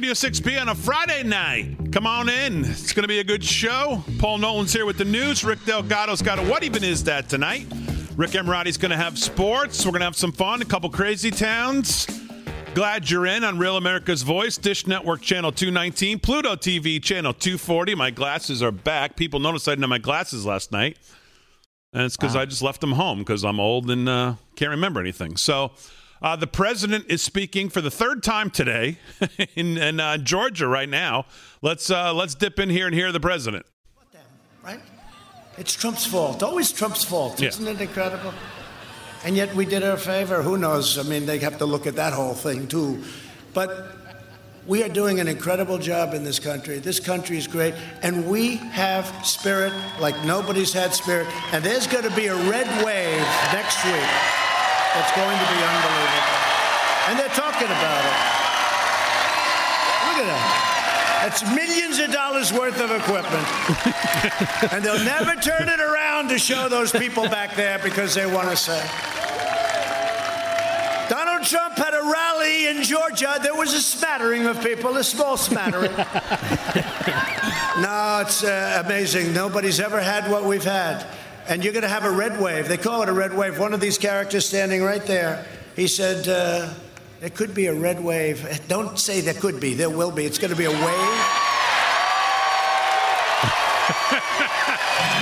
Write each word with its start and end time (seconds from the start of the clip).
Studio 0.00 0.14
6B 0.14 0.58
on 0.58 0.70
a 0.70 0.74
Friday 0.74 1.22
night. 1.22 1.92
Come 1.92 2.06
on 2.06 2.30
in. 2.30 2.64
It's 2.64 2.94
going 2.94 3.02
to 3.02 3.08
be 3.08 3.18
a 3.18 3.24
good 3.24 3.44
show. 3.44 4.02
Paul 4.18 4.38
Nolan's 4.38 4.72
here 4.72 4.86
with 4.86 4.96
the 4.96 5.04
news. 5.04 5.44
Rick 5.44 5.62
Delgado's 5.66 6.22
got 6.22 6.38
a 6.38 6.42
What 6.42 6.62
Even 6.62 6.82
Is 6.82 7.04
That 7.04 7.28
tonight. 7.28 7.66
Rick 8.16 8.30
Emirati's 8.30 8.78
going 8.78 8.92
to 8.92 8.96
have 8.96 9.18
sports. 9.18 9.84
We're 9.84 9.90
going 9.90 10.00
to 10.00 10.06
have 10.06 10.16
some 10.16 10.32
fun, 10.32 10.62
a 10.62 10.64
couple 10.64 10.88
crazy 10.88 11.30
towns. 11.30 12.06
Glad 12.72 13.10
you're 13.10 13.26
in 13.26 13.44
on 13.44 13.58
Real 13.58 13.76
America's 13.76 14.22
Voice, 14.22 14.56
Dish 14.56 14.86
Network 14.86 15.20
Channel 15.20 15.52
219, 15.52 16.18
Pluto 16.20 16.56
TV 16.56 17.02
Channel 17.02 17.34
240. 17.34 17.94
My 17.94 18.10
glasses 18.10 18.62
are 18.62 18.72
back. 18.72 19.16
People 19.16 19.38
noticed 19.38 19.68
I 19.68 19.72
didn't 19.72 19.82
have 19.82 19.90
my 19.90 19.98
glasses 19.98 20.46
last 20.46 20.72
night. 20.72 20.96
And 21.92 22.04
it's 22.04 22.16
because 22.16 22.36
wow. 22.36 22.40
I 22.40 22.44
just 22.46 22.62
left 22.62 22.80
them 22.80 22.92
home 22.92 23.18
because 23.18 23.44
I'm 23.44 23.60
old 23.60 23.90
and 23.90 24.08
uh, 24.08 24.36
can't 24.56 24.70
remember 24.70 24.98
anything. 24.98 25.36
So 25.36 25.72
uh, 26.22 26.36
the 26.36 26.46
president 26.46 27.06
is 27.08 27.22
speaking 27.22 27.68
for 27.68 27.80
the 27.80 27.90
third 27.90 28.22
time 28.22 28.50
today 28.50 28.98
in, 29.56 29.78
in 29.78 30.00
uh, 30.00 30.18
Georgia 30.18 30.66
right 30.66 30.88
now. 30.88 31.26
Let's 31.62 31.90
uh, 31.90 32.12
let's 32.12 32.34
dip 32.34 32.58
in 32.58 32.70
here 32.70 32.86
and 32.86 32.94
hear 32.94 33.12
the 33.12 33.20
president. 33.20 33.66
Right? 34.62 34.80
It's 35.56 35.74
Trump's 35.74 36.06
fault. 36.06 36.42
Always 36.42 36.72
Trump's 36.72 37.04
fault. 37.04 37.42
Isn't 37.42 37.66
it 37.66 37.80
incredible? 37.80 38.34
And 39.24 39.36
yet 39.36 39.54
we 39.54 39.66
did 39.66 39.82
her 39.82 39.92
a 39.92 39.98
favor. 39.98 40.42
Who 40.42 40.56
knows? 40.56 40.98
I 40.98 41.02
mean, 41.02 41.26
they 41.26 41.38
have 41.38 41.58
to 41.58 41.66
look 41.66 41.86
at 41.86 41.96
that 41.96 42.12
whole 42.12 42.34
thing 42.34 42.66
too. 42.66 43.02
But 43.52 43.96
we 44.66 44.82
are 44.82 44.88
doing 44.88 45.20
an 45.20 45.28
incredible 45.28 45.78
job 45.78 46.14
in 46.14 46.24
this 46.24 46.38
country. 46.38 46.78
This 46.78 47.00
country 47.00 47.36
is 47.36 47.46
great, 47.46 47.74
and 48.02 48.26
we 48.28 48.56
have 48.56 49.06
spirit 49.26 49.72
like 49.98 50.22
nobody's 50.24 50.72
had 50.72 50.94
spirit. 50.94 51.26
And 51.52 51.64
there's 51.64 51.86
going 51.86 52.04
to 52.04 52.14
be 52.14 52.26
a 52.26 52.36
red 52.48 52.66
wave 52.84 53.20
next 53.52 53.84
week. 53.84 54.49
It's 54.96 55.12
going 55.14 55.38
to 55.38 55.46
be 55.54 55.60
unbelievable. 55.62 56.40
And 57.06 57.18
they're 57.18 57.28
talking 57.28 57.68
about 57.68 58.02
it. 58.02 58.18
Look 60.02 60.18
at 60.18 60.26
that. 60.26 60.70
That's 61.22 61.42
millions 61.54 61.98
of 62.00 62.10
dollars 62.10 62.52
worth 62.52 62.80
of 62.80 62.90
equipment. 62.90 63.46
and 64.72 64.84
they'll 64.84 65.04
never 65.04 65.40
turn 65.40 65.68
it 65.68 65.78
around 65.78 66.28
to 66.30 66.38
show 66.38 66.68
those 66.68 66.90
people 66.90 67.28
back 67.28 67.54
there 67.54 67.78
because 67.78 68.14
they 68.14 68.26
want 68.26 68.50
to 68.50 68.56
say. 68.56 68.80
Donald 71.08 71.46
Trump 71.46 71.76
had 71.76 71.94
a 71.94 72.02
rally 72.02 72.66
in 72.68 72.82
Georgia. 72.82 73.38
There 73.42 73.54
was 73.54 73.74
a 73.74 73.80
smattering 73.80 74.46
of 74.46 74.60
people, 74.62 74.96
a 74.96 75.04
small 75.04 75.36
smattering. 75.36 75.92
no, 77.80 78.22
it's 78.22 78.42
uh, 78.42 78.82
amazing. 78.84 79.32
Nobody's 79.32 79.78
ever 79.78 80.00
had 80.00 80.28
what 80.30 80.44
we've 80.44 80.64
had 80.64 81.06
and 81.50 81.62
you're 81.64 81.72
going 81.72 81.82
to 81.82 81.88
have 81.88 82.04
a 82.04 82.10
red 82.10 82.40
wave. 82.40 82.68
They 82.68 82.76
call 82.76 83.02
it 83.02 83.08
a 83.08 83.12
red 83.12 83.34
wave. 83.34 83.58
One 83.58 83.74
of 83.74 83.80
these 83.80 83.98
characters 83.98 84.46
standing 84.46 84.84
right 84.84 85.04
there, 85.04 85.44
he 85.74 85.88
said, 85.88 86.28
uh, 86.28 86.72
there 87.18 87.30
could 87.30 87.54
be 87.54 87.66
a 87.66 87.74
red 87.74 88.02
wave. 88.02 88.62
Don't 88.68 88.96
say 88.96 89.20
there 89.20 89.34
could 89.34 89.58
be, 89.58 89.74
there 89.74 89.90
will 89.90 90.12
be. 90.12 90.24
It's 90.24 90.38
going 90.38 90.52
to 90.52 90.56
be 90.56 90.66
a 90.66 90.70
wave. 90.70 90.78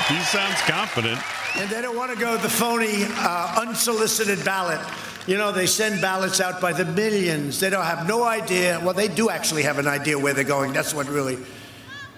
he 0.08 0.20
sounds 0.20 0.60
confident. 0.66 1.18
And 1.56 1.70
they 1.70 1.80
don't 1.80 1.96
want 1.96 2.12
to 2.12 2.18
go 2.18 2.36
the 2.36 2.50
phony, 2.50 3.04
uh, 3.04 3.64
unsolicited 3.66 4.44
ballot. 4.44 4.80
You 5.26 5.38
know, 5.38 5.50
they 5.50 5.66
send 5.66 6.02
ballots 6.02 6.42
out 6.42 6.60
by 6.60 6.74
the 6.74 6.84
millions. 6.84 7.58
They 7.58 7.70
don't 7.70 7.86
have 7.86 8.06
no 8.06 8.22
idea. 8.22 8.78
Well, 8.84 8.92
they 8.92 9.08
do 9.08 9.30
actually 9.30 9.62
have 9.62 9.78
an 9.78 9.86
idea 9.86 10.18
where 10.18 10.34
they're 10.34 10.44
going. 10.44 10.74
That's 10.74 10.92
what 10.92 11.08
really. 11.08 11.38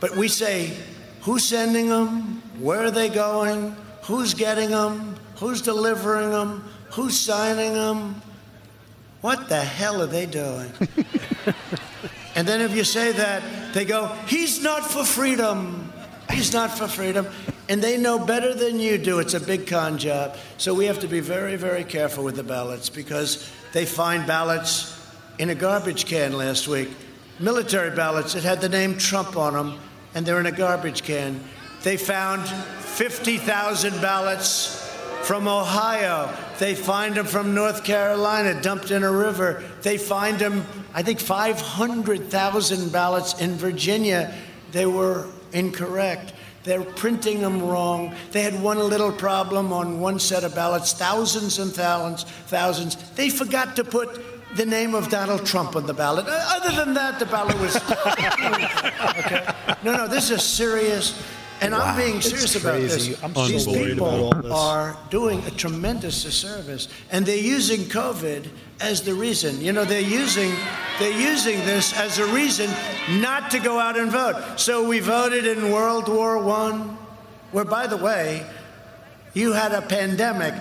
But 0.00 0.16
we 0.16 0.26
say, 0.26 0.76
who's 1.20 1.44
sending 1.44 1.88
them? 1.88 2.42
Where 2.58 2.82
are 2.82 2.90
they 2.90 3.08
going? 3.08 3.76
Who's 4.02 4.34
getting 4.34 4.70
them? 4.70 5.16
Who's 5.36 5.62
delivering 5.62 6.30
them? 6.30 6.64
Who's 6.92 7.18
signing 7.18 7.74
them? 7.74 8.20
What 9.20 9.48
the 9.48 9.60
hell 9.60 10.02
are 10.02 10.06
they 10.06 10.26
doing? 10.26 10.72
and 12.34 12.48
then 12.48 12.60
if 12.60 12.74
you 12.74 12.84
say 12.84 13.12
that, 13.12 13.42
they 13.74 13.84
go, 13.84 14.06
he's 14.26 14.62
not 14.62 14.84
for 14.90 15.04
freedom. 15.04 15.92
He's 16.30 16.52
not 16.52 16.76
for 16.76 16.88
freedom. 16.88 17.26
And 17.68 17.82
they 17.82 17.98
know 17.98 18.18
better 18.18 18.54
than 18.54 18.80
you 18.80 18.98
do. 18.98 19.18
It's 19.18 19.34
a 19.34 19.40
big 19.40 19.66
con 19.66 19.98
job. 19.98 20.36
So 20.56 20.74
we 20.74 20.86
have 20.86 21.00
to 21.00 21.08
be 21.08 21.20
very, 21.20 21.56
very 21.56 21.84
careful 21.84 22.24
with 22.24 22.36
the 22.36 22.42
ballots 22.42 22.88
because 22.88 23.50
they 23.72 23.84
find 23.84 24.26
ballots 24.26 24.96
in 25.38 25.50
a 25.50 25.54
garbage 25.54 26.06
can 26.06 26.32
last 26.32 26.66
week. 26.66 26.90
Military 27.38 27.94
ballots 27.94 28.32
that 28.34 28.42
had 28.42 28.60
the 28.60 28.68
name 28.68 28.98
Trump 28.98 29.36
on 29.36 29.54
them, 29.54 29.78
and 30.14 30.26
they're 30.26 30.40
in 30.40 30.46
a 30.46 30.52
garbage 30.52 31.02
can. 31.02 31.40
They 31.82 31.96
found 31.96 32.42
50,000 32.90 34.00
ballots 34.00 34.76
from 35.22 35.48
Ohio. 35.48 36.34
They 36.58 36.74
find 36.74 37.14
them 37.14 37.26
from 37.26 37.54
North 37.54 37.84
Carolina, 37.84 38.60
dumped 38.60 38.90
in 38.90 39.02
a 39.02 39.10
river. 39.10 39.62
They 39.82 39.96
find 39.96 40.38
them, 40.38 40.64
I 40.92 41.02
think, 41.02 41.20
500,000 41.20 42.92
ballots 42.92 43.40
in 43.40 43.54
Virginia. 43.54 44.34
They 44.72 44.86
were 44.86 45.26
incorrect. 45.52 46.32
They're 46.62 46.84
printing 46.84 47.40
them 47.40 47.62
wrong. 47.62 48.14
They 48.32 48.42
had 48.42 48.60
one 48.62 48.78
little 48.78 49.12
problem 49.12 49.72
on 49.72 50.00
one 50.00 50.18
set 50.18 50.44
of 50.44 50.54
ballots, 50.54 50.92
thousands 50.92 51.58
and 51.58 51.72
thousands, 51.72 52.24
thousands. 52.24 52.96
They 53.12 53.30
forgot 53.30 53.76
to 53.76 53.84
put 53.84 54.20
the 54.56 54.66
name 54.66 54.94
of 54.94 55.08
Donald 55.08 55.46
Trump 55.46 55.76
on 55.76 55.86
the 55.86 55.94
ballot. 55.94 56.26
Uh, 56.28 56.58
other 56.60 56.76
than 56.76 56.94
that, 56.94 57.18
the 57.18 57.26
ballot 57.26 57.58
was. 57.60 57.76
okay. 59.18 59.46
No, 59.82 59.96
no, 59.96 60.08
this 60.08 60.30
is 60.30 60.42
serious. 60.42 61.20
And 61.60 61.74
wow. 61.74 61.80
I'm 61.80 61.96
being 61.96 62.20
serious 62.22 62.56
about 62.56 62.80
this. 62.80 63.06
These 63.06 63.66
people 63.66 64.52
are 64.52 64.96
doing 65.10 65.44
a 65.44 65.50
tremendous 65.50 66.22
disservice, 66.22 66.88
and 67.10 67.26
they're 67.26 67.36
using 67.36 67.80
COVID 67.80 68.48
as 68.80 69.02
the 69.02 69.12
reason. 69.12 69.60
You 69.60 69.72
know, 69.72 69.84
they're 69.84 70.00
using 70.00 70.52
they're 70.98 71.20
using 71.20 71.58
this 71.66 71.92
as 71.98 72.18
a 72.18 72.26
reason 72.32 72.70
not 73.20 73.50
to 73.50 73.58
go 73.58 73.78
out 73.78 73.98
and 73.98 74.10
vote. 74.10 74.58
So 74.58 74.88
we 74.88 75.00
voted 75.00 75.46
in 75.46 75.70
World 75.70 76.08
War 76.08 76.42
One, 76.42 76.96
where, 77.52 77.66
by 77.66 77.86
the 77.86 77.98
way, 77.98 78.46
you 79.34 79.52
had 79.52 79.72
a 79.72 79.82
pandemic 79.82 80.54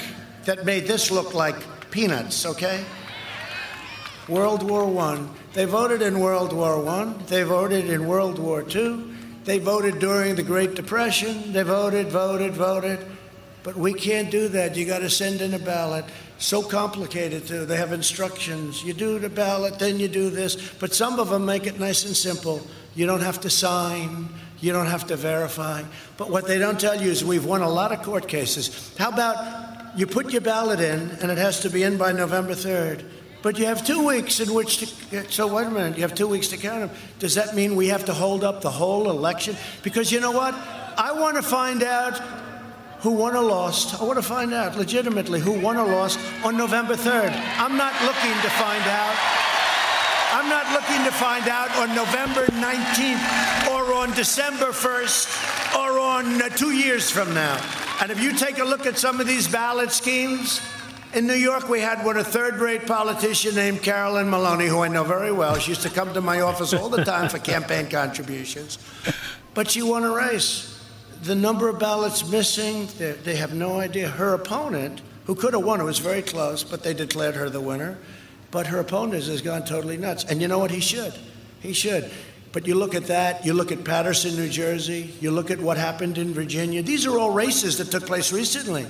that 0.43 0.65
made 0.65 0.85
this 0.85 1.11
look 1.11 1.33
like 1.33 1.55
peanuts. 1.91 2.45
Okay. 2.45 2.83
World 4.27 4.63
War 4.69 4.85
One. 4.85 5.29
They 5.53 5.65
voted 5.65 6.01
in 6.01 6.19
World 6.19 6.53
War 6.53 6.83
One. 6.83 7.23
They 7.27 7.43
voted 7.43 7.89
in 7.89 8.05
World 8.05 8.37
War 8.37 8.63
Two. 8.63 9.08
They 9.49 9.57
voted 9.57 9.97
during 9.97 10.35
the 10.35 10.43
Great 10.43 10.75
Depression. 10.75 11.53
They 11.53 11.63
voted, 11.63 12.09
voted, 12.09 12.53
voted. 12.53 12.99
But 13.63 13.75
we 13.75 13.95
can't 13.95 14.29
do 14.29 14.47
that. 14.49 14.77
You 14.77 14.85
got 14.85 14.99
to 14.99 15.09
send 15.09 15.41
in 15.41 15.55
a 15.55 15.57
ballot. 15.57 16.05
So 16.37 16.61
complicated, 16.61 17.47
too. 17.47 17.65
They 17.65 17.77
have 17.77 17.91
instructions. 17.91 18.83
You 18.83 18.93
do 18.93 19.17
the 19.17 19.27
ballot, 19.27 19.79
then 19.79 19.99
you 19.99 20.07
do 20.07 20.29
this. 20.29 20.55
But 20.73 20.93
some 20.93 21.19
of 21.19 21.29
them 21.29 21.47
make 21.47 21.65
it 21.65 21.79
nice 21.79 22.05
and 22.05 22.15
simple. 22.15 22.61
You 22.93 23.07
don't 23.07 23.21
have 23.21 23.41
to 23.41 23.49
sign. 23.49 24.29
You 24.61 24.71
don't 24.71 24.85
have 24.85 25.07
to 25.07 25.15
verify. 25.15 25.81
But 26.15 26.29
what 26.29 26.45
they 26.45 26.59
don't 26.59 26.79
tell 26.79 27.01
you 27.01 27.09
is 27.09 27.25
we've 27.25 27.43
won 27.43 27.63
a 27.63 27.69
lot 27.69 27.91
of 27.91 28.03
court 28.03 28.27
cases. 28.27 28.93
How 28.99 29.09
about 29.09 29.97
you 29.97 30.05
put 30.05 30.31
your 30.31 30.41
ballot 30.41 30.79
in, 30.79 31.09
and 31.23 31.31
it 31.31 31.39
has 31.39 31.61
to 31.61 31.71
be 31.71 31.81
in 31.81 31.97
by 31.97 32.11
November 32.11 32.53
3rd? 32.53 33.03
But 33.41 33.57
you 33.57 33.65
have 33.65 33.85
two 33.85 34.05
weeks 34.05 34.39
in 34.39 34.53
which 34.53 34.77
to. 34.79 35.31
So, 35.31 35.47
wait 35.53 35.67
a 35.67 35.69
minute, 35.69 35.95
you 35.97 36.01
have 36.01 36.13
two 36.13 36.27
weeks 36.27 36.49
to 36.49 36.57
count 36.57 36.81
them. 36.81 36.97
Does 37.19 37.35
that 37.35 37.55
mean 37.55 37.75
we 37.75 37.87
have 37.87 38.05
to 38.05 38.13
hold 38.13 38.43
up 38.43 38.61
the 38.61 38.69
whole 38.69 39.09
election? 39.09 39.55
Because 39.81 40.11
you 40.11 40.19
know 40.19 40.31
what? 40.31 40.53
I 40.97 41.13
want 41.13 41.37
to 41.37 41.43
find 41.43 41.81
out 41.81 42.19
who 42.99 43.11
won 43.11 43.35
or 43.35 43.43
lost. 43.43 44.01
I 44.01 44.03
want 44.03 44.17
to 44.17 44.23
find 44.23 44.53
out 44.53 44.77
legitimately 44.77 45.39
who 45.39 45.53
won 45.59 45.77
or 45.77 45.87
lost 45.87 46.19
on 46.43 46.57
November 46.57 46.95
3rd. 46.95 47.31
I'm 47.57 47.77
not 47.77 47.93
looking 48.03 48.35
to 48.41 48.49
find 48.49 48.83
out. 48.83 49.15
I'm 50.31 50.49
not 50.49 50.71
looking 50.73 51.03
to 51.05 51.11
find 51.11 51.47
out 51.47 51.75
on 51.77 51.95
November 51.95 52.45
19th 52.47 53.71
or 53.71 53.93
on 53.93 54.13
December 54.13 54.67
1st 54.67 55.75
or 55.79 55.97
on 55.99 56.41
uh, 56.41 56.49
two 56.49 56.71
years 56.71 57.09
from 57.09 57.33
now. 57.33 57.57
And 58.01 58.11
if 58.11 58.21
you 58.21 58.33
take 58.33 58.59
a 58.59 58.63
look 58.63 58.85
at 58.85 58.97
some 58.97 59.19
of 59.19 59.27
these 59.27 59.47
ballot 59.47 59.91
schemes, 59.91 60.61
in 61.13 61.25
New 61.25 61.33
York, 61.33 61.69
we 61.69 61.79
had 61.79 62.05
one 62.05 62.17
a 62.17 62.23
third-rate 62.23 62.85
politician 62.85 63.55
named 63.55 63.81
Carolyn 63.81 64.29
Maloney, 64.29 64.67
who 64.67 64.81
I 64.81 64.87
know 64.87 65.03
very 65.03 65.31
well. 65.31 65.57
She 65.57 65.71
used 65.71 65.81
to 65.81 65.89
come 65.89 66.13
to 66.13 66.21
my 66.21 66.41
office 66.41 66.73
all 66.73 66.89
the 66.89 67.03
time 67.03 67.29
for 67.29 67.39
campaign 67.39 67.89
contributions. 67.89 68.77
But 69.53 69.71
she 69.71 69.81
won 69.81 70.03
a 70.03 70.11
race. 70.11 70.75
The 71.23 71.35
number 71.35 71.67
of 71.67 71.79
ballots 71.79 72.29
missing, 72.29 72.87
they, 72.97 73.13
they 73.13 73.35
have 73.37 73.53
no 73.53 73.79
idea. 73.79 74.07
Her 74.07 74.33
opponent, 74.33 75.01
who 75.25 75.35
could 75.35 75.53
have 75.53 75.63
won, 75.63 75.81
it 75.81 75.83
was 75.83 75.99
very 75.99 76.21
close, 76.21 76.63
but 76.63 76.83
they 76.83 76.93
declared 76.93 77.35
her 77.35 77.49
the 77.49 77.59
winner. 77.59 77.97
But 78.51 78.67
her 78.67 78.79
opponent 78.79 79.23
has 79.25 79.41
gone 79.41 79.65
totally 79.65 79.97
nuts. 79.97 80.23
And 80.25 80.41
you 80.41 80.47
know 80.47 80.59
what? 80.59 80.71
He 80.71 80.79
should. 80.79 81.13
He 81.59 81.73
should. 81.73 82.09
But 82.51 82.67
you 82.67 82.75
look 82.75 82.95
at 82.95 83.05
that, 83.05 83.45
you 83.45 83.53
look 83.53 83.71
at 83.71 83.83
Paterson, 83.83 84.35
New 84.35 84.49
Jersey, 84.49 85.13
you 85.19 85.31
look 85.31 85.51
at 85.51 85.59
what 85.59 85.77
happened 85.77 86.17
in 86.17 86.33
Virginia. 86.33 86.81
These 86.81 87.05
are 87.05 87.17
all 87.17 87.31
races 87.31 87.77
that 87.77 87.91
took 87.91 88.05
place 88.05 88.31
recently. 88.31 88.85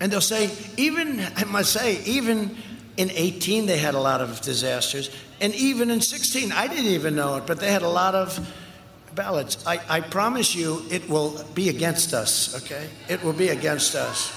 And 0.00 0.10
they'll 0.10 0.20
say, 0.20 0.50
even, 0.76 1.20
I 1.36 1.44
must 1.44 1.72
say, 1.72 2.02
even 2.04 2.56
in 2.96 3.10
18, 3.10 3.66
they 3.66 3.78
had 3.78 3.94
a 3.94 4.00
lot 4.00 4.20
of 4.20 4.40
disasters. 4.40 5.10
And 5.40 5.54
even 5.54 5.90
in 5.90 6.00
16, 6.00 6.52
I 6.52 6.66
didn't 6.66 6.86
even 6.86 7.14
know 7.14 7.36
it, 7.36 7.46
but 7.46 7.60
they 7.60 7.70
had 7.70 7.82
a 7.82 7.88
lot 7.88 8.14
of 8.14 8.38
ballots. 9.14 9.64
I, 9.66 9.80
I 9.88 10.00
promise 10.00 10.54
you, 10.54 10.82
it 10.90 11.08
will 11.08 11.44
be 11.54 11.68
against 11.68 12.14
us, 12.14 12.62
okay? 12.62 12.88
It 13.08 13.22
will 13.22 13.32
be 13.32 13.48
against 13.48 13.94
us. 13.94 14.32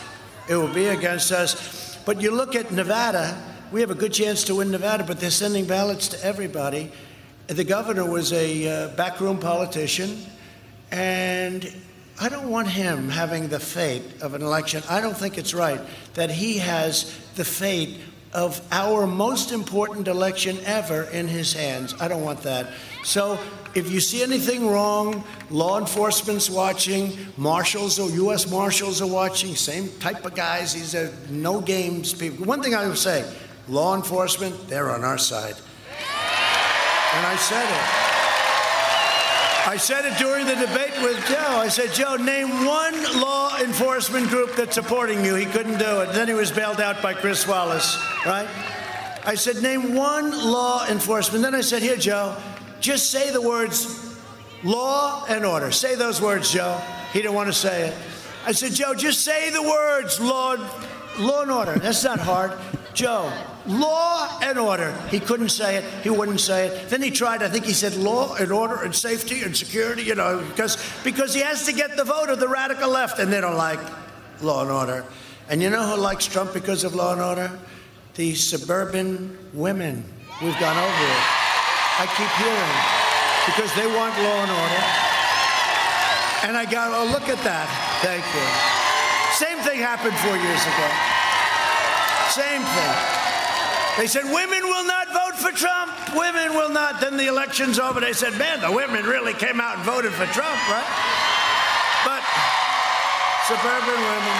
It 0.49 0.55
will 0.55 0.73
be 0.73 0.87
against 0.87 1.31
us. 1.31 1.97
But 2.05 2.21
you 2.21 2.31
look 2.31 2.55
at 2.55 2.71
Nevada, 2.71 3.41
we 3.71 3.81
have 3.81 3.91
a 3.91 3.95
good 3.95 4.13
chance 4.13 4.43
to 4.45 4.55
win 4.55 4.71
Nevada, 4.71 5.03
but 5.03 5.19
they're 5.19 5.31
sending 5.31 5.65
ballots 5.65 6.09
to 6.09 6.25
everybody. 6.25 6.91
the 7.47 7.63
governor 7.63 8.05
was 8.09 8.33
a 8.33 8.67
uh, 8.67 8.87
backroom 8.95 9.39
politician, 9.39 10.17
and 10.91 11.73
I 12.19 12.29
don't 12.29 12.49
want 12.49 12.67
him 12.67 13.09
having 13.09 13.47
the 13.47 13.59
fate 13.59 14.21
of 14.21 14.33
an 14.33 14.41
election. 14.41 14.83
I 14.89 15.01
don't 15.01 15.17
think 15.17 15.37
it's 15.37 15.53
right 15.53 15.81
that 16.13 16.29
he 16.29 16.59
has 16.59 17.05
the 17.35 17.45
fate 17.45 17.99
of 18.33 18.61
our 18.71 19.05
most 19.05 19.51
important 19.51 20.07
election 20.07 20.57
ever 20.65 21.03
in 21.03 21.27
his 21.27 21.53
hands. 21.53 21.93
I 21.99 22.07
don't 22.07 22.23
want 22.23 22.41
that. 22.41 22.67
So 23.03 23.37
if 23.75 23.91
you 23.91 23.99
see 23.99 24.23
anything 24.23 24.67
wrong, 24.67 25.23
law 25.49 25.79
enforcement's 25.79 26.49
watching, 26.49 27.17
marshals 27.37 27.99
or 27.99 28.09
U.S. 28.09 28.49
marshals 28.49 29.01
are 29.01 29.07
watching, 29.07 29.55
same 29.55 29.89
type 29.99 30.25
of 30.25 30.35
guys. 30.35 30.73
These 30.73 30.95
are 30.95 31.11
no 31.29 31.61
games 31.61 32.13
people. 32.13 32.45
One 32.45 32.61
thing 32.61 32.75
I 32.75 32.87
would 32.87 32.97
say 32.97 33.29
law 33.67 33.95
enforcement, 33.95 34.67
they're 34.67 34.91
on 34.91 35.03
our 35.03 35.17
side. 35.17 35.55
And 37.15 37.25
I 37.25 37.35
said 37.35 37.69
it. 37.69 38.22
I 39.65 39.77
said 39.77 40.03
it 40.03 40.17
during 40.17 40.45
the 40.45 40.55
debate 40.55 40.93
with 41.01 41.25
Joe. 41.27 41.37
I 41.37 41.69
said, 41.69 41.93
Joe, 41.93 42.17
name 42.17 42.65
one 42.65 43.21
law 43.21 43.57
enforcement 43.59 44.27
group 44.27 44.55
that's 44.57 44.75
supporting 44.75 45.23
you. 45.23 45.35
He 45.35 45.45
couldn't 45.45 45.77
do 45.77 46.01
it. 46.01 46.11
Then 46.11 46.27
he 46.27 46.33
was 46.33 46.51
bailed 46.51 46.81
out 46.81 47.01
by 47.01 47.13
Chris 47.13 47.47
Wallace, 47.47 47.97
right? 48.25 48.47
I 49.25 49.35
said, 49.35 49.61
name 49.63 49.95
one 49.95 50.31
law 50.31 50.85
enforcement. 50.87 51.43
Then 51.43 51.55
I 51.55 51.61
said, 51.61 51.81
here, 51.81 51.95
Joe, 51.95 52.35
just 52.81 53.09
say 53.09 53.31
the 53.31 53.41
words 53.41 54.19
law 54.65 55.25
and 55.29 55.45
order. 55.45 55.71
Say 55.71 55.95
those 55.95 56.21
words, 56.21 56.51
Joe. 56.51 56.77
He 57.13 57.21
didn't 57.21 57.35
want 57.35 57.47
to 57.47 57.53
say 57.53 57.87
it. 57.87 57.95
I 58.45 58.51
said, 58.51 58.73
Joe, 58.73 58.93
just 58.93 59.21
say 59.21 59.49
the 59.49 59.63
words 59.63 60.19
law, 60.19 60.57
law 61.19 61.41
and 61.43 61.51
order. 61.51 61.75
That's 61.75 62.03
not 62.03 62.19
hard. 62.19 62.51
Joe, 62.93 63.31
law 63.65 64.39
and 64.41 64.57
order. 64.57 64.91
He 65.09 65.19
couldn't 65.19 65.49
say 65.49 65.77
it. 65.77 65.83
He 66.03 66.09
wouldn't 66.09 66.39
say 66.39 66.67
it. 66.67 66.89
Then 66.89 67.01
he 67.01 67.11
tried. 67.11 67.43
I 67.43 67.49
think 67.49 67.65
he 67.65 67.73
said 67.73 67.95
law 67.95 68.35
and 68.35 68.51
order 68.51 68.81
and 68.83 68.93
safety 68.93 69.41
and 69.41 69.55
security. 69.55 70.03
You 70.03 70.15
know, 70.15 70.43
because 70.49 70.77
because 71.03 71.33
he 71.33 71.41
has 71.41 71.65
to 71.65 71.73
get 71.73 71.95
the 71.97 72.03
vote 72.03 72.29
of 72.29 72.39
the 72.39 72.47
radical 72.47 72.89
left, 72.89 73.19
and 73.19 73.31
they 73.31 73.41
don't 73.41 73.57
like 73.57 73.79
law 74.41 74.61
and 74.61 74.71
order. 74.71 75.05
And 75.49 75.61
you 75.61 75.69
know 75.69 75.83
who 75.95 76.01
likes 76.01 76.25
Trump 76.25 76.53
because 76.53 76.83
of 76.83 76.95
law 76.95 77.13
and 77.13 77.21
order? 77.21 77.51
The 78.15 78.35
suburban 78.35 79.37
women. 79.53 80.03
We've 80.41 80.59
gone 80.59 80.77
over 80.77 81.05
it. 81.05 81.23
I 81.99 82.05
keep 82.17 82.31
hearing 82.41 83.03
because 83.45 83.71
they 83.75 83.87
want 83.87 84.13
law 84.23 84.39
and 84.41 84.51
order. 84.51 84.83
And 86.43 86.57
I 86.57 86.65
got, 86.65 86.91
oh, 86.91 87.05
look 87.11 87.29
at 87.29 87.41
that. 87.43 87.69
Thank 88.01 88.25
you. 88.35 88.47
Same 89.39 89.59
thing 89.63 89.79
happened 89.79 90.15
four 90.19 90.35
years 90.35 90.63
ago. 90.67 90.87
Same 92.29 92.61
thing. 92.61 93.22
They 93.97 94.07
said 94.07 94.23
women 94.23 94.63
will 94.63 94.85
not 94.85 95.07
vote 95.13 95.35
for 95.35 95.51
Trump. 95.55 95.91
Women 96.15 96.53
will 96.53 96.69
not. 96.69 96.99
Then 96.99 97.15
the 97.15 97.27
election's 97.27 97.77
over. 97.77 97.99
They 97.99 98.13
said, 98.13 98.37
man, 98.39 98.59
the 98.59 98.71
women 98.71 99.05
really 99.05 99.33
came 99.33 99.61
out 99.61 99.77
and 99.77 99.85
voted 99.85 100.11
for 100.13 100.25
Trump, 100.33 100.57
right? 100.69 100.89
But 102.03 102.23
suburban 103.45 103.99
women. 104.01 104.37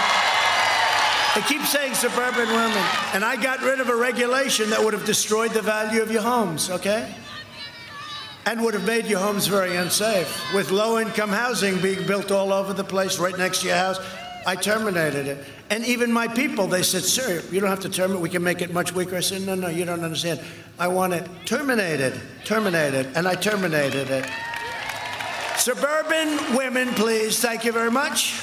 They 1.36 1.42
keep 1.42 1.62
saying 1.64 1.94
suburban 1.94 2.48
women. 2.48 2.84
And 3.14 3.24
I 3.24 3.36
got 3.42 3.62
rid 3.62 3.80
of 3.80 3.90
a 3.90 3.96
regulation 3.96 4.72
that 4.72 4.84
would 4.84 4.94
have 4.94 5.06
destroyed 5.06 5.52
the 5.52 5.62
value 5.62 6.02
of 6.02 6.12
your 6.12 6.24
homes, 6.24 6.70
okay? 6.70 7.14
And 8.46 8.62
would 8.64 8.74
have 8.74 8.86
made 8.86 9.06
your 9.06 9.20
homes 9.20 9.48
very 9.48 9.76
unsafe. 9.76 10.54
With 10.54 10.72
low 10.72 11.00
income 11.00 11.30
housing 11.30 11.80
being 11.80 12.06
built 12.08 12.32
all 12.32 12.52
over 12.52 12.74
the 12.74 12.84
place, 12.84 13.20
right 13.20 13.38
next 13.38 13.62
to 13.62 13.68
your 13.68 13.78
house, 13.78 14.00
I 14.45 14.56
terminated 14.56 15.28
it. 15.28 15.45
And 15.69 15.86
even 15.86 16.12
my 16.12 16.28
people, 16.28 16.68
they 16.68 16.84
said, 16.84 17.04
Sir, 17.04 17.42
you 17.51 17.60
don't 17.60 17.69
have 17.69 17.80
to 17.81 17.90
terminate, 17.90 18.22
we 18.22 18.30
can 18.30 18.44
make 18.44 18.62
it 18.62 18.74
much 18.74 18.94
weaker. 18.94 19.16
I 19.16 19.22
said, 19.22 19.42
No, 19.42 19.56
no, 19.56 19.68
you 19.68 19.86
don't 19.86 20.04
understand. 20.04 20.42
I 20.80 20.88
want 20.88 21.13
it 21.13 21.28
terminated, 21.45 22.19
terminated, 22.44 23.07
and 23.16 23.28
I 23.28 23.36
terminated 23.36 24.10
it. 24.10 24.25
Suburban 25.57 26.56
women, 26.57 26.90
please. 26.90 27.40
Thank 27.40 27.63
you 27.63 27.72
very 27.72 27.92
much. 27.92 28.34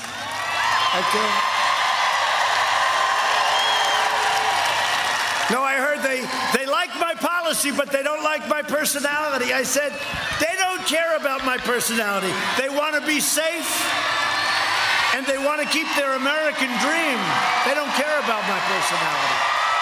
No, 5.51 5.63
I 5.63 5.75
heard 5.79 5.99
they, 6.03 6.21
they 6.57 6.67
like 6.67 6.91
my 7.01 7.15
policy, 7.15 7.73
but 7.73 7.91
they 7.91 8.03
don't 8.03 8.23
like 8.23 8.49
my 8.49 8.63
personality. 8.63 9.53
I 9.53 9.65
said, 9.65 9.93
they 10.41 10.55
don't 10.57 10.87
care 10.87 11.17
about 11.17 11.45
my 11.45 11.59
personality. 11.59 12.33
They 12.57 12.69
want 12.69 12.95
to 12.95 13.07
be 13.07 13.21
safe 13.21 14.20
and 15.15 15.27
they 15.27 15.39
want 15.39 15.61
to 15.61 15.69
keep 15.69 15.87
their 15.97 16.15
American 16.15 16.71
dream. 16.81 17.19
They 17.67 17.75
don't 17.75 17.93
care 17.99 18.19
about 18.21 18.43
my 18.47 18.61
personality, 18.71 19.39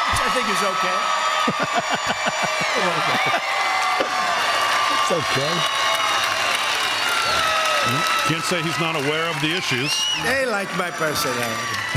which 0.09 0.21
I 0.25 0.29
think 0.33 0.47
is 0.49 0.63
okay. 0.65 0.99
it's 5.01 5.13
okay. 5.13 5.53
Can't 8.29 8.45
say 8.45 8.61
he's 8.63 8.79
not 8.79 8.95
aware 8.95 9.25
of 9.31 9.41
the 9.41 9.57
issues. 9.57 9.91
They 10.23 10.45
like 10.45 10.69
my 10.77 10.91
personality. 10.91 11.89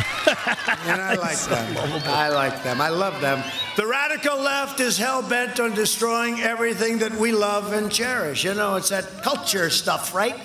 and 0.85 1.01
I 1.01 1.15
like 1.15 1.39
them. 1.39 1.75
I 2.07 2.29
like 2.29 2.63
them. 2.63 2.79
I 2.79 2.89
love 2.89 3.19
them. 3.19 3.43
The 3.75 3.85
radical 3.85 4.37
left 4.37 4.79
is 4.79 4.97
hell 4.97 5.21
bent 5.21 5.59
on 5.59 5.73
destroying 5.73 6.39
everything 6.39 6.99
that 6.99 7.11
we 7.13 7.33
love 7.33 7.73
and 7.73 7.91
cherish. 7.91 8.43
You 8.45 8.53
know, 8.53 8.75
it's 8.75 8.89
that 8.89 9.23
culture 9.23 9.69
stuff, 9.69 10.13
right? 10.13 10.35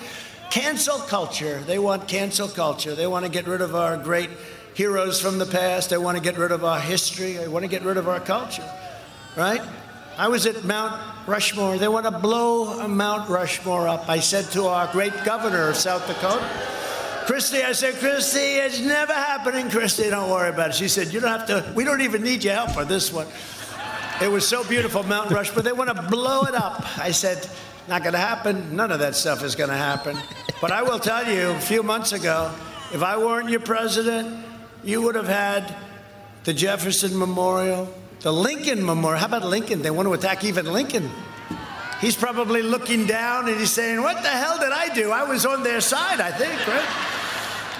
Cancel 0.49 0.99
culture. 0.99 1.59
They 1.59 1.79
want 1.79 2.07
cancel 2.07 2.47
culture. 2.47 2.95
They 2.95 3.07
want 3.07 3.25
to 3.25 3.31
get 3.31 3.47
rid 3.47 3.61
of 3.61 3.75
our 3.75 3.97
great 3.97 4.29
heroes 4.73 5.19
from 5.19 5.39
the 5.39 5.45
past. 5.45 5.89
They 5.89 5.97
want 5.97 6.17
to 6.17 6.23
get 6.23 6.37
rid 6.37 6.51
of 6.51 6.63
our 6.63 6.79
history. 6.79 7.33
They 7.33 7.47
want 7.47 7.63
to 7.63 7.69
get 7.69 7.83
rid 7.83 7.97
of 7.97 8.07
our 8.07 8.19
culture. 8.19 8.69
Right? 9.35 9.61
I 10.17 10.29
was 10.29 10.45
at 10.45 10.63
Mount 10.63 10.99
Rushmore. 11.27 11.77
They 11.77 11.87
want 11.87 12.05
to 12.05 12.11
blow 12.11 12.87
Mount 12.87 13.29
Rushmore 13.29 13.87
up. 13.87 14.09
I 14.09 14.19
said 14.19 14.45
to 14.51 14.65
our 14.65 14.91
great 14.91 15.13
governor 15.25 15.69
of 15.69 15.75
South 15.75 16.07
Dakota, 16.07 16.43
Kristi, 17.27 17.63
I 17.63 17.73
said, 17.73 17.95
Kristi, 17.95 18.65
it's 18.65 18.79
never 18.79 19.13
happening. 19.13 19.67
Kristi, 19.67 20.09
don't 20.09 20.29
worry 20.31 20.49
about 20.49 20.69
it. 20.69 20.75
She 20.75 20.87
said, 20.87 21.11
You 21.11 21.19
don't 21.19 21.29
have 21.29 21.45
to, 21.47 21.73
we 21.75 21.83
don't 21.83 22.01
even 22.01 22.23
need 22.23 22.43
your 22.43 22.53
help 22.53 22.71
for 22.71 22.85
this 22.85 23.11
one. 23.11 23.27
It 24.21 24.31
was 24.31 24.47
so 24.47 24.63
beautiful, 24.63 25.03
Mount 25.03 25.29
Rushmore. 25.29 25.61
They 25.61 25.73
want 25.73 25.95
to 25.95 26.01
blow 26.03 26.43
it 26.43 26.55
up. 26.55 26.97
I 26.97 27.11
said, 27.11 27.47
not 27.87 28.03
going 28.03 28.13
to 28.13 28.19
happen. 28.19 28.75
None 28.75 28.91
of 28.91 28.99
that 28.99 29.15
stuff 29.15 29.43
is 29.43 29.55
going 29.55 29.69
to 29.69 29.75
happen. 29.75 30.17
But 30.61 30.71
I 30.71 30.83
will 30.83 30.99
tell 30.99 31.25
you, 31.31 31.49
a 31.49 31.59
few 31.59 31.83
months 31.83 32.11
ago, 32.11 32.53
if 32.93 33.01
I 33.01 33.17
weren't 33.17 33.49
your 33.49 33.59
president, 33.59 34.45
you 34.83 35.01
would 35.01 35.15
have 35.15 35.27
had 35.27 35.75
the 36.43 36.53
Jefferson 36.53 37.17
Memorial, 37.17 37.93
the 38.21 38.31
Lincoln 38.31 38.85
Memorial. 38.85 39.19
How 39.19 39.27
about 39.27 39.45
Lincoln? 39.45 39.81
They 39.81 39.91
want 39.91 40.07
to 40.07 40.13
attack 40.13 40.43
even 40.43 40.65
Lincoln. 40.65 41.09
He's 41.99 42.15
probably 42.15 42.61
looking 42.61 43.05
down 43.05 43.49
and 43.49 43.59
he's 43.59 43.71
saying, 43.71 44.01
What 44.01 44.21
the 44.21 44.29
hell 44.29 44.57
did 44.59 44.71
I 44.71 44.93
do? 44.93 45.11
I 45.11 45.23
was 45.23 45.45
on 45.45 45.63
their 45.63 45.81
side, 45.81 46.21
I 46.21 46.31
think, 46.31 46.67
right? 46.67 47.07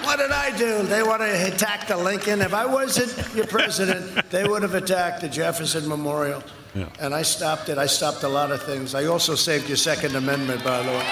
What 0.04 0.18
did 0.18 0.30
I 0.30 0.56
do? 0.56 0.82
They 0.84 1.02
want 1.02 1.22
to 1.22 1.54
attack 1.54 1.86
the 1.86 1.96
Lincoln. 1.96 2.40
If 2.40 2.54
I 2.54 2.66
wasn't 2.66 3.34
your 3.34 3.46
president, 3.46 4.30
they 4.30 4.46
would 4.46 4.62
have 4.62 4.74
attacked 4.74 5.20
the 5.20 5.28
Jefferson 5.28 5.88
Memorial. 5.88 6.42
Yeah. 6.74 6.88
And 7.00 7.14
I 7.14 7.22
stopped 7.22 7.68
it. 7.68 7.78
I 7.78 7.86
stopped 7.86 8.22
a 8.22 8.28
lot 8.28 8.50
of 8.50 8.62
things. 8.62 8.94
I 8.94 9.06
also 9.06 9.34
saved 9.34 9.68
your 9.68 9.76
Second 9.76 10.14
Amendment, 10.16 10.62
by 10.62 10.82
the 10.82 10.90
way. 10.90 11.06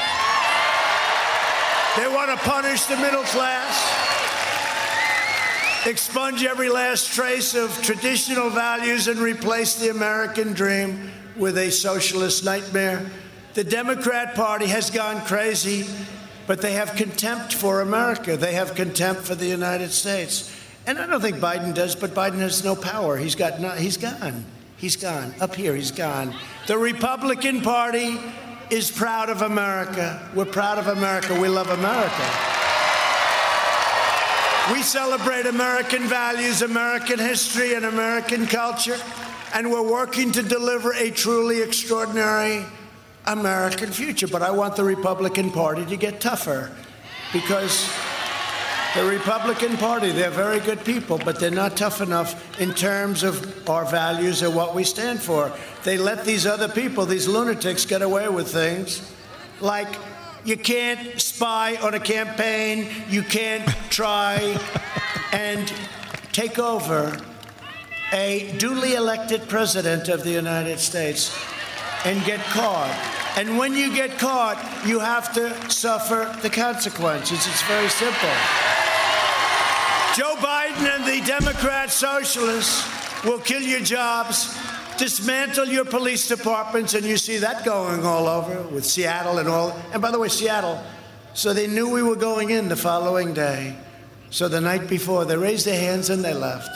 They 1.97 2.09
want 2.15 2.31
to 2.31 2.37
punish 2.45 2.85
the 2.85 2.97
middle 2.99 3.23
class, 3.23 3.75
expunge 5.87 6.45
every 6.45 6.69
last 6.69 7.15
trace 7.15 7.55
of 7.55 7.71
traditional 7.83 8.51
values, 8.51 9.09
and 9.09 9.19
replace 9.19 9.77
the 9.77 9.91
American 9.91 10.53
dream 10.53 11.11
with 11.37 11.57
a 11.57 11.71
socialist 11.71 12.45
nightmare. 12.45 13.07
The 13.55 13.65
Democrat 13.65 14.35
Party 14.35 14.67
has 14.67 14.91
gone 14.91 15.23
crazy, 15.23 15.87
but 16.47 16.61
they 16.61 16.73
have 16.73 16.97
contempt 16.97 17.55
for 17.55 17.81
America. 17.81 18.37
They 18.37 18.53
have 18.53 18.75
contempt 18.75 19.23
for 19.23 19.35
the 19.35 19.47
United 19.47 19.91
States. 19.91 20.53
And 20.87 20.99
I 20.99 21.07
don't 21.07 21.23
think 21.23 21.39
Biden 21.39 21.75
does, 21.75 21.97
but 21.97 22.11
Biden 22.11 22.41
has 22.41 22.63
no 22.63 22.77
power. 22.77 23.17
He's 23.17 23.35
got 23.35 23.59
no, 23.59 23.71
he's 23.71 23.97
gone. 23.97 24.45
He's 24.77 24.97
gone. 24.97 25.35
Up 25.41 25.55
here, 25.55 25.75
he's 25.75 25.91
gone. 25.91 26.35
The 26.67 26.77
Republican 26.77 27.63
Party 27.63 28.21
is 28.71 28.91
proud 28.91 29.31
of 29.31 29.43
America. 29.43 30.29
We're 30.35 30.45
proud 30.45 30.79
of 30.79 30.89
America. 30.89 31.39
We 31.41 31.49
love 31.49 31.71
America. 31.71 32.57
We 34.73 34.83
celebrate 34.83 35.47
American 35.47 36.03
values, 36.03 36.61
American 36.61 37.19
history, 37.19 37.75
and 37.75 37.85
American 37.85 38.47
culture, 38.47 38.99
and 39.55 39.71
we're 39.71 39.89
working 39.89 40.33
to 40.33 40.43
deliver 40.43 40.93
a 40.93 41.11
truly 41.11 41.63
extraordinary 41.63 42.65
American 43.27 43.93
future. 43.93 44.27
But 44.27 44.43
I 44.43 44.51
want 44.51 44.75
the 44.75 44.85
Republican 44.85 45.53
Party 45.53 45.87
to 45.87 45.97
get 45.97 46.21
tougher 46.21 46.71
because 47.33 47.89
the 48.97 49.05
Republican 49.05 49.77
Party, 49.77 50.11
they're 50.11 50.31
very 50.31 50.59
good 50.59 50.83
people, 50.83 51.19
but 51.19 51.39
they're 51.39 51.51
not 51.51 51.77
tough 51.77 52.01
enough 52.01 52.59
in 52.59 52.73
terms 52.73 53.23
of 53.23 53.69
our 53.69 53.85
values 53.85 54.43
or 54.43 54.51
what 54.51 54.75
we 54.75 54.85
stand 54.85 55.21
for. 55.21 55.53
They 55.85 55.99
let 55.99 56.25
these 56.25 56.47
other 56.47 56.69
people, 56.69 57.05
these 57.05 57.29
lunatics, 57.29 57.85
get 57.85 58.01
away 58.01 58.29
with 58.31 58.49
things 58.49 59.13
like 59.61 59.89
you 60.45 60.57
can't 60.57 61.21
spy 61.21 61.77
on 61.77 61.93
a 61.93 62.01
campaign, 62.01 62.89
you 63.11 63.23
can't 63.23 63.69
try 63.91 64.59
and 65.33 65.71
take 66.33 66.59
over 66.59 67.19
a 68.13 68.55
duly 68.59 68.95
elected 68.95 69.47
president 69.47 70.09
of 70.09 70.25
the 70.25 70.31
United 70.31 70.79
States 70.79 71.37
and 72.05 72.25
get 72.25 72.41
caught 72.47 72.95
And 73.37 73.59
when 73.59 73.75
you 73.75 73.95
get 73.95 74.19
caught, 74.19 74.57
you 74.87 74.99
have 74.99 75.35
to 75.35 75.71
suffer 75.71 76.35
the 76.41 76.49
consequences. 76.49 77.47
It's 77.47 77.63
very 77.65 77.89
simple. 77.91 78.86
Joe 80.17 80.35
Biden 80.37 80.97
and 80.97 81.05
the 81.05 81.27
Democrat 81.27 81.91
socialists 81.91 82.89
will 83.23 83.39
kill 83.39 83.61
your 83.61 83.81
jobs, 83.81 84.57
dismantle 84.97 85.67
your 85.67 85.85
police 85.85 86.27
departments, 86.27 86.95
and 86.95 87.05
you 87.05 87.19
see 87.19 87.37
that 87.37 87.67
going 87.67 88.03
all 88.03 88.27
over 88.27 88.63
with 88.69 88.87
Seattle 88.87 89.37
and 89.37 89.47
all. 89.47 89.79
And 89.93 90.01
by 90.01 90.11
the 90.11 90.19
way, 90.19 90.29
Seattle, 90.29 90.83
so 91.35 91.53
they 91.53 91.67
knew 91.67 91.91
we 91.91 92.03
were 92.03 92.17
going 92.17 92.49
in 92.49 92.71
the 92.71 92.77
following 92.77 93.35
day. 93.35 93.77
So 94.31 94.49
the 94.49 94.59
night 94.59 94.89
before, 94.89 95.27
they 95.27 95.37
raised 95.37 95.67
their 95.67 95.79
hands 95.79 96.09
and 96.09 96.25
they 96.25 96.33
left. 96.33 96.71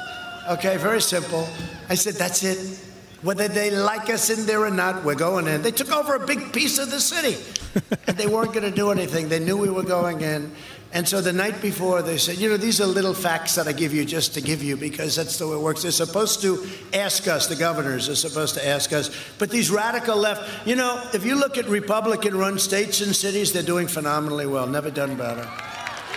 Okay, 0.50 0.76
very 0.76 1.00
simple. 1.00 1.48
I 1.88 1.94
said, 1.94 2.16
that's 2.16 2.42
it. 2.42 2.78
Whether 3.22 3.48
they 3.48 3.70
like 3.70 4.10
us 4.10 4.28
in 4.28 4.44
there 4.44 4.64
or 4.64 4.70
not, 4.70 5.02
we're 5.02 5.14
going 5.14 5.46
in. 5.46 5.62
They 5.62 5.70
took 5.70 5.92
over 5.92 6.14
a 6.14 6.26
big 6.26 6.52
piece 6.52 6.78
of 6.78 6.90
the 6.90 7.00
city, 7.00 7.38
and 8.06 8.18
they 8.18 8.26
weren't 8.26 8.52
going 8.52 8.68
to 8.68 8.70
do 8.70 8.90
anything. 8.90 9.30
They 9.30 9.40
knew 9.40 9.56
we 9.56 9.70
were 9.70 9.82
going 9.82 10.20
in. 10.20 10.52
And 10.92 11.08
so 11.08 11.20
the 11.20 11.32
night 11.32 11.62
before, 11.62 12.02
they 12.02 12.18
said, 12.18 12.38
you 12.38 12.48
know, 12.48 12.56
these 12.56 12.80
are 12.80 12.86
little 12.86 13.14
facts 13.14 13.54
that 13.54 13.68
I 13.68 13.72
give 13.72 13.94
you 13.94 14.04
just 14.04 14.34
to 14.34 14.40
give 14.40 14.60
you 14.60 14.76
because 14.76 15.14
that's 15.14 15.38
the 15.38 15.46
way 15.46 15.54
it 15.54 15.60
works. 15.60 15.82
They're 15.82 15.92
supposed 15.92 16.42
to 16.42 16.66
ask 16.92 17.28
us, 17.28 17.46
the 17.46 17.54
governors 17.54 18.08
are 18.08 18.16
supposed 18.16 18.54
to 18.56 18.66
ask 18.66 18.92
us. 18.92 19.08
But 19.38 19.50
these 19.50 19.70
radical 19.70 20.16
left, 20.16 20.66
you 20.66 20.74
know, 20.74 21.08
if 21.14 21.24
you 21.24 21.36
look 21.36 21.56
at 21.56 21.68
Republican 21.68 22.36
run 22.36 22.58
states 22.58 23.02
and 23.02 23.14
cities, 23.14 23.52
they're 23.52 23.62
doing 23.62 23.86
phenomenally 23.86 24.46
well, 24.46 24.66
never 24.66 24.90
done 24.90 25.16
better. 25.16 25.48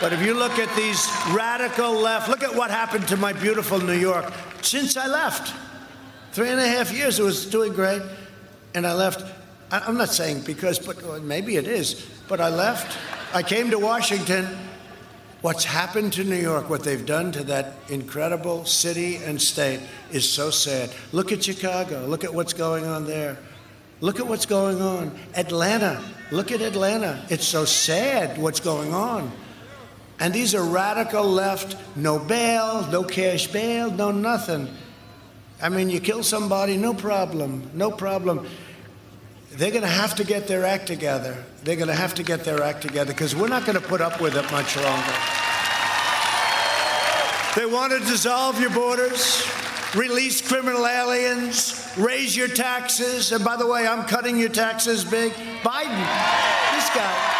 But 0.01 0.11
if 0.11 0.25
you 0.25 0.33
look 0.33 0.57
at 0.57 0.75
these 0.75 1.07
radical 1.31 1.93
left, 1.93 2.27
look 2.27 2.41
at 2.41 2.55
what 2.55 2.71
happened 2.71 3.07
to 3.09 3.17
my 3.17 3.31
beautiful 3.31 3.79
New 3.79 3.97
York 3.97 4.33
since 4.63 4.97
I 4.97 5.05
left. 5.05 5.53
Three 6.31 6.49
and 6.49 6.59
a 6.59 6.67
half 6.67 6.91
years, 6.91 7.19
it 7.19 7.23
was 7.23 7.45
doing 7.45 7.73
great. 7.73 8.01
And 8.73 8.87
I 8.87 8.93
left. 8.93 9.23
I'm 9.71 9.97
not 9.97 10.09
saying 10.09 10.41
because, 10.41 10.79
but 10.79 11.21
maybe 11.21 11.57
it 11.57 11.67
is, 11.67 12.09
but 12.27 12.41
I 12.41 12.49
left. 12.49 12.97
I 13.33 13.41
came 13.41 13.71
to 13.71 13.79
Washington. 13.79 14.47
What's 15.41 15.65
happened 15.65 16.13
to 16.13 16.23
New 16.23 16.37
York, 16.37 16.69
what 16.69 16.83
they've 16.83 17.05
done 17.05 17.31
to 17.31 17.43
that 17.45 17.73
incredible 17.89 18.63
city 18.65 19.17
and 19.17 19.41
state 19.41 19.81
is 20.11 20.29
so 20.29 20.51
sad. 20.51 20.91
Look 21.11 21.31
at 21.31 21.43
Chicago. 21.43 22.05
Look 22.05 22.23
at 22.23 22.33
what's 22.33 22.53
going 22.53 22.85
on 22.85 23.07
there. 23.07 23.37
Look 24.01 24.19
at 24.19 24.27
what's 24.27 24.45
going 24.45 24.81
on. 24.81 25.17
Atlanta. 25.35 26.03
Look 26.31 26.51
at 26.51 26.61
Atlanta. 26.61 27.25
It's 27.29 27.47
so 27.47 27.65
sad 27.65 28.37
what's 28.37 28.59
going 28.59 28.93
on. 28.93 29.31
And 30.19 30.31
these 30.31 30.53
are 30.53 30.63
radical 30.63 31.25
left, 31.25 31.75
no 31.95 32.19
bail, 32.19 32.87
no 32.91 33.03
cash 33.03 33.47
bail, 33.47 33.89
no 33.89 34.11
nothing. 34.11 34.69
I 35.61 35.69
mean, 35.69 35.89
you 35.89 35.99
kill 35.99 36.23
somebody, 36.23 36.77
no 36.77 36.93
problem, 36.93 37.71
no 37.73 37.89
problem 37.89 38.47
they're 39.55 39.71
going 39.71 39.83
to 39.83 39.87
have 39.87 40.15
to 40.15 40.23
get 40.23 40.47
their 40.47 40.65
act 40.65 40.87
together. 40.87 41.43
They're 41.63 41.77
going 41.77 41.87
to 41.87 41.95
have 41.95 42.13
to 42.15 42.23
get 42.23 42.43
their 42.43 42.61
act 42.61 42.81
together 42.81 43.13
because 43.13 43.35
we're 43.35 43.47
not 43.47 43.65
going 43.65 43.79
to 43.79 43.87
put 43.87 44.01
up 44.01 44.19
with 44.19 44.35
it 44.35 44.51
much 44.51 44.75
longer. 44.75 45.13
They 47.55 47.65
want 47.65 47.93
to 47.93 47.99
dissolve 47.99 48.59
your 48.59 48.71
borders, 48.71 49.47
release 49.95 50.41
criminal 50.41 50.85
aliens, 50.85 51.87
raise 51.95 52.35
your 52.35 52.49
taxes. 52.49 53.31
And 53.31 53.45
by 53.45 53.55
the 53.55 53.65
way, 53.67 53.87
I'm 53.87 54.05
cutting 54.05 54.37
your 54.37 54.49
taxes 54.49 55.05
big. 55.05 55.31
Biden, 55.61 55.99
this 56.73 56.89
guy. 56.93 57.39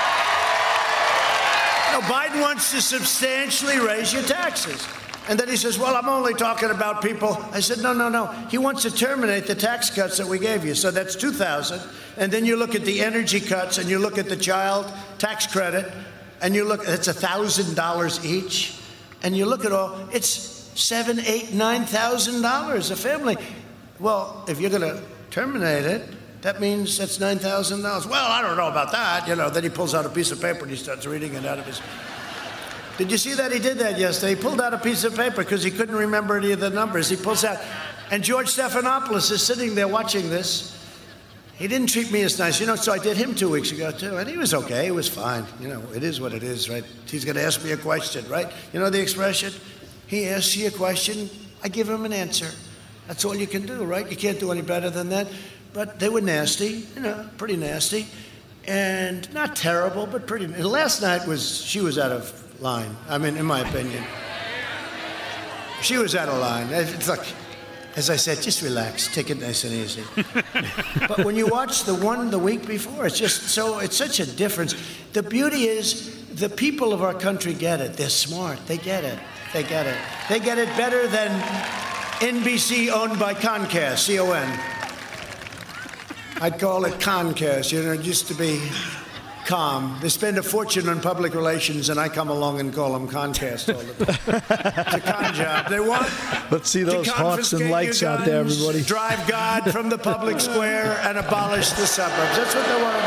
No, 1.92 2.00
Biden 2.02 2.42
wants 2.42 2.72
to 2.72 2.82
substantially 2.82 3.80
raise 3.80 4.14
your 4.14 4.24
taxes. 4.24 4.88
And 5.30 5.40
then 5.40 5.48
he 5.48 5.56
says, 5.56 5.80
Well, 5.80 5.96
I'm 5.96 6.10
only 6.10 6.34
talking 6.34 6.70
about 6.70 7.02
people. 7.02 7.38
I 7.52 7.60
said, 7.62 7.80
No, 7.80 7.94
no, 7.94 8.10
no. 8.10 8.28
He 8.50 8.58
wants 8.58 8.82
to 8.84 8.92
terminate 8.92 9.46
the 9.46 9.56
tax 9.56 9.90
cuts 9.90 10.18
that 10.18 10.28
we 10.28 10.40
gave 10.40 10.66
you. 10.66 10.76
So 10.76 10.92
that's 10.92 11.16
2000 11.16 11.80
And 12.18 12.32
then 12.32 12.46
you 12.46 12.58
look 12.58 12.76
at 12.76 12.84
the 12.84 13.02
energy 13.02 13.40
cuts 13.40 13.78
and 13.78 13.90
you 13.90 14.00
look 14.00 14.18
at 14.18 14.28
the 14.28 14.36
child 14.36 14.92
tax 15.18 15.48
credit 15.48 15.92
and 16.42 16.54
you 16.54 16.66
look, 16.66 16.82
it's 16.86 17.08
$1,000 17.08 18.26
each. 18.26 18.80
And 19.22 19.38
you 19.38 19.46
look 19.46 19.64
at 19.64 19.72
all, 19.72 20.10
it's 20.12 20.54
seven, 20.76 21.20
eight, 21.20 21.54
nine 21.54 21.86
thousand 21.86 22.42
dollars 22.42 22.92
a 22.92 22.96
family. 22.96 23.38
Well, 24.00 24.44
if 24.48 24.60
you're 24.60 24.70
going 24.70 24.82
to 24.82 25.02
terminate 25.32 25.86
it, 25.86 26.04
that 26.42 26.60
means 26.60 26.98
that's 26.98 27.20
nine 27.20 27.40
thousand 27.40 27.84
dollars. 27.84 28.06
Well, 28.06 28.30
I 28.30 28.42
don't 28.42 28.58
know 28.58 28.68
about 28.68 28.92
that. 28.92 29.28
You 29.28 29.36
know. 29.36 29.50
Then 29.50 29.64
he 29.64 29.70
pulls 29.70 29.96
out 29.96 30.06
a 30.06 30.10
piece 30.10 30.32
of 30.32 30.42
paper 30.42 30.62
and 30.62 30.70
he 30.70 30.76
starts 30.76 31.06
reading 31.06 31.34
it 31.36 31.46
out 31.46 31.60
of 31.60 31.66
his 31.66 31.82
did 32.98 33.12
you 33.12 33.18
see 33.18 33.34
that 33.34 33.52
he 33.52 33.60
did 33.60 33.80
that 33.80 33.98
yesterday? 33.98 34.36
He 34.36 34.42
pulled 34.42 34.62
out 34.62 34.74
a 34.74 34.78
piece 34.78 35.04
of 35.04 35.16
paper 35.16 35.38
because 35.38 35.64
he 35.64 35.72
couldn't 35.72 35.96
remember 35.96 36.38
any 36.38 36.52
of 36.52 36.60
the 36.60 36.70
numbers. 36.70 37.10
He 37.10 37.16
pulls 37.16 37.44
out, 37.44 37.58
and 38.12 38.24
George 38.24 38.48
Stephanopoulos 38.48 39.32
is 39.32 39.42
sitting 39.42 39.76
there 39.76 39.88
watching 39.88 40.30
this. 40.30 40.80
He 41.56 41.68
didn't 41.68 41.88
treat 41.88 42.12
me 42.12 42.22
as 42.24 42.38
nice, 42.40 42.60
you 42.60 42.66
know. 42.66 42.76
So 42.76 42.92
I 42.92 43.00
did 43.00 43.16
him 43.16 43.36
two 43.36 43.50
weeks 43.50 43.72
ago 43.72 43.92
too, 43.92 44.18
and 44.18 44.30
he 44.30 44.38
was 44.38 44.54
okay. 44.54 44.86
He 44.86 44.92
was 44.92 45.08
fine. 45.08 45.46
You 45.60 45.68
know, 45.70 45.84
it 45.96 46.04
is 46.04 46.20
what 46.20 46.34
it 46.34 46.44
is, 46.44 46.70
right? 46.70 46.84
He's 47.08 47.26
going 47.26 47.36
to 47.36 47.44
ask 47.44 47.64
me 47.64 47.72
a 47.72 47.78
question, 47.78 48.28
right? 48.28 48.52
You 48.74 48.80
know 48.80 48.90
the 48.90 49.02
expression? 49.02 49.54
He 50.08 50.28
asks 50.28 50.56
you 50.56 50.68
a 50.68 50.72
question, 50.72 51.30
I 51.64 51.70
give 51.70 51.90
him 51.90 52.06
an 52.06 52.14
answer. 52.14 52.50
That's 53.08 53.24
all 53.26 53.36
you 53.36 53.48
can 53.48 53.66
do, 53.66 53.84
right? 53.84 54.10
You 54.10 54.18
can't 54.18 54.40
do 54.40 54.52
any 54.52 54.62
better 54.62 54.90
than 54.90 55.10
that. 55.10 55.28
But 55.74 56.00
they 56.00 56.10
were 56.10 56.22
nasty, 56.22 56.86
you 56.96 57.02
know, 57.02 57.28
pretty 57.38 57.56
nasty, 57.56 58.06
and 58.68 59.32
not 59.34 59.56
terrible, 59.56 60.06
but 60.06 60.28
pretty. 60.28 60.48
Last 60.48 61.02
night 61.02 61.28
was 61.28 61.64
she 61.64 61.82
was 61.82 61.98
out 61.98 62.12
of 62.12 62.43
line. 62.60 62.96
I 63.10 63.18
mean, 63.18 63.38
in 63.38 63.46
my 63.46 63.62
opinion. 63.62 64.04
She 65.82 65.98
was 65.98 66.16
out 66.16 66.30
of 66.30 66.40
line. 66.40 66.68
It's 66.72 67.10
like, 67.10 67.26
as 67.96 68.10
I 68.10 68.16
said, 68.16 68.42
just 68.42 68.62
relax, 68.62 69.14
take 69.14 69.30
it 69.30 69.40
nice 69.40 69.64
and 69.66 69.74
easy. 69.74 70.04
but 71.08 71.26
when 71.26 71.36
you 71.36 71.48
watch 71.48 71.84
the 71.84 71.96
one 71.96 72.32
the 72.32 72.40
week 72.40 72.66
before, 72.66 73.06
it's 73.06 73.20
just 73.20 73.50
so, 73.50 73.80
it's 73.80 73.98
such 73.98 74.20
a 74.20 74.26
difference. 74.26 74.76
The 75.12 75.24
beauty 75.24 75.66
is 75.66 76.24
the 76.36 76.50
people 76.50 76.94
of 76.94 77.04
our 77.04 77.14
country 77.14 77.54
get 77.54 77.82
it. 77.82 77.94
They're 77.94 78.10
smart. 78.10 78.66
They 78.66 78.78
get 78.78 79.04
it. 79.04 79.20
They 79.54 79.64
get 79.64 79.86
it. 79.86 79.98
They 80.30 80.40
get 80.40 80.58
it 80.58 80.70
better 80.78 81.08
than 81.08 81.30
NBC 82.20 82.90
owned 82.90 83.20
by 83.20 83.34
Comcast, 83.34 83.98
C 84.00 84.20
O 84.20 84.32
N. 84.32 84.60
I'd 86.42 86.60
call 86.60 86.86
it 86.86 86.94
Concast. 87.00 87.72
You 87.72 87.84
know, 87.84 87.92
it 87.92 88.02
used 88.02 88.28
to 88.28 88.34
be 88.34 88.60
calm. 89.46 89.98
They 90.02 90.10
spend 90.10 90.38
a 90.38 90.44
fortune 90.44 90.90
on 90.90 91.02
public 91.02 91.34
relations, 91.34 91.90
and 91.90 92.00
I 92.00 92.10
come 92.10 92.30
along 92.30 92.60
and 92.60 92.74
call 92.74 92.94
them 92.94 93.08
Concast 93.08 93.74
all 93.74 93.82
the 93.82 94.06
time. 94.06 94.18
it's 94.78 94.94
a 94.96 95.00
con 95.00 95.34
job. 95.34 95.70
They 95.70 95.80
want. 95.80 96.10
Let's 96.52 96.70
see 96.70 96.84
those 96.84 97.08
hawks 97.08 97.54
and 97.54 97.70
lights 97.70 98.02
guns, 98.02 98.22
out 98.22 98.26
there, 98.26 98.40
everybody. 98.42 98.84
Drive 98.84 99.28
God 99.28 99.72
from 99.72 99.90
the 99.90 99.98
public 99.98 100.40
square 100.40 101.00
and 101.04 101.18
abolish 101.18 101.70
the 101.72 101.88
suburbs. 101.88 102.38
That's 102.38 102.56
what 102.56 102.66
they 102.66 102.82
want 102.82 102.98
to 102.98 103.04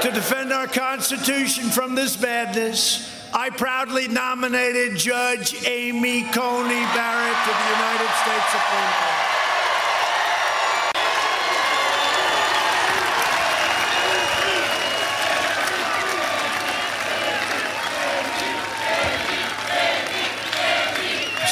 do. 0.00 0.08
To 0.08 0.14
defend 0.14 0.52
our 0.52 0.66
Constitution 0.66 1.70
from 1.70 1.94
this 1.94 2.16
badness, 2.16 3.10
I 3.32 3.50
proudly 3.50 4.06
nominated 4.06 4.96
Judge 4.96 5.66
Amy 5.66 6.22
Coney 6.24 6.84
Barrett 6.94 7.38
to 7.44 7.50
the 7.50 7.68
United 7.72 8.10
States 8.22 8.48
Supreme 8.52 8.92
Court. 9.00 9.23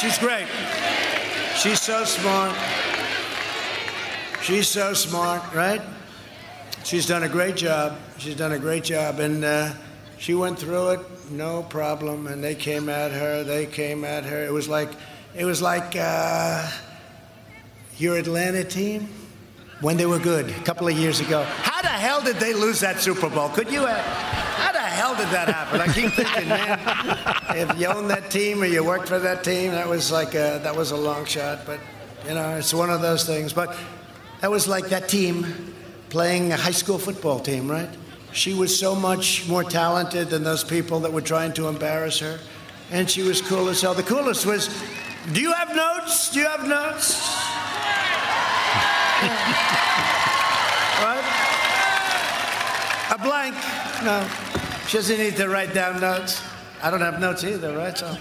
She's 0.03 0.17
great. 0.17 0.47
She's 1.55 1.81
so 1.81 2.03
smart. 2.03 2.53
She's 4.41 4.67
so 4.67 4.93
smart, 4.93 5.41
right? 5.53 5.81
She's 6.83 7.07
done 7.07 7.23
a 7.23 7.29
great 7.29 7.55
job. 7.55 7.97
She's 8.17 8.35
done 8.35 8.51
a 8.51 8.59
great 8.59 8.83
job. 8.83 9.21
And 9.21 9.45
uh, 9.45 9.71
she 10.17 10.33
went 10.33 10.59
through 10.59 10.89
it, 10.89 10.99
no 11.31 11.63
problem. 11.63 12.27
And 12.27 12.43
they 12.43 12.53
came 12.53 12.89
at 12.89 13.11
her. 13.11 13.45
They 13.45 13.65
came 13.65 14.03
at 14.03 14.25
her. 14.25 14.43
It 14.43 14.51
was 14.51 14.67
like, 14.67 14.89
it 15.35 15.45
was 15.45 15.61
like 15.61 15.95
uh, 15.97 16.69
your 17.95 18.17
Atlanta 18.17 18.65
team 18.65 19.07
when 19.79 19.95
they 19.95 20.05
were 20.05 20.19
good 20.19 20.49
a 20.49 20.63
couple 20.63 20.89
of 20.89 20.97
years 20.97 21.21
ago. 21.21 21.43
How 21.43 21.81
the 21.81 21.87
hell 21.87 22.21
did 22.21 22.35
they 22.41 22.53
lose 22.53 22.81
that 22.81 22.99
Super 22.99 23.29
Bowl? 23.29 23.47
Could 23.47 23.71
you? 23.71 23.85
Uh, 23.85 24.52
hell 24.93 25.15
did 25.15 25.27
that 25.29 25.49
happen? 25.49 25.81
I 25.81 25.87
keep 25.87 26.11
thinking, 26.13 26.47
man, 26.47 26.79
if 27.55 27.79
you 27.79 27.87
own 27.87 28.07
that 28.07 28.29
team 28.29 28.61
or 28.61 28.65
you 28.65 28.83
worked 28.83 29.07
for 29.07 29.19
that 29.19 29.43
team, 29.43 29.71
that 29.71 29.87
was 29.87 30.11
like 30.11 30.35
a, 30.35 30.59
that 30.63 30.75
was 30.75 30.91
a 30.91 30.97
long 30.97 31.25
shot. 31.25 31.65
But 31.65 31.79
you 32.27 32.35
know, 32.35 32.57
it's 32.57 32.73
one 32.73 32.89
of 32.89 33.01
those 33.01 33.25
things. 33.25 33.53
But 33.53 33.75
that 34.41 34.51
was 34.51 34.67
like 34.67 34.89
that 34.89 35.09
team 35.09 35.73
playing 36.09 36.51
a 36.51 36.57
high 36.57 36.71
school 36.71 36.97
football 36.97 37.39
team, 37.39 37.69
right? 37.69 37.89
She 38.31 38.53
was 38.53 38.77
so 38.77 38.95
much 38.95 39.47
more 39.47 39.63
talented 39.63 40.29
than 40.29 40.43
those 40.43 40.63
people 40.63 40.99
that 41.01 41.11
were 41.11 41.21
trying 41.21 41.53
to 41.53 41.67
embarrass 41.67 42.19
her, 42.19 42.39
and 42.91 43.09
she 43.09 43.21
was 43.21 43.41
cool 43.41 43.69
as 43.69 43.81
hell. 43.81 43.93
The 43.93 44.03
coolest 44.03 44.45
was, 44.45 44.69
do 45.33 45.41
you 45.41 45.53
have 45.53 45.75
notes? 45.75 46.31
Do 46.31 46.39
you 46.39 46.47
have 46.47 46.67
notes? 46.67 47.19
what? 51.03 51.23
A 53.11 53.17
blank? 53.23 53.55
No. 54.03 54.62
She 54.87 54.97
doesn't 54.97 55.17
need 55.17 55.37
to 55.37 55.49
write 55.49 55.73
down 55.73 56.01
notes. 56.01 56.41
I 56.81 56.91
don't 56.91 57.01
have 57.01 57.19
notes 57.19 57.43
either, 57.43 57.75
right? 57.75 57.97
So 57.97 58.17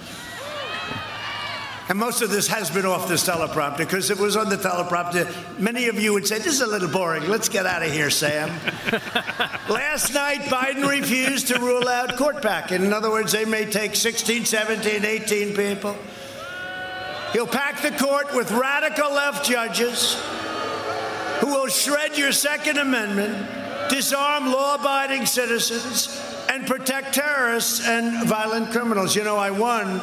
And 1.88 1.98
most 1.98 2.22
of 2.22 2.30
this 2.30 2.46
has 2.48 2.70
been 2.70 2.86
off 2.86 3.08
this 3.08 3.28
teleprompter 3.28 3.78
because 3.78 4.10
it 4.10 4.18
was 4.18 4.36
on 4.36 4.48
the 4.48 4.56
teleprompter, 4.56 5.28
many 5.58 5.88
of 5.88 6.00
you 6.00 6.12
would 6.12 6.26
say, 6.26 6.38
This 6.38 6.54
is 6.54 6.60
a 6.60 6.66
little 6.66 6.88
boring. 6.88 7.28
Let's 7.28 7.48
get 7.48 7.66
out 7.66 7.82
of 7.82 7.92
here, 7.92 8.08
Sam. 8.08 8.48
Last 9.68 10.14
night, 10.14 10.40
Biden 10.42 10.88
refused 10.88 11.48
to 11.48 11.58
rule 11.58 11.88
out 11.88 12.16
court 12.16 12.40
packing. 12.40 12.84
In 12.84 12.92
other 12.92 13.10
words, 13.10 13.32
they 13.32 13.44
may 13.44 13.66
take 13.66 13.96
16, 13.96 14.44
17, 14.44 15.04
18 15.04 15.54
people. 15.54 15.96
He'll 17.32 17.46
pack 17.46 17.82
the 17.82 17.90
court 17.90 18.34
with 18.34 18.50
radical 18.52 19.12
left 19.12 19.44
judges 19.44 20.14
who 21.40 21.48
will 21.48 21.66
shred 21.66 22.16
your 22.16 22.30
Second 22.30 22.78
Amendment, 22.78 23.90
disarm 23.90 24.52
law 24.52 24.76
abiding 24.76 25.26
citizens, 25.26 26.31
and 26.48 26.66
protect 26.66 27.14
terrorists 27.14 27.86
and 27.86 28.26
violent 28.26 28.70
criminals. 28.70 29.14
You 29.16 29.24
know, 29.24 29.36
I 29.36 29.50
won 29.50 30.00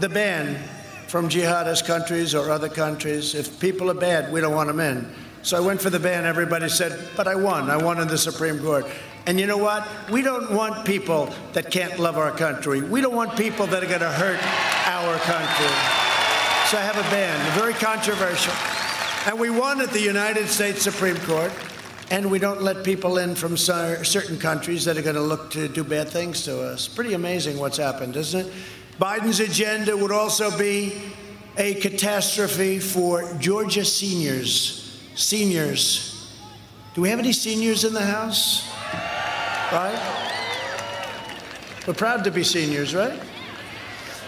the 0.00 0.08
ban 0.08 0.62
from 1.08 1.28
jihadist 1.28 1.86
countries 1.86 2.34
or 2.34 2.50
other 2.50 2.68
countries. 2.68 3.34
If 3.34 3.58
people 3.60 3.90
are 3.90 3.94
bad, 3.94 4.32
we 4.32 4.40
don't 4.40 4.54
want 4.54 4.68
them 4.68 4.80
in. 4.80 5.10
So 5.42 5.56
I 5.56 5.60
went 5.60 5.80
for 5.80 5.90
the 5.90 6.00
ban. 6.00 6.26
Everybody 6.26 6.68
said, 6.68 7.08
but 7.16 7.26
I 7.26 7.34
won. 7.34 7.70
I 7.70 7.76
won 7.76 8.00
in 8.00 8.08
the 8.08 8.18
Supreme 8.18 8.58
Court. 8.58 8.86
And 9.26 9.38
you 9.38 9.46
know 9.46 9.58
what? 9.58 9.86
We 10.10 10.22
don't 10.22 10.52
want 10.52 10.86
people 10.86 11.32
that 11.52 11.70
can't 11.70 11.98
love 11.98 12.16
our 12.18 12.30
country. 12.30 12.82
We 12.82 13.00
don't 13.00 13.14
want 13.14 13.36
people 13.36 13.66
that 13.66 13.82
are 13.82 13.86
going 13.86 14.00
to 14.00 14.10
hurt 14.10 14.40
our 14.86 15.18
country. 15.18 15.74
So 16.68 16.76
I 16.76 16.82
have 16.82 16.98
a 16.98 17.10
ban, 17.10 17.58
very 17.58 17.74
controversial. 17.74 18.54
And 19.26 19.38
we 19.38 19.50
won 19.50 19.80
at 19.80 19.90
the 19.90 20.00
United 20.00 20.48
States 20.48 20.82
Supreme 20.82 21.16
Court. 21.18 21.52
And 22.10 22.30
we 22.30 22.38
don't 22.38 22.62
let 22.62 22.84
people 22.84 23.18
in 23.18 23.34
from 23.34 23.56
certain 23.56 24.38
countries 24.38 24.86
that 24.86 24.96
are 24.96 25.02
going 25.02 25.16
to 25.16 25.20
look 25.20 25.50
to 25.50 25.68
do 25.68 25.84
bad 25.84 26.08
things 26.08 26.42
to 26.44 26.62
us. 26.62 26.88
Pretty 26.88 27.12
amazing 27.12 27.58
what's 27.58 27.76
happened, 27.76 28.16
isn't 28.16 28.46
it? 28.46 28.52
Biden's 28.98 29.40
agenda 29.40 29.96
would 29.96 30.10
also 30.10 30.56
be 30.56 31.00
a 31.58 31.74
catastrophe 31.74 32.78
for 32.78 33.30
Georgia 33.34 33.84
seniors. 33.84 35.02
Seniors. 35.16 36.32
Do 36.94 37.02
we 37.02 37.10
have 37.10 37.18
any 37.18 37.32
seniors 37.32 37.84
in 37.84 37.92
the 37.92 38.04
House? 38.04 38.66
Right? 39.70 40.24
We're 41.86 41.94
proud 41.94 42.24
to 42.24 42.30
be 42.30 42.42
seniors, 42.42 42.94
right? 42.94 43.20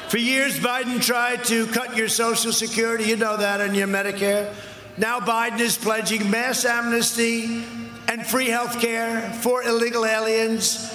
For 0.08 0.18
years, 0.18 0.58
Biden 0.58 1.00
tried 1.00 1.44
to 1.44 1.66
cut 1.68 1.96
your 1.96 2.08
Social 2.08 2.52
Security, 2.52 3.04
you 3.04 3.16
know 3.16 3.36
that, 3.36 3.60
and 3.60 3.74
your 3.74 3.86
Medicare. 3.88 4.52
Now, 5.00 5.18
Biden 5.18 5.60
is 5.60 5.78
pledging 5.78 6.30
mass 6.30 6.66
amnesty 6.66 7.64
and 8.06 8.26
free 8.26 8.48
health 8.48 8.80
care 8.80 9.32
for 9.40 9.62
illegal 9.62 10.04
aliens 10.04 10.94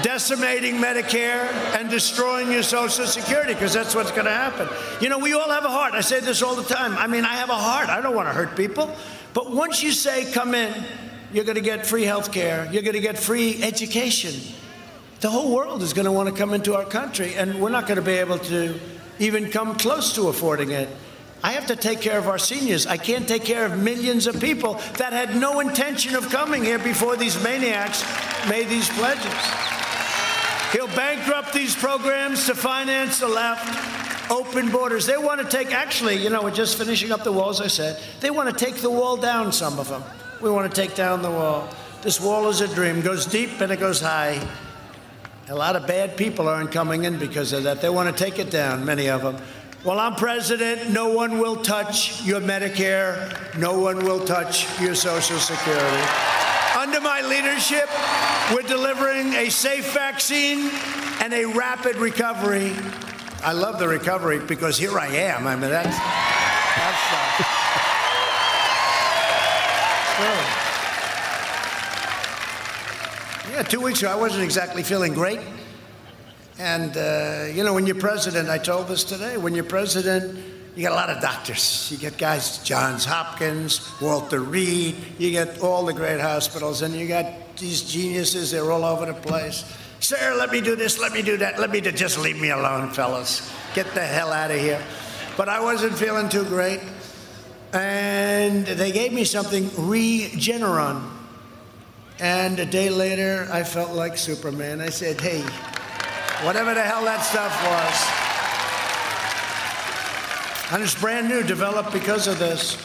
decimating 0.00 0.76
Medicare 0.76 1.50
and 1.76 1.90
destroying 1.90 2.52
your 2.52 2.62
Social 2.62 3.04
Security 3.04 3.52
because 3.52 3.72
that's 3.72 3.96
what's 3.96 4.12
going 4.12 4.26
to 4.26 4.30
happen. 4.30 4.68
You 5.00 5.08
know, 5.08 5.18
we 5.18 5.32
all 5.32 5.50
have 5.50 5.64
a 5.64 5.68
heart. 5.68 5.94
I 5.94 6.02
say 6.02 6.20
this 6.20 6.40
all 6.40 6.54
the 6.54 6.72
time. 6.72 6.96
I 6.96 7.08
mean, 7.08 7.24
I 7.24 7.34
have 7.34 7.50
a 7.50 7.56
heart. 7.56 7.88
I 7.88 8.00
don't 8.00 8.14
want 8.14 8.28
to 8.28 8.32
hurt 8.32 8.56
people. 8.56 8.94
But 9.34 9.50
once 9.50 9.82
you 9.82 9.90
say, 9.90 10.30
come 10.30 10.54
in, 10.54 10.72
you're 11.32 11.42
going 11.42 11.56
to 11.56 11.60
get 11.60 11.84
free 11.84 12.04
health 12.04 12.30
care, 12.30 12.68
you're 12.70 12.82
going 12.82 12.94
to 12.94 13.00
get 13.00 13.18
free 13.18 13.60
education. 13.60 14.40
The 15.18 15.30
whole 15.30 15.52
world 15.52 15.82
is 15.82 15.94
going 15.94 16.06
to 16.06 16.12
want 16.12 16.28
to 16.28 16.34
come 16.34 16.54
into 16.54 16.76
our 16.76 16.84
country, 16.84 17.34
and 17.34 17.60
we're 17.60 17.70
not 17.70 17.88
going 17.88 17.96
to 17.96 18.02
be 18.02 18.12
able 18.12 18.38
to 18.38 18.78
even 19.18 19.50
come 19.50 19.74
close 19.74 20.14
to 20.14 20.28
affording 20.28 20.70
it. 20.70 20.88
I 21.42 21.52
have 21.52 21.66
to 21.66 21.76
take 21.76 22.00
care 22.00 22.18
of 22.18 22.28
our 22.28 22.38
seniors. 22.38 22.86
I 22.86 22.96
can't 22.96 23.28
take 23.28 23.44
care 23.44 23.66
of 23.66 23.78
millions 23.78 24.26
of 24.26 24.40
people 24.40 24.74
that 24.98 25.12
had 25.12 25.36
no 25.36 25.60
intention 25.60 26.16
of 26.16 26.28
coming 26.30 26.64
here 26.64 26.78
before 26.78 27.16
these 27.16 27.40
maniacs 27.42 28.04
made 28.48 28.68
these 28.68 28.88
pledges. 28.90 29.32
He'll 30.72 30.88
bankrupt 30.88 31.52
these 31.52 31.76
programs 31.76 32.46
to 32.46 32.54
finance 32.54 33.20
the 33.20 33.28
left. 33.28 34.30
Open 34.30 34.70
borders. 34.70 35.06
They 35.06 35.16
want 35.16 35.40
to 35.40 35.46
take, 35.46 35.72
actually, 35.72 36.16
you 36.16 36.30
know, 36.30 36.42
we're 36.42 36.50
just 36.50 36.76
finishing 36.76 37.12
up 37.12 37.22
the 37.22 37.32
wall, 37.32 37.50
as 37.50 37.60
I 37.60 37.68
said. 37.68 38.02
They 38.20 38.30
want 38.30 38.50
to 38.50 38.64
take 38.64 38.76
the 38.76 38.90
wall 38.90 39.16
down, 39.16 39.52
some 39.52 39.78
of 39.78 39.88
them. 39.88 40.02
We 40.42 40.50
want 40.50 40.72
to 40.72 40.80
take 40.80 40.96
down 40.96 41.22
the 41.22 41.30
wall. 41.30 41.68
This 42.02 42.20
wall 42.20 42.48
is 42.48 42.60
a 42.60 42.68
dream, 42.68 43.00
goes 43.02 43.24
deep 43.24 43.60
and 43.60 43.70
it 43.70 43.78
goes 43.78 44.00
high. 44.00 44.40
A 45.48 45.54
lot 45.54 45.76
of 45.76 45.86
bad 45.86 46.16
people 46.16 46.48
aren't 46.48 46.72
coming 46.72 47.04
in 47.04 47.18
because 47.18 47.52
of 47.52 47.62
that. 47.62 47.80
They 47.80 47.88
want 47.88 48.14
to 48.14 48.24
take 48.24 48.40
it 48.40 48.50
down, 48.50 48.84
many 48.84 49.08
of 49.08 49.22
them. 49.22 49.36
While 49.86 50.00
I'm 50.00 50.16
president, 50.16 50.90
no 50.90 51.12
one 51.12 51.38
will 51.38 51.54
touch 51.54 52.20
your 52.24 52.40
Medicare, 52.40 53.56
no 53.56 53.78
one 53.78 54.04
will 54.04 54.24
touch 54.24 54.66
your 54.80 54.96
Social 54.96 55.38
Security. 55.38 56.02
Under 56.76 57.00
my 57.00 57.20
leadership, 57.20 57.88
we're 58.52 58.66
delivering 58.66 59.34
a 59.34 59.48
safe 59.48 59.94
vaccine 59.94 60.72
and 61.22 61.32
a 61.32 61.44
rapid 61.44 61.94
recovery. 61.98 62.72
I 63.44 63.52
love 63.52 63.78
the 63.78 63.86
recovery 63.86 64.40
because 64.40 64.76
here 64.76 64.98
I 64.98 65.06
am. 65.06 65.46
I 65.46 65.54
mean, 65.54 65.70
that's. 65.70 65.86
that's 65.86 66.00
uh, 70.18 70.22
yeah, 73.52 73.62
two 73.62 73.80
weeks 73.80 74.00
ago, 74.00 74.10
I 74.10 74.16
wasn't 74.16 74.42
exactly 74.42 74.82
feeling 74.82 75.14
great. 75.14 75.38
And, 76.58 76.96
uh, 76.96 77.46
you 77.52 77.64
know, 77.64 77.74
when 77.74 77.86
you're 77.86 77.96
president, 77.96 78.48
I 78.48 78.58
told 78.58 78.88
this 78.88 79.04
today, 79.04 79.36
when 79.36 79.54
you're 79.54 79.64
president, 79.64 80.38
you 80.74 80.82
get 80.82 80.92
a 80.92 80.94
lot 80.94 81.10
of 81.10 81.20
doctors. 81.20 81.88
You 81.90 81.98
get 81.98 82.16
guys, 82.16 82.58
Johns 82.58 83.04
Hopkins, 83.04 83.90
Walter 84.00 84.40
Reed, 84.40 84.96
you 85.18 85.30
get 85.30 85.60
all 85.60 85.84
the 85.84 85.92
great 85.92 86.20
hospitals, 86.20 86.82
and 86.82 86.94
you 86.94 87.06
got 87.08 87.56
these 87.56 87.82
geniuses, 87.82 88.50
they're 88.50 88.70
all 88.70 88.84
over 88.84 89.06
the 89.06 89.14
place. 89.14 89.64
Sir, 90.00 90.34
let 90.38 90.50
me 90.50 90.60
do 90.60 90.76
this, 90.76 90.98
let 90.98 91.12
me 91.12 91.22
do 91.22 91.38
that, 91.38 91.58
let 91.58 91.70
me 91.70 91.80
do, 91.80 91.90
just 91.92 92.18
leave 92.18 92.40
me 92.40 92.50
alone, 92.50 92.90
fellas. 92.90 93.50
Get 93.74 93.92
the 93.94 94.02
hell 94.02 94.32
out 94.32 94.50
of 94.50 94.58
here. 94.58 94.82
But 95.36 95.48
I 95.48 95.60
wasn't 95.60 95.96
feeling 95.96 96.28
too 96.28 96.44
great. 96.44 96.80
And 97.72 98.66
they 98.66 98.92
gave 98.92 99.12
me 99.12 99.24
something, 99.24 99.64
Regeneron. 99.70 101.10
And 102.18 102.58
a 102.58 102.64
day 102.64 102.88
later, 102.88 103.46
I 103.50 103.62
felt 103.62 103.92
like 103.92 104.16
Superman. 104.16 104.80
I 104.80 104.88
said, 104.88 105.20
hey, 105.20 105.44
whatever 106.44 106.74
the 106.74 106.82
hell 106.82 107.04
that 107.04 107.20
stuff 107.20 107.52
was. 107.64 108.26
And 110.72 110.82
it's 110.82 111.00
brand 111.00 111.28
new, 111.28 111.42
developed 111.42 111.92
because 111.92 112.26
of 112.26 112.38
this. 112.38 112.76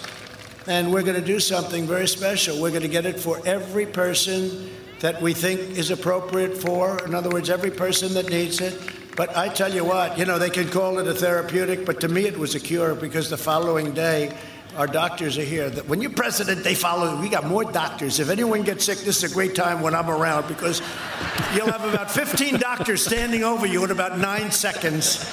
And 0.68 0.94
we're 0.94 1.02
going 1.02 1.20
to 1.20 1.26
do 1.26 1.40
something 1.40 1.88
very 1.88 2.08
special. 2.08 2.62
We're 2.62 2.70
going 2.70 2.84
to 2.84 2.88
get 2.88 3.06
it 3.06 3.20
for 3.20 3.40
every 3.46 3.88
person 3.88 4.70
that 5.00 5.20
we 5.22 5.34
think 5.34 5.60
is 5.78 5.90
appropriate 5.90 6.56
for. 6.56 7.04
In 7.06 7.16
other 7.16 7.30
words, 7.32 7.50
every 7.50 7.72
person 7.72 8.14
that 8.14 8.30
needs 8.30 8.62
it. 8.62 8.80
But 9.18 9.36
I 9.36 9.50
tell 9.50 9.74
you 9.74 9.84
what, 9.84 10.18
you 10.18 10.26
know, 10.26 10.38
they 10.40 10.50
can 10.50 10.70
call 10.70 11.00
it 11.00 11.08
a 11.08 11.14
therapeutic, 11.14 11.86
but 11.86 12.00
to 12.02 12.08
me 12.08 12.26
it 12.26 12.38
was 12.38 12.56
a 12.56 12.60
cure 12.60 12.96
because 12.96 13.30
the 13.30 13.38
following 13.38 13.94
day, 13.94 14.38
our 14.78 14.88
doctors 14.88 15.38
are 15.38 15.44
here. 15.44 15.70
When 15.88 16.02
you're 16.02 16.12
president, 16.12 16.64
they 16.64 16.76
follow. 16.76 17.20
We 17.20 17.30
got 17.30 17.46
more 17.46 17.64
doctors. 17.64 18.20
If 18.20 18.30
anyone 18.30 18.64
gets 18.64 18.86
sick, 18.86 19.00
this 19.00 19.24
is 19.24 19.32
a 19.32 19.34
great 19.34 19.56
time 19.56 19.82
when 19.82 19.94
I'm 19.94 20.10
around 20.10 20.48
because 20.48 20.82
you'll 21.56 21.72
have 21.72 21.84
about 21.84 22.10
15 22.10 22.58
doctors 22.58 23.04
standing 23.04 23.44
over 23.44 23.66
you 23.66 23.84
in 23.84 23.92
about 23.92 24.18
nine 24.18 24.52
seconds. 24.52 25.26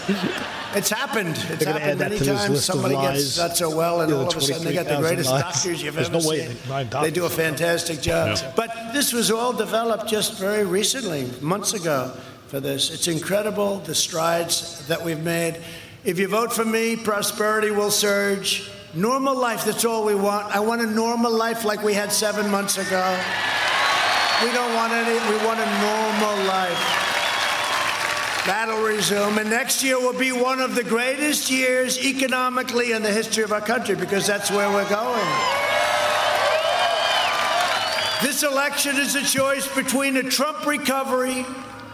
It's 0.74 0.90
happened. 0.90 1.36
It's 1.48 1.64
happened 1.64 2.00
many 2.00 2.18
times. 2.18 2.64
Somebody 2.64 2.94
gets 2.94 3.38
not 3.38 3.56
so 3.56 3.74
well, 3.74 4.00
and 4.00 4.12
all 4.12 4.28
of 4.28 4.36
a 4.36 4.40
sudden 4.40 4.64
they 4.64 4.74
got 4.74 4.86
the 4.86 4.98
greatest 4.98 5.30
lies. 5.30 5.42
doctors 5.42 5.82
you've 5.82 5.94
There's 5.94 6.08
ever 6.08 6.18
no 6.18 6.20
seen. 6.20 6.56
Doctors. 6.68 7.02
They 7.02 7.10
do 7.10 7.24
a 7.24 7.30
fantastic 7.30 8.00
job. 8.00 8.36
No. 8.36 8.52
But 8.56 8.92
this 8.92 9.12
was 9.12 9.30
all 9.30 9.52
developed 9.52 10.08
just 10.08 10.38
very 10.38 10.64
recently, 10.64 11.30
months 11.40 11.74
ago, 11.74 12.12
for 12.48 12.60
this. 12.60 12.90
It's 12.90 13.08
incredible 13.08 13.78
the 13.78 13.94
strides 13.94 14.86
that 14.88 15.02
we've 15.02 15.22
made. 15.22 15.60
If 16.04 16.18
you 16.18 16.28
vote 16.28 16.52
for 16.52 16.64
me, 16.64 16.96
prosperity 16.96 17.70
will 17.70 17.90
surge. 17.90 18.70
Normal 18.98 19.38
life, 19.38 19.64
that's 19.64 19.84
all 19.84 20.04
we 20.04 20.16
want. 20.16 20.52
I 20.52 20.58
want 20.58 20.80
a 20.80 20.86
normal 20.86 21.30
life 21.30 21.64
like 21.64 21.84
we 21.84 21.94
had 21.94 22.12
seven 22.12 22.50
months 22.50 22.78
ago. 22.78 23.16
We 24.42 24.50
don't 24.50 24.74
want 24.74 24.92
any, 24.92 25.12
we 25.12 25.46
want 25.46 25.60
a 25.60 25.70
normal 25.80 26.46
life. 26.48 27.06
That'll 28.44 28.82
resume. 28.82 29.38
And 29.38 29.50
next 29.50 29.84
year 29.84 30.00
will 30.00 30.18
be 30.18 30.32
one 30.32 30.58
of 30.58 30.74
the 30.74 30.82
greatest 30.82 31.48
years 31.48 31.96
economically 32.04 32.90
in 32.90 33.04
the 33.04 33.12
history 33.12 33.44
of 33.44 33.52
our 33.52 33.60
country 33.60 33.94
because 33.94 34.26
that's 34.26 34.50
where 34.50 34.68
we're 34.68 34.88
going. 34.88 35.28
This 38.20 38.42
election 38.42 38.96
is 38.96 39.14
a 39.14 39.22
choice 39.22 39.72
between 39.76 40.16
a 40.16 40.24
Trump 40.24 40.66
recovery 40.66 41.46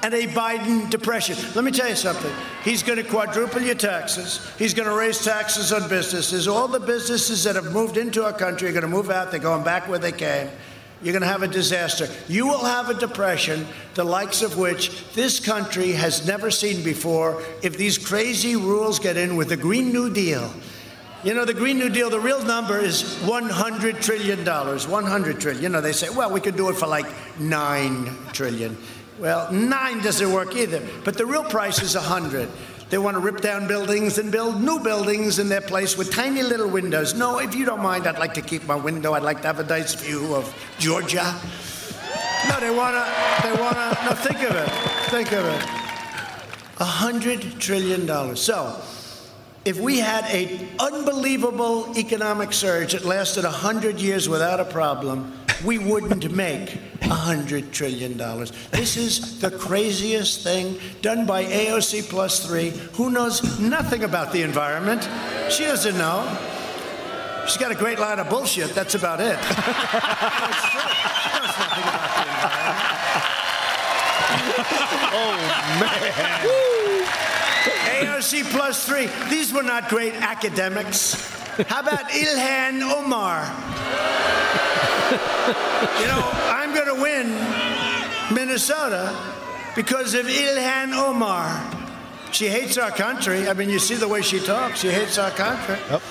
and 0.04 0.12
a 0.12 0.26
Biden 0.26 0.90
depression. 0.90 1.34
Let 1.54 1.64
me 1.64 1.70
tell 1.70 1.88
you 1.88 1.96
something. 1.96 2.30
He's 2.62 2.82
going 2.82 3.02
to 3.02 3.08
quadruple 3.08 3.62
your 3.62 3.74
taxes. 3.74 4.46
He's 4.58 4.74
going 4.74 4.86
to 4.86 4.94
raise 4.94 5.24
taxes 5.24 5.72
on 5.72 5.88
businesses. 5.88 6.46
All 6.46 6.68
the 6.68 6.78
businesses 6.78 7.42
that 7.44 7.56
have 7.56 7.72
moved 7.72 7.96
into 7.96 8.22
our 8.22 8.34
country 8.34 8.68
are 8.68 8.72
going 8.72 8.82
to 8.82 8.88
move 8.88 9.08
out. 9.08 9.30
They're 9.30 9.40
going 9.40 9.64
back 9.64 9.88
where 9.88 9.98
they 9.98 10.12
came. 10.12 10.50
You're 11.02 11.14
going 11.14 11.22
to 11.22 11.28
have 11.28 11.42
a 11.42 11.48
disaster. 11.48 12.06
You 12.28 12.46
will 12.46 12.66
have 12.66 12.90
a 12.90 12.94
depression, 12.94 13.66
the 13.94 14.04
likes 14.04 14.42
of 14.42 14.58
which 14.58 15.10
this 15.14 15.40
country 15.40 15.92
has 15.92 16.26
never 16.26 16.50
seen 16.50 16.84
before 16.84 17.42
if 17.62 17.78
these 17.78 17.96
crazy 17.96 18.56
rules 18.56 18.98
get 18.98 19.16
in 19.16 19.36
with 19.36 19.48
the 19.48 19.56
Green 19.56 19.90
New 19.90 20.12
Deal. 20.12 20.52
You 21.22 21.32
know, 21.32 21.46
the 21.46 21.54
Green 21.54 21.78
New 21.78 21.88
Deal, 21.88 22.10
the 22.10 22.20
real 22.20 22.44
number 22.44 22.78
is 22.78 23.02
$100 23.22 24.02
trillion. 24.02 24.44
100 24.44 25.40
trillion. 25.40 25.62
You 25.62 25.70
know, 25.70 25.80
they 25.80 25.92
say, 25.92 26.10
well, 26.10 26.30
we 26.30 26.40
could 26.40 26.56
do 26.56 26.68
it 26.68 26.76
for 26.76 26.86
like 26.86 27.06
9 27.40 28.16
trillion. 28.34 28.76
Well, 29.18 29.52
nine 29.52 30.02
doesn't 30.02 30.32
work 30.32 30.56
either. 30.56 30.82
But 31.04 31.16
the 31.16 31.26
real 31.26 31.44
price 31.44 31.82
is 31.82 31.94
a 31.94 32.00
100. 32.00 32.48
They 32.90 32.98
want 32.98 33.16
to 33.16 33.20
rip 33.20 33.40
down 33.40 33.66
buildings 33.66 34.18
and 34.18 34.30
build 34.30 34.60
new 34.60 34.78
buildings 34.80 35.38
in 35.38 35.48
their 35.48 35.60
place 35.60 35.96
with 35.96 36.12
tiny 36.12 36.42
little 36.42 36.68
windows. 36.68 37.14
No, 37.14 37.38
if 37.38 37.54
you 37.54 37.64
don't 37.64 37.82
mind, 37.82 38.06
I'd 38.06 38.18
like 38.18 38.34
to 38.34 38.42
keep 38.42 38.66
my 38.66 38.74
window. 38.74 39.14
I'd 39.14 39.22
like 39.22 39.40
to 39.42 39.46
have 39.46 39.58
a 39.58 39.64
nice 39.64 39.94
view 39.94 40.34
of 40.34 40.54
Georgia. 40.78 41.34
No, 42.48 42.60
they 42.60 42.70
want 42.70 42.94
to, 42.94 43.42
they 43.42 43.60
want 43.60 43.76
to, 43.76 44.04
no, 44.04 44.12
think 44.12 44.42
of 44.48 44.54
it. 44.54 44.70
Think 45.10 45.32
of 45.32 45.44
it. 45.46 45.62
A 46.80 46.84
hundred 46.84 47.40
trillion 47.58 48.04
dollars. 48.04 48.42
So, 48.42 48.80
if 49.64 49.80
we 49.80 49.98
had 49.98 50.24
an 50.26 50.68
unbelievable 50.78 51.96
economic 51.96 52.52
surge 52.52 52.92
that 52.92 53.04
lasted 53.06 53.44
a 53.44 53.50
100 53.50 53.98
years 53.98 54.28
without 54.28 54.60
a 54.60 54.64
problem, 54.64 55.32
we 55.62 55.78
wouldn't 55.78 56.30
make 56.32 56.78
$100 57.00 57.70
trillion. 57.70 58.16
This 58.70 58.96
is 58.96 59.40
the 59.40 59.50
craziest 59.50 60.42
thing 60.42 60.78
done 61.02 61.26
by 61.26 61.44
AOC 61.44 62.08
plus 62.08 62.46
three, 62.46 62.70
who 62.94 63.10
knows 63.10 63.60
nothing 63.60 64.04
about 64.04 64.32
the 64.32 64.42
environment. 64.42 65.08
She 65.50 65.64
doesn't 65.64 65.96
know. 65.98 66.26
She's 67.46 67.58
got 67.58 67.70
a 67.70 67.74
great 67.74 67.98
line 67.98 68.18
of 68.18 68.28
bullshit. 68.30 68.70
That's 68.74 68.94
about 68.94 69.20
it. 69.20 69.38
That's 69.40 70.70
true. 70.70 70.80
She 71.20 71.28
knows 71.38 71.58
nothing 71.58 71.84
about 71.84 72.10
the 72.16 72.22
environment. 72.32 72.94
oh, 75.12 75.36
man. 75.80 76.64
AOC 78.04 78.44
plus 78.50 78.86
three. 78.86 79.08
These 79.28 79.52
were 79.52 79.62
not 79.62 79.88
great 79.88 80.14
academics. 80.14 81.14
How 81.68 81.80
about 81.80 82.08
Ilhan 82.08 82.82
Omar? 82.82 83.44
you 86.00 86.06
know, 86.06 86.30
I'm 86.50 86.74
going 86.74 86.86
to 86.86 87.00
win 87.00 87.28
Minnesota 88.34 89.16
because 89.76 90.14
of 90.14 90.26
Ilhan 90.26 90.92
Omar. 90.92 91.62
She 92.32 92.48
hates 92.48 92.78
our 92.78 92.90
country. 92.90 93.48
I 93.48 93.52
mean, 93.52 93.70
you 93.70 93.78
see 93.78 93.94
the 93.94 94.08
way 94.08 94.22
she 94.22 94.40
talks. 94.40 94.80
She 94.80 94.90
hates 94.90 95.18
our 95.18 95.30
country. 95.30 95.76
Yep. 95.88 96.02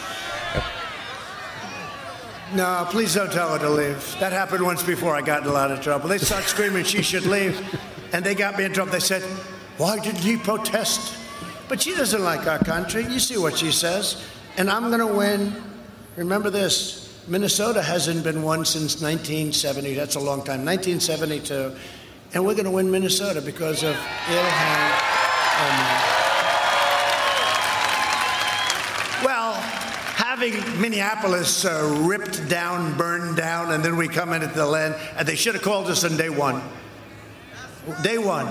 No, 2.54 2.88
please 2.90 3.16
don't 3.16 3.32
tell 3.32 3.52
her 3.52 3.60
to 3.60 3.70
leave. 3.70 4.16
That 4.20 4.32
happened 4.32 4.64
once 4.64 4.84
before. 4.84 5.16
I 5.16 5.22
got 5.22 5.44
in 5.44 5.50
a 5.50 5.52
lot 5.54 5.72
of 5.72 5.82
trouble. 5.82 6.08
They 6.08 6.20
started 6.20 6.48
screaming 6.48 6.86
she 6.86 7.02
should 7.02 7.26
leave, 7.26 7.60
and 8.14 8.24
they 8.24 8.36
got 8.36 8.58
me 8.58 8.64
in 8.64 8.72
trouble. 8.72 8.92
They 8.92 9.00
said, 9.00 9.24
"Why 9.78 10.00
didn't 10.00 10.22
he 10.22 10.38
protest?" 10.38 11.16
But 11.68 11.82
she 11.82 11.96
doesn't 11.96 12.24
like 12.24 12.48
our 12.48 12.60
country. 12.60 13.06
You 13.06 13.20
see 13.20 13.38
what 13.38 13.58
she 13.58 13.72
says. 13.72 14.24
And 14.56 14.70
I'm 14.70 14.88
going 14.92 15.00
to 15.00 15.08
win. 15.08 15.56
Remember 16.16 16.52
this 16.52 17.03
Minnesota 17.28 17.82
hasn't 17.82 18.24
been 18.24 18.44
won 18.44 18.66
since 18.66 19.02
1970. 19.02 19.94
That's 19.94 20.16
a 20.16 20.20
long 20.20 20.40
time. 20.40 20.66
1972. 20.66 21.74
And 22.34 22.46
we're 22.46 22.54
going 22.54 22.66
to 22.66 22.72
win 22.72 22.92
Minnesota 22.92 23.42
because 23.42 23.84
of 23.84 23.96
Ilhan. 23.96 25.14
Well, 29.24 29.54
having 29.54 30.54
Minneapolis 30.82 31.64
uh, 31.64 32.04
ripped 32.06 32.50
down, 32.50 32.98
burned 32.98 33.38
down, 33.38 33.72
and 33.72 33.86
then 33.86 33.96
we 33.96 34.10
come 34.10 34.34
into 34.34 34.48
the 34.48 34.66
land, 34.66 34.96
and 35.16 35.26
they 35.26 35.36
should 35.36 35.54
have 35.54 35.64
called 35.64 35.88
us 35.88 36.04
on 36.04 36.18
day 36.18 36.30
one. 36.30 36.62
Day 38.02 38.18
one. 38.18 38.48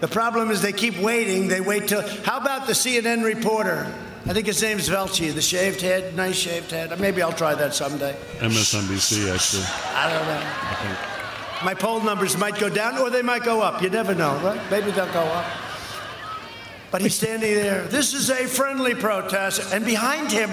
The 0.00 0.08
problem 0.08 0.50
is 0.50 0.60
they 0.60 0.72
keep 0.72 0.98
waiting. 0.98 1.48
They 1.48 1.60
wait 1.62 1.88
till. 1.88 2.02
How 2.24 2.38
about 2.38 2.66
the 2.66 2.74
CNN 2.74 3.24
reporter? 3.24 3.90
I 4.24 4.32
think 4.32 4.46
his 4.46 4.62
name's 4.62 4.88
Velshi, 4.88 5.34
the 5.34 5.42
shaved 5.42 5.80
head, 5.80 6.14
nice 6.14 6.36
shaved 6.36 6.70
head. 6.70 6.98
Maybe 7.00 7.22
I'll 7.22 7.32
try 7.32 7.56
that 7.56 7.74
someday. 7.74 8.14
MSNBC, 8.38 9.34
actually. 9.34 9.64
I 9.96 10.08
don't 10.08 10.26
know. 10.26 10.42
I 11.60 11.64
My 11.64 11.74
poll 11.74 12.00
numbers 12.00 12.36
might 12.36 12.58
go 12.58 12.68
down 12.68 12.98
or 12.98 13.10
they 13.10 13.22
might 13.22 13.42
go 13.42 13.60
up. 13.60 13.82
You 13.82 13.90
never 13.90 14.14
know, 14.14 14.38
right? 14.38 14.60
Maybe 14.70 14.92
they'll 14.92 15.12
go 15.12 15.22
up. 15.22 15.46
But 16.92 17.00
he's 17.00 17.16
standing 17.16 17.54
there. 17.54 17.82
This 17.88 18.14
is 18.14 18.30
a 18.30 18.46
friendly 18.46 18.94
protest. 18.94 19.72
And 19.74 19.84
behind 19.84 20.30
him, 20.30 20.50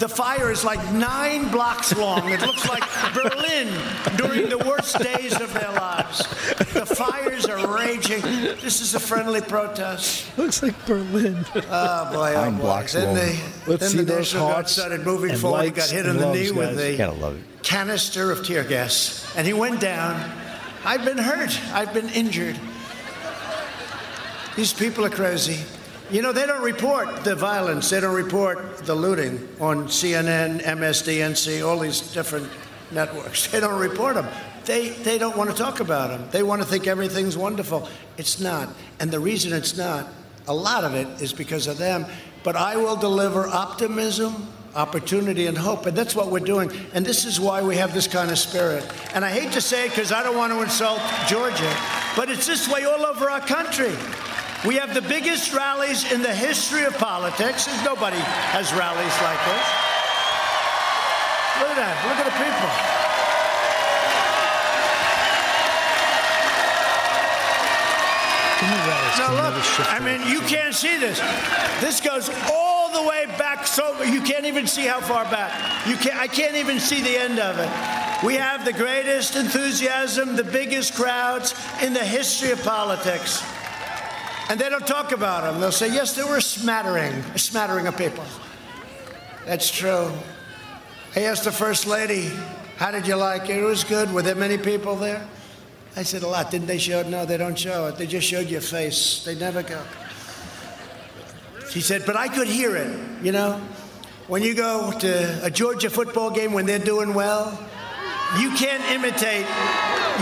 the 0.00 0.08
fire 0.08 0.50
is 0.50 0.64
like 0.64 0.82
nine 0.92 1.48
blocks 1.50 1.94
long. 1.96 2.28
It 2.30 2.40
looks 2.40 2.66
like 2.68 2.82
Berlin 3.14 3.68
during 4.16 4.48
the 4.48 4.58
worst 4.58 4.98
days 4.98 5.38
of 5.40 5.52
their 5.54 5.70
lives. 5.72 6.26
The 6.72 6.86
fires 6.86 7.46
are 7.46 7.72
raging. 7.76 8.22
This 8.22 8.80
is 8.80 8.94
a 8.94 9.00
friendly 9.00 9.40
protest. 9.42 10.26
Looks 10.38 10.62
like 10.62 10.74
Berlin. 10.86 11.44
Oh 11.54 12.12
boy, 12.12 12.32
oh 12.34 12.44
Nine 12.44 12.54
boy. 12.56 12.62
blocks 12.62 12.94
then 12.94 13.06
long. 13.06 13.14
They, 13.14 13.38
Let's 13.66 13.80
then 13.82 13.90
see 13.90 13.96
the 13.98 14.02
those 14.04 14.18
National 14.18 14.42
Guard 14.44 14.54
hearts 14.54 14.72
started 14.72 15.04
moving 15.04 15.30
and 15.32 15.38
forward. 15.40 15.64
He 15.66 15.70
got 15.70 15.90
hit 15.90 16.06
and 16.06 16.14
in 16.16 16.16
the 16.16 16.26
loves, 16.28 16.40
knee 16.40 16.50
with 16.50 16.68
guys. 16.76 16.78
a 16.78 16.96
Gotta 16.96 17.12
love 17.12 17.36
it. 17.36 17.62
canister 17.62 18.30
of 18.32 18.44
tear 18.44 18.64
gas, 18.64 19.30
and 19.36 19.46
he 19.46 19.52
went 19.52 19.80
down. 19.80 20.18
I've 20.84 21.04
been 21.04 21.18
hurt. 21.18 21.60
I've 21.74 21.92
been 21.92 22.08
injured. 22.08 22.58
These 24.56 24.72
people 24.72 25.04
are 25.04 25.10
crazy. 25.10 25.58
You 26.10 26.22
know, 26.22 26.32
they 26.32 26.44
don't 26.44 26.62
report 26.62 27.22
the 27.22 27.36
violence. 27.36 27.88
They 27.88 28.00
don't 28.00 28.16
report 28.16 28.78
the 28.78 28.96
looting 28.96 29.48
on 29.60 29.86
CNN, 29.86 30.60
MSDNC, 30.60 31.64
all 31.64 31.78
these 31.78 32.00
different 32.12 32.48
networks. 32.90 33.46
They 33.52 33.60
don't 33.60 33.80
report 33.80 34.16
them. 34.16 34.26
They, 34.64 34.88
they 34.88 35.18
don't 35.18 35.36
want 35.36 35.50
to 35.50 35.56
talk 35.56 35.78
about 35.78 36.10
them. 36.10 36.28
They 36.32 36.42
want 36.42 36.62
to 36.62 36.68
think 36.68 36.88
everything's 36.88 37.36
wonderful. 37.36 37.88
It's 38.18 38.40
not. 38.40 38.68
And 38.98 39.12
the 39.12 39.20
reason 39.20 39.52
it's 39.52 39.76
not, 39.76 40.08
a 40.48 40.54
lot 40.54 40.82
of 40.82 40.94
it 40.94 41.06
is 41.22 41.32
because 41.32 41.68
of 41.68 41.78
them. 41.78 42.06
But 42.42 42.56
I 42.56 42.76
will 42.76 42.96
deliver 42.96 43.46
optimism, 43.46 44.48
opportunity, 44.74 45.46
and 45.46 45.56
hope. 45.56 45.86
And 45.86 45.96
that's 45.96 46.16
what 46.16 46.32
we're 46.32 46.40
doing. 46.40 46.72
And 46.92 47.06
this 47.06 47.24
is 47.24 47.38
why 47.38 47.62
we 47.62 47.76
have 47.76 47.94
this 47.94 48.08
kind 48.08 48.32
of 48.32 48.38
spirit. 48.38 48.84
And 49.14 49.24
I 49.24 49.30
hate 49.30 49.52
to 49.52 49.60
say 49.60 49.86
it 49.86 49.90
because 49.90 50.10
I 50.10 50.24
don't 50.24 50.36
want 50.36 50.52
to 50.52 50.60
insult 50.60 51.00
Georgia, 51.28 51.76
but 52.16 52.28
it's 52.28 52.46
this 52.46 52.68
way 52.68 52.82
all 52.84 53.06
over 53.06 53.30
our 53.30 53.40
country. 53.40 53.92
We 54.66 54.76
have 54.76 54.92
the 54.92 55.00
biggest 55.00 55.54
rallies 55.54 56.12
in 56.12 56.20
the 56.20 56.34
history 56.34 56.84
of 56.84 56.92
politics. 56.98 57.66
Nobody 57.82 58.18
has 58.52 58.74
rallies 58.74 59.16
like 59.24 59.40
this. 59.48 59.66
Look 61.60 61.70
at 61.70 61.80
that. 61.80 61.96
Look 62.04 62.18
at 62.20 62.26
the 62.28 62.36
people. 62.36 63.00
Now 69.16 69.32
look, 69.32 69.64
I 69.90 69.98
mean, 69.98 70.30
you 70.30 70.40
can't 70.42 70.74
see 70.74 70.98
this. 70.98 71.18
This 71.80 72.00
goes 72.00 72.28
all 72.50 72.90
the 72.92 73.08
way 73.08 73.24
back, 73.38 73.66
so 73.66 74.02
you 74.02 74.20
can't 74.20 74.44
even 74.44 74.66
see 74.66 74.84
how 74.84 75.00
far 75.00 75.24
back. 75.24 75.86
You 75.86 75.96
can't. 75.96 76.16
I 76.16 76.26
can't 76.26 76.56
even 76.56 76.78
see 76.78 77.00
the 77.00 77.16
end 77.16 77.38
of 77.38 77.58
it. 77.58 77.70
We 78.24 78.34
have 78.34 78.66
the 78.66 78.74
greatest 78.74 79.36
enthusiasm, 79.36 80.36
the 80.36 80.44
biggest 80.44 80.94
crowds 80.94 81.54
in 81.82 81.94
the 81.94 82.04
history 82.04 82.50
of 82.50 82.62
politics. 82.62 83.42
And 84.50 84.58
they 84.58 84.68
don't 84.68 84.84
talk 84.84 85.12
about 85.12 85.44
them. 85.44 85.60
They'll 85.60 85.70
say, 85.70 85.94
yes, 85.94 86.16
there 86.16 86.26
were 86.26 86.38
a 86.38 86.42
smattering, 86.42 87.14
a 87.34 87.38
smattering 87.38 87.86
of 87.86 87.96
people. 87.96 88.24
That's 89.46 89.70
true. 89.70 90.10
I 91.14 91.20
asked 91.20 91.44
the 91.44 91.52
First 91.52 91.86
Lady, 91.86 92.32
how 92.76 92.90
did 92.90 93.06
you 93.06 93.14
like 93.14 93.48
it? 93.48 93.58
It 93.58 93.62
was 93.62 93.84
good. 93.84 94.12
Were 94.12 94.22
there 94.22 94.34
many 94.34 94.58
people 94.58 94.96
there? 94.96 95.24
I 95.94 96.02
said, 96.02 96.24
a 96.24 96.26
lot. 96.26 96.50
Didn't 96.50 96.66
they 96.66 96.78
show 96.78 96.98
it? 96.98 97.06
No, 97.06 97.24
they 97.24 97.36
don't 97.36 97.56
show 97.56 97.86
it. 97.86 97.96
They 97.96 98.08
just 98.08 98.26
showed 98.26 98.48
your 98.48 98.60
face. 98.60 99.22
They 99.22 99.36
never 99.36 99.62
go. 99.62 99.80
She 101.70 101.80
said, 101.80 102.02
but 102.04 102.16
I 102.16 102.26
could 102.26 102.48
hear 102.48 102.74
it, 102.74 103.22
you 103.22 103.30
know? 103.30 103.60
When 104.26 104.42
you 104.42 104.56
go 104.56 104.90
to 104.98 105.44
a 105.44 105.50
Georgia 105.52 105.90
football 105.90 106.32
game 106.32 106.52
when 106.54 106.66
they're 106.66 106.80
doing 106.80 107.14
well, 107.14 107.56
you 108.38 108.50
can't 108.52 108.84
imitate 108.90 109.46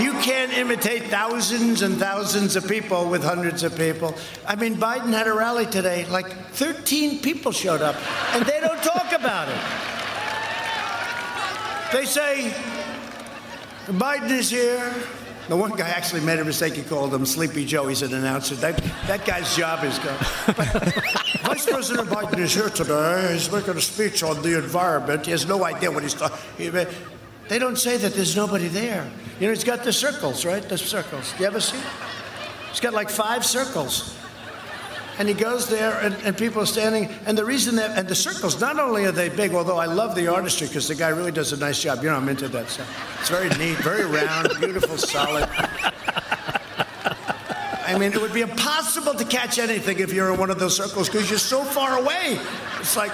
you 0.01 0.13
can't 0.21 0.53
imitate 0.57 1.05
thousands 1.05 1.83
and 1.83 1.97
thousands 1.97 2.55
of 2.55 2.69
people 2.69 3.09
with 3.09 3.25
hundreds 3.25 3.65
of 3.65 3.77
people. 3.77 4.15
I 4.47 4.55
mean, 4.55 4.77
Biden 4.77 5.13
had 5.13 5.27
a 5.27 5.33
rally 5.33 5.67
today, 5.67 6.07
like 6.07 6.33
13 6.53 7.21
people 7.21 7.51
showed 7.51 7.83
up, 7.83 7.97
and 8.35 8.45
they 8.47 8.61
don't 8.61 8.81
talk 8.83 9.13
about 9.13 9.49
it. 9.49 9.59
They 11.93 12.05
say, 12.05 12.55
Biden 13.87 14.31
is 14.31 14.51
here. 14.51 14.95
The 15.49 15.57
one 15.57 15.73
guy 15.73 15.89
actually 15.89 16.21
made 16.21 16.39
a 16.39 16.45
mistake. 16.45 16.75
He 16.75 16.83
called 16.83 17.13
him 17.15 17.25
Sleepy 17.25 17.65
Joe. 17.65 17.89
He's 17.89 18.03
an 18.03 18.13
announcer. 18.13 18.55
That, 18.57 18.77
that 19.07 19.25
guy's 19.25 19.57
job 19.57 19.83
is 19.83 19.99
gone. 19.99 20.19
Vice 21.43 21.65
President 21.67 22.09
Biden 22.09 22.39
is 22.39 22.55
here 22.55 22.69
today. 22.69 23.33
He's 23.33 23.51
making 23.51 23.77
a 23.77 23.81
speech 23.81 24.23
on 24.23 24.43
the 24.43 24.59
environment. 24.59 25.25
He 25.25 25.31
has 25.31 25.49
no 25.49 25.65
idea 25.65 25.91
what 25.91 26.03
he's 26.03 26.15
talking 26.15 26.39
They 27.49 27.59
don't 27.59 27.79
say 27.79 27.97
that 27.97 28.15
there's 28.15 28.37
nobody 28.37 28.69
there. 28.69 29.11
You 29.41 29.47
know, 29.47 29.53
he's 29.53 29.65
got 29.65 29.83
the 29.83 29.93
circles, 29.93 30.45
right? 30.45 30.63
The 30.63 30.77
circles. 30.77 31.33
Do 31.33 31.39
you 31.41 31.47
ever 31.47 31.61
see? 31.61 31.79
He's 32.71 32.81
got 32.81 32.93
like 32.93 33.09
five 33.09 33.45
circles. 33.45 34.15
And 35.19 35.27
he 35.27 35.35
goes 35.35 35.69
there, 35.69 35.99
and, 36.01 36.15
and 36.25 36.37
people 36.37 36.63
are 36.63 36.67
standing. 36.67 37.09
And 37.27 37.37
the 37.37 37.45
reason 37.45 37.75
that, 37.77 37.99
and 37.99 38.07
the 38.07 38.15
circles, 38.15 38.61
not 38.61 38.79
only 38.79 39.05
are 39.05 39.13
they 39.13 39.29
big, 39.29 39.53
although 39.53 39.79
I 39.79 39.87
love 39.87 40.15
the 40.15 40.29
artistry 40.29 40.69
because 40.69 40.87
the 40.87 40.95
guy 40.95 41.09
really 41.09 41.33
does 41.33 41.53
a 41.53 41.57
nice 41.57 41.83
job. 41.83 42.03
You 42.03 42.11
know, 42.11 42.17
I'm 42.17 42.29
into 42.29 42.47
that 42.49 42.69
stuff. 42.69 43.19
It's 43.21 43.31
very 43.31 43.49
neat, 43.59 43.79
very 43.79 44.05
round, 44.05 44.49
beautiful, 44.61 44.97
solid. 44.97 45.49
I 47.85 47.97
mean, 47.99 48.13
it 48.13 48.21
would 48.21 48.35
be 48.35 48.43
impossible 48.43 49.15
to 49.15 49.25
catch 49.25 49.59
anything 49.59 49.99
if 49.99 50.13
you're 50.13 50.33
in 50.33 50.39
one 50.39 50.51
of 50.51 50.61
those 50.61 50.77
circles 50.77 51.09
because 51.09 51.31
you're 51.31 51.39
so 51.39 51.65
far 51.65 51.99
away. 51.99 52.39
It's 52.79 52.97
like. 52.97 53.13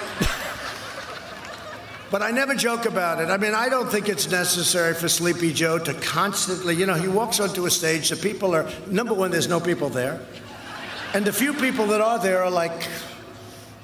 But 2.15 2.21
I 2.21 2.31
never 2.31 2.55
joke 2.55 2.85
about 2.85 3.19
it. 3.19 3.27
I 3.27 3.35
mean, 3.35 3.53
I 3.53 3.67
don't 3.67 3.91
think 3.91 4.07
it's 4.07 4.31
necessary 4.31 4.93
for 4.93 5.09
Sleepy 5.09 5.51
Joe 5.51 5.77
to 5.79 5.93
constantly, 5.95 6.73
you 6.73 6.85
know, 6.85 6.93
he 6.93 7.09
walks 7.09 7.41
onto 7.41 7.65
a 7.65 7.69
stage, 7.69 8.07
the 8.07 8.15
people 8.15 8.55
are, 8.55 8.65
number 8.87 9.13
one, 9.13 9.31
there's 9.31 9.49
no 9.49 9.59
people 9.59 9.89
there. 9.89 10.21
And 11.13 11.25
the 11.25 11.33
few 11.33 11.53
people 11.53 11.87
that 11.87 11.99
are 11.99 12.17
there 12.17 12.41
are 12.41 12.49
like 12.49 12.85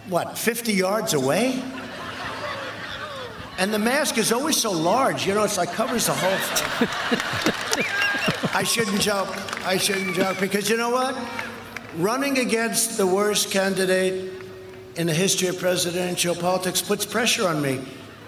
what, 0.08 0.38
50 0.38 0.72
yards 0.72 1.14
away? 1.14 1.62
And 3.58 3.74
the 3.74 3.80
mask 3.80 4.18
is 4.18 4.32
always 4.32 4.56
so 4.56 4.72
large, 4.72 5.28
you 5.28 5.34
know, 5.34 5.44
it's 5.44 5.58
like 5.58 5.74
covers 5.74 6.06
the 6.06 6.14
whole. 6.14 6.40
I 8.54 8.64
shouldn't 8.64 9.02
joke. 9.02 9.28
I 9.66 9.76
shouldn't 9.76 10.16
joke 10.16 10.40
because 10.40 10.70
you 10.70 10.78
know 10.78 10.92
what? 10.92 11.18
Running 11.98 12.38
against 12.38 12.96
the 12.96 13.08
worst 13.08 13.52
candidate 13.52 14.32
in 14.96 15.08
the 15.08 15.14
history 15.14 15.50
of 15.50 15.60
presidential 15.60 16.34
politics 16.34 16.82
puts 16.82 17.06
pressure 17.06 17.46
on 17.46 17.62
me. 17.62 17.82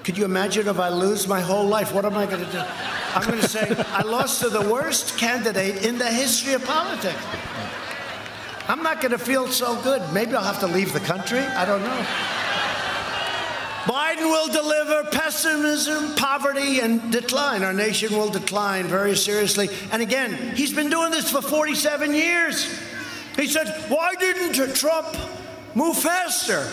Could 0.03 0.17
you 0.17 0.25
imagine 0.25 0.67
if 0.67 0.79
I 0.79 0.89
lose 0.89 1.27
my 1.27 1.39
whole 1.39 1.65
life? 1.65 1.93
What 1.93 2.03
am 2.03 2.17
I 2.17 2.25
going 2.25 2.43
to 2.43 2.51
do? 2.51 2.61
I'm 3.15 3.25
going 3.25 3.39
to 3.39 3.47
say, 3.47 3.73
I 3.87 4.01
lost 4.01 4.41
to 4.41 4.49
the 4.49 4.61
worst 4.61 5.17
candidate 5.17 5.85
in 5.85 5.97
the 5.97 6.07
history 6.07 6.53
of 6.53 6.65
politics. 6.65 7.23
I'm 8.67 8.83
not 8.83 8.99
going 9.01 9.11
to 9.11 9.17
feel 9.17 9.47
so 9.47 9.81
good. 9.81 10.01
Maybe 10.13 10.35
I'll 10.35 10.43
have 10.43 10.59
to 10.59 10.67
leave 10.67 10.91
the 10.91 10.99
country. 10.99 11.39
I 11.39 11.65
don't 11.65 11.83
know. 11.83 12.05
Biden 13.83 14.29
will 14.29 14.47
deliver 14.47 15.09
pessimism, 15.09 16.15
poverty, 16.15 16.79
and 16.79 17.11
decline. 17.11 17.63
Our 17.63 17.73
nation 17.73 18.13
will 18.13 18.29
decline 18.29 18.87
very 18.87 19.15
seriously. 19.15 19.69
And 19.91 20.01
again, 20.01 20.55
he's 20.55 20.73
been 20.73 20.89
doing 20.89 21.11
this 21.11 21.29
for 21.29 21.41
47 21.41 22.13
years. 22.13 22.79
He 23.35 23.47
said, 23.47 23.67
Why 23.89 24.15
didn't 24.15 24.75
Trump 24.75 25.15
move 25.75 25.97
faster? 25.97 26.65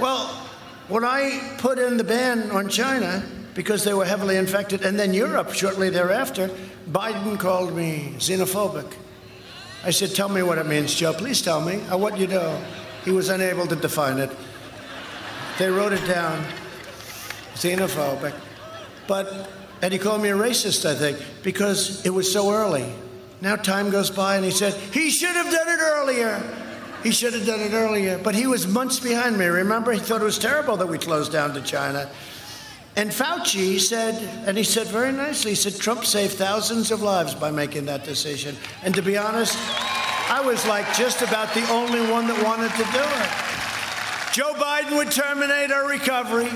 Well, 0.00 0.49
when 0.90 1.04
I 1.04 1.40
put 1.58 1.78
in 1.78 1.96
the 1.96 2.04
ban 2.04 2.50
on 2.50 2.68
China 2.68 3.22
because 3.54 3.84
they 3.84 3.94
were 3.94 4.04
heavily 4.04 4.36
infected, 4.36 4.82
and 4.84 4.98
then 4.98 5.14
Europe 5.14 5.52
shortly 5.52 5.90
thereafter, 5.90 6.50
Biden 6.90 7.38
called 7.38 7.74
me 7.74 8.14
xenophobic. 8.16 8.92
I 9.84 9.90
said, 9.90 10.14
Tell 10.14 10.28
me 10.28 10.42
what 10.42 10.58
it 10.58 10.66
means, 10.66 10.94
Joe. 10.94 11.12
Please 11.12 11.40
tell 11.42 11.60
me. 11.60 11.80
I 11.90 11.96
want 11.96 12.18
you 12.18 12.26
to 12.26 12.34
know. 12.34 12.64
He 13.04 13.10
was 13.10 13.28
unable 13.28 13.66
to 13.66 13.76
define 13.76 14.18
it. 14.18 14.30
They 15.58 15.70
wrote 15.70 15.92
it 15.92 16.06
down, 16.06 16.44
xenophobic. 17.54 18.34
But, 19.06 19.50
and 19.82 19.92
he 19.92 19.98
called 19.98 20.22
me 20.22 20.28
a 20.30 20.36
racist, 20.36 20.84
I 20.84 20.94
think, 20.94 21.18
because 21.42 22.04
it 22.04 22.10
was 22.10 22.30
so 22.30 22.52
early. 22.52 22.92
Now 23.40 23.56
time 23.56 23.90
goes 23.90 24.10
by 24.10 24.36
and 24.36 24.44
he 24.44 24.50
said, 24.50 24.74
he 24.74 25.10
should 25.10 25.34
have 25.34 25.50
done 25.50 25.68
it 25.68 25.80
earlier. 25.80 26.42
He 27.02 27.10
should 27.10 27.32
have 27.34 27.46
done 27.46 27.60
it 27.60 27.72
earlier. 27.72 28.18
But 28.18 28.34
he 28.34 28.46
was 28.46 28.66
months 28.66 29.00
behind 29.00 29.38
me. 29.38 29.46
Remember, 29.46 29.92
he 29.92 29.98
thought 29.98 30.20
it 30.20 30.24
was 30.24 30.38
terrible 30.38 30.76
that 30.76 30.86
we 30.86 30.98
closed 30.98 31.32
down 31.32 31.54
to 31.54 31.62
China. 31.62 32.10
And 32.96 33.10
Fauci 33.10 33.80
said, 33.80 34.14
and 34.46 34.58
he 34.58 34.64
said 34.64 34.88
very 34.88 35.12
nicely, 35.12 35.52
he 35.52 35.54
said, 35.54 35.76
Trump 35.76 36.04
saved 36.04 36.34
thousands 36.34 36.90
of 36.90 37.02
lives 37.02 37.34
by 37.34 37.50
making 37.50 37.86
that 37.86 38.04
decision. 38.04 38.56
And 38.82 38.94
to 38.94 39.02
be 39.02 39.16
honest, 39.16 39.56
I 40.28 40.42
was 40.44 40.66
like 40.66 40.92
just 40.94 41.22
about 41.22 41.54
the 41.54 41.66
only 41.70 42.00
one 42.10 42.26
that 42.26 42.42
wanted 42.44 42.70
to 42.72 42.84
do 42.92 43.00
it. 43.00 43.50
Joe 44.32 44.54
Biden 44.54 44.96
would 44.96 45.10
terminate 45.10 45.70
our 45.70 45.88
recovery, 45.88 46.50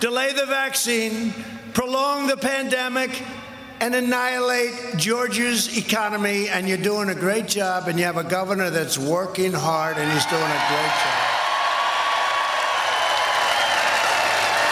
delay 0.00 0.32
the 0.32 0.46
vaccine, 0.46 1.32
prolong 1.72 2.26
the 2.26 2.36
pandemic, 2.36 3.10
and 3.80 3.94
annihilate 3.94 4.96
Georgia's 4.96 5.76
economy. 5.76 6.48
And 6.48 6.68
you're 6.68 6.78
doing 6.78 7.08
a 7.08 7.14
great 7.14 7.46
job, 7.46 7.88
and 7.88 7.98
you 7.98 8.04
have 8.04 8.16
a 8.16 8.24
governor 8.24 8.70
that's 8.70 8.98
working 8.98 9.52
hard, 9.52 9.96
and 9.96 10.12
he's 10.12 10.26
doing 10.26 10.42
a 10.42 10.62
great 10.68 10.94
job. 11.04 11.36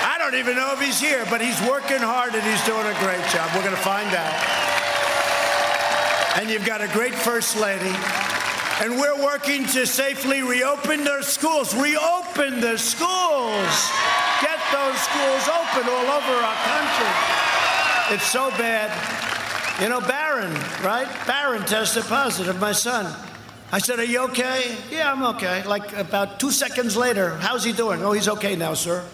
I 0.04 0.16
don't 0.18 0.34
even 0.34 0.56
know 0.56 0.72
if 0.72 0.80
he's 0.80 1.00
here, 1.00 1.24
but 1.30 1.40
he's 1.40 1.60
working 1.68 2.00
hard 2.00 2.34
and 2.34 2.42
he's 2.42 2.64
doing 2.64 2.86
a 2.86 2.98
great 3.00 3.24
job. 3.30 3.50
We're 3.54 3.62
going 3.62 3.76
to 3.76 3.82
find 3.82 4.08
out. 4.14 4.34
And 6.40 6.50
you've 6.50 6.64
got 6.64 6.80
a 6.80 6.88
great 6.88 7.14
first 7.14 7.56
lady 7.60 7.94
and 8.82 8.98
we're 8.98 9.22
working 9.22 9.64
to 9.66 9.86
safely 9.86 10.42
reopen 10.42 11.04
their 11.04 11.22
schools. 11.22 11.74
Reopen 11.74 12.60
the 12.60 12.76
schools. 12.76 13.90
Get 14.42 14.58
those 14.72 14.98
schools 14.98 15.48
open 15.48 15.88
all 15.88 16.10
over 16.10 16.32
our 16.32 16.56
country. 16.66 17.43
It's 18.10 18.26
so 18.26 18.50
bad. 18.50 18.90
You 19.82 19.88
know, 19.88 20.00
Barron, 20.00 20.52
right? 20.84 21.08
Barron 21.26 21.62
tested 21.64 22.04
positive, 22.04 22.60
my 22.60 22.72
son. 22.72 23.12
I 23.72 23.78
said, 23.78 23.98
Are 23.98 24.04
you 24.04 24.20
okay? 24.24 24.76
Yeah, 24.90 25.10
I'm 25.10 25.24
okay. 25.36 25.64
Like 25.64 25.92
about 25.96 26.38
two 26.38 26.50
seconds 26.50 26.96
later, 26.96 27.36
how's 27.38 27.64
he 27.64 27.72
doing? 27.72 28.02
Oh, 28.02 28.12
he's 28.12 28.28
okay 28.28 28.56
now, 28.56 28.74
sir. 28.74 29.04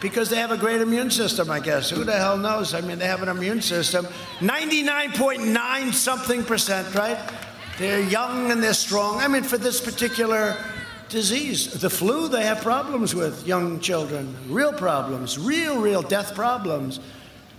Because 0.00 0.28
they 0.28 0.36
have 0.36 0.50
a 0.50 0.56
great 0.56 0.80
immune 0.80 1.10
system, 1.10 1.50
I 1.50 1.60
guess. 1.60 1.90
Who 1.90 2.04
the 2.04 2.16
hell 2.16 2.36
knows? 2.36 2.74
I 2.74 2.80
mean, 2.80 2.98
they 2.98 3.06
have 3.06 3.22
an 3.22 3.28
immune 3.28 3.62
system. 3.62 4.06
99.9 4.40 5.94
something 5.94 6.42
percent, 6.44 6.92
right? 6.94 7.18
They're 7.78 8.00
young 8.00 8.50
and 8.50 8.62
they're 8.62 8.74
strong. 8.74 9.18
I 9.18 9.28
mean, 9.28 9.44
for 9.44 9.56
this 9.56 9.80
particular 9.80 10.56
disease, 11.10 11.80
the 11.80 11.90
flu, 11.90 12.28
they 12.28 12.42
have 12.42 12.60
problems 12.60 13.14
with 13.14 13.46
young 13.46 13.78
children, 13.78 14.34
real 14.48 14.72
problems, 14.72 15.38
real, 15.38 15.80
real 15.80 16.02
death 16.02 16.34
problems. 16.34 16.98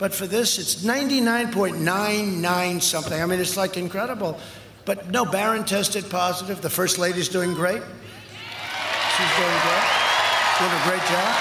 But 0.01 0.13
for 0.15 0.25
this, 0.25 0.57
it's 0.57 0.77
99.99 0.77 2.81
something. 2.81 3.21
I 3.21 3.25
mean, 3.27 3.39
it's 3.39 3.55
like 3.55 3.77
incredible. 3.77 4.39
But 4.83 5.11
no, 5.11 5.25
Barron 5.25 5.63
tested 5.63 6.09
positive. 6.09 6.59
The 6.59 6.71
first 6.71 6.97
lady's 6.97 7.29
doing 7.29 7.53
great. 7.53 7.83
She's 7.83 9.31
doing 9.37 9.59
great, 9.61 9.85
doing 10.57 10.71
a 10.71 10.81
great 10.89 11.05
job. 11.05 11.35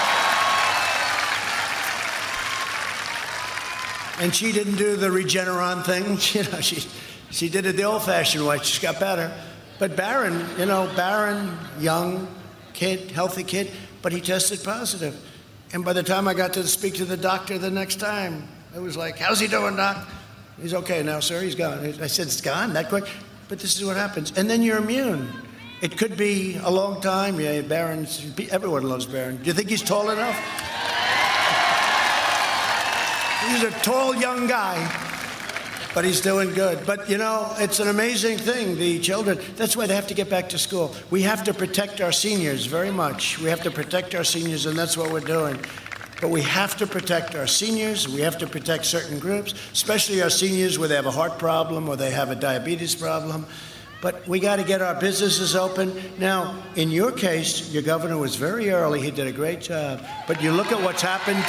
And 4.20 4.34
she 4.34 4.52
didn't 4.52 4.76
do 4.76 4.94
the 4.94 5.08
Regeneron 5.08 5.82
thing. 5.82 6.04
You 6.34 6.42
know, 6.52 6.60
she 6.60 6.86
she 7.30 7.48
did 7.48 7.64
it 7.64 7.76
the 7.76 7.84
old 7.84 8.02
fashioned 8.02 8.46
way. 8.46 8.58
She's 8.58 8.78
got 8.78 9.00
better. 9.00 9.32
But 9.78 9.96
Barron, 9.96 10.44
you 10.58 10.66
know, 10.66 10.86
Barron, 10.94 11.56
young 11.78 12.28
kid, 12.74 13.10
healthy 13.10 13.42
kid, 13.42 13.70
but 14.02 14.12
he 14.12 14.20
tested 14.20 14.62
positive. 14.62 15.16
And 15.72 15.84
by 15.84 15.92
the 15.92 16.02
time 16.02 16.26
I 16.26 16.34
got 16.34 16.52
to 16.54 16.66
speak 16.66 16.94
to 16.94 17.04
the 17.04 17.16
doctor 17.16 17.58
the 17.58 17.70
next 17.70 17.96
time, 17.96 18.48
it 18.74 18.80
was 18.80 18.96
like, 18.96 19.18
How's 19.18 19.40
he 19.40 19.46
doing, 19.46 19.76
doc? 19.76 20.08
He's 20.60 20.74
okay 20.74 21.02
now, 21.02 21.20
sir. 21.20 21.40
He's 21.40 21.54
gone. 21.54 21.78
I 21.78 22.06
said, 22.06 22.26
It's 22.26 22.40
gone 22.40 22.72
that 22.74 22.88
quick? 22.88 23.08
But 23.48 23.58
this 23.58 23.76
is 23.76 23.84
what 23.84 23.96
happens. 23.96 24.32
And 24.36 24.48
then 24.48 24.62
you're 24.62 24.78
immune. 24.78 25.28
It 25.80 25.96
could 25.96 26.16
be 26.16 26.56
a 26.62 26.70
long 26.70 27.00
time. 27.00 27.40
Yeah, 27.40 27.62
Barron, 27.62 28.06
everyone 28.50 28.82
loves 28.82 29.06
Barron. 29.06 29.38
Do 29.38 29.44
you 29.44 29.52
think 29.52 29.70
he's 29.70 29.82
tall 29.82 30.10
enough? 30.10 30.36
He's 33.48 33.62
a 33.62 33.70
tall 33.82 34.14
young 34.14 34.46
guy 34.46 35.09
but 35.94 36.04
he's 36.04 36.20
doing 36.20 36.52
good. 36.54 36.84
But 36.86 37.08
you 37.08 37.18
know, 37.18 37.52
it's 37.58 37.80
an 37.80 37.88
amazing 37.88 38.38
thing. 38.38 38.76
The 38.76 38.98
children, 39.00 39.38
that's 39.56 39.76
why 39.76 39.86
they 39.86 39.94
have 39.94 40.06
to 40.08 40.14
get 40.14 40.30
back 40.30 40.48
to 40.50 40.58
school. 40.58 40.94
We 41.10 41.22
have 41.22 41.44
to 41.44 41.54
protect 41.54 42.00
our 42.00 42.12
seniors 42.12 42.66
very 42.66 42.90
much. 42.90 43.38
We 43.38 43.48
have 43.48 43.62
to 43.62 43.70
protect 43.70 44.14
our 44.14 44.24
seniors, 44.24 44.66
and 44.66 44.78
that's 44.78 44.96
what 44.96 45.12
we're 45.12 45.20
doing. 45.20 45.58
But 46.20 46.30
we 46.30 46.42
have 46.42 46.76
to 46.76 46.86
protect 46.86 47.34
our 47.34 47.46
seniors. 47.46 48.06
We 48.06 48.20
have 48.20 48.36
to 48.38 48.46
protect 48.46 48.84
certain 48.84 49.18
groups, 49.18 49.54
especially 49.72 50.20
our 50.22 50.28
seniors 50.28 50.78
where 50.78 50.86
they 50.86 50.96
have 50.96 51.06
a 51.06 51.10
heart 51.10 51.38
problem 51.38 51.88
or 51.88 51.96
they 51.96 52.10
have 52.10 52.30
a 52.30 52.34
diabetes 52.34 52.94
problem. 52.94 53.46
But 54.02 54.26
we 54.28 54.38
got 54.38 54.56
to 54.56 54.64
get 54.64 54.80
our 54.82 54.94
businesses 54.98 55.54
open. 55.54 55.94
Now, 56.18 56.62
in 56.74 56.90
your 56.90 57.12
case, 57.12 57.70
your 57.70 57.82
governor 57.82 58.18
was 58.18 58.36
very 58.36 58.70
early. 58.70 59.00
He 59.00 59.10
did 59.10 59.26
a 59.26 59.32
great 59.32 59.60
job. 59.60 60.04
But 60.26 60.42
you 60.42 60.52
look 60.52 60.72
at 60.72 60.82
what's 60.82 61.02
happened. 61.02 61.42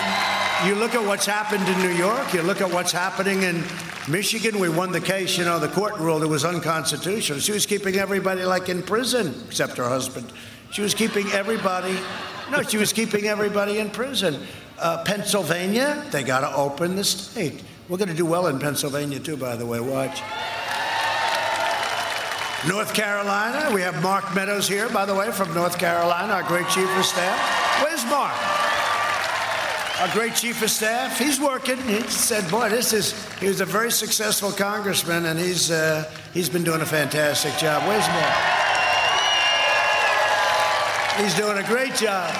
You 0.67 0.75
look 0.75 0.95
at 0.95 1.05
what's 1.05 1.25
happened 1.25 1.67
in 1.67 1.77
New 1.79 1.95
York. 1.97 2.33
You 2.33 2.41
look 2.41 2.61
at 2.61 2.71
what's 2.71 2.91
happening 2.91 3.43
in 3.43 3.63
Michigan. 4.07 4.59
We 4.59 4.69
won 4.69 4.91
the 4.91 5.01
case. 5.01 5.37
You 5.37 5.45
know, 5.45 5.59
the 5.59 5.67
court 5.67 5.97
ruled 5.97 6.23
it 6.23 6.27
was 6.27 6.45
unconstitutional. 6.45 7.39
She 7.39 7.51
was 7.51 7.65
keeping 7.65 7.95
everybody 7.95 8.43
like 8.43 8.69
in 8.69 8.81
prison, 8.81 9.33
except 9.47 9.77
her 9.77 9.87
husband. 9.87 10.31
She 10.71 10.81
was 10.81 10.93
keeping 10.93 11.27
everybody. 11.31 11.97
No, 12.49 12.63
she 12.63 12.77
was 12.77 12.93
keeping 12.93 13.25
everybody 13.25 13.79
in 13.79 13.89
prison. 13.89 14.41
Uh, 14.79 15.03
Pennsylvania, 15.03 16.03
they 16.11 16.23
got 16.23 16.41
to 16.41 16.55
open 16.55 16.95
the 16.95 17.03
state. 17.03 17.61
We're 17.87 17.97
going 17.97 18.09
to 18.09 18.15
do 18.15 18.25
well 18.25 18.47
in 18.47 18.57
Pennsylvania 18.57 19.19
too, 19.19 19.37
by 19.37 19.55
the 19.55 19.65
way. 19.65 19.79
Watch. 19.79 20.21
North 22.67 22.93
Carolina, 22.93 23.73
we 23.73 23.81
have 23.81 24.01
Mark 24.03 24.35
Meadows 24.35 24.67
here, 24.67 24.87
by 24.89 25.05
the 25.05 25.15
way, 25.15 25.31
from 25.31 25.53
North 25.53 25.79
Carolina, 25.79 26.33
our 26.33 26.43
great 26.43 26.67
chief 26.69 26.87
of 26.95 27.05
staff. 27.05 27.83
Where's 27.83 28.05
Mark? 28.05 28.70
Our 30.01 30.11
great 30.13 30.33
chief 30.33 30.63
of 30.63 30.71
staff. 30.71 31.19
He's 31.19 31.39
working. 31.39 31.77
He 31.77 32.01
said, 32.07 32.49
"Boy, 32.49 32.69
this 32.69 32.91
is." 32.91 33.13
He 33.35 33.47
was 33.47 33.61
a 33.61 33.65
very 33.65 33.91
successful 33.91 34.51
congressman, 34.51 35.27
and 35.27 35.37
he's 35.37 35.69
uh, 35.69 36.11
he's 36.33 36.49
been 36.49 36.63
doing 36.63 36.81
a 36.81 36.87
fantastic 36.87 37.55
job. 37.57 37.87
Where's 37.87 38.07
more? 38.07 38.33
He's 41.23 41.35
doing 41.35 41.59
a 41.59 41.67
great 41.67 41.93
job. 41.93 42.35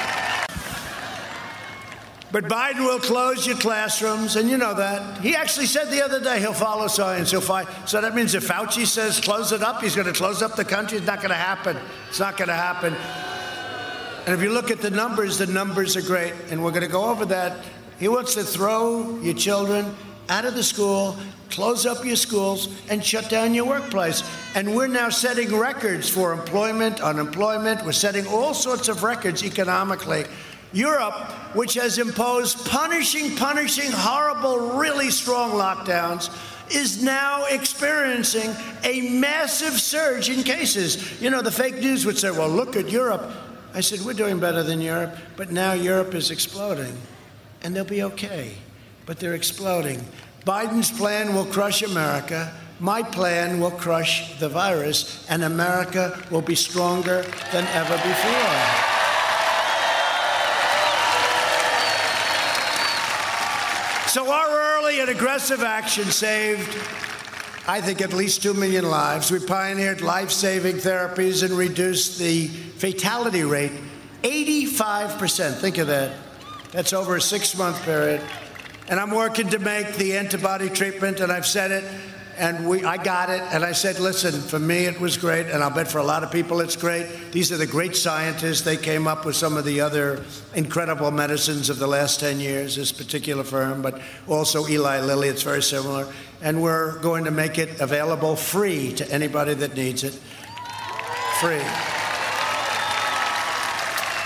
But 2.32 2.45
Biden 2.45 2.80
will 2.80 2.97
close 2.97 3.45
your 3.45 3.58
classrooms, 3.58 4.38
and 4.38 4.50
you 4.50 4.58
know 4.58 4.74
that. 4.74 5.21
He 5.21 5.36
actually 5.36 5.67
said 5.67 5.91
the 5.91 6.04
other 6.04 6.19
day 6.19 6.39
he'll 6.39 6.54
follow 6.54 6.88
science. 6.88 7.30
He'll 7.30 7.41
fight. 7.41 7.67
So 7.86 8.02
that 8.02 8.15
means 8.15 8.34
if 8.34 8.47
Fauci 8.47 8.88
says 8.88 9.19
close 9.19 9.52
it 9.52 9.62
up, 9.62 9.84
he's 9.84 9.95
going 9.95 10.08
to 10.08 10.13
close 10.13 10.41
up 10.41 10.56
the 10.56 10.65
country. 10.65 10.97
It's 10.97 11.06
not 11.06 11.19
going 11.19 11.30
to 11.30 11.36
happen. 11.36 11.78
It's 12.10 12.19
not 12.19 12.38
going 12.38 12.47
to 12.47 12.56
happen. 12.56 12.95
And 14.25 14.36
if 14.36 14.43
you 14.43 14.51
look 14.51 14.69
at 14.69 14.81
the 14.81 14.91
numbers, 14.91 15.39
the 15.39 15.47
numbers 15.47 15.97
are 15.97 16.01
great, 16.01 16.34
and 16.51 16.63
we're 16.63 16.71
going 16.71 16.84
to 16.84 16.88
go 16.88 17.05
over 17.05 17.25
that. 17.25 17.65
He 17.99 18.07
wants 18.07 18.36
to 18.36 18.43
throw 18.43 19.19
your 19.21 19.34
children 19.34 19.95
out 20.29 20.45
of 20.45 20.53
the 20.53 20.63
school, 20.63 21.17
close 21.49 21.88
up 21.88 22.05
your 22.05 22.15
schools, 22.15 22.69
and 22.89 23.03
shut 23.03 23.29
down 23.29 23.55
your 23.55 23.65
workplace. 23.65 24.23
And 24.55 24.75
we're 24.75 24.88
now 24.88 25.10
setting 25.10 25.55
records 25.55 26.07
for 26.07 26.34
employment, 26.34 27.01
unemployment. 27.01 27.84
We're 27.84 27.93
setting 27.93 28.27
all 28.27 28.53
sorts 28.53 28.89
of 28.89 29.01
records 29.01 29.43
economically. 29.43 30.25
Europe, 30.71 31.15
which 31.55 31.73
has 31.73 31.97
imposed 31.97 32.65
punishing, 32.67 33.36
punishing, 33.36 33.91
horrible, 33.91 34.77
really 34.77 35.10
strong 35.10 35.51
lockdowns, 35.51 36.29
is 36.73 37.03
now 37.03 37.45
experiencing 37.45 38.55
a 38.84 39.01
massive 39.10 39.73
surge 39.73 40.29
in 40.29 40.43
cases. 40.43 41.19
You 41.21 41.31
know, 41.31 41.41
the 41.41 41.51
fake 41.51 41.79
news 41.79 42.05
would 42.05 42.17
say, 42.17 42.31
well, 42.31 42.49
look 42.49 42.75
at 42.75 42.89
Europe. 42.89 43.29
I 43.73 43.81
said, 43.81 44.01
we're 44.01 44.13
doing 44.13 44.39
better 44.39 44.63
than 44.63 44.81
Europe, 44.81 45.15
but 45.38 45.51
now 45.51 45.73
Europe 45.73 46.13
is 46.13 46.29
exploding. 46.29 46.95
And 47.63 47.75
they'll 47.75 47.86
be 47.86 48.03
okay, 48.03 48.53
but 49.05 49.19
they're 49.19 49.34
exploding. 49.36 50.03
Biden's 50.45 50.91
plan 50.91 51.34
will 51.34 51.45
crush 51.45 51.81
America. 51.81 52.53
My 52.79 53.03
plan 53.03 53.60
will 53.60 53.71
crush 53.71 54.39
the 54.39 54.49
virus, 54.49 55.25
and 55.29 55.43
America 55.43 56.19
will 56.31 56.41
be 56.41 56.55
stronger 56.55 57.23
than 57.51 57.65
ever 57.67 57.95
before. 57.95 58.88
So 64.07 64.29
our 64.29 64.79
early 64.79 64.99
and 64.99 65.10
aggressive 65.10 65.63
action 65.63 66.05
saved, 66.05 66.75
I 67.67 67.80
think, 67.80 68.02
at 68.02 68.13
least 68.13 68.41
2 68.43 68.54
million 68.54 68.89
lives. 68.89 69.32
We 69.32 69.39
pioneered 69.39 70.02
life 70.02 70.32
saving 70.32 70.78
therapies 70.78 71.43
and 71.43 71.54
reduced 71.54 72.17
the 72.17 72.47
fatality 72.47 73.43
rate 73.43 73.71
85%. 74.24 75.58
Think 75.58 75.78
of 75.78 75.88
that. 75.88 76.15
That's 76.71 76.93
over 76.93 77.15
a 77.15 77.21
six 77.21 77.58
month 77.58 77.82
period. 77.84 78.21
And 78.88 79.00
I'm 79.00 79.12
working 79.12 79.50
to 79.50 79.60
make 79.60 79.95
the 79.95 80.17
antibody 80.17 80.69
treatment, 80.69 81.19
and 81.19 81.32
I've 81.32 81.45
said 81.45 81.71
it, 81.71 81.84
and 82.38 82.67
we, 82.67 82.84
I 82.84 82.97
got 82.97 83.30
it, 83.30 83.41
and 83.54 83.63
I 83.63 83.71
said, 83.71 84.00
listen, 84.00 84.41
for 84.41 84.60
me 84.60 84.86
it 84.86 85.00
was 85.00 85.17
great, 85.17 85.47
and 85.47 85.63
I'll 85.63 85.69
bet 85.69 85.88
for 85.88 86.00
a 86.00 86.04
lot 86.04 86.24
of 86.24 86.32
people 86.32 86.60
it's 86.60 86.76
great. 86.76 87.32
These 87.32 87.52
are 87.52 87.58
the 87.58 87.67
great 87.67 87.95
scientists. 87.95 88.62
They 88.62 88.78
came 88.78 89.08
up 89.08 89.26
with 89.26 89.36
some 89.36 89.58
of 89.58 89.65
the 89.65 89.82
other 89.82 90.24
incredible 90.56 91.12
medicines 91.12 91.69
of 91.69 91.78
the 91.78 91.88
last 91.88 92.19
10 92.19 92.39
years, 92.39 92.76
this 92.76 92.91
particular 92.91 93.43
firm, 93.43 93.82
but 93.82 94.02
also 94.28 94.67
Eli 94.67 95.02
Lilly, 95.02 95.28
it's 95.28 95.43
very 95.43 95.63
similar. 95.63 96.12
And 96.41 96.62
we're 96.62 96.99
going 96.99 97.25
to 97.25 97.32
make 97.32 97.58
it 97.58 97.80
available 97.80 98.36
free 98.36 98.93
to 98.93 99.12
anybody 99.12 99.54
that 99.54 99.75
needs 99.75 100.04
it. 100.04 100.13
Free. 101.39 101.62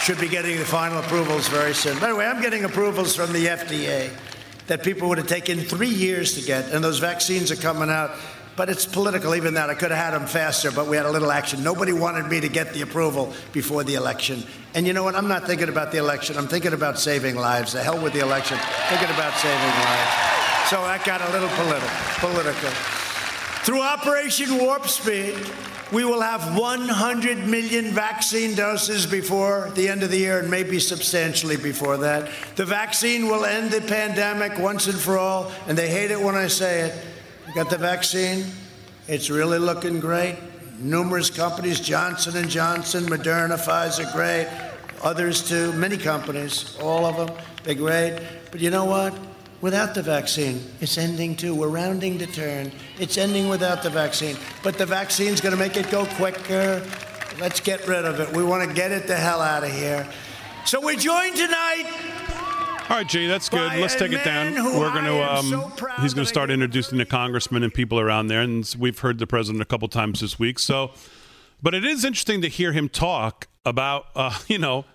Should 0.02 0.20
be 0.20 0.30
getting 0.30 0.58
the 0.58 0.66
final 0.66 1.00
approvals 1.00 1.48
very 1.48 1.74
soon. 1.74 2.00
By 2.00 2.10
the 2.10 2.16
way, 2.16 2.26
I'm 2.26 2.42
getting 2.42 2.64
approvals 2.64 3.16
from 3.16 3.34
the 3.34 3.48
FDA 3.48 4.12
that 4.68 4.84
people 4.84 5.10
would 5.10 5.18
have 5.18 5.28
taken 5.28 5.60
three 5.60 5.90
years 5.90 6.34
to 6.36 6.42
get, 6.42 6.72
and 6.72 6.84
those 6.84 7.00
vaccines 7.00 7.52
are 7.52 7.56
coming 7.56 7.90
out. 7.90 8.12
But 8.56 8.70
it's 8.70 8.86
political, 8.86 9.36
even 9.36 9.56
that. 9.56 9.70
I 9.70 9.76
could 9.76 9.92
have 9.92 10.14
had 10.14 10.20
them 10.20 10.28
faster, 10.28 10.72
but 10.72 10.88
we 10.88 10.96
had 10.96 11.06
a 11.06 11.12
little 11.12 11.32
action. 11.32 11.62
Nobody 11.62 11.92
wanted 11.92 12.28
me 12.28 12.40
to 12.40 12.48
get 12.48 12.74
the 12.74 12.82
approval 12.82 13.34
before 13.52 13.84
the 13.84 13.96
election. 13.96 14.44
And 14.74 14.88
you 14.88 14.94
know 14.94 15.04
what? 15.04 15.16
I'm 15.16 15.28
not 15.28 15.46
thinking 15.46 15.68
about 15.68 15.92
the 15.92 15.98
election. 15.98 16.38
I'm 16.38 16.48
thinking 16.48 16.72
about 16.72 16.98
saving 16.98 17.36
lives. 17.36 17.74
The 17.74 17.84
hell 17.84 18.02
with 18.02 18.14
the 18.14 18.20
election. 18.20 18.58
Thinking 18.88 19.10
about 19.10 19.34
saving 19.38 19.60
lives. 19.60 20.45
So 20.70 20.82
that 20.82 21.06
got 21.06 21.22
a 21.22 21.32
little 21.32 21.50
politi- 21.50 22.20
political. 22.20 22.72
Through 23.66 23.82
Operation 23.82 24.58
Warp 24.58 24.88
Speed, 24.88 25.36
we 25.92 26.04
will 26.04 26.22
have 26.22 26.58
100 26.58 27.46
million 27.46 27.92
vaccine 27.92 28.56
doses 28.56 29.06
before 29.06 29.72
the 29.76 29.88
end 29.88 30.02
of 30.02 30.10
the 30.10 30.18
year 30.18 30.40
and 30.40 30.50
maybe 30.50 30.80
substantially 30.80 31.56
before 31.58 31.98
that. 31.98 32.30
The 32.56 32.66
vaccine 32.66 33.28
will 33.28 33.46
end 33.46 33.70
the 33.70 33.82
pandemic 33.82 34.58
once 34.58 34.88
and 34.88 34.98
for 34.98 35.20
all, 35.20 35.52
and 35.68 35.78
they 35.78 35.88
hate 35.88 36.10
it 36.10 36.20
when 36.20 36.34
I 36.34 36.48
say 36.48 36.82
it. 36.90 37.06
You 37.48 37.54
got 37.54 37.70
the 37.70 37.78
vaccine? 37.78 38.46
It's 39.08 39.30
really 39.30 39.60
looking 39.60 40.00
great. 40.00 40.36
Numerous 40.80 41.30
companies, 41.30 41.80
Johnson 41.80 42.36
and 42.38 42.50
Johnson, 42.50 43.06
Moderna, 43.06 43.60
Pfizer, 43.60 44.12
great. 44.14 44.48
Others 45.04 45.48
too, 45.48 45.74
many 45.74 45.98
companies, 45.98 46.76
all 46.82 47.06
of 47.06 47.18
them, 47.18 47.38
they're 47.64 47.76
great. 47.76 48.20
But 48.50 48.62
you 48.62 48.72
know 48.72 48.86
what? 48.86 49.14
Without 49.62 49.96
the 49.96 50.02
vaccine. 50.02 50.62
It's 50.82 50.98
ending 50.98 51.36
too. 51.36 51.56
We're 51.56 51.70
rounding 51.70 52.18
the 52.18 52.28
turn. 52.28 52.72
It's 53.00 53.18
ending 53.18 53.50
without 53.50 53.84
the 53.84 53.90
vaccine. 53.90 54.38
But 54.64 54.78
the 54.78 54.86
vaccine's 54.86 55.42
going 55.42 55.54
to 55.54 55.60
make 55.60 55.78
it 55.78 55.90
go 55.90 56.06
quicker. 56.06 56.86
Let's 57.40 57.60
get 57.60 57.88
rid 57.88 58.06
of 58.06 58.20
it. 58.20 58.32
We 58.36 58.44
want 58.44 58.68
to 58.68 58.74
get 58.74 58.92
it 58.92 59.08
the 59.08 59.16
hell 59.16 59.42
out 59.42 59.64
of 59.64 59.72
here. 59.72 60.08
So 60.66 60.82
we're 60.82 60.96
joined 60.96 61.36
tonight. 61.36 61.86
All 62.88 62.98
right, 62.98 63.08
G, 63.08 63.26
that's 63.26 63.50
good. 63.50 63.80
Let's 63.80 63.96
take 63.96 64.12
it 64.12 64.24
down. 64.24 64.54
We're 64.54 64.92
going 64.92 65.06
to. 65.06 65.34
Um, 65.34 65.46
so 65.48 65.72
he's 66.02 66.14
going 66.14 66.26
to 66.26 66.30
start 66.30 66.52
introducing 66.52 67.00
the 67.00 67.06
congressmen 67.06 67.64
and 67.64 67.74
people 67.74 68.00
around 68.00 68.28
there, 68.28 68.42
and 68.42 68.76
we've 68.78 69.00
heard 69.00 69.18
the 69.18 69.26
president 69.26 69.62
a 69.64 69.66
couple 69.66 69.88
times 69.88 70.20
this 70.20 70.38
week. 70.38 70.60
So, 70.60 70.92
but 71.64 71.74
it 71.74 71.84
is 71.84 72.06
interesting 72.06 72.42
to 72.44 72.48
hear 72.48 72.74
him 72.74 72.88
talk 72.88 73.48
about, 73.66 74.06
uh, 74.16 74.38
you 74.48 74.60
know, 74.60 74.86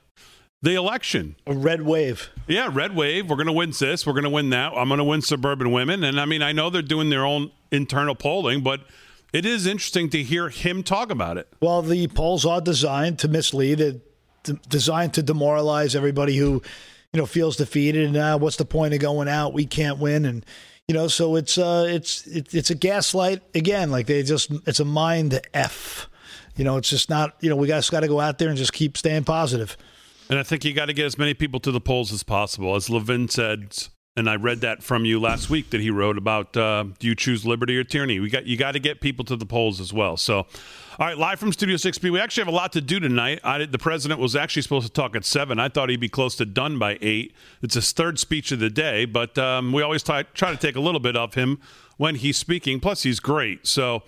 the 0.62 0.75
election. 0.75 1.37
A 1.46 1.55
red 1.55 1.83
wave. 1.83 2.31
Yeah, 2.46 2.68
red 2.73 2.94
wave. 2.94 3.29
We're 3.29 3.37
going 3.37 3.46
to 3.46 3.53
win 3.53 3.73
this. 3.79 4.07
We're 4.07 4.12
going 4.12 4.25
to 4.25 4.31
win 4.31 4.51
that. 4.51 4.73
I'm 4.73 4.88
going 4.88 4.99
to 4.99 5.05
win 5.05 5.23
suburban 5.23 5.73
women. 5.73 6.05
And 6.05 6.20
I 6.20 6.25
mean, 6.27 6.42
I 6.42 6.53
know 6.53 6.70
they're 6.70 6.83
doing 6.83 7.11
their 7.11 7.25
own 7.25 7.51
internal 7.70 8.14
polling, 8.14 8.62
but 8.62 8.81
it 9.33 9.46
is 9.46 9.66
interesting 9.66 10.11
to 10.11 10.23
hear 10.23 10.49
him 10.49 10.83
talk 10.83 11.11
about 11.11 11.38
it. 11.38 11.49
Well, 11.61 11.83
the 11.83 12.09
polls 12.09 12.44
are 12.44 12.61
designed 12.61 13.18
to 13.20 13.29
mislead, 13.29 13.81
it, 13.81 14.68
designed 14.68 15.14
to 15.14 15.23
demoralize 15.23 15.94
everybody 15.94 16.37
who, 16.37 16.62
you 17.12 17.20
know, 17.20 17.27
feels 17.27 17.57
defeated. 17.57 18.07
And 18.07 18.16
uh, 18.16 18.38
what's 18.38 18.57
the 18.57 18.64
point 18.64 18.94
of 18.94 19.01
going 19.01 19.29
out? 19.29 19.53
We 19.53 19.66
can't 19.66 19.99
win. 19.99 20.25
And 20.25 20.44
you 20.88 20.94
know, 20.94 21.07
so 21.07 21.37
it's 21.37 21.57
uh, 21.57 21.87
it's 21.88 22.27
it, 22.27 22.53
it's 22.53 22.70
a 22.70 22.75
gaslight 22.75 23.42
again. 23.55 23.92
Like 23.92 24.07
they 24.07 24.25
just, 24.25 24.51
it's 24.66 24.81
a 24.81 24.85
mind 24.85 25.40
f. 25.55 26.09
You 26.57 26.64
know, 26.64 26.79
it's 26.79 26.90
just 26.90 27.09
not. 27.09 27.37
You 27.40 27.49
know, 27.49 27.55
we 27.55 27.68
guys 27.68 27.88
got 27.88 28.01
to 28.01 28.09
go 28.09 28.18
out 28.18 28.38
there 28.38 28.49
and 28.49 28.59
just 28.59 28.73
keep 28.73 28.96
staying 28.99 29.23
positive. 29.23 29.77
And 30.31 30.38
I 30.38 30.45
think 30.45 30.64
you 30.64 30.73
got 30.73 30.87
to 30.87 30.93
get 30.93 31.07
as 31.07 31.19
many 31.19 31.35
people 31.35 31.59
to 31.59 31.73
the 31.73 31.81
polls 31.81 32.12
as 32.12 32.23
possible. 32.23 32.77
As 32.77 32.88
Levin 32.88 33.29
said, 33.29 33.77
and 34.16 34.31
I 34.31 34.37
read 34.37 34.61
that 34.61 34.81
from 34.81 35.05
you 35.05 35.19
last 35.19 35.51
week 35.51 35.71
that 35.71 35.81
he 35.81 35.90
wrote 35.90 36.16
about 36.16 36.57
uh, 36.57 36.85
do 37.01 37.09
you 37.09 37.16
choose 37.16 37.45
liberty 37.45 37.77
or 37.77 37.83
tyranny? 37.83 38.21
We 38.21 38.31
got 38.31 38.47
you 38.47 38.57
got 38.57 38.73
to 38.73 38.79
get 38.79 39.01
people 39.01 39.25
to 39.25 39.35
the 39.35 39.45
polls 39.45 39.81
as 39.81 39.93
well. 39.93 40.16
So, 40.16 40.38
all 40.38 40.47
right, 41.01 41.19
live 41.19 41.40
from 41.40 41.53
Studio 41.53 41.75
6B. 41.75 42.12
We 42.12 42.21
actually 42.21 42.43
have 42.43 42.53
a 42.53 42.57
lot 42.57 42.73
to 42.75 42.81
do 42.81 43.01
tonight. 43.01 43.40
I, 43.43 43.64
the 43.64 43.79
president 43.79 44.21
was 44.21 44.37
actually 44.37 44.62
supposed 44.62 44.87
to 44.87 44.93
talk 44.93 45.16
at 45.16 45.25
seven. 45.25 45.59
I 45.59 45.69
thought 45.69 45.88
he'd 45.88 45.99
be 45.99 46.09
close 46.09 46.37
to 46.37 46.47
done 46.47 46.79
by 46.79 46.97
eight. 47.01 47.35
It's 47.61 47.75
his 47.75 47.90
third 47.90 48.21
speech 48.21 48.53
of 48.53 48.61
the 48.61 48.71
day, 48.71 49.07
but 49.07 49.37
um, 49.37 49.73
we 49.73 49.83
always 49.83 50.05
try, 50.05 50.23
try 50.23 50.53
to 50.53 50.57
take 50.57 50.77
a 50.77 50.81
little 50.81 51.01
bit 51.01 51.16
of 51.16 51.35
him 51.35 51.59
when 51.97 52.14
he's 52.14 52.37
speaking. 52.37 52.79
Plus, 52.79 53.03
he's 53.03 53.19
great. 53.19 53.66
So, 53.66 54.05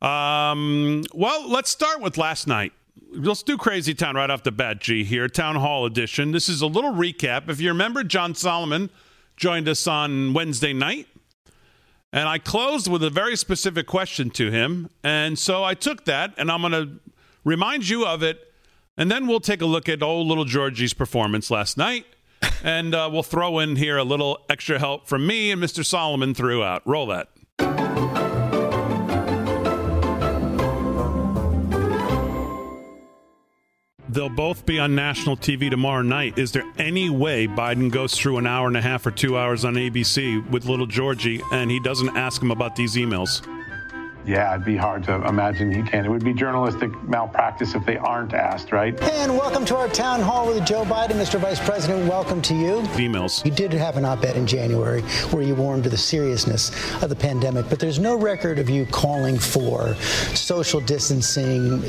um, 0.00 1.02
well, 1.12 1.46
let's 1.50 1.70
start 1.70 2.00
with 2.00 2.16
last 2.16 2.46
night 2.46 2.72
let's 3.10 3.42
do 3.42 3.56
Crazy 3.56 3.94
Town 3.94 4.16
right 4.16 4.30
off 4.30 4.42
the 4.42 4.52
bat, 4.52 4.80
G, 4.80 5.04
here, 5.04 5.28
Town 5.28 5.56
Hall 5.56 5.86
edition. 5.86 6.32
This 6.32 6.48
is 6.48 6.60
a 6.60 6.66
little 6.66 6.92
recap. 6.92 7.48
If 7.48 7.60
you 7.60 7.68
remember, 7.68 8.04
John 8.04 8.34
Solomon 8.34 8.90
joined 9.36 9.68
us 9.68 9.86
on 9.86 10.32
Wednesday 10.32 10.72
night, 10.72 11.06
and 12.12 12.28
I 12.28 12.38
closed 12.38 12.88
with 12.88 13.02
a 13.02 13.10
very 13.10 13.36
specific 13.36 13.86
question 13.86 14.30
to 14.30 14.50
him. 14.50 14.88
And 15.02 15.38
so 15.38 15.64
I 15.64 15.74
took 15.74 16.04
that, 16.06 16.34
and 16.36 16.50
I'm 16.50 16.60
going 16.60 16.72
to 16.72 17.00
remind 17.44 17.88
you 17.88 18.06
of 18.06 18.22
it, 18.22 18.52
and 18.96 19.10
then 19.10 19.26
we'll 19.26 19.40
take 19.40 19.60
a 19.60 19.66
look 19.66 19.88
at 19.88 20.02
old 20.02 20.26
little 20.26 20.44
Georgie's 20.44 20.94
performance 20.94 21.50
last 21.50 21.76
night. 21.76 22.06
and 22.62 22.94
uh, 22.94 23.08
we'll 23.10 23.22
throw 23.22 23.58
in 23.58 23.76
here 23.76 23.96
a 23.96 24.04
little 24.04 24.44
extra 24.48 24.78
help 24.78 25.06
from 25.06 25.26
me 25.26 25.50
and 25.50 25.62
Mr. 25.62 25.84
Solomon 25.84 26.34
throughout. 26.34 26.86
Roll 26.86 27.06
that. 27.06 27.28
They'll 34.16 34.30
both 34.30 34.64
be 34.64 34.78
on 34.78 34.94
national 34.94 35.36
TV 35.36 35.68
tomorrow 35.68 36.00
night. 36.00 36.38
Is 36.38 36.50
there 36.52 36.64
any 36.78 37.10
way 37.10 37.46
Biden 37.46 37.90
goes 37.90 38.14
through 38.14 38.38
an 38.38 38.46
hour 38.46 38.66
and 38.66 38.74
a 38.74 38.80
half 38.80 39.04
or 39.04 39.10
two 39.10 39.36
hours 39.36 39.62
on 39.62 39.74
ABC 39.74 40.48
with 40.48 40.64
little 40.64 40.86
Georgie 40.86 41.42
and 41.52 41.70
he 41.70 41.78
doesn't 41.78 42.16
ask 42.16 42.40
him 42.40 42.50
about 42.50 42.76
these 42.76 42.94
emails? 42.94 43.46
Yeah, 44.26 44.52
it'd 44.52 44.66
be 44.66 44.76
hard 44.76 45.04
to 45.04 45.24
imagine 45.24 45.72
he 45.72 45.88
can. 45.88 46.04
It 46.04 46.08
would 46.08 46.24
be 46.24 46.34
journalistic 46.34 46.90
malpractice 47.04 47.76
if 47.76 47.86
they 47.86 47.96
aren't 47.96 48.34
asked, 48.34 48.72
right? 48.72 49.00
And 49.00 49.38
welcome 49.38 49.64
to 49.66 49.76
our 49.76 49.88
town 49.88 50.20
hall 50.20 50.48
with 50.48 50.66
Joe 50.66 50.84
Biden. 50.84 51.12
Mr. 51.12 51.38
Vice 51.38 51.60
President, 51.60 52.08
welcome 52.08 52.42
to 52.42 52.54
you. 52.54 52.80
Emails. 52.96 53.44
You 53.44 53.52
did 53.52 53.72
have 53.72 53.96
an 53.96 54.04
op 54.04 54.24
ed 54.24 54.34
in 54.34 54.44
January 54.44 55.02
where 55.30 55.44
you 55.44 55.54
warned 55.54 55.86
of 55.86 55.92
the 55.92 55.96
seriousness 55.96 56.70
of 57.04 57.08
the 57.08 57.14
pandemic, 57.14 57.68
but 57.68 57.78
there's 57.78 58.00
no 58.00 58.16
record 58.16 58.58
of 58.58 58.68
you 58.68 58.84
calling 58.86 59.38
for 59.38 59.94
social 60.34 60.80
distancing, 60.80 61.82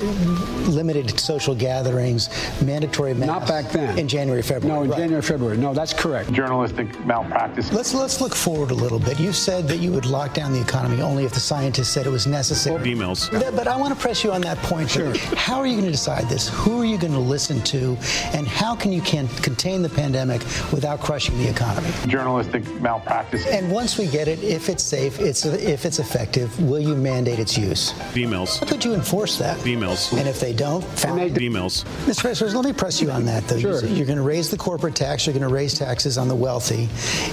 limited 0.70 1.20
social 1.20 1.56
gatherings, 1.56 2.30
mandatory 2.62 3.16
masks. 3.16 3.28
Not 3.28 3.48
back 3.48 3.72
then. 3.72 3.98
In 3.98 4.08
January, 4.08 4.44
February. 4.44 4.78
No, 4.78 4.84
in 4.84 4.92
right. 4.92 5.00
January, 5.00 5.24
February. 5.24 5.58
No, 5.58 5.74
that's 5.74 5.94
correct. 5.94 6.32
Journalistic 6.34 7.04
malpractice. 7.04 7.74
Let's 7.74 7.96
let's 7.96 8.22
look 8.22 8.36
forward 8.36 8.70
a 8.70 8.76
little 8.76 9.00
bit. 9.00 9.20
You 9.20 9.34
said 9.34 9.68
that 9.70 9.78
you 9.78 9.92
would 9.92 10.06
lock 10.06 10.36
down 10.36 10.54
the 10.54 10.62
economy 10.62 11.02
only 11.02 11.26
if 11.26 11.34
the 11.34 11.40
scientists 11.40 11.90
said 11.90 12.06
it 12.06 12.12
was 12.12 12.27
is 12.28 12.32
necessary. 12.32 12.84
Emails. 12.84 13.32
But 13.56 13.68
I 13.68 13.76
want 13.76 13.94
to 13.94 14.00
press 14.00 14.24
you 14.24 14.32
on 14.32 14.42
that 14.42 14.58
point. 14.60 14.90
Sure. 14.90 15.16
How 15.36 15.58
are 15.60 15.66
you 15.66 15.74
going 15.74 15.86
to 15.86 15.92
decide 15.92 16.30
this? 16.30 16.50
Who 16.50 16.82
are 16.82 16.86
you 16.86 16.98
going 16.98 17.14
to 17.14 17.20
listen 17.20 17.62
to? 17.64 17.98
And 18.34 18.48
how 18.48 18.76
can 18.76 18.92
you 18.92 19.02
can 19.02 19.28
contain 19.42 19.82
the 19.82 19.90
pandemic 19.90 20.42
without 20.72 21.00
crushing 21.00 21.38
the 21.38 21.50
economy? 21.50 21.90
Journalistic 22.08 22.66
malpractice. 22.82 23.46
And 23.48 23.72
once 23.72 23.98
we 23.98 24.08
get 24.08 24.28
it, 24.28 24.44
if 24.44 24.70
it's 24.70 24.84
safe, 24.84 25.20
it's 25.20 25.46
if 25.46 25.86
it's 25.86 26.00
effective, 26.00 26.60
will 26.62 26.80
you 26.80 26.96
mandate 26.96 27.40
its 27.40 27.58
use? 27.58 27.94
Emails. 28.14 28.60
How 28.60 28.66
could 28.66 28.84
you 28.84 28.94
enforce 28.94 29.38
that? 29.38 29.58
Emails. 29.60 30.18
And 30.18 30.28
if 30.28 30.40
they 30.40 30.54
don't, 30.54 30.84
fine. 30.84 31.18
Emails. 31.36 31.86
Mr. 32.06 32.22
President, 32.22 32.56
let 32.56 32.66
me 32.66 32.74
press 32.74 33.02
you 33.02 33.12
on 33.12 33.26
that, 33.26 33.48
though. 33.48 33.60
Sure. 33.60 33.86
You're 33.86 34.06
going 34.06 34.18
to 34.18 34.24
raise 34.24 34.50
the 34.50 34.58
corporate 34.58 34.96
tax. 34.96 35.26
You're 35.26 35.34
going 35.34 35.48
to 35.48 35.54
raise 35.54 35.78
taxes 35.78 36.18
on 36.18 36.28
the 36.28 36.36
wealthy. 36.36 36.90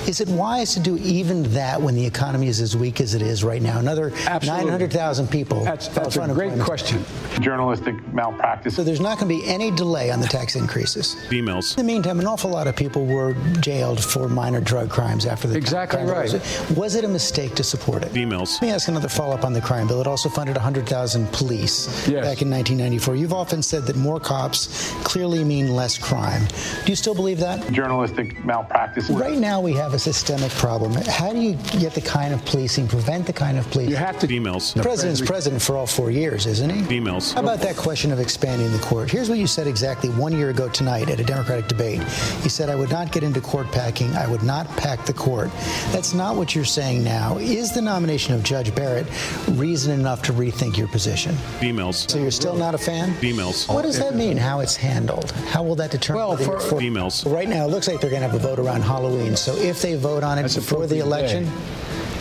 Is 0.08 0.20
it 0.20 0.28
wise 0.28 0.74
to 0.74 0.80
do 0.80 0.96
even 0.98 1.42
that 1.54 1.80
when 1.80 1.94
the 1.94 2.04
economy 2.04 2.48
is 2.48 2.60
as 2.60 2.76
weak 2.76 3.00
as 3.00 3.14
it 3.14 3.22
is 3.22 3.44
right 3.44 3.62
now? 3.62 3.78
Another 3.78 4.12
Absolutely. 4.26 4.70
900,000 4.88 5.28
people. 5.28 5.64
That's, 5.64 5.86
filed 5.88 6.12
that's 6.12 6.16
a 6.16 6.34
great 6.34 6.58
question. 6.60 7.04
Journalistic 7.40 7.94
malpractice. 8.12 8.76
So 8.76 8.84
there's 8.84 9.00
not 9.00 9.18
going 9.18 9.28
to 9.30 9.42
be 9.42 9.48
any 9.50 9.70
delay 9.70 10.10
on 10.10 10.20
the 10.20 10.26
tax 10.26 10.56
increases. 10.56 11.16
Emails. 11.30 11.76
In 11.78 11.86
the 11.86 11.92
meantime, 11.92 12.20
an 12.20 12.26
awful 12.26 12.50
lot 12.50 12.66
of 12.66 12.76
people 12.76 13.06
were 13.06 13.34
jailed 13.60 14.02
for 14.02 14.28
minor 14.28 14.60
drug 14.60 14.90
crimes 14.90 15.26
after 15.26 15.48
the 15.48 15.56
Exactly 15.56 16.04
crime. 16.04 16.08
right. 16.30 16.70
Was 16.76 16.94
it 16.96 17.04
a 17.04 17.08
mistake 17.08 17.54
to 17.56 17.64
support 17.64 18.02
it? 18.02 18.12
Emails. 18.12 18.54
Let 18.54 18.62
me 18.62 18.70
ask 18.70 18.88
another 18.88 19.08
follow-up 19.08 19.44
on 19.44 19.52
the 19.52 19.60
crime 19.60 19.86
bill. 19.88 20.00
It 20.00 20.06
also 20.06 20.28
funded 20.28 20.56
100,000 20.56 21.26
police 21.32 21.86
Yes. 22.08 22.24
back 22.24 22.42
in 22.42 22.50
1994. 22.50 23.16
You've 23.16 23.32
often 23.32 23.62
said 23.62 23.84
that 23.86 23.96
more 23.96 24.20
cops 24.20 24.92
clearly 25.04 25.44
mean 25.44 25.74
less 25.74 25.96
crime. 25.98 26.42
Do 26.84 26.92
you 26.92 26.96
still 26.96 27.14
believe 27.14 27.40
that? 27.40 27.70
Journalistic 27.72 28.44
malpractice. 28.44 29.08
Right 29.10 29.38
now, 29.38 29.60
we 29.60 29.72
have 29.74 29.94
a 29.94 29.98
systemic 29.98 30.50
problem. 30.52 30.92
How 31.06 31.32
do 31.32 31.38
you 31.40 31.54
get 31.80 31.94
the 31.94 32.00
kind 32.00 32.34
of 32.34 32.44
policing, 32.44 32.86
prevent 32.88 33.26
the 33.26 33.32
kind 33.32 33.58
of 33.58 33.68
policing? 33.70 33.90
You 33.90 33.96
have 33.96 34.18
to. 34.20 34.24
Emails. 34.34 34.73
The 34.74 34.82
president's 34.82 35.20
president 35.20 35.62
for 35.62 35.76
all 35.76 35.86
four 35.86 36.10
years, 36.10 36.46
isn't 36.46 36.68
he? 36.68 36.82
Emails. 37.00 37.32
How 37.32 37.40
about 37.40 37.60
that 37.60 37.76
question 37.76 38.10
of 38.10 38.18
expanding 38.18 38.72
the 38.72 38.78
court? 38.80 39.08
Here's 39.08 39.28
what 39.28 39.38
you 39.38 39.46
said 39.46 39.68
exactly 39.68 40.10
one 40.10 40.32
year 40.32 40.50
ago 40.50 40.68
tonight 40.68 41.08
at 41.10 41.20
a 41.20 41.24
Democratic 41.24 41.68
debate. 41.68 42.00
You 42.42 42.50
said, 42.50 42.68
I 42.68 42.74
would 42.74 42.90
not 42.90 43.12
get 43.12 43.22
into 43.22 43.40
court 43.40 43.70
packing. 43.70 44.10
I 44.16 44.26
would 44.26 44.42
not 44.42 44.66
pack 44.76 45.06
the 45.06 45.12
court. 45.12 45.50
That's 45.92 46.12
not 46.12 46.34
what 46.34 46.56
you're 46.56 46.64
saying 46.64 47.04
now. 47.04 47.38
Is 47.38 47.72
the 47.72 47.82
nomination 47.82 48.34
of 48.34 48.42
Judge 48.42 48.74
Barrett 48.74 49.06
reason 49.52 49.92
enough 49.98 50.22
to 50.22 50.32
rethink 50.32 50.76
your 50.76 50.88
position? 50.88 51.36
Emails. 51.60 52.10
So 52.10 52.18
you're 52.18 52.32
still 52.32 52.56
not 52.56 52.74
a 52.74 52.78
fan? 52.78 53.14
Emails. 53.20 53.72
What 53.72 53.82
does 53.82 54.00
that 54.00 54.16
mean, 54.16 54.36
how 54.36 54.58
it's 54.58 54.74
handled? 54.74 55.30
How 55.50 55.62
will 55.62 55.76
that 55.76 55.92
determine 55.92 56.18
Well, 56.20 56.30
whether 56.30 56.46
you're 56.46 56.58
for- 56.60 56.80
Emails. 56.80 57.32
Right 57.32 57.48
now, 57.48 57.64
it 57.64 57.70
looks 57.70 57.86
like 57.86 58.00
they're 58.00 58.10
going 58.10 58.22
to 58.22 58.28
have 58.28 58.34
a 58.34 58.40
vote 58.44 58.58
around 58.58 58.82
Halloween. 58.82 59.36
So 59.36 59.54
if 59.56 59.80
they 59.80 59.94
vote 59.94 60.24
on 60.24 60.36
it 60.36 60.42
That's 60.42 60.56
before 60.56 60.88
the 60.88 60.98
election, 60.98 61.44
day. 61.44 61.50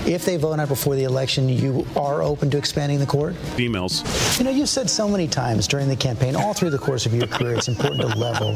If 0.05 0.25
they 0.25 0.37
vote 0.37 0.53
on 0.53 0.59
it 0.59 0.67
before 0.67 0.95
the 0.95 1.03
election, 1.03 1.47
you 1.49 1.85
are 1.95 2.21
open 2.21 2.49
to 2.51 2.57
expanding 2.57 2.99
the 2.99 3.05
court? 3.05 3.33
Emails. 3.57 4.37
You 4.37 4.45
know, 4.45 4.51
you've 4.51 4.69
said 4.69 4.89
so 4.89 5.07
many 5.07 5.27
times 5.27 5.67
during 5.67 5.87
the 5.87 5.95
campaign, 5.95 6.35
all 6.35 6.53
through 6.53 6.71
the 6.71 6.77
course 6.77 7.05
of 7.05 7.13
your 7.13 7.27
career, 7.27 7.55
it's 7.55 7.67
important 7.67 8.01
to 8.01 8.07
level. 8.17 8.51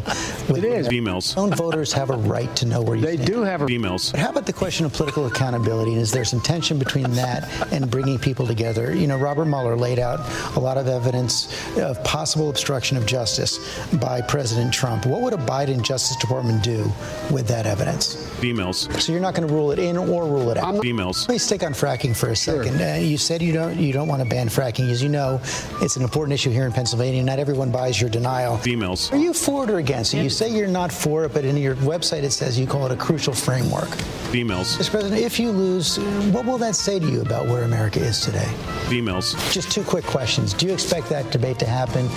With 0.50 0.58
It 0.58 0.64
is. 0.66 0.88
Emails. 0.90 1.36
Don't 1.36 1.54
voters 1.56 1.94
have 1.94 2.10
a 2.10 2.18
right 2.18 2.54
to 2.58 2.66
know 2.66 2.82
where 2.82 2.96
you 2.96 3.06
They 3.06 3.16
stand? 3.16 3.28
do 3.28 3.42
have 3.44 3.62
a. 3.62 3.66
Emails. 3.66 4.12
But 4.12 4.20
how 4.20 4.30
about 4.30 4.46
the 4.46 4.54
question 4.54 4.86
of 4.86 4.94
political 4.94 5.26
accountability? 5.28 5.94
And 5.94 6.02
is 6.02 6.12
there 6.12 6.26
some 6.26 6.42
tension 6.42 6.78
between 6.80 7.10
that 7.12 7.48
and 7.72 7.90
bringing 7.90 8.20
people 8.20 8.46
together? 8.48 8.96
You 8.96 9.08
know, 9.08 9.18
Robert 9.18 9.46
Mueller 9.46 9.76
laid 9.76 10.00
out 10.00 10.20
a 10.56 10.60
lot 10.60 10.78
of 10.78 10.88
evidence 10.88 11.48
of 11.78 12.04
possible 12.04 12.50
obstruction 12.50 12.98
of 12.98 13.06
justice 13.06 13.60
by 13.96 14.22
President 14.22 14.74
Trump. 14.74 15.06
What 15.06 15.22
would 15.22 15.34
a 15.34 15.38
Biden 15.38 15.82
Justice 15.82 16.18
Department 16.18 16.64
do 16.64 16.84
with 17.32 17.48
that 17.48 17.66
evidence? 17.66 18.16
Emails. 18.42 18.92
So 19.02 19.12
you're 19.12 19.22
not 19.22 19.34
going 19.36 19.48
to 19.48 19.54
rule 19.54 19.72
it 19.72 19.80
in 19.80 19.98
or 19.98 20.24
rule 20.26 20.50
it 20.52 20.58
out. 20.58 20.76
Emails. 20.76 21.28
Let 21.38 21.42
me 21.42 21.46
stick 21.46 21.64
on 21.64 21.74
fracking 21.74 22.18
for 22.18 22.30
a 22.30 22.36
second. 22.36 22.82
Uh, 22.82 22.96
you 22.96 23.16
said 23.16 23.44
you 23.44 23.54
don't 23.54 23.78
you 23.78 23.94
don't 23.94 24.08
want 24.08 24.24
to 24.24 24.28
ban 24.28 24.48
fracking. 24.48 24.90
As 24.90 25.04
you 25.04 25.10
know, 25.10 25.40
it's 25.84 25.96
an 25.96 26.02
important 26.02 26.34
issue 26.34 26.50
here 26.50 26.66
in 26.66 26.72
Pennsylvania. 26.72 27.22
Not 27.22 27.38
everyone 27.38 27.70
buys 27.70 28.02
your 28.02 28.10
denial. 28.10 28.58
Emails. 28.64 29.14
Are 29.14 29.18
you 29.18 29.34
for 29.34 29.66
it 29.66 29.70
or 29.70 29.78
against 29.78 30.16
it? 30.16 30.24
You 30.24 30.32
say 30.32 30.50
you're 30.50 30.68
not 30.68 30.92
for 30.92 31.26
it, 31.26 31.36
but 31.36 31.46
in 31.46 31.56
your 31.56 31.76
website 31.76 32.24
it 32.24 32.32
says 32.32 32.58
you 32.58 32.66
call 32.66 32.88
it 32.88 32.92
a 32.92 32.96
crucial 32.96 33.36
framework. 33.36 33.90
Emails. 34.32 34.78
Mr. 34.78 34.90
President, 34.92 35.22
if 35.22 35.40
you 35.40 35.52
lose, 35.52 36.00
what 36.34 36.46
will 36.46 36.58
that 36.58 36.76
say 36.76 37.00
to 37.00 37.10
you 37.10 37.22
about 37.22 37.48
where 37.48 37.64
America 37.64 38.00
is 38.00 38.20
today? 38.20 38.48
Emails. 38.90 39.36
Just 39.54 39.72
two 39.72 39.84
quick 39.84 40.04
questions. 40.04 40.54
Do 40.54 40.66
you 40.66 40.74
expect 40.74 41.08
that 41.10 41.32
debate 41.32 41.60
to 41.60 41.66
happen? 41.66 42.10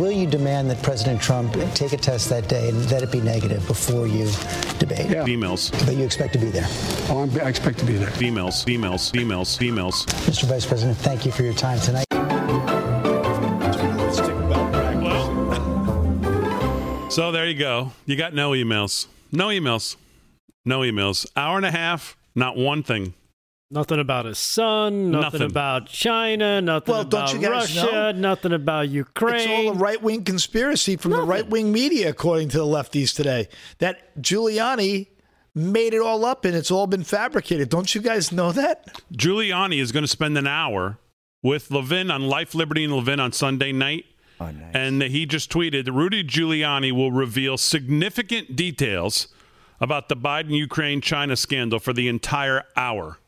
Will 0.00 0.10
you 0.10 0.26
demand 0.26 0.70
that 0.70 0.82
President 0.82 1.20
Trump 1.22 1.52
take 1.74 1.92
a 1.92 1.96
test 1.96 2.30
that 2.30 2.48
day 2.48 2.70
and 2.70 2.78
that 2.84 3.02
it 3.02 3.12
be 3.12 3.20
negative 3.20 3.64
before 3.68 4.08
you 4.08 4.28
debate? 4.80 5.08
Yeah. 5.08 5.24
Emails. 5.24 5.70
But 5.86 5.94
you 5.94 6.04
expect 6.04 6.32
to 6.32 6.40
be 6.40 6.48
there. 6.48 6.66
Oh, 7.08 7.20
I'm, 7.22 7.30
I 7.40 7.48
expect 7.48 7.78
to 7.78 7.84
be 7.84 7.94
there. 7.94 8.10
Emails. 8.12 8.61
Emails. 8.66 9.12
Emails. 9.12 9.58
Emails. 9.60 10.06
Mr. 10.28 10.44
Vice 10.44 10.66
President, 10.66 10.96
thank 10.98 11.24
you 11.26 11.32
for 11.32 11.42
your 11.42 11.54
time 11.54 11.78
tonight. 11.80 12.04
So 17.10 17.30
there 17.30 17.46
you 17.46 17.58
go. 17.58 17.92
You 18.06 18.16
got 18.16 18.32
no 18.32 18.52
emails. 18.52 19.06
No 19.30 19.48
emails. 19.48 19.96
No 20.64 20.80
emails. 20.80 21.26
Hour 21.36 21.58
and 21.58 21.66
a 21.66 21.70
half. 21.70 22.16
Not 22.34 22.56
one 22.56 22.82
thing. 22.82 23.12
Nothing 23.70 24.00
about 24.00 24.24
his 24.26 24.38
son, 24.38 25.10
nothing, 25.10 25.40
Nothing. 25.40 25.42
about 25.50 25.86
China, 25.88 26.60
nothing 26.60 26.92
Well, 26.92 27.04
don't 27.04 27.20
about 27.22 27.34
you 27.34 27.40
guys 27.40 27.76
Russia, 27.76 27.92
know? 27.92 28.12
nothing 28.12 28.52
about 28.52 28.88
Ukraine. 28.90 29.34
It's 29.36 29.46
all 29.68 29.74
a 29.74 29.78
right 29.78 30.02
wing 30.02 30.24
conspiracy 30.24 30.96
from 30.96 31.12
the 31.12 31.22
right 31.22 31.48
wing 31.48 31.70
media, 31.72 32.08
according 32.10 32.48
to 32.50 32.58
the 32.58 32.64
lefties 32.66 33.14
today. 33.16 33.48
That 33.78 34.14
Giuliani 34.20 35.08
made 35.54 35.94
it 35.94 36.00
all 36.00 36.24
up 36.24 36.44
and 36.44 36.54
it's 36.54 36.70
all 36.70 36.86
been 36.86 37.04
fabricated. 37.04 37.68
Don't 37.68 37.94
you 37.94 38.00
guys 38.00 38.32
know 38.32 38.52
that? 38.52 39.00
Giuliani 39.12 39.80
is 39.80 39.92
going 39.92 40.04
to 40.04 40.08
spend 40.08 40.36
an 40.38 40.46
hour 40.46 40.98
with 41.42 41.70
Levin 41.70 42.10
on 42.10 42.22
Life, 42.22 42.54
Liberty, 42.54 42.84
and 42.84 42.92
Levin 42.94 43.20
on 43.20 43.32
Sunday 43.32 43.72
night. 43.72 44.06
And 44.74 45.02
he 45.02 45.24
just 45.24 45.52
tweeted 45.52 45.86
Rudy 45.94 46.24
Giuliani 46.24 46.90
will 46.90 47.12
reveal 47.12 47.56
significant 47.56 48.56
details 48.56 49.28
about 49.80 50.08
the 50.08 50.16
Biden 50.16 50.50
Ukraine 50.50 51.00
China 51.00 51.36
scandal 51.36 51.78
for 51.78 51.92
the 51.92 52.08
entire 52.08 52.64
hour. 52.76 53.18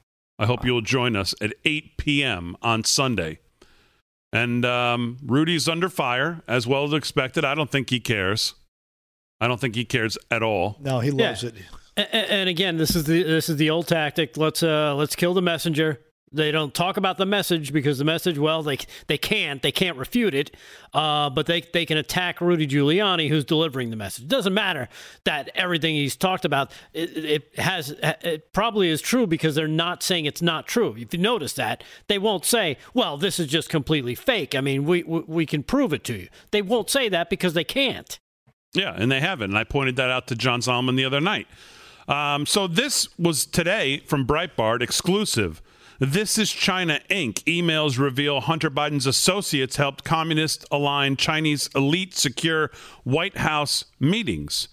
I 0.40 0.46
hope 0.46 0.64
you'll 0.64 0.80
join 0.80 1.14
us 1.14 1.32
at 1.40 1.54
8 1.64 1.96
p.m. 1.98 2.56
on 2.62 2.82
Sunday. 2.82 3.38
And 4.32 4.64
um, 4.64 5.18
Rudy's 5.24 5.68
under 5.68 5.88
fire, 5.88 6.42
as 6.48 6.66
well 6.66 6.82
as 6.82 6.92
expected. 6.92 7.44
I 7.44 7.54
don't 7.54 7.70
think 7.70 7.90
he 7.90 8.00
cares. 8.00 8.54
I 9.40 9.46
don't 9.46 9.60
think 9.60 9.76
he 9.76 9.84
cares 9.84 10.18
at 10.32 10.42
all. 10.42 10.78
No, 10.80 10.98
he 10.98 11.10
Yeah. 11.10 11.28
loves 11.28 11.44
it. 11.44 11.54
A- 11.96 12.00
a- 12.02 12.30
and 12.32 12.48
again, 12.48 12.76
this 12.76 12.96
is 12.96 13.04
the 13.04 13.22
this 13.22 13.48
is 13.48 13.56
the 13.56 13.70
old 13.70 13.86
tactic. 13.86 14.36
Let's 14.36 14.62
uh 14.62 14.94
let's 14.94 15.16
kill 15.16 15.34
the 15.34 15.42
messenger. 15.42 16.00
They 16.32 16.50
don't 16.50 16.74
talk 16.74 16.96
about 16.96 17.16
the 17.16 17.26
message 17.26 17.72
because 17.72 17.98
the 17.98 18.04
message, 18.04 18.38
well, 18.38 18.64
they 18.64 18.78
they 19.06 19.16
can't 19.16 19.62
they 19.62 19.70
can't 19.70 19.96
refute 19.96 20.34
it, 20.34 20.50
uh, 20.92 21.30
but 21.30 21.46
they 21.46 21.60
they 21.60 21.86
can 21.86 21.96
attack 21.96 22.40
Rudy 22.40 22.66
Giuliani, 22.66 23.28
who's 23.28 23.44
delivering 23.44 23.90
the 23.90 23.96
message. 23.96 24.24
It 24.24 24.28
doesn't 24.30 24.52
matter 24.52 24.88
that 25.22 25.50
everything 25.54 25.94
he's 25.94 26.16
talked 26.16 26.44
about 26.44 26.72
it, 26.92 27.16
it 27.16 27.58
has 27.60 27.90
it 28.02 28.52
probably 28.52 28.88
is 28.88 29.00
true 29.00 29.28
because 29.28 29.54
they're 29.54 29.68
not 29.68 30.02
saying 30.02 30.24
it's 30.24 30.42
not 30.42 30.66
true. 30.66 30.96
If 30.98 31.14
you 31.14 31.20
notice 31.20 31.52
that, 31.52 31.84
they 32.08 32.18
won't 32.18 32.44
say, 32.44 32.78
well, 32.94 33.16
this 33.16 33.38
is 33.38 33.46
just 33.46 33.68
completely 33.68 34.16
fake. 34.16 34.56
I 34.56 34.60
mean, 34.60 34.84
we 34.86 35.04
we, 35.04 35.20
we 35.28 35.46
can 35.46 35.62
prove 35.62 35.92
it 35.92 36.02
to 36.04 36.14
you. 36.14 36.28
They 36.50 36.62
won't 36.62 36.90
say 36.90 37.08
that 37.10 37.30
because 37.30 37.54
they 37.54 37.62
can't. 37.62 38.18
Yeah, 38.72 38.92
and 38.96 39.12
they 39.12 39.20
haven't. 39.20 39.50
And 39.52 39.58
I 39.58 39.62
pointed 39.62 39.94
that 39.96 40.10
out 40.10 40.26
to 40.26 40.34
John 40.34 40.60
Solomon 40.62 40.96
the 40.96 41.04
other 41.04 41.20
night. 41.20 41.46
Um, 42.08 42.46
so 42.46 42.66
this 42.66 43.08
was 43.18 43.46
today 43.46 43.98
from 44.00 44.26
Breitbart 44.26 44.82
exclusive. 44.82 45.62
This 46.00 46.38
is 46.38 46.50
China 46.50 47.00
Inc. 47.08 47.42
Emails 47.44 47.98
reveal 47.98 48.40
Hunter 48.40 48.70
Biden's 48.70 49.06
associates 49.06 49.76
helped 49.76 50.04
communist 50.04 50.66
aligned 50.70 51.18
Chinese 51.18 51.70
elite 51.74 52.14
secure 52.14 52.70
White 53.04 53.38
House 53.38 53.84
meetings. 54.00 54.68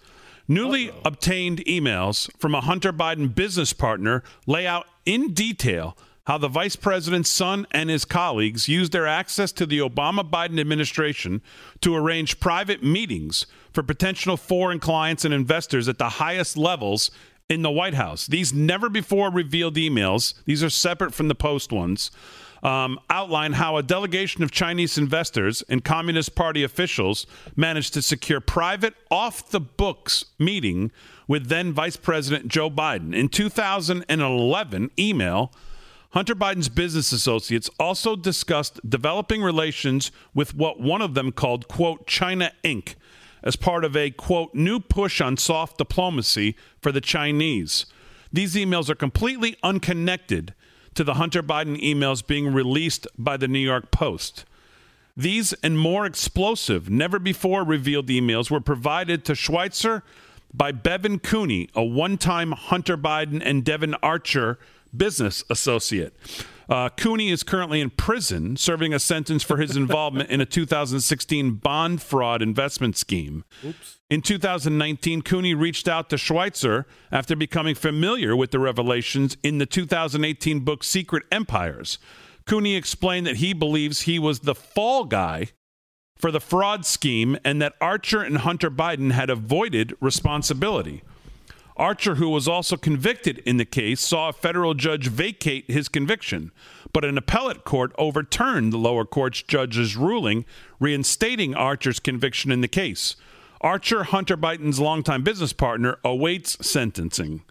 Newly 0.47 0.91
obtained 1.05 1.59
emails 1.59 2.29
from 2.37 2.55
a 2.55 2.61
Hunter 2.61 2.91
Biden 2.91 3.33
business 3.33 3.71
partner 3.71 4.23
lay 4.47 4.67
out 4.67 4.87
in 5.05 5.33
detail 5.33 5.95
how 6.25 6.37
the 6.37 6.47
vice 6.47 6.75
president's 6.75 7.29
son 7.29 7.65
and 7.71 7.89
his 7.89 8.05
colleagues 8.05 8.67
used 8.67 8.91
their 8.91 9.07
access 9.07 9.51
to 9.51 9.65
the 9.65 9.79
Obama 9.79 10.29
Biden 10.29 10.59
administration 10.59 11.41
to 11.81 11.95
arrange 11.95 12.39
private 12.39 12.83
meetings 12.83 13.45
for 13.71 13.83
potential 13.83 14.37
foreign 14.37 14.79
clients 14.79 15.25
and 15.25 15.33
investors 15.33 15.87
at 15.87 15.97
the 15.97 16.09
highest 16.09 16.57
levels 16.57 17.11
in 17.49 17.61
the 17.61 17.71
White 17.71 17.93
House. 17.93 18.27
These 18.27 18.53
never 18.53 18.89
before 18.89 19.29
revealed 19.29 19.75
emails, 19.75 20.33
these 20.45 20.63
are 20.63 20.69
separate 20.69 21.13
from 21.13 21.27
the 21.27 21.35
post 21.35 21.71
ones, 21.71 22.09
um, 22.63 22.99
outline 23.09 23.53
how 23.53 23.75
a 23.75 23.83
delegation 23.83 24.43
of 24.43 24.51
Chinese 24.51 24.97
investors 24.97 25.63
and 25.67 25.83
Communist 25.83 26.35
Party 26.35 26.63
officials 26.63 27.25
managed 27.55 27.93
to 27.95 28.01
secure 28.01 28.39
private, 28.39 28.93
off 29.09 29.49
the 29.49 29.59
books 29.59 30.25
meeting 30.39 30.91
with 31.27 31.47
then 31.47 31.73
Vice 31.73 31.97
President 31.97 32.47
Joe 32.47 32.69
Biden. 32.69 33.15
In 33.15 33.29
2011, 33.29 34.91
email. 34.97 35.51
Hunter 36.11 36.35
Biden's 36.35 36.67
business 36.67 37.13
associates 37.13 37.69
also 37.79 38.17
discussed 38.17 38.81
developing 38.87 39.41
relations 39.41 40.11
with 40.33 40.53
what 40.53 40.79
one 40.79 41.01
of 41.01 41.13
them 41.13 41.31
called, 41.31 41.69
quote, 41.69 42.05
China 42.05 42.51
Inc., 42.65 42.95
as 43.43 43.55
part 43.55 43.83
of 43.83 43.95
a, 43.95 44.11
quote, 44.11 44.53
new 44.53 44.79
push 44.79 45.21
on 45.21 45.37
soft 45.37 45.77
diplomacy 45.77 46.55
for 46.81 46.91
the 46.91 47.01
Chinese. 47.01 47.85
These 48.31 48.55
emails 48.55 48.89
are 48.89 48.95
completely 48.95 49.57
unconnected 49.63 50.53
to 50.93 51.03
the 51.03 51.15
Hunter 51.15 51.43
Biden 51.43 51.81
emails 51.81 52.25
being 52.25 52.53
released 52.53 53.07
by 53.17 53.37
the 53.37 53.47
New 53.47 53.59
York 53.59 53.91
Post. 53.91 54.45
These 55.15 55.53
and 55.63 55.77
more 55.77 56.05
explosive, 56.05 56.89
never 56.89 57.19
before 57.19 57.63
revealed 57.63 58.07
emails 58.07 58.49
were 58.49 58.61
provided 58.61 59.25
to 59.25 59.33
Schweizer 59.33 60.03
by 60.53 60.71
Bevan 60.71 61.19
Cooney, 61.19 61.69
a 61.75 61.83
one 61.83 62.17
time 62.17 62.51
Hunter 62.53 62.97
Biden 62.97 63.41
and 63.43 63.63
Devon 63.63 63.95
Archer 63.95 64.57
business 64.95 65.43
associate. 65.49 66.13
Uh, 66.71 66.87
Cooney 66.87 67.31
is 67.31 67.43
currently 67.43 67.81
in 67.81 67.89
prison, 67.89 68.55
serving 68.55 68.93
a 68.93 68.99
sentence 68.99 69.43
for 69.43 69.57
his 69.57 69.75
involvement 69.75 70.29
in 70.29 70.39
a 70.39 70.45
2016 70.45 71.55
bond 71.55 72.01
fraud 72.01 72.41
investment 72.41 72.95
scheme. 72.95 73.43
Oops. 73.61 73.97
In 74.09 74.21
2019, 74.21 75.21
Cooney 75.21 75.53
reached 75.53 75.89
out 75.89 76.09
to 76.09 76.15
Schweizer 76.15 76.85
after 77.11 77.35
becoming 77.35 77.75
familiar 77.75 78.37
with 78.37 78.51
the 78.51 78.59
revelations 78.59 79.35
in 79.43 79.57
the 79.57 79.65
2018 79.65 80.61
book 80.61 80.85
Secret 80.85 81.23
Empires. 81.29 81.99
Cooney 82.45 82.77
explained 82.77 83.27
that 83.27 83.37
he 83.37 83.51
believes 83.51 84.01
he 84.01 84.17
was 84.17 84.39
the 84.39 84.55
fall 84.55 85.03
guy 85.03 85.47
for 86.17 86.31
the 86.31 86.39
fraud 86.39 86.85
scheme 86.85 87.37
and 87.43 87.61
that 87.61 87.73
Archer 87.81 88.21
and 88.21 88.37
Hunter 88.37 88.71
Biden 88.71 89.11
had 89.11 89.29
avoided 89.29 89.93
responsibility. 89.99 91.03
Archer, 91.81 92.13
who 92.13 92.29
was 92.29 92.47
also 92.47 92.77
convicted 92.77 93.39
in 93.39 93.57
the 93.57 93.65
case, 93.65 94.01
saw 94.01 94.29
a 94.29 94.33
federal 94.33 94.75
judge 94.75 95.07
vacate 95.07 95.71
his 95.71 95.89
conviction, 95.89 96.51
but 96.93 97.03
an 97.03 97.17
appellate 97.17 97.63
court 97.63 97.91
overturned 97.97 98.71
the 98.71 98.77
lower 98.77 99.03
court's 99.03 99.41
judge's 99.41 99.97
ruling, 99.97 100.45
reinstating 100.79 101.55
Archer's 101.55 101.99
conviction 101.99 102.51
in 102.51 102.61
the 102.61 102.67
case. 102.67 103.15
Archer, 103.61 104.03
Hunter 104.03 104.37
Biden's 104.37 104.79
longtime 104.79 105.23
business 105.23 105.53
partner, 105.53 105.97
awaits 106.05 106.55
sentencing. 106.63 107.41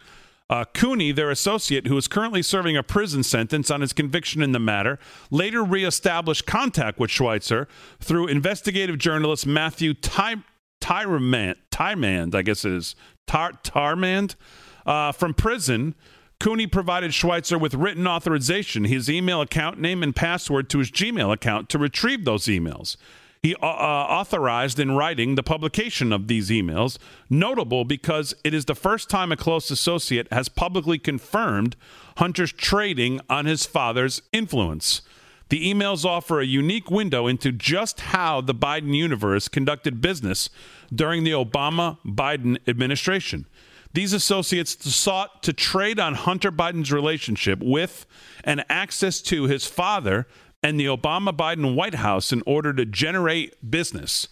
Uh, 0.49 0.64
Cooney, 0.74 1.11
their 1.11 1.31
associate, 1.31 1.89
who 1.89 1.97
is 1.97 2.07
currently 2.07 2.43
serving 2.43 2.76
a 2.76 2.85
prison 2.85 3.24
sentence 3.24 3.68
on 3.68 3.81
his 3.81 3.93
conviction 3.93 4.43
in 4.43 4.53
the 4.53 4.61
matter, 4.61 5.01
later 5.33 5.64
reestablished 5.64 6.47
contact 6.47 7.01
with 7.01 7.11
Schweizer 7.11 7.66
through 7.99 8.28
investigative 8.28 8.97
journalist 8.99 9.45
Matthew 9.45 9.93
Ty- 9.93 10.45
Tyrmand, 10.81 12.35
I 12.35 12.43
guess 12.43 12.64
it 12.64 12.72
is, 12.72 12.97
Tar- 13.31 13.53
Tarmand, 13.62 14.35
uh, 14.85 15.12
from 15.12 15.35
prison. 15.35 15.95
Cooney 16.41 16.66
provided 16.66 17.12
Schweizer 17.12 17.61
with 17.61 17.74
written 17.74 18.07
authorization, 18.07 18.85
his 18.85 19.09
email 19.09 19.41
account 19.41 19.78
name 19.78 20.03
and 20.03 20.16
password 20.16 20.68
to 20.70 20.78
his 20.78 20.91
Gmail 20.91 21.33
account 21.33 21.68
to 21.68 21.78
retrieve 21.78 22.24
those 22.24 22.47
emails. 22.47 22.97
He 23.41 23.55
uh, 23.55 23.66
uh, 23.66 24.07
authorized 24.11 24.81
in 24.81 24.93
writing 24.93 25.37
the 25.37 25.45
publication 25.45 26.12
of 26.12 26.26
these 26.26 26.51
emails, 26.51 26.99
notable 27.28 27.85
because 27.85 28.35
it 28.43 28.53
is 28.53 28.64
the 28.64 28.74
first 28.74 29.09
time 29.09 29.31
a 29.31 29.37
close 29.37 29.70
associate 29.70 30.26
has 30.33 30.49
publicly 30.49 30.99
confirmed 30.99 31.76
Hunter's 32.16 32.53
trading 32.53 33.20
on 33.31 33.47
his 33.47 33.64
father's 33.64 34.22
influence. 34.33 35.03
The 35.51 35.73
emails 35.73 36.05
offer 36.05 36.41
a 36.41 36.47
unique 36.47 36.91
window 36.91 37.27
into 37.27 37.51
just 37.51 38.01
how 38.01 38.41
the 38.41 38.55
Biden 38.55 38.95
universe 38.95 39.49
conducted 39.49 40.01
business 40.01 40.49
during 40.95 41.25
the 41.25 41.33
Obama 41.33 41.99
Biden 42.07 42.57
administration. 42.69 43.47
These 43.93 44.13
associates 44.13 44.93
sought 44.95 45.43
to 45.43 45.53
trade 45.53 45.99
on 45.99 46.15
Hunter 46.15 46.53
Biden's 46.53 46.93
relationship 46.93 47.59
with 47.61 48.07
and 48.45 48.65
access 48.69 49.21
to 49.23 49.45
his 49.45 49.67
father 49.67 50.29
and 50.63 50.79
the 50.79 50.87
Obama 50.87 51.37
Biden 51.37 51.75
White 51.75 51.97
House 51.97 52.33
in 52.33 52.45
order 52.47 52.73
to 52.73 52.85
generate 52.85 53.71
business. 53.71 54.29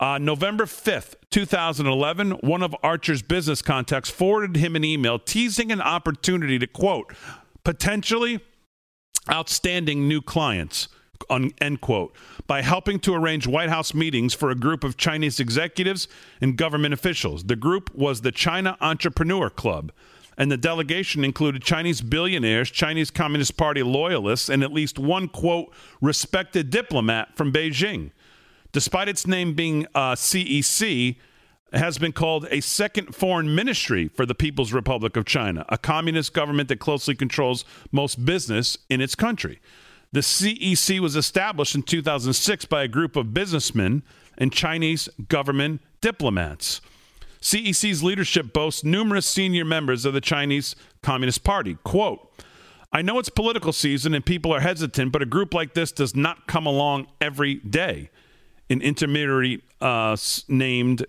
Uh, 0.00 0.16
November 0.16 0.64
5th, 0.64 1.14
2011, 1.30 2.30
one 2.40 2.62
of 2.62 2.74
Archer's 2.82 3.20
business 3.20 3.60
contacts 3.60 4.08
forwarded 4.08 4.56
him 4.56 4.74
an 4.76 4.84
email 4.84 5.18
teasing 5.18 5.70
an 5.70 5.82
opportunity 5.82 6.58
to 6.58 6.66
quote, 6.66 7.12
potentially 7.64 8.40
outstanding 9.30 10.08
new 10.08 10.20
clients, 10.20 10.88
end 11.60 11.80
quote, 11.80 12.14
by 12.46 12.62
helping 12.62 12.98
to 13.00 13.14
arrange 13.14 13.46
White 13.46 13.68
House 13.68 13.94
meetings 13.94 14.34
for 14.34 14.50
a 14.50 14.54
group 14.54 14.84
of 14.84 14.96
Chinese 14.96 15.38
executives 15.38 16.08
and 16.40 16.56
government 16.56 16.94
officials. 16.94 17.44
The 17.44 17.56
group 17.56 17.94
was 17.94 18.20
the 18.20 18.32
China 18.32 18.76
Entrepreneur 18.80 19.48
Club 19.48 19.92
and 20.36 20.50
the 20.50 20.56
delegation 20.56 21.24
included 21.24 21.62
Chinese 21.62 22.00
billionaires, 22.00 22.70
Chinese 22.70 23.10
Communist 23.10 23.56
Party 23.56 23.82
loyalists, 23.82 24.48
and 24.48 24.62
at 24.62 24.72
least 24.72 24.98
one, 24.98 25.28
quote, 25.28 25.72
respected 26.00 26.70
diplomat 26.70 27.36
from 27.36 27.52
Beijing. 27.52 28.10
Despite 28.72 29.08
its 29.08 29.26
name 29.26 29.54
being 29.54 29.86
uh, 29.94 30.14
CEC, 30.14 31.16
has 31.72 31.98
been 31.98 32.12
called 32.12 32.46
a 32.50 32.60
second 32.60 33.14
foreign 33.14 33.54
ministry 33.54 34.08
for 34.08 34.26
the 34.26 34.34
People's 34.34 34.72
Republic 34.72 35.16
of 35.16 35.24
China, 35.24 35.64
a 35.68 35.78
communist 35.78 36.32
government 36.34 36.68
that 36.68 36.80
closely 36.80 37.14
controls 37.14 37.64
most 37.90 38.24
business 38.24 38.76
in 38.90 39.00
its 39.00 39.14
country. 39.14 39.60
The 40.12 40.20
CEC 40.20 41.00
was 41.00 41.16
established 41.16 41.74
in 41.74 41.82
2006 41.82 42.66
by 42.66 42.82
a 42.82 42.88
group 42.88 43.16
of 43.16 43.32
businessmen 43.32 44.02
and 44.36 44.52
Chinese 44.52 45.08
government 45.28 45.80
diplomats. 46.02 46.82
CEC's 47.40 48.02
leadership 48.02 48.52
boasts 48.52 48.84
numerous 48.84 49.26
senior 49.26 49.64
members 49.64 50.04
of 50.04 50.12
the 50.12 50.20
Chinese 50.20 50.76
Communist 51.02 51.42
Party. 51.42 51.76
Quote, 51.82 52.30
I 52.92 53.00
know 53.00 53.18
it's 53.18 53.30
political 53.30 53.72
season 53.72 54.14
and 54.14 54.24
people 54.24 54.54
are 54.54 54.60
hesitant, 54.60 55.12
but 55.12 55.22
a 55.22 55.26
group 55.26 55.54
like 55.54 55.72
this 55.72 55.92
does 55.92 56.14
not 56.14 56.46
come 56.46 56.66
along 56.66 57.06
every 57.20 57.54
day. 57.54 58.10
An 58.68 58.82
intermediary 58.82 59.62
uh, 59.80 60.16
named 60.46 61.06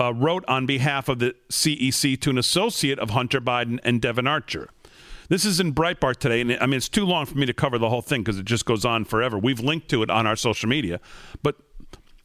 uh, 0.00 0.12
wrote 0.12 0.44
on 0.48 0.66
behalf 0.66 1.08
of 1.08 1.18
the 1.18 1.34
CEC 1.50 2.20
to 2.20 2.30
an 2.30 2.38
associate 2.38 2.98
of 2.98 3.10
Hunter 3.10 3.40
Biden 3.40 3.78
and 3.84 4.00
Devon 4.00 4.26
Archer. 4.26 4.68
This 5.28 5.44
is 5.44 5.60
in 5.60 5.74
Breitbart 5.74 6.16
today, 6.16 6.40
and 6.40 6.52
I 6.60 6.66
mean 6.66 6.76
it's 6.76 6.88
too 6.88 7.06
long 7.06 7.26
for 7.26 7.38
me 7.38 7.46
to 7.46 7.54
cover 7.54 7.78
the 7.78 7.88
whole 7.88 8.02
thing 8.02 8.22
because 8.22 8.38
it 8.38 8.44
just 8.44 8.66
goes 8.66 8.84
on 8.84 9.04
forever. 9.04 9.38
We've 9.38 9.60
linked 9.60 9.88
to 9.90 10.02
it 10.02 10.10
on 10.10 10.26
our 10.26 10.36
social 10.36 10.68
media, 10.68 11.00
but 11.42 11.56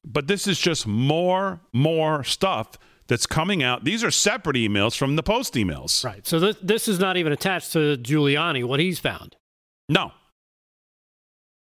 but 0.03 0.27
this 0.27 0.47
is 0.47 0.59
just 0.59 0.85
more 0.85 1.61
more 1.71 2.23
stuff 2.23 2.77
that's 3.07 3.25
coming 3.25 3.63
out. 3.63 3.85
These 3.85 4.03
are 4.03 4.11
separate 4.11 4.55
emails 4.55 4.97
from 4.97 5.15
the 5.15 5.23
post 5.23 5.53
emails. 5.53 6.03
Right. 6.03 6.27
So 6.27 6.39
th- 6.39 6.57
this 6.61 6.87
is 6.87 6.99
not 6.99 7.17
even 7.17 7.31
attached 7.31 7.73
to 7.73 7.97
Giuliani, 7.97 8.63
what 8.65 8.79
he's 8.79 8.99
found. 8.99 9.35
No, 9.87 10.11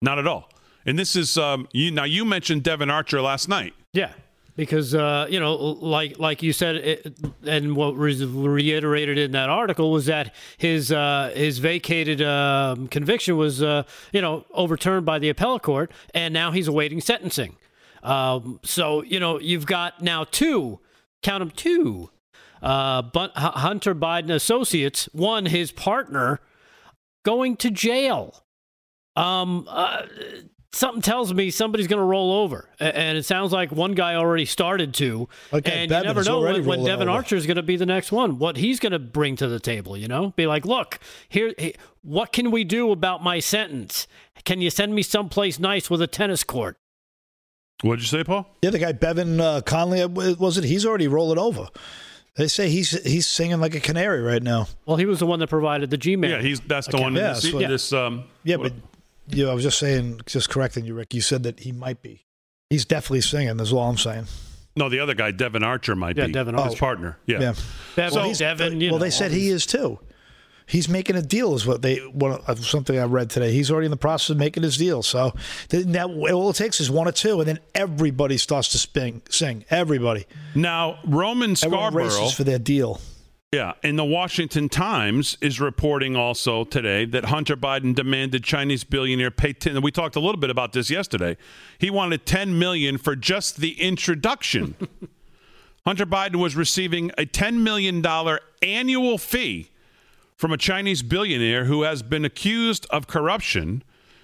not 0.02 0.20
at 0.20 0.28
all. 0.28 0.50
And 0.86 0.98
this 0.98 1.16
is 1.16 1.38
um, 1.38 1.68
you. 1.74 1.92
Now 1.92 2.06
you 2.06 2.24
mentioned 2.24 2.64
Devon 2.64 2.90
Archer 2.90 3.22
last 3.22 3.50
night. 3.50 3.74
Yeah, 3.94 4.14
because 4.58 4.94
uh, 4.94 5.28
you 5.30 5.40
know, 5.40 5.56
like 5.56 6.20
like 6.20 6.44
you 6.44 6.52
said, 6.52 6.76
it, 6.76 7.18
and 7.46 7.78
what 7.78 7.96
was 7.96 8.26
reiterated 8.26 9.18
in 9.18 9.32
that 9.32 9.50
article 9.50 9.92
was 9.92 10.08
that 10.08 10.36
his 10.58 10.92
uh, 10.92 11.32
his 11.34 11.60
vacated 11.60 12.22
uh, 12.22 12.76
conviction 12.92 13.38
was 13.38 13.64
uh, 13.64 13.84
you 14.12 14.22
know 14.22 14.46
overturned 14.54 15.06
by 15.06 15.20
the 15.20 15.30
appellate 15.30 15.62
court, 15.62 15.92
and 16.14 16.34
now 16.34 16.52
he's 16.52 16.68
awaiting 16.68 17.00
sentencing. 17.00 17.56
Um, 18.04 18.60
so 18.64 19.04
you 19.04 19.22
know, 19.22 19.40
you've 19.40 19.68
got 19.68 20.02
now 20.02 20.26
two 20.26 20.80
count 21.22 21.40
them 21.40 21.52
two. 21.52 22.10
Uh, 22.62 23.04
Hunter 23.36 23.94
Biden 23.94 24.32
associates, 24.32 25.08
one 25.14 25.46
his 25.46 25.72
partner, 25.72 26.40
going 27.24 27.56
to 27.58 27.70
jail. 27.70 28.44
Um, 29.16 29.68
uh, 29.70 30.04
something 30.72 31.02
tells 31.02 31.34
me 31.34 31.50
somebody's 31.50 31.88
going 31.88 32.00
to 32.00 32.06
roll 32.06 32.32
over, 32.32 32.70
and 32.80 33.18
it 33.18 33.26
sounds 33.26 33.52
like 33.52 33.72
one 33.72 33.94
guy 33.94 34.16
already 34.16 34.46
started 34.46 34.94
to. 34.96 35.28
Okay, 35.54 35.72
and 35.72 35.92
you 35.92 36.02
never 36.02 36.24
know 36.24 36.42
when, 36.42 36.66
when 36.66 36.84
Devon 36.84 37.10
Archer 37.10 37.36
is 37.36 37.46
going 37.46 37.58
to 37.58 37.64
be 37.64 37.78
the 37.78 37.86
next 37.86 38.12
one. 38.12 38.40
What 38.40 38.58
he's 38.58 38.80
going 38.80 38.92
to 38.92 39.00
bring 39.00 39.36
to 39.38 39.48
the 39.48 39.60
table, 39.60 39.98
you 39.98 40.08
know, 40.08 40.34
be 40.36 40.48
like, 40.48 40.66
look, 40.66 41.00
here, 41.30 41.54
what 42.02 42.32
can 42.32 42.52
we 42.52 42.64
do 42.64 42.92
about 42.92 43.24
my 43.24 43.40
sentence? 43.40 44.08
Can 44.46 44.62
you 44.62 44.70
send 44.70 44.94
me 44.94 45.02
someplace 45.02 45.60
nice 45.60 45.90
with 45.90 46.02
a 46.02 46.08
tennis 46.08 46.44
court? 46.44 46.78
What'd 47.82 48.02
you 48.02 48.08
say, 48.08 48.24
Paul? 48.24 48.48
Yeah, 48.62 48.72
the 48.72 48.80
guy 48.80 48.92
Bevan 48.92 49.40
uh, 49.40 49.62
Conley 49.62 50.02
uh, 50.02 50.08
was 50.08 50.58
it? 50.58 50.64
He's 50.64 50.86
already 50.86 51.08
rolling 51.08 51.38
over. 51.38 51.68
They 52.36 52.48
say 52.48 52.70
he's 52.70 52.92
he's 53.04 53.26
singing 53.26 53.60
like 53.60 53.74
a 53.74 53.80
canary 53.80 54.22
right 54.22 54.42
now. 54.42 54.68
Well, 54.86 54.98
he 54.98 55.06
was 55.06 55.20
the 55.20 55.26
one 55.26 55.40
that 55.40 55.50
provided 55.50 55.90
the 55.90 55.98
Gmail. 55.98 56.30
Yeah, 56.30 56.42
he's 56.42 56.60
that's 56.60 56.88
the 56.88 56.98
one. 56.98 57.16
Yeah, 57.16 57.34
this, 57.34 57.52
yeah. 57.52 57.68
this 57.68 57.94
um, 57.94 58.26
yeah, 58.44 58.58
but 58.58 58.74
you 59.30 59.46
know, 59.46 59.52
I 59.52 59.54
was 59.54 59.64
just 59.64 59.78
saying, 59.78 60.22
just 60.26 60.50
correcting 60.50 60.86
you, 60.86 60.94
Rick. 60.94 61.14
You 61.14 61.22
said 61.22 61.44
that 61.44 61.62
he 61.62 61.72
might 61.72 62.02
be. 62.02 62.26
He's 62.70 62.86
definitely 62.86 63.22
singing. 63.22 63.58
That's 63.58 63.72
all 63.72 63.90
I'm 63.90 63.98
saying. 63.98 64.26
No, 64.76 64.90
the 64.90 65.00
other 65.00 65.16
guy, 65.16 65.32
Devon 65.32 65.64
Archer, 65.64 65.96
might 65.96 66.18
yeah, 66.18 66.28
be. 66.28 66.34
Devon 66.34 66.56
Archer. 66.56 66.70
His 66.72 66.80
partner. 66.80 67.18
Yeah. 67.26 67.40
yeah. 67.40 67.54
Devon, 67.96 68.20
well, 68.20 68.34
Devon, 68.34 68.80
well 68.80 68.92
know, 68.92 68.98
they 68.98 69.10
said 69.10 69.32
he 69.32 69.50
is 69.50 69.66
too 69.66 70.00
he's 70.68 70.88
making 70.90 71.16
a 71.16 71.22
deal 71.22 71.56
is 71.56 71.66
what 71.66 71.82
they 71.82 71.98
one 71.98 72.40
uh, 72.46 72.56
something 72.56 73.00
I 73.00 73.06
read 73.06 73.30
today. 73.30 73.52
He's 73.52 73.72
already 73.72 73.86
in 73.86 73.92
the 73.92 73.98
process 73.98 74.30
of 74.30 74.38
making 74.38 74.64
his 74.64 74.78
deal. 74.78 75.02
So 75.02 75.34
that 75.70 76.06
all 76.32 76.50
it 76.52 76.56
takes 76.56 76.80
is 76.80 76.92
one 76.92 77.08
or 77.08 77.12
two, 77.12 77.40
and 77.40 77.48
then 77.48 77.60
everybody 77.74 78.38
starts 78.38 78.70
to 78.70 78.78
sping, 78.78 79.24
sing. 79.30 79.66
Everybody. 79.72 80.28
Now 80.54 81.00
Roman 81.06 81.56
Scarborough 81.56 82.30
for 82.30 82.44
their 82.44 82.60
deal. 82.60 83.02
Yeah, 83.54 83.76
and 83.82 83.98
the 83.98 84.04
Washington 84.04 84.68
Times 84.68 85.38
is 85.40 85.62
reporting 85.62 86.18
also 86.18 86.66
today 86.66 87.06
that 87.06 87.26
Hunter 87.26 87.56
Biden 87.56 87.96
demanded 87.96 88.44
Chinese 88.44 88.84
billionaire 88.84 89.32
pay. 89.32 89.54
10, 89.54 89.82
we 89.82 89.90
talked 89.90 90.18
a 90.18 90.20
little 90.20 90.42
bit 90.42 90.50
about 90.50 90.74
this 90.74 90.90
yesterday. 90.90 91.38
He 91.78 91.90
wanted 91.90 92.26
10 92.26 92.60
million 92.60 92.98
for 92.98 93.16
just 93.16 93.62
the 93.62 93.82
introduction. 93.82 94.76
Hunter 95.86 96.06
Biden 96.06 96.36
was 96.36 96.58
receiving 96.58 97.10
a 97.18 97.26
10 97.26 97.64
million 97.64 98.02
dollar 98.02 98.42
annual 98.62 99.18
fee 99.18 99.72
from 100.36 100.52
a 100.52 100.58
Chinese 100.58 101.02
billionaire 101.02 101.64
who 101.64 101.84
has 101.84 102.04
been 102.04 102.26
accused 102.26 102.86
of 102.90 103.08
corruption 103.08 103.82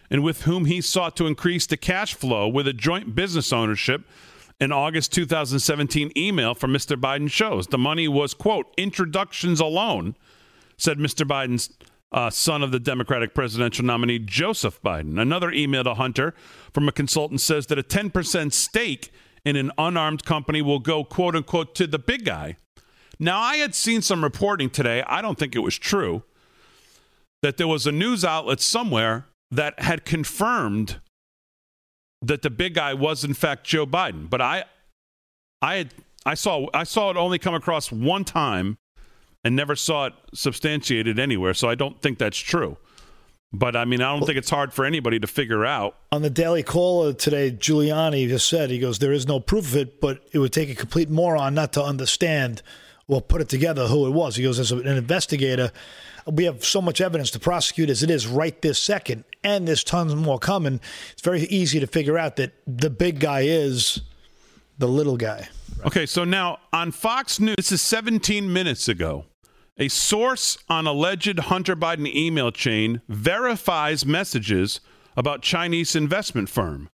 and 0.09 0.21
with 0.21 0.41
whom 0.41 0.65
he 0.65 0.81
sought 0.81 1.15
to 1.15 1.27
increase 1.27 1.65
the 1.65 1.77
cash 1.77 2.13
flow 2.13 2.45
with 2.45 2.67
a 2.67 2.73
joint 2.73 3.15
business 3.15 3.53
ownership. 3.53 4.01
An 4.63 4.71
August 4.71 5.11
2017 5.11 6.13
email 6.15 6.55
from 6.55 6.71
Mr. 6.71 6.95
Biden 6.95 7.29
shows 7.29 7.67
the 7.67 7.77
money 7.77 8.07
was, 8.07 8.33
quote, 8.33 8.73
introductions 8.77 9.59
alone, 9.59 10.15
said 10.77 10.97
Mr. 10.97 11.27
Biden's 11.27 11.69
uh, 12.13 12.29
son 12.29 12.63
of 12.63 12.71
the 12.71 12.79
Democratic 12.79 13.33
presidential 13.35 13.83
nominee, 13.83 14.19
Joseph 14.19 14.81
Biden. 14.81 15.19
Another 15.19 15.51
email 15.51 15.83
to 15.83 15.95
Hunter 15.95 16.33
from 16.71 16.87
a 16.87 16.93
consultant 16.93 17.41
says 17.41 17.67
that 17.67 17.77
a 17.77 17.83
10% 17.83 18.53
stake 18.53 19.11
in 19.43 19.57
an 19.57 19.69
unarmed 19.77 20.23
company 20.23 20.61
will 20.61 20.79
go, 20.79 21.03
quote 21.03 21.35
unquote, 21.35 21.75
to 21.75 21.85
the 21.85 21.99
big 21.99 22.23
guy. 22.23 22.55
Now, 23.19 23.41
I 23.41 23.57
had 23.57 23.75
seen 23.75 24.01
some 24.01 24.23
reporting 24.23 24.69
today, 24.69 25.03
I 25.05 25.21
don't 25.21 25.37
think 25.37 25.57
it 25.57 25.59
was 25.59 25.77
true, 25.77 26.23
that 27.41 27.57
there 27.57 27.67
was 27.67 27.85
a 27.85 27.91
news 27.91 28.23
outlet 28.23 28.61
somewhere 28.61 29.25
that 29.51 29.77
had 29.81 30.05
confirmed 30.05 31.01
that 32.23 32.41
the 32.41 32.49
big 32.49 32.73
guy 32.73 32.93
was 32.93 33.23
in 33.23 33.33
fact 33.33 33.65
Joe 33.65 33.85
Biden. 33.85 34.29
But 34.29 34.41
I 34.41 34.65
I 35.61 35.75
had 35.75 35.93
I 36.25 36.33
saw 36.33 36.67
I 36.73 36.83
saw 36.83 37.11
it 37.11 37.17
only 37.17 37.37
come 37.37 37.53
across 37.53 37.91
one 37.91 38.23
time 38.23 38.77
and 39.43 39.55
never 39.55 39.75
saw 39.75 40.05
it 40.07 40.13
substantiated 40.33 41.19
anywhere, 41.19 41.53
so 41.53 41.69
I 41.69 41.75
don't 41.75 42.01
think 42.01 42.17
that's 42.17 42.37
true. 42.37 42.77
But 43.55 43.75
I 43.75 43.85
mean, 43.85 44.01
I 44.01 44.17
don't 44.17 44.25
think 44.25 44.39
it's 44.39 44.49
hard 44.49 44.73
for 44.73 44.83
anybody 44.83 45.19
to 45.19 45.27
figure 45.27 45.63
out. 45.63 45.95
On 46.11 46.23
the 46.23 46.29
Daily 46.31 46.63
Caller 46.63 47.13
today, 47.13 47.51
Giuliani 47.51 48.27
just 48.27 48.49
said, 48.49 48.71
he 48.71 48.79
goes, 48.79 48.97
There 48.97 49.11
is 49.11 49.27
no 49.27 49.39
proof 49.39 49.65
of 49.65 49.77
it, 49.77 50.01
but 50.01 50.23
it 50.31 50.39
would 50.39 50.51
take 50.51 50.71
a 50.71 50.75
complete 50.75 51.09
moron 51.09 51.53
not 51.53 51.71
to 51.73 51.83
understand 51.83 52.63
or 53.07 53.21
put 53.21 53.41
it 53.41 53.49
together 53.49 53.87
who 53.87 54.07
it 54.07 54.09
was. 54.09 54.37
He 54.37 54.43
goes, 54.43 54.57
As 54.57 54.71
an 54.71 54.87
investigator, 54.87 55.71
we 56.25 56.45
have 56.45 56.63
so 56.63 56.81
much 56.81 57.01
evidence 57.01 57.31
to 57.31 57.39
prosecute 57.39 57.89
as 57.89 58.03
it 58.03 58.09
is 58.09 58.27
right 58.27 58.61
this 58.61 58.79
second, 58.79 59.23
and 59.43 59.67
there's 59.67 59.83
tons 59.83 60.15
more 60.15 60.39
coming. 60.39 60.79
It's 61.11 61.21
very 61.21 61.41
easy 61.43 61.79
to 61.79 61.87
figure 61.87 62.17
out 62.17 62.35
that 62.37 62.53
the 62.65 62.89
big 62.89 63.19
guy 63.19 63.41
is 63.41 64.01
the 64.77 64.87
little 64.87 65.17
guy. 65.17 65.49
Okay, 65.85 66.05
so 66.05 66.23
now 66.23 66.59
on 66.71 66.91
Fox 66.91 67.39
News, 67.39 67.55
this 67.57 67.71
is 67.71 67.81
17 67.81 68.51
minutes 68.51 68.87
ago. 68.87 69.25
A 69.77 69.87
source 69.87 70.57
on 70.69 70.85
alleged 70.85 71.39
Hunter 71.39 71.75
Biden 71.75 72.07
email 72.13 72.51
chain 72.51 73.01
verifies 73.09 74.05
messages 74.05 74.81
about 75.17 75.41
Chinese 75.41 75.95
investment 75.95 76.47
firm. 76.47 76.89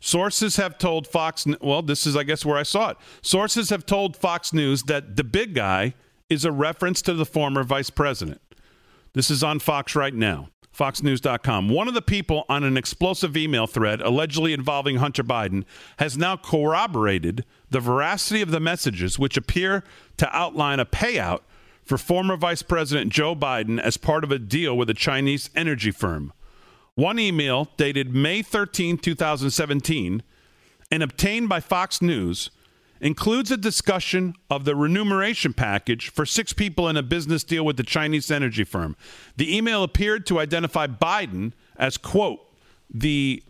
Sources 0.00 0.56
have 0.56 0.78
told 0.78 1.06
Fox, 1.06 1.46
well, 1.60 1.82
this 1.82 2.06
is, 2.06 2.16
I 2.16 2.24
guess, 2.24 2.44
where 2.44 2.56
I 2.56 2.64
saw 2.64 2.90
it. 2.90 2.96
Sources 3.20 3.70
have 3.70 3.86
told 3.86 4.16
Fox 4.16 4.52
News 4.52 4.82
that 4.84 5.16
the 5.16 5.22
big 5.22 5.54
guy 5.54 5.94
is 6.28 6.44
a 6.44 6.50
reference 6.50 7.02
to 7.02 7.14
the 7.14 7.26
former 7.26 7.62
vice 7.62 7.90
president. 7.90 8.40
This 9.14 9.30
is 9.30 9.42
on 9.42 9.58
Fox 9.58 9.94
right 9.94 10.14
now, 10.14 10.48
foxnews.com. 10.74 11.68
One 11.68 11.86
of 11.86 11.92
the 11.92 12.00
people 12.00 12.46
on 12.48 12.64
an 12.64 12.78
explosive 12.78 13.36
email 13.36 13.66
thread 13.66 14.00
allegedly 14.00 14.54
involving 14.54 14.96
Hunter 14.96 15.22
Biden 15.22 15.64
has 15.98 16.16
now 16.16 16.36
corroborated 16.36 17.44
the 17.68 17.80
veracity 17.80 18.40
of 18.40 18.50
the 18.50 18.60
messages, 18.60 19.18
which 19.18 19.36
appear 19.36 19.84
to 20.16 20.34
outline 20.34 20.80
a 20.80 20.86
payout 20.86 21.40
for 21.84 21.98
former 21.98 22.38
Vice 22.38 22.62
President 22.62 23.12
Joe 23.12 23.36
Biden 23.36 23.78
as 23.78 23.98
part 23.98 24.24
of 24.24 24.32
a 24.32 24.38
deal 24.38 24.74
with 24.74 24.88
a 24.88 24.94
Chinese 24.94 25.50
energy 25.54 25.90
firm. 25.90 26.32
One 26.94 27.18
email 27.18 27.68
dated 27.76 28.14
May 28.14 28.40
13, 28.40 28.96
2017, 28.96 30.22
and 30.90 31.02
obtained 31.02 31.50
by 31.50 31.60
Fox 31.60 32.00
News 32.00 32.50
includes 33.02 33.50
a 33.50 33.56
discussion 33.56 34.32
of 34.48 34.64
the 34.64 34.76
remuneration 34.76 35.52
package 35.52 36.08
for 36.08 36.24
six 36.24 36.52
people 36.52 36.88
in 36.88 36.96
a 36.96 37.02
business 37.02 37.42
deal 37.42 37.64
with 37.64 37.76
the 37.76 37.82
Chinese 37.82 38.30
energy 38.30 38.62
firm. 38.62 38.96
The 39.36 39.54
email 39.54 39.82
appeared 39.82 40.24
to 40.26 40.38
identify 40.38 40.86
Biden 40.86 41.52
as, 41.76 41.98
quote, 41.98 42.40
the, 42.88 43.42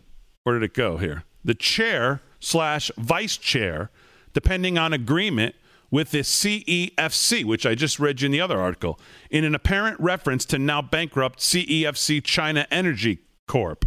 where 0.43 0.59
did 0.59 0.65
it 0.65 0.75
go 0.75 0.97
here? 0.97 1.25
The 1.45 1.55
chair 1.55 2.23
slash 2.41 2.91
vice 2.97 3.37
chair, 3.37 3.91
depending 4.33 4.79
on 4.79 4.95
agreement 4.95 5.55
with 5.91 6.13
the 6.13 6.21
CEFC, 6.21 7.45
which 7.45 7.67
I 7.67 7.75
just 7.75 8.01
read 8.01 8.23
you 8.23 8.27
in 8.27 8.33
the 8.33 8.41
other 8.41 8.59
article, 8.59 8.99
in 9.31 9.45
an 9.45 9.55
apparent 9.55 10.01
reference 10.01 10.47
to 10.47 10.59
now 10.59 10.81
bankrupt 10.81 11.41
CEFC 11.41 12.25
China 12.25 12.67
Energy 12.71 13.19
Corp. 13.47 13.85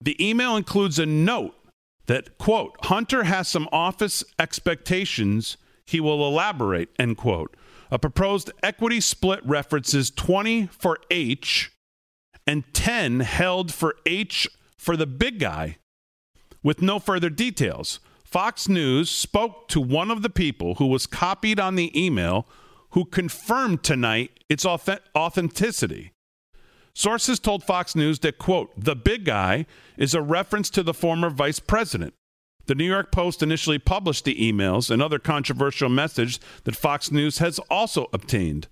The 0.00 0.16
email 0.24 0.56
includes 0.56 1.00
a 1.00 1.06
note 1.06 1.56
that, 2.08 2.36
quote, 2.38 2.74
Hunter 2.86 3.24
has 3.24 3.48
some 3.48 3.68
office 3.70 4.24
expectations 4.38 5.56
he 5.86 6.00
will 6.00 6.26
elaborate, 6.26 6.88
end 6.98 7.16
quote. 7.16 7.56
A 7.90 7.98
proposed 7.98 8.50
equity 8.62 9.00
split 9.00 9.40
references 9.46 10.10
20 10.10 10.66
for 10.66 10.98
H 11.10 11.72
and 12.46 12.64
10 12.74 13.20
held 13.20 13.72
for 13.72 13.94
H 14.04 14.48
for 14.76 14.96
the 14.96 15.06
big 15.06 15.38
guy 15.38 15.78
with 16.62 16.82
no 16.82 16.98
further 16.98 17.30
details. 17.30 18.00
Fox 18.24 18.68
News 18.68 19.08
spoke 19.08 19.68
to 19.68 19.80
one 19.80 20.10
of 20.10 20.20
the 20.22 20.30
people 20.30 20.74
who 20.74 20.86
was 20.86 21.06
copied 21.06 21.58
on 21.58 21.76
the 21.76 21.98
email 21.98 22.46
who 22.90 23.04
confirmed 23.04 23.82
tonight 23.82 24.44
its 24.48 24.66
authenticity. 24.66 26.12
Sources 26.94 27.38
told 27.38 27.62
Fox 27.62 27.94
News 27.94 28.18
that, 28.20 28.38
quote, 28.38 28.72
the 28.76 28.96
big 28.96 29.24
guy 29.24 29.66
is 29.96 30.14
a 30.14 30.22
reference 30.22 30.70
to 30.70 30.82
the 30.82 30.94
former 30.94 31.30
vice 31.30 31.60
president. 31.60 32.14
The 32.66 32.74
New 32.74 32.84
York 32.84 33.10
Post 33.10 33.42
initially 33.42 33.78
published 33.78 34.24
the 34.24 34.34
emails 34.34 34.90
and 34.90 35.00
other 35.00 35.18
controversial 35.18 35.88
message 35.88 36.38
that 36.64 36.76
Fox 36.76 37.10
News 37.10 37.38
has 37.38 37.58
also 37.70 38.08
obtained. 38.12 38.68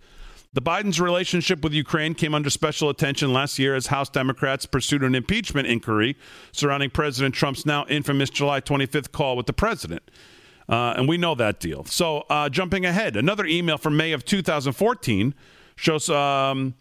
The 0.53 0.63
Biden's 0.63 1.01
relationship 1.01 1.63
with 1.63 1.73
Ukraine 1.73 2.15
came 2.15 2.35
under 2.35 2.51
special 2.51 2.89
attention 2.89 3.33
last 3.33 3.59
year 3.59 3.75
as 3.75 3.89
House 3.89 4.09
Democrats 4.09 4.65
pursued 4.67 5.03
an 5.03 5.15
impeachment 5.15 5.67
inquiry 5.67 6.17
surrounding 6.53 6.91
President 6.91 7.35
Trump's 7.35 7.67
now 7.67 7.85
infamous 7.89 8.31
July 8.31 8.61
25th 8.61 9.13
call 9.13 9.37
with 9.37 9.47
the 9.47 9.53
president. 9.53 10.11
Uh, 10.69 10.95
and 10.97 11.09
we 11.09 11.17
know 11.17 11.35
that 11.35 11.61
deal. 11.61 11.85
So, 11.85 12.25
uh, 12.29 12.49
jumping 12.49 12.85
ahead, 12.85 13.17
another 13.17 13.47
email 13.47 13.79
from 13.79 13.97
May 13.97 14.13
of 14.13 14.25
2014 14.25 15.35
shows 15.77 16.11
um, 16.11 16.75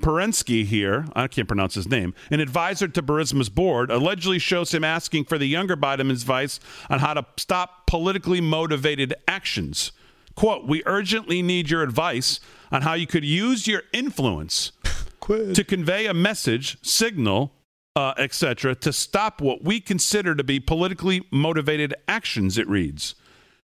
Porensky 0.00 0.64
here, 0.64 1.04
I 1.14 1.28
can't 1.28 1.46
pronounce 1.46 1.74
his 1.74 1.86
name, 1.86 2.14
an 2.30 2.40
advisor 2.40 2.88
to 2.88 3.02
Burisma's 3.02 3.50
board, 3.50 3.90
allegedly 3.90 4.38
shows 4.38 4.72
him 4.72 4.82
asking 4.82 5.24
for 5.24 5.36
the 5.36 5.46
younger 5.46 5.76
Biden's 5.76 6.22
advice 6.22 6.58
on 6.88 7.00
how 7.00 7.12
to 7.12 7.26
stop 7.36 7.86
politically 7.86 8.40
motivated 8.40 9.14
actions. 9.26 9.92
Quote, 10.34 10.66
we 10.66 10.82
urgently 10.86 11.42
need 11.42 11.68
your 11.68 11.82
advice 11.82 12.40
on 12.72 12.80
how 12.82 12.94
you 12.94 13.06
could 13.06 13.24
use 13.24 13.66
your 13.66 13.82
influence 13.92 14.72
to 15.20 15.62
convey 15.62 16.06
a 16.06 16.14
message, 16.14 16.78
signal, 16.80 17.52
uh, 17.94 18.14
etc., 18.16 18.74
to 18.76 18.92
stop 18.92 19.42
what 19.42 19.64
we 19.64 19.80
consider 19.80 20.34
to 20.34 20.44
be 20.44 20.60
politically 20.60 21.26
motivated 21.30 21.92
actions, 22.06 22.56
it 22.56 22.68
reads. 22.68 23.16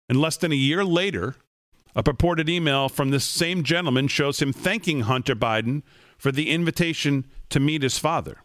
And 0.07 0.21
less 0.21 0.37
than 0.37 0.53
a 0.53 0.57
year 0.57 0.85
later, 0.85 1.37
a 1.95 2.03
purported 2.03 2.49
email 2.49 2.89
from 2.89 3.11
this 3.11 3.25
same 3.25 3.63
gentleman 3.63 4.09
shows 4.09 4.41
him 4.41 4.53
thanking 4.53 5.03
Hunter 5.03 5.35
Biden 5.37 5.83
for 6.19 6.33
the 6.33 6.51
invitation 6.51 7.27
to 7.51 7.61
meet 7.61 7.83
his 7.83 7.99
father. 7.99 8.39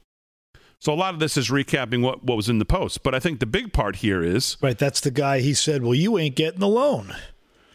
So 0.80 0.94
a 0.94 0.96
lot 0.96 1.14
of 1.14 1.20
this 1.20 1.36
is 1.36 1.50
recapping 1.50 2.02
what, 2.02 2.24
what 2.24 2.38
was 2.38 2.48
in 2.48 2.60
the 2.60 2.66
post. 2.66 3.04
But 3.04 3.14
I 3.14 3.20
think 3.20 3.40
the 3.40 3.46
big 3.46 3.74
part 3.74 3.98
here 3.98 4.24
is 4.24 4.56
Right, 4.62 4.78
that's 4.78 5.02
the 5.02 5.12
guy 5.12 5.42
he 5.42 5.54
said, 5.54 5.84
Well, 5.84 5.96
you 5.96 6.18
ain't 6.18 6.36
getting 6.36 6.60
the 6.60 6.68
loan. 6.68 7.14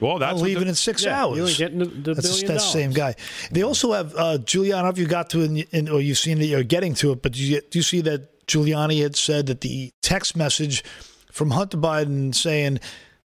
Well, 0.01 0.19
that's 0.19 0.41
I'm 0.41 0.45
leaving 0.45 0.65
the, 0.65 0.71
in 0.71 0.75
six 0.75 1.05
yeah, 1.05 1.23
hours. 1.23 1.37
You 1.39 1.47
ain't 1.47 1.59
getting 1.59 1.79
the, 1.79 1.85
the 1.87 2.15
that's 2.15 2.41
billion 2.41 2.55
that 2.55 2.61
same 2.61 2.91
guy. 2.93 3.15
They 3.51 3.63
also 3.63 3.93
have 3.93 4.15
uh, 4.17 4.39
Giuliani. 4.39 4.91
If 4.91 4.99
you 4.99 5.07
got 5.07 5.31
to 5.31 5.43
it, 5.43 5.69
in, 5.71 5.89
or 5.89 6.01
you've 6.01 6.19
seen 6.19 6.41
it, 6.41 6.47
you're 6.47 6.63
getting 6.63 6.95
to 6.95 7.13
it. 7.13 7.23
But 7.23 7.33
do 7.33 7.43
you, 7.43 7.61
do 7.61 7.79
you 7.79 7.83
see 7.83 8.01
that 8.03 8.47
Giuliani 8.47 9.03
had 9.03 9.17
said 9.17 9.47
that 9.47 9.61
the 9.61 9.91
text 10.03 10.37
message 10.37 10.83
from 11.31 11.53
Hunter 11.53 11.79
Biden 11.79 12.35
saying 12.35 12.81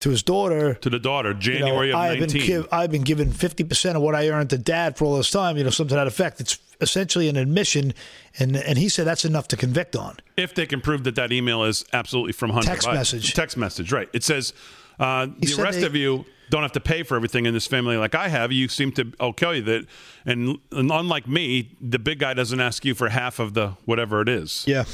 to 0.06 0.10
his 0.10 0.22
daughter, 0.22 0.74
to 0.74 0.88
the 0.88 1.00
daughter, 1.00 1.34
January 1.34 1.88
you 1.88 1.92
know, 1.92 1.98
of 1.98 2.04
I've 2.04 2.20
19. 2.20 2.46
Been, 2.46 2.68
I've 2.70 2.90
been 2.90 3.02
given 3.02 3.32
fifty 3.32 3.64
percent 3.64 3.96
of 3.96 4.02
what 4.02 4.14
I 4.14 4.28
earned 4.28 4.50
to 4.50 4.58
dad 4.58 4.96
for 4.96 5.04
all 5.04 5.16
this 5.16 5.30
time. 5.30 5.56
You 5.56 5.64
know, 5.64 5.70
something 5.70 5.90
to 5.90 5.94
that 5.96 6.06
effect. 6.06 6.40
It's 6.40 6.58
essentially 6.80 7.28
an 7.28 7.36
admission, 7.36 7.92
and 8.38 8.56
and 8.56 8.78
he 8.78 8.88
said 8.88 9.04
that's 9.06 9.24
enough 9.24 9.48
to 9.48 9.56
convict 9.56 9.96
on. 9.96 10.18
If 10.36 10.54
they 10.54 10.64
can 10.64 10.80
prove 10.80 11.02
that 11.04 11.16
that 11.16 11.32
email 11.32 11.64
is 11.64 11.84
absolutely 11.92 12.32
from 12.32 12.50
Hunter 12.50 12.68
text 12.68 12.86
Biden. 12.86 12.94
message, 12.94 13.34
text 13.34 13.56
message, 13.56 13.92
right? 13.92 14.08
It 14.12 14.22
says 14.22 14.52
uh, 15.00 15.26
the 15.38 15.60
rest 15.60 15.80
they, 15.80 15.86
of 15.86 15.96
you 15.96 16.24
don't 16.50 16.62
have 16.62 16.72
to 16.72 16.80
pay 16.80 17.02
for 17.02 17.16
everything 17.16 17.46
in 17.46 17.52
this 17.52 17.66
family 17.66 17.96
like 17.96 18.14
I 18.14 18.28
have. 18.28 18.52
You 18.52 18.68
seem 18.68 18.92
to 18.92 19.12
I'll 19.18 19.32
tell 19.32 19.54
you 19.56 19.62
that, 19.62 19.86
and, 20.24 20.58
and 20.70 20.92
unlike 20.92 21.26
me, 21.26 21.76
the 21.80 21.98
big 21.98 22.20
guy 22.20 22.32
doesn't 22.32 22.60
ask 22.60 22.84
you 22.84 22.94
for 22.94 23.08
half 23.08 23.40
of 23.40 23.54
the 23.54 23.70
whatever 23.86 24.20
it 24.20 24.28
is. 24.28 24.64
Yeah, 24.68 24.84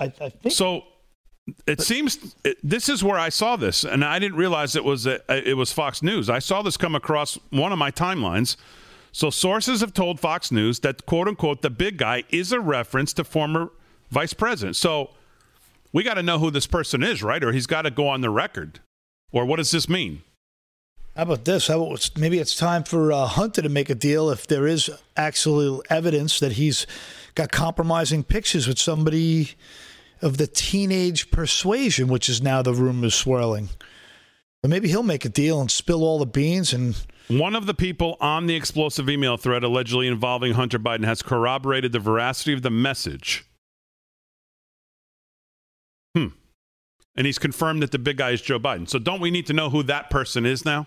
I, 0.00 0.06
I 0.20 0.30
think 0.30 0.52
so. 0.52 0.82
It 1.66 1.80
seems 1.80 2.34
it, 2.44 2.58
this 2.62 2.88
is 2.88 3.02
where 3.02 3.18
I 3.18 3.28
saw 3.28 3.56
this, 3.56 3.84
and 3.84 4.04
I 4.04 4.18
didn't 4.18 4.36
realize 4.36 4.76
it 4.76 4.84
was 4.84 5.06
a, 5.06 5.20
it 5.28 5.56
was 5.56 5.72
Fox 5.72 6.02
News. 6.02 6.28
I 6.28 6.38
saw 6.38 6.62
this 6.62 6.76
come 6.76 6.94
across 6.94 7.38
one 7.50 7.72
of 7.72 7.78
my 7.78 7.90
timelines. 7.90 8.56
So 9.12 9.30
sources 9.30 9.80
have 9.80 9.94
told 9.94 10.20
Fox 10.20 10.52
News 10.52 10.80
that 10.80 11.06
quote 11.06 11.28
unquote 11.28 11.62
the 11.62 11.70
big 11.70 11.96
guy 11.96 12.24
is 12.30 12.52
a 12.52 12.60
reference 12.60 13.12
to 13.14 13.24
former 13.24 13.70
vice 14.10 14.34
president. 14.34 14.76
So 14.76 15.10
we 15.92 16.02
got 16.02 16.14
to 16.14 16.22
know 16.22 16.38
who 16.38 16.50
this 16.50 16.66
person 16.66 17.02
is, 17.02 17.22
right? 17.22 17.42
Or 17.42 17.52
he's 17.52 17.66
got 17.66 17.82
to 17.82 17.90
go 17.90 18.08
on 18.08 18.20
the 18.20 18.30
record. 18.30 18.80
Or 19.32 19.44
what 19.44 19.56
does 19.56 19.70
this 19.70 19.88
mean? 19.88 20.22
How 21.16 21.22
about 21.22 21.44
this? 21.44 21.66
How 21.66 21.82
about 21.82 22.10
maybe 22.16 22.38
it's 22.38 22.54
time 22.54 22.84
for 22.84 23.10
uh, 23.12 23.26
Hunter 23.26 23.62
to 23.62 23.68
make 23.68 23.90
a 23.90 23.94
deal 23.94 24.30
if 24.30 24.46
there 24.46 24.66
is 24.66 24.88
actual 25.16 25.82
evidence 25.90 26.38
that 26.38 26.52
he's 26.52 26.86
got 27.34 27.50
compromising 27.50 28.22
pictures 28.22 28.68
with 28.68 28.78
somebody 28.78 29.56
of 30.22 30.36
the 30.36 30.46
teenage 30.46 31.30
persuasion, 31.30 32.08
which 32.08 32.28
is 32.28 32.42
now 32.42 32.62
the 32.62 32.74
rumors 32.74 33.14
swirling. 33.14 33.68
But 34.62 34.70
maybe 34.70 34.88
he'll 34.88 35.02
make 35.02 35.24
a 35.24 35.28
deal 35.28 35.60
and 35.60 35.70
spill 35.70 36.02
all 36.02 36.18
the 36.18 36.26
beans 36.26 36.72
and. 36.72 36.96
One 37.28 37.54
of 37.54 37.66
the 37.66 37.74
people 37.74 38.16
on 38.20 38.46
the 38.46 38.56
explosive 38.56 39.08
email 39.10 39.36
thread 39.36 39.62
allegedly 39.62 40.08
involving 40.08 40.54
Hunter 40.54 40.78
Biden 40.78 41.04
has 41.04 41.22
corroborated 41.22 41.92
the 41.92 41.98
veracity 41.98 42.54
of 42.54 42.62
the 42.62 42.70
message. 42.70 43.44
Hmm. 46.16 46.28
And 47.14 47.26
he's 47.26 47.38
confirmed 47.38 47.82
that 47.82 47.90
the 47.90 47.98
big 47.98 48.16
guy 48.16 48.30
is 48.30 48.40
Joe 48.40 48.58
Biden. 48.58 48.88
So 48.88 48.98
don't 48.98 49.20
we 49.20 49.30
need 49.30 49.46
to 49.46 49.52
know 49.52 49.68
who 49.70 49.82
that 49.84 50.08
person 50.08 50.46
is 50.46 50.64
now? 50.64 50.86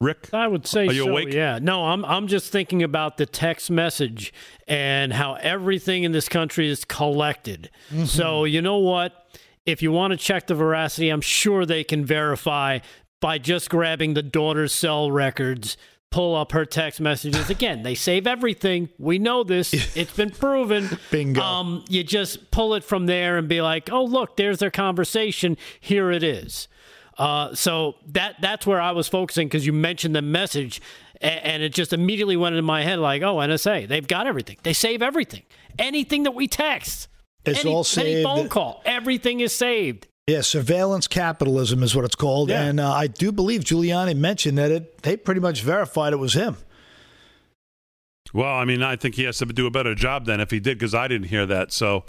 Rick, 0.00 0.28
I 0.32 0.46
would 0.46 0.64
say 0.66 0.86
Are 0.86 0.92
you 0.92 1.04
so. 1.04 1.10
awake? 1.10 1.32
Yeah, 1.32 1.58
no, 1.60 1.86
I'm 1.86 2.04
I'm 2.04 2.28
just 2.28 2.52
thinking 2.52 2.82
about 2.84 3.16
the 3.16 3.26
text 3.26 3.68
message 3.70 4.32
and 4.68 5.12
how 5.12 5.34
everything 5.34 6.04
in 6.04 6.12
this 6.12 6.28
country 6.28 6.68
is 6.68 6.84
collected. 6.84 7.68
Mm-hmm. 7.90 8.04
So 8.04 8.44
you 8.44 8.62
know 8.62 8.78
what? 8.78 9.26
If 9.66 9.82
you 9.82 9.90
want 9.90 10.12
to 10.12 10.16
check 10.16 10.46
the 10.46 10.54
veracity, 10.54 11.08
I'm 11.08 11.20
sure 11.20 11.66
they 11.66 11.82
can 11.82 12.04
verify 12.04 12.78
by 13.20 13.38
just 13.38 13.68
grabbing 13.70 14.14
the 14.14 14.22
daughter's 14.22 14.72
cell 14.72 15.10
records. 15.10 15.76
Pull 16.10 16.34
up 16.36 16.52
her 16.52 16.64
text 16.64 17.00
messages 17.02 17.50
again. 17.56 17.82
They 17.82 17.94
save 17.94 18.26
everything. 18.26 18.88
We 18.98 19.18
know 19.18 19.42
this. 19.44 19.74
It's 19.96 20.16
been 20.16 20.30
proven. 20.30 20.96
Bingo. 21.10 21.42
Um, 21.42 21.84
you 21.88 22.02
just 22.04 22.50
pull 22.50 22.72
it 22.74 22.84
from 22.84 23.06
there 23.06 23.36
and 23.36 23.46
be 23.48 23.60
like, 23.60 23.90
"Oh, 23.92 24.04
look, 24.04 24.36
there's 24.36 24.58
their 24.60 24.70
conversation. 24.70 25.58
Here 25.80 26.10
it 26.12 26.22
is." 26.22 26.68
Uh, 27.18 27.52
so 27.54 27.96
that 28.06 28.36
that's 28.40 28.64
where 28.66 28.80
I 28.80 28.92
was 28.92 29.08
focusing 29.08 29.48
because 29.48 29.66
you 29.66 29.72
mentioned 29.72 30.14
the 30.14 30.22
message, 30.22 30.80
and, 31.20 31.40
and 31.44 31.62
it 31.62 31.74
just 31.74 31.92
immediately 31.92 32.36
went 32.36 32.54
into 32.54 32.62
my 32.62 32.82
head 32.82 33.00
like, 33.00 33.22
oh, 33.22 33.36
NSA, 33.36 33.88
they've 33.88 34.06
got 34.06 34.26
everything. 34.26 34.56
They 34.62 34.72
save 34.72 35.02
everything. 35.02 35.42
Anything 35.78 36.22
that 36.22 36.32
we 36.34 36.46
text, 36.46 37.08
It's 37.44 37.60
any, 37.60 37.72
all 37.72 37.84
any 37.96 38.22
phone 38.22 38.48
call, 38.48 38.82
everything 38.84 39.40
is 39.40 39.54
saved. 39.54 40.06
Yeah, 40.28 40.42
surveillance 40.42 41.08
capitalism 41.08 41.82
is 41.82 41.96
what 41.96 42.04
it's 42.04 42.14
called, 42.14 42.50
Yeah. 42.50 42.62
and 42.64 42.78
uh, 42.78 42.92
I 42.92 43.06
do 43.06 43.32
believe 43.32 43.62
Giuliani 43.64 44.14
mentioned 44.16 44.58
that 44.58 44.70
it. 44.70 45.02
They 45.02 45.16
pretty 45.16 45.40
much 45.40 45.62
verified 45.62 46.12
it 46.12 46.16
was 46.16 46.34
him. 46.34 46.56
Well, 48.34 48.52
I 48.54 48.64
mean, 48.66 48.82
I 48.82 48.96
think 48.96 49.14
he 49.14 49.24
has 49.24 49.38
to 49.38 49.46
do 49.46 49.66
a 49.66 49.70
better 49.70 49.94
job 49.94 50.26
than 50.26 50.38
if 50.40 50.50
he 50.50 50.60
did 50.60 50.78
because 50.78 50.94
I 50.94 51.08
didn't 51.08 51.28
hear 51.28 51.46
that. 51.46 51.72
So, 51.72 52.04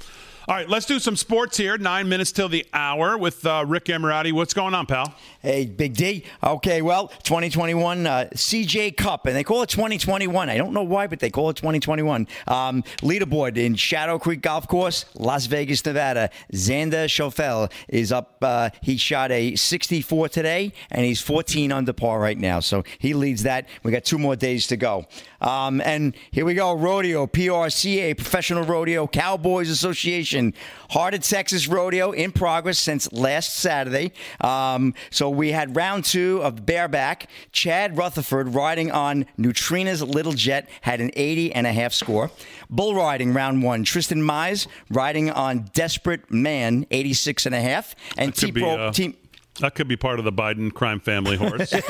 all 0.47 0.55
right, 0.55 0.69
let's 0.69 0.85
do 0.85 0.99
some 0.99 1.15
sports 1.15 1.57
here. 1.57 1.77
Nine 1.77 2.09
minutes 2.09 2.31
till 2.31 2.49
the 2.49 2.65
hour 2.73 3.17
with 3.17 3.45
uh, 3.45 3.65
Rick 3.67 3.85
Emirati. 3.85 4.31
What's 4.31 4.53
going 4.53 4.73
on, 4.73 4.85
pal? 4.85 5.13
Hey, 5.41 5.67
Big 5.67 5.93
D. 5.93 6.25
Okay, 6.43 6.81
well, 6.81 7.07
2021 7.23 8.05
uh, 8.05 8.27
CJ 8.33 8.97
Cup, 8.97 9.25
and 9.25 9.33
they 9.33 9.45
call 9.45 9.61
it 9.61 9.69
2021. 9.69 10.49
I 10.49 10.57
don't 10.57 10.73
know 10.73 10.83
why, 10.83 11.07
but 11.07 11.21
they 11.21 11.29
call 11.29 11.49
it 11.49 11.55
2021. 11.55 12.27
Um, 12.45 12.83
leaderboard 12.97 13.55
in 13.55 13.75
Shadow 13.75 14.19
Creek 14.19 14.41
Golf 14.41 14.67
Course, 14.67 15.05
Las 15.15 15.45
Vegas, 15.45 15.85
Nevada. 15.85 16.29
Xander 16.51 17.05
Schauffele 17.05 17.71
is 17.87 18.11
up. 18.11 18.35
Uh, 18.41 18.71
he 18.81 18.97
shot 18.97 19.31
a 19.31 19.55
64 19.55 20.27
today, 20.27 20.73
and 20.91 21.05
he's 21.05 21.21
14 21.21 21.71
under 21.71 21.93
par 21.93 22.19
right 22.19 22.37
now. 22.37 22.59
So 22.59 22.83
he 22.97 23.13
leads 23.13 23.43
that. 23.43 23.69
We 23.83 23.93
got 23.93 24.03
two 24.03 24.17
more 24.17 24.35
days 24.35 24.67
to 24.67 24.75
go. 24.75 25.05
Um, 25.39 25.79
and 25.79 26.15
here 26.31 26.43
we 26.43 26.53
go 26.53 26.73
rodeo, 26.73 27.27
PRCA, 27.27 28.17
Professional 28.17 28.63
Rodeo, 28.63 29.07
Cowboys 29.07 29.69
Association, 29.69 30.53
Heart 30.89 31.13
of 31.13 31.21
Texas 31.21 31.65
Rodeo 31.69 32.11
in 32.11 32.33
progress 32.33 32.77
since 32.77 33.09
last 33.13 33.55
Saturday. 33.55 34.11
Um, 34.41 34.93
so 35.11 35.28
we 35.29 35.51
had 35.51 35.75
round 35.75 36.05
two 36.05 36.41
of 36.43 36.65
bareback. 36.65 37.29
Chad 37.51 37.97
Rutherford 37.97 38.53
riding 38.53 38.91
on 38.91 39.25
Neutrina's 39.37 40.01
Little 40.01 40.33
Jet 40.33 40.69
had 40.81 41.01
an 41.01 41.11
80 41.15 41.53
and 41.53 41.67
a 41.67 41.73
half 41.73 41.93
score. 41.93 42.31
Bull 42.69 42.95
riding 42.95 43.33
round 43.33 43.63
one. 43.63 43.83
Tristan 43.83 44.21
Mize 44.21 44.67
riding 44.89 45.29
on 45.29 45.69
Desperate 45.73 46.31
Man, 46.31 46.85
86 46.91 47.45
and 47.45 47.55
a 47.55 47.61
half. 47.61 47.95
And 48.17 48.33
be, 48.33 48.51
T-Pro, 48.51 48.69
uh, 48.69 48.91
team. 48.91 49.15
That 49.59 49.75
could 49.75 49.87
be 49.87 49.95
part 49.97 50.19
of 50.19 50.25
the 50.25 50.31
Biden 50.33 50.73
crime 50.73 50.99
family 50.99 51.35
horse. 51.37 51.73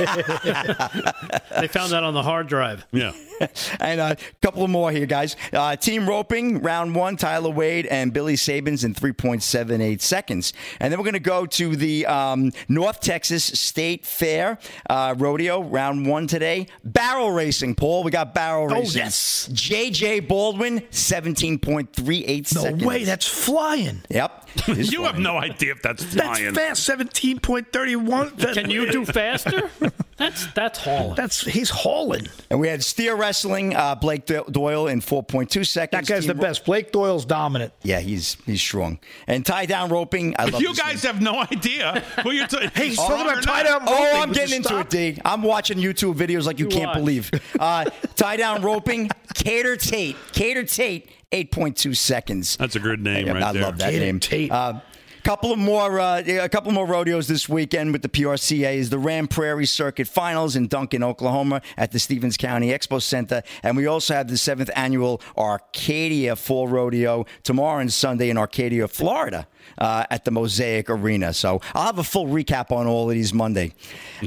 They 1.60 1.68
found 1.68 1.92
that 1.92 2.04
on 2.04 2.14
the 2.14 2.24
hard 2.24 2.48
drive. 2.48 2.86
yeah. 2.92 3.12
and 3.80 4.00
a 4.02 4.18
couple 4.42 4.64
of 4.64 4.70
more 4.70 4.92
here, 4.92 5.06
guys. 5.06 5.36
Uh, 5.54 5.76
team 5.76 6.08
roping, 6.08 6.62
round 6.62 6.94
one, 6.96 7.16
Tyler 7.18 7.50
Wade 7.50 7.86
and 7.88 8.14
Billy 8.14 8.36
Sabins 8.36 8.84
in 8.84 8.94
3.78 8.94 10.02
seconds. 10.02 10.54
And 10.80 10.92
then 10.92 11.00
we're 11.00 11.06
going 11.06 11.14
to 11.14 11.20
go 11.20 11.46
to 11.46 11.76
the 11.76 12.06
um, 12.06 12.52
North 12.68 13.00
Texas 13.02 13.44
State 13.44 14.06
Fair 14.06 14.58
uh, 14.90 15.16
rodeo, 15.18 15.62
round 15.64 16.06
one 16.06 16.28
today. 16.28 16.68
Barrel 16.84 17.32
racing, 17.32 17.76
Paul. 17.76 18.04
We 18.04 18.12
got 18.12 18.34
barrel 18.34 18.68
racing. 18.68 19.00
yes. 19.02 19.50
JJ 19.52 20.28
Baldwin, 20.28 20.80
17.38 20.92 22.56
No 22.56 22.62
seconds. 22.62 22.84
way, 22.86 23.04
that's 23.06 23.28
flying. 23.28 24.02
Yep. 24.10 24.46
It's 24.68 24.92
You 24.92 25.04
have 25.04 25.20
no 25.20 25.38
idea 25.38 25.72
if 25.74 25.82
that's 25.84 26.04
flying. 26.04 26.46
That's 26.54 26.58
fast. 26.58 26.84
Seventeen 26.84 27.40
point 27.64 27.74
thirty 27.74 27.96
one. 27.96 28.32
Can 28.38 28.70
you 28.70 28.92
do 28.92 29.06
faster? 29.20 29.70
That's 30.18 30.48
that's 30.54 30.80
hauling. 30.80 31.16
That's 31.16 31.42
he's 31.46 31.70
hauling. 31.70 32.28
And 32.50 32.60
we 32.60 32.68
had 32.68 32.84
steer 32.84 33.16
wrestling, 33.16 33.74
uh, 33.76 33.96
Blake 33.96 34.26
Doyle 34.26 34.88
in 34.88 35.00
4.2 35.00 35.66
seconds. 35.66 36.08
That 36.08 36.14
guy's 36.14 36.26
the 36.26 36.34
Team 36.34 36.42
ro- 36.42 36.48
best. 36.50 36.66
Blake 36.66 36.92
Doyle's 36.92 37.24
dominant. 37.26 37.72
Yeah, 37.84 38.00
he's 38.02 38.36
he's 38.46 38.62
strong. 38.62 39.00
And 39.28 39.46
tie 39.46 39.66
down 39.66 39.90
roping. 39.90 40.36
I 40.38 40.46
love 40.46 40.62
You 40.62 40.76
guys 40.76 41.06
one. 41.06 41.14
have 41.14 41.22
no 41.22 41.40
idea 41.40 42.04
who 42.24 42.32
you're 42.32 42.48
talking 42.48 42.70
Hey, 42.76 42.90
he's 42.90 42.98
talking 42.98 43.22
about 43.30 43.44
tie 43.44 43.64
down 43.64 43.82
Oh. 43.88 44.22
I'm 44.22 44.30
Would 44.30 44.38
getting 44.38 44.58
into 44.58 44.68
stop? 44.70 44.88
it, 44.88 45.16
D. 45.16 45.22
I'm 45.24 45.42
watching 45.42 45.78
YouTube 45.78 46.16
videos 46.16 46.46
like 46.46 46.60
you, 46.60 46.66
You 46.66 46.72
can't 46.72 46.88
watch. 46.88 46.98
believe. 46.98 47.32
Uh, 47.58 47.86
tie 48.18 48.36
down 48.36 48.62
roping, 48.62 49.10
Cater 49.36 49.78
Tate. 49.78 50.18
Cater 50.34 50.64
Tate, 50.66 51.10
8.2 51.32 51.96
seconds. 51.96 52.58
That's 52.58 52.76
a 52.76 52.80
good 52.82 53.02
name 53.02 53.30
I, 53.30 53.32
right 53.34 53.44
I 53.44 53.52
there. 53.54 53.62
love 53.64 53.78
that 53.78 53.92
Cater 53.92 54.06
name. 54.06 54.20
Tate. 54.20 54.52
Uh, 54.52 54.82
couple 55.30 55.52
of 55.52 55.60
more, 55.60 56.00
uh, 56.00 56.24
a 56.26 56.50
couple 56.50 56.72
more 56.72 56.88
rodeos 56.88 57.28
this 57.28 57.48
weekend 57.48 57.94
with 57.94 58.02
the 58.02 58.10
PRCA 58.10 58.74
is 58.74 58.90
the 58.90 58.98
Ram 58.98 59.28
Prairie 59.28 59.68
Circuit 59.68 60.08
Finals 60.08 60.56
in 60.56 60.66
Duncan, 60.66 61.04
Oklahoma, 61.04 61.62
at 61.78 61.92
the 61.92 62.00
Stephens 62.00 62.36
County 62.36 62.70
Expo 62.70 63.00
Center, 63.00 63.44
and 63.62 63.78
we 63.78 63.86
also 63.86 64.16
have 64.16 64.28
the 64.28 64.38
seventh 64.38 64.72
annual 64.76 65.22
Arcadia 65.38 66.36
Fall 66.36 66.68
Rodeo 66.68 67.28
tomorrow 67.44 67.80
and 67.80 67.94
Sunday 67.94 68.32
in 68.32 68.40
Arcadia, 68.40 68.88
Florida, 68.88 69.48
uh, 69.78 70.04
at 70.10 70.26
the 70.26 70.32
Mosaic 70.32 70.90
Arena. 70.90 71.32
So 71.32 71.62
I'll 71.76 71.86
have 71.86 72.00
a 72.00 72.04
full 72.04 72.26
recap 72.26 72.72
on 72.72 72.88
all 72.88 73.08
of 73.08 73.14
these 73.14 73.32
Monday, 73.32 73.74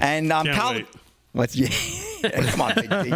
and 0.00 0.32
um, 0.32 0.46
Kyle- 0.46 0.74
wait. 0.74 0.86
Let's 1.34 1.56
yeah, 1.56 1.68
come 2.50 2.60
on, 2.60 2.74
Big 2.74 2.90
D. 2.90 3.10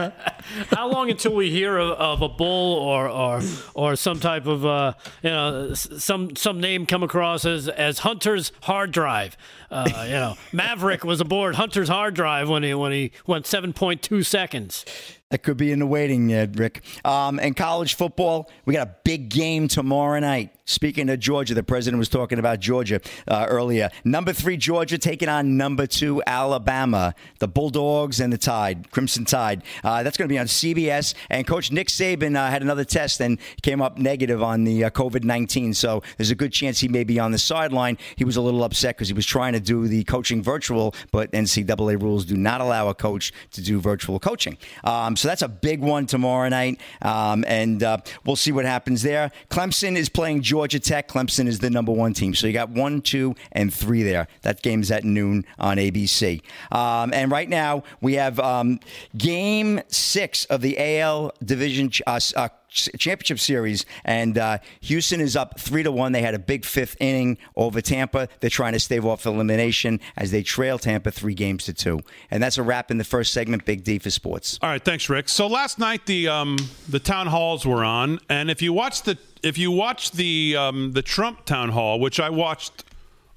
How 0.70 0.88
long 0.88 1.10
until 1.10 1.34
we 1.34 1.50
hear 1.50 1.76
of, 1.76 1.98
of 1.98 2.22
a 2.22 2.28
bull 2.30 2.78
or 2.78 3.08
or 3.08 3.42
or 3.74 3.94
some 3.94 4.20
type 4.20 4.46
of 4.46 4.64
uh, 4.64 4.94
you 5.22 5.28
know 5.28 5.74
some 5.74 6.34
some 6.34 6.58
name 6.58 6.86
come 6.86 7.02
across 7.02 7.44
as 7.44 7.68
as 7.68 7.98
Hunter's 7.98 8.52
hard 8.62 8.90
drive? 8.90 9.36
Uh, 9.70 10.04
you 10.06 10.12
know, 10.12 10.34
Maverick 10.52 11.04
was 11.04 11.20
aboard 11.20 11.56
Hunter's 11.56 11.90
hard 11.90 12.14
drive 12.14 12.48
when 12.48 12.62
he 12.62 12.72
when 12.72 12.92
he 12.92 13.12
went 13.26 13.46
seven 13.46 13.74
point 13.74 14.00
two 14.00 14.22
seconds. 14.22 14.86
That 15.28 15.42
could 15.42 15.58
be 15.58 15.70
in 15.70 15.80
the 15.80 15.86
waiting, 15.86 16.32
uh, 16.32 16.46
Rick. 16.54 16.82
Um, 17.04 17.38
and 17.38 17.54
college 17.54 17.96
football, 17.96 18.50
we 18.64 18.72
got 18.72 18.86
a 18.86 18.94
big 19.04 19.28
game 19.28 19.68
tomorrow 19.68 20.20
night. 20.20 20.55
Speaking 20.68 21.08
of 21.10 21.20
Georgia, 21.20 21.54
the 21.54 21.62
president 21.62 22.00
was 22.00 22.08
talking 22.08 22.40
about 22.40 22.58
Georgia 22.58 23.00
uh, 23.28 23.46
earlier. 23.48 23.88
Number 24.04 24.32
three, 24.32 24.56
Georgia 24.56 24.98
taking 24.98 25.28
on 25.28 25.56
number 25.56 25.86
two, 25.86 26.20
Alabama. 26.26 27.14
The 27.38 27.46
Bulldogs 27.46 28.18
and 28.18 28.32
the 28.32 28.38
Tide, 28.38 28.90
Crimson 28.90 29.24
Tide. 29.24 29.62
Uh, 29.84 30.02
that's 30.02 30.16
going 30.16 30.28
to 30.28 30.32
be 30.32 30.40
on 30.40 30.46
CBS. 30.46 31.14
And 31.30 31.46
Coach 31.46 31.70
Nick 31.70 31.86
Saban 31.86 32.34
uh, 32.34 32.50
had 32.50 32.62
another 32.62 32.84
test 32.84 33.20
and 33.20 33.38
came 33.62 33.80
up 33.80 33.96
negative 33.96 34.42
on 34.42 34.64
the 34.64 34.84
uh, 34.84 34.90
COVID 34.90 35.22
19. 35.22 35.72
So 35.72 36.02
there's 36.16 36.32
a 36.32 36.34
good 36.34 36.52
chance 36.52 36.80
he 36.80 36.88
may 36.88 37.04
be 37.04 37.20
on 37.20 37.30
the 37.30 37.38
sideline. 37.38 37.96
He 38.16 38.24
was 38.24 38.36
a 38.36 38.42
little 38.42 38.64
upset 38.64 38.96
because 38.96 39.06
he 39.06 39.14
was 39.14 39.26
trying 39.26 39.52
to 39.52 39.60
do 39.60 39.86
the 39.86 40.02
coaching 40.02 40.42
virtual, 40.42 40.96
but 41.12 41.30
NCAA 41.30 42.02
rules 42.02 42.24
do 42.24 42.36
not 42.36 42.60
allow 42.60 42.88
a 42.88 42.94
coach 42.94 43.32
to 43.52 43.62
do 43.62 43.78
virtual 43.78 44.18
coaching. 44.18 44.58
Um, 44.82 45.14
so 45.14 45.28
that's 45.28 45.42
a 45.42 45.48
big 45.48 45.80
one 45.80 46.06
tomorrow 46.06 46.48
night. 46.48 46.80
Um, 47.02 47.44
and 47.46 47.84
uh, 47.84 47.98
we'll 48.24 48.34
see 48.34 48.50
what 48.50 48.64
happens 48.64 49.02
there. 49.02 49.30
Clemson 49.48 49.94
is 49.94 50.08
playing 50.08 50.42
Georgia 50.42 50.55
Tech. 50.64 51.08
Clemson 51.08 51.46
is 51.46 51.58
the 51.58 51.70
number 51.70 51.92
one 51.92 52.12
team. 52.12 52.34
So 52.34 52.46
you 52.46 52.52
got 52.52 52.70
one, 52.70 53.00
two, 53.00 53.34
and 53.52 53.72
three 53.72 54.02
there. 54.02 54.28
That 54.42 54.62
game's 54.62 54.90
at 54.90 55.04
noon 55.04 55.44
on 55.58 55.76
ABC. 55.76 56.42
Um, 56.72 57.12
and 57.12 57.30
right 57.30 57.48
now 57.48 57.82
we 58.00 58.14
have 58.14 58.38
um, 58.40 58.80
game 59.16 59.80
six 59.88 60.44
of 60.46 60.60
the 60.60 60.76
AL 61.00 61.32
Division 61.44 61.90
uh, 62.06 62.20
uh, 62.34 62.48
championship 62.68 63.38
series, 63.38 63.86
and 64.04 64.36
uh, 64.38 64.58
Houston 64.82 65.20
is 65.20 65.36
up 65.36 65.58
three 65.58 65.82
to 65.82 65.90
one. 65.90 66.12
They 66.12 66.22
had 66.22 66.34
a 66.34 66.38
big 66.38 66.64
fifth 66.64 66.96
inning 67.00 67.38
over 67.56 67.80
Tampa. 67.80 68.28
They're 68.40 68.50
trying 68.50 68.74
to 68.74 68.80
stave 68.80 69.04
off 69.04 69.26
elimination 69.26 70.00
as 70.16 70.30
they 70.30 70.42
trail 70.42 70.78
Tampa 70.78 71.10
three 71.10 71.34
games 71.34 71.64
to 71.64 71.72
two. 71.72 72.00
And 72.30 72.42
that's 72.42 72.58
a 72.58 72.62
wrap 72.62 72.90
in 72.90 72.98
the 72.98 73.04
first 73.04 73.32
segment. 73.32 73.64
Big 73.64 73.84
D 73.84 73.98
for 73.98 74.10
sports. 74.10 74.58
All 74.62 74.68
right, 74.70 74.84
thanks, 74.84 75.08
Rick. 75.08 75.28
So 75.28 75.46
last 75.46 75.78
night 75.78 76.06
the 76.06 76.28
um, 76.28 76.56
the 76.88 77.00
town 77.00 77.26
halls 77.26 77.66
were 77.66 77.84
on, 77.84 78.18
and 78.28 78.50
if 78.50 78.62
you 78.62 78.72
watch 78.72 79.02
the 79.02 79.18
if 79.46 79.56
you 79.56 79.70
watch 79.70 80.10
the 80.10 80.56
um, 80.56 80.92
the 80.92 81.02
Trump 81.02 81.44
town 81.44 81.70
hall, 81.70 82.00
which 82.00 82.18
I 82.18 82.30
watched 82.30 82.84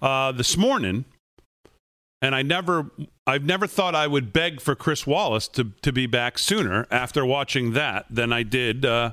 uh, 0.01 0.31
this 0.31 0.57
morning, 0.57 1.05
and 2.21 2.33
I 2.33 2.41
never 2.41 2.89
I've 3.27 3.45
never 3.45 3.67
thought 3.67 3.93
I 3.93 4.07
would 4.07 4.33
beg 4.33 4.59
for 4.59 4.75
Chris 4.75 5.05
Wallace 5.05 5.47
to 5.49 5.71
to 5.83 5.91
be 5.91 6.07
back 6.07 6.39
sooner 6.39 6.87
after 6.89 7.23
watching 7.23 7.73
that 7.73 8.07
than 8.09 8.33
I 8.33 8.41
did 8.41 8.85
uh, 8.85 9.11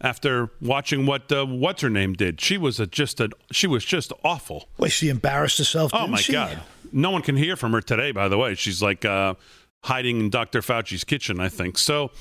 after 0.00 0.50
watching 0.60 1.04
what 1.04 1.32
uh, 1.32 1.46
what's 1.46 1.82
her 1.82 1.90
name 1.90 2.12
did. 2.12 2.40
She 2.40 2.56
was 2.58 2.78
a, 2.78 2.86
just 2.86 3.20
a 3.20 3.30
she 3.50 3.66
was 3.66 3.84
just 3.84 4.12
awful. 4.22 4.68
Well, 4.78 4.90
she 4.90 5.08
embarrassed 5.08 5.58
herself. 5.58 5.90
Oh 5.92 6.06
my 6.06 6.20
she? 6.20 6.32
god! 6.32 6.60
No 6.92 7.10
one 7.10 7.22
can 7.22 7.36
hear 7.36 7.56
from 7.56 7.72
her 7.72 7.80
today. 7.80 8.12
By 8.12 8.28
the 8.28 8.38
way, 8.38 8.54
she's 8.54 8.80
like 8.80 9.04
uh, 9.04 9.34
hiding 9.82 10.20
in 10.20 10.30
Dr. 10.30 10.62
Fauci's 10.62 11.02
kitchen, 11.02 11.40
I 11.40 11.48
think. 11.48 11.76
So, 11.76 12.12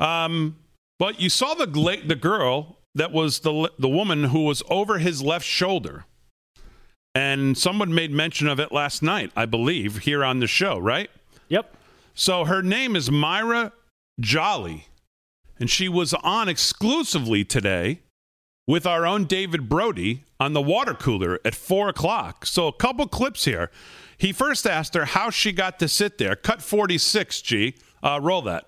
um, 0.00 0.56
but 0.98 1.20
you 1.20 1.28
saw 1.28 1.52
the 1.52 1.66
gla- 1.66 2.06
the 2.06 2.16
girl 2.16 2.78
that 2.94 3.12
was 3.12 3.40
the 3.40 3.70
the 3.78 3.88
woman 3.88 4.24
who 4.24 4.44
was 4.44 4.62
over 4.68 4.98
his 4.98 5.22
left 5.22 5.44
shoulder, 5.44 6.04
and 7.14 7.56
someone 7.58 7.94
made 7.94 8.10
mention 8.10 8.48
of 8.48 8.60
it 8.60 8.72
last 8.72 9.02
night, 9.02 9.30
I 9.36 9.46
believe, 9.46 9.98
here 9.98 10.24
on 10.24 10.40
the 10.40 10.46
show, 10.46 10.78
right? 10.78 11.10
Yep. 11.48 11.76
So 12.14 12.44
her 12.44 12.62
name 12.62 12.94
is 12.94 13.10
Mayra 13.10 13.72
Joli, 14.20 14.86
and 15.58 15.68
she 15.68 15.88
was 15.88 16.14
on 16.14 16.48
exclusively 16.48 17.44
today 17.44 18.00
with 18.66 18.86
our 18.86 19.06
own 19.06 19.24
David 19.24 19.68
Brody 19.68 20.24
on 20.40 20.52
the 20.52 20.62
water 20.62 20.94
cooler 20.94 21.40
at 21.44 21.54
four 21.54 21.88
o'clock. 21.88 22.46
So 22.46 22.66
a 22.66 22.72
couple 22.72 23.06
clips 23.08 23.44
here. 23.44 23.70
He 24.16 24.32
first 24.32 24.66
asked 24.66 24.94
her 24.94 25.04
how 25.04 25.30
she 25.30 25.52
got 25.52 25.78
to 25.80 25.88
sit 25.88 26.18
there. 26.18 26.36
Cut 26.36 26.62
46, 26.62 27.42
G. 27.42 27.74
Uh, 28.02 28.20
roll 28.22 28.42
that. 28.42 28.66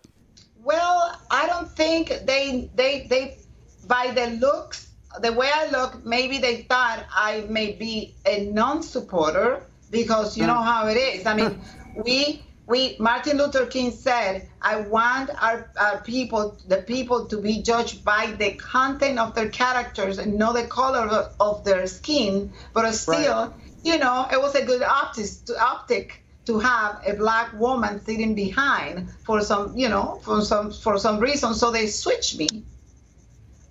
Well, 0.63 1.19
I 1.31 1.47
don't 1.47 1.71
think 1.71 2.09
they 2.25 2.69
they 2.75 3.07
they 3.09 3.39
by 3.87 4.13
the 4.15 4.31
looks, 4.39 4.89
the 5.21 5.33
way 5.33 5.51
I 5.53 5.71
look, 5.71 6.05
maybe 6.05 6.39
they 6.39 6.63
thought 6.63 7.05
I 7.11 7.45
may 7.49 7.73
be 7.73 8.15
a 8.27 8.47
non-supporter 8.47 9.63
because 9.91 10.37
you 10.37 10.47
know 10.47 10.55
mm. 10.55 10.65
how 10.65 10.89
it 10.89 10.97
is. 10.97 11.27
I 11.27 11.35
mean, 11.35 11.61
we 12.05 12.43
we 12.67 12.97
Martin 12.99 13.39
Luther 13.39 13.67
King 13.67 13.91
said, 13.91 14.49
"I 14.61 14.81
want 14.81 15.31
our, 15.43 15.71
our 15.79 16.01
people, 16.03 16.59
the 16.69 16.79
people, 16.79 17.27
to 17.27 17.41
be 17.41 17.63
judged 17.63 18.05
by 18.05 18.33
the 18.39 18.53
content 18.53 19.19
of 19.19 19.35
their 19.35 19.49
characters 19.49 20.19
and 20.19 20.35
not 20.35 20.55
the 20.55 20.67
color 20.67 21.07
of, 21.07 21.35
of 21.41 21.65
their 21.65 21.87
skin." 21.87 22.53
But 22.73 22.91
still, 22.93 23.55
you 23.85 23.99
know, 23.99 24.27
it 24.33 24.41
was 24.41 24.55
a 24.55 24.65
good 24.65 24.83
optics 24.83 25.37
to 25.47 25.59
optic 25.63 26.23
to 26.47 26.59
have 26.61 27.03
a 27.07 27.15
black 27.15 27.53
woman 27.59 28.01
sitting 28.05 28.35
behind 28.35 29.11
for 29.25 29.41
some, 29.41 29.77
you 29.77 29.89
know, 29.89 30.21
for 30.23 30.43
some 30.43 30.73
for 30.73 30.99
some 30.99 31.19
reason. 31.21 31.55
So 31.55 31.71
they 31.71 31.87
switched 31.87 32.39
me 32.39 32.65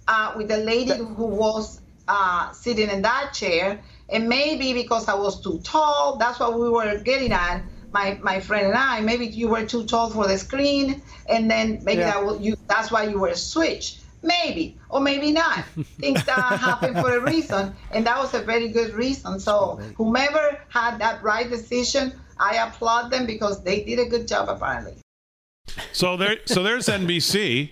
uh, 0.07 0.33
with 0.35 0.47
the 0.47 0.57
lady 0.57 0.95
who 0.97 1.25
was 1.25 1.81
uh, 2.07 2.51
sitting 2.51 2.89
in 2.89 3.01
that 3.01 3.33
chair, 3.33 3.79
and 4.09 4.29
maybe 4.29 4.73
because 4.73 5.07
I 5.07 5.15
was 5.15 5.41
too 5.41 5.59
tall, 5.63 6.17
that's 6.17 6.39
what 6.39 6.59
we 6.59 6.69
were 6.69 6.97
getting 6.99 7.31
at. 7.31 7.63
My, 7.91 8.19
my 8.21 8.41
friend 8.41 8.67
and 8.67 8.75
I, 8.75 8.99
maybe 8.99 9.25
you 9.25 9.47
were 9.47 9.65
too 9.65 9.85
tall 9.85 10.09
for 10.09 10.27
the 10.27 10.37
screen, 10.37 11.01
and 11.29 11.49
then 11.49 11.79
maybe 11.83 12.01
Yeah. 12.01 12.11
that 12.11 12.25
was 12.25 12.41
you. 12.41 12.57
That's 12.67 12.91
why 12.91 13.03
you 13.07 13.19
were 13.19 13.35
switched. 13.35 14.01
Maybe 14.21 14.77
or 14.89 15.01
maybe 15.01 15.31
not. 15.31 15.63
Things 15.99 16.27
uh, 16.27 16.57
happen 16.57 16.95
for 16.95 17.15
a 17.15 17.21
reason, 17.21 17.75
and 17.91 18.05
that 18.07 18.17
was 18.17 18.33
a 18.33 18.41
very 18.41 18.69
good 18.69 18.93
reason. 18.95 19.39
So 19.39 19.79
whomever 19.95 20.59
had 20.69 20.97
that 20.99 21.21
right 21.23 21.47
decision, 21.49 22.11
I 22.39 22.55
applaud 22.55 23.11
them 23.11 23.25
because 23.27 23.63
they 23.63 23.83
did 23.83 23.99
a 23.99 24.05
good 24.05 24.27
job 24.27 24.49
apparently. 24.49 24.95
So 25.93 26.17
there, 26.17 26.37
so 26.45 26.63
there's 26.63 26.87
NBC. 26.87 27.69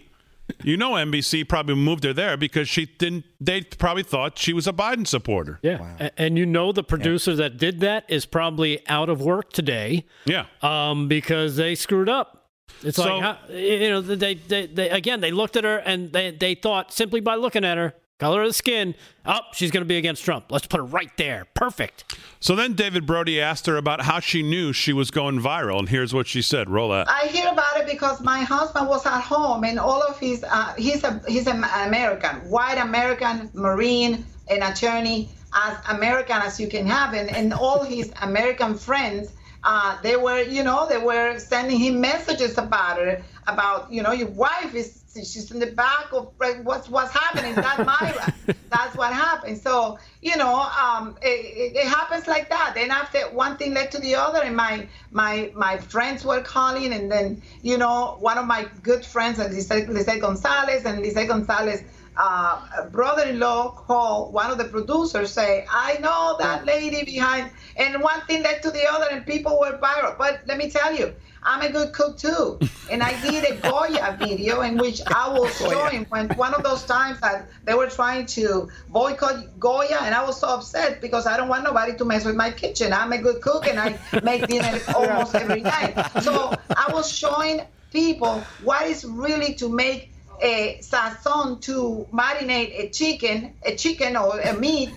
You 0.64 0.76
know, 0.78 0.92
NBC 0.94 1.48
probably 1.48 1.76
moved 1.76 2.04
her 2.04 2.14
there 2.14 2.36
because 2.38 2.68
she 2.68 2.86
didn't. 2.86 3.26
They 3.40 3.62
probably 3.62 4.04
thought 4.04 4.38
she 4.38 4.52
was 4.54 4.68
a 4.68 4.74
Biden 4.74 5.08
supporter. 5.08 5.60
Yeah. 5.62 5.96
A- 6.00 6.22
And 6.22 6.38
you 6.38 6.46
know 6.46 6.72
the 6.72 6.84
producer 6.84 7.36
that 7.36 7.58
did 7.58 7.80
that 7.82 8.06
is 8.10 8.26
probably 8.26 8.86
out 8.88 9.10
of 9.10 9.22
work 9.22 9.54
today 9.54 10.06
Yeah. 10.26 10.46
um, 10.62 11.08
because 11.08 11.56
they 11.56 11.76
screwed 11.76 12.10
up. 12.10 12.50
It's 12.84 12.98
So- 12.98 13.18
like, 13.20 13.38
you 13.50 13.90
know, 13.90 14.02
they, 14.02 14.34
they, 14.36 14.68
they, 14.68 14.90
again, 14.90 15.22
they 15.22 15.32
looked 15.32 15.56
at 15.56 15.64
her 15.64 15.78
and 15.78 16.12
they, 16.12 16.32
they 16.32 16.56
thought 16.56 16.92
simply 16.94 17.20
by 17.22 17.36
looking 17.36 17.64
at 17.64 17.78
her, 17.78 17.94
color 18.20 18.42
of 18.42 18.50
the 18.50 18.54
skin, 18.54 18.96
oh, 19.26 19.40
she's 19.54 19.72
going 19.72 19.82
to 19.82 19.88
be 19.88 19.98
against 19.98 20.24
Trump. 20.24 20.46
Let's 20.50 20.68
put 20.68 20.78
her 20.78 20.86
right 20.86 21.12
there. 21.18 21.46
Perfect. 21.54 22.18
So 22.40 22.56
then 22.56 22.74
David 22.74 23.06
Brody 23.06 23.42
asked 23.42 23.66
her 23.66 23.78
about 23.78 24.02
how 24.02 24.20
she 24.20 24.44
knew 24.44 24.74
she 24.74 24.94
was 24.94 25.12
going 25.12 25.40
viral, 25.40 25.80
and 25.80 25.90
here's 25.90 26.14
what 26.14 26.28
she 26.28 26.42
said. 26.42 26.70
Roll 26.70 26.92
that. 26.92 27.10
I 27.10 27.28
hear 27.28 27.50
about 27.50 27.78
it 27.78 27.88
because 27.88 28.22
my 28.22 28.42
husband 28.42 28.88
was 28.88 29.06
at 29.06 29.22
home 29.22 29.64
and 29.64 29.80
all 29.80 30.02
of 30.02 30.20
his 30.20 30.44
uh, 30.44 30.74
he's 30.78 31.04
a 31.04 31.22
he's 31.28 31.48
an 31.48 31.64
American, 31.76 32.36
white 32.50 32.78
American 32.78 33.50
Marine, 33.54 34.26
an 34.50 34.64
attorney, 34.64 35.30
as 35.56 35.78
American 35.90 36.38
as 36.38 36.60
you 36.60 36.68
can 36.68 36.86
have, 36.88 37.14
and, 37.14 37.30
and 37.30 37.54
all 37.54 37.84
his 37.84 38.12
American 38.22 38.76
friends. 38.76 39.32
Uh, 39.66 39.98
they 40.02 40.18
were, 40.18 40.42
you 40.42 40.62
know, 40.62 40.86
they 40.90 40.98
were 40.98 41.40
sending 41.40 41.80
him 41.80 42.02
messages 42.02 42.58
about 42.58 43.02
it, 43.02 43.24
about, 43.48 43.90
you 43.90 44.04
know, 44.04 44.12
your 44.12 44.28
wife 44.30 44.76
is, 44.76 45.03
she's 45.16 45.52
in 45.52 45.60
the 45.60 45.68
back 45.68 46.12
of 46.12 46.32
what's 46.64 46.90
what's 46.90 47.12
happening. 47.12 47.56
That 47.56 47.78
Mayra, 47.78 48.56
that's 48.70 48.96
what 48.96 49.14
happened. 49.14 49.60
So, 49.60 50.00
you 50.22 50.38
know, 50.38 50.56
um, 50.56 51.18
it, 51.22 51.28
it, 51.28 51.76
it 51.78 51.88
happens 51.88 52.28
like 52.28 52.50
that. 52.50 52.74
Then 52.76 52.90
after 52.92 53.20
one 53.30 53.58
thing 53.58 53.74
led 53.74 53.92
to 53.92 54.00
the 54.00 54.16
other, 54.16 54.42
and 54.42 54.56
my 54.56 54.88
my 55.12 55.52
my 55.56 55.78
friends 55.78 56.26
were 56.26 56.42
calling, 56.42 56.94
and 56.94 57.12
then 57.12 57.42
you 57.62 57.78
know, 57.78 58.18
one 58.20 58.38
of 58.38 58.48
my 58.48 58.68
good 58.82 59.06
friends, 59.06 59.38
Lisette, 59.38 59.90
Lisette 59.90 60.22
Gonzalez, 60.22 60.86
and 60.86 61.02
Lisette 61.02 61.28
Gonzalez. 61.28 61.84
Uh, 62.16 62.86
brother-in-law 62.92 63.72
called 63.72 64.34
one 64.34 64.52
of 64.52 64.60
the 64.60 64.66
producers 64.66 65.32
say 65.32 65.66
i 65.72 65.98
know 65.98 66.36
that 66.40 66.64
lady 66.64 67.04
behind 67.04 67.50
and 67.76 68.02
one 68.04 68.22
thing 68.28 68.44
led 68.44 68.62
to 68.62 68.70
the 68.70 68.84
other 68.88 69.08
and 69.10 69.26
people 69.26 69.60
were 69.60 69.80
viral. 69.80 70.16
But 70.18 70.42
let 70.46 70.60
me 70.60 70.70
tell 70.70 70.96
you 70.96 71.14
i'm 71.42 71.62
a 71.62 71.72
good 71.72 71.92
cook 71.92 72.18
too. 72.18 72.60
And 72.92 73.02
i 73.02 73.20
did 73.22 73.50
a 73.50 73.56
goya 73.56 74.16
video 74.20 74.62
in 74.62 74.78
which 74.78 75.02
i 75.08 75.28
was 75.28 75.58
showing 75.58 76.06
when 76.06 76.30
one 76.36 76.54
of 76.54 76.62
those 76.62 76.84
times 76.84 77.20
that 77.22 77.50
they 77.66 77.74
were 77.74 77.88
trying 77.88 78.28
to 78.38 78.70
boycott 78.90 79.60
goya 79.60 80.00
and 80.02 80.14
i 80.14 80.24
was 80.24 80.40
so 80.40 80.50
upset 80.50 81.02
because 81.02 81.26
i 81.26 81.36
don't 81.36 81.50
want 81.50 81.64
nobody 81.64 81.96
to 81.98 82.06
mess 82.06 82.26
with 82.26 82.36
my 82.36 82.52
kitchen. 82.52 82.94
I'm 82.94 83.12
a 83.12 83.18
good 83.18 83.42
cook 83.42 83.68
and 83.68 83.80
i 83.80 83.98
make 84.22 84.46
dinner 84.48 84.80
almost 84.96 85.34
every 85.34 85.62
night. 85.62 85.96
So 86.22 86.54
i 86.70 86.92
was 86.94 87.12
showing 87.12 87.62
people 87.92 88.44
what 88.64 88.86
is 88.88 89.04
really 89.06 89.56
to 89.56 89.70
make 89.70 90.13
Eh, 90.42 90.78
a 90.78 90.80
sazon 90.82 91.62
to 91.62 92.06
marinate 92.12 92.78
a 92.80 92.90
chicken, 92.90 93.54
a 93.66 93.76
chicken 93.76 94.16
or 94.18 94.40
a 94.40 94.54
meat 94.54 94.90